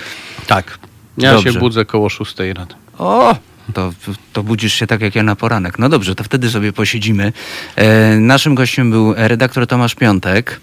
Tak. 0.48 0.80
Ja 1.18 1.34
Dobrze. 1.34 1.54
się 1.54 1.60
budzę 1.60 1.86
koło 1.86 2.10
6 2.10 2.36
rano. 2.40 2.68
O! 2.98 3.36
To, 3.74 3.94
to 4.34 4.44
budzisz 4.44 4.74
się 4.74 4.88
tak 4.88 5.02
jak 5.02 5.16
ja 5.16 5.24
na 5.24 5.36
poranek. 5.36 5.80
No 5.80 5.90
dobrze, 5.90 6.16
to 6.16 6.24
wtedy 6.24 6.50
sobie 6.50 6.74
posiedzimy. 6.74 7.34
E, 7.76 8.16
naszym 8.16 8.56
gościem 8.56 8.92
był 8.92 9.14
redaktor 9.18 9.68
Tomasz 9.68 9.96
Piątek. 9.96 10.62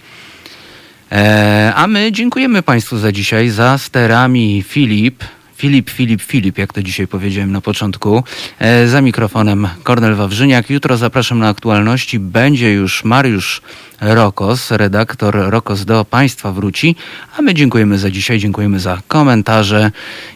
E, 1.13 1.73
a 1.75 1.87
my 1.87 2.13
dziękujemy 2.13 2.63
Państwu 2.63 2.99
za 2.99 3.13
dzisiaj. 3.13 3.49
Za 3.49 3.79
sterami 3.79 4.65
Filip. 4.69 5.25
Filip, 5.57 5.91
Filip, 5.91 6.23
Filip, 6.23 6.59
jak 6.59 6.73
to 6.73 6.83
dzisiaj 6.83 7.07
powiedziałem 7.07 7.53
na 7.53 7.61
początku. 7.61 8.25
E, 8.59 8.89
za 8.89 9.01
mikrofonem 9.01 9.69
Kornel 9.83 10.15
Wawrzyniak. 10.15 10.71
Jutro 10.71 10.97
zapraszam 10.97 11.39
na 11.39 11.49
aktualności. 11.49 12.19
Będzie 12.19 12.73
już 12.73 13.05
Mariusz 13.05 13.63
Rokos, 14.01 14.71
redaktor 14.71 15.35
Rokos 15.35 15.85
do 15.85 16.05
Państwa 16.05 16.53
wróci. 16.53 16.97
A 17.37 17.43
my 17.43 17.55
dziękujemy 17.55 17.99
za 17.99 18.11
dzisiaj, 18.11 18.39
dziękujemy 18.39 18.81
za 18.81 18.99
komentarze 19.09 19.91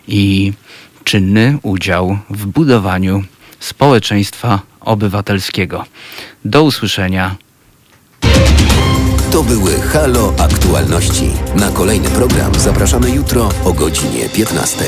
i 0.08 0.52
czynny 1.04 1.58
udział 1.62 2.18
w 2.30 2.46
budowaniu 2.46 3.24
społeczeństwa 3.60 4.60
obywatelskiego. 4.80 5.84
Do 6.44 6.62
usłyszenia. 6.62 7.36
To 9.34 9.42
były 9.42 9.80
Halo 9.80 10.32
Aktualności. 10.38 11.30
Na 11.54 11.70
kolejny 11.70 12.08
program 12.08 12.54
zapraszamy 12.54 13.10
jutro 13.10 13.48
o 13.64 13.72
godzinie 13.72 14.28
15. 14.28 14.84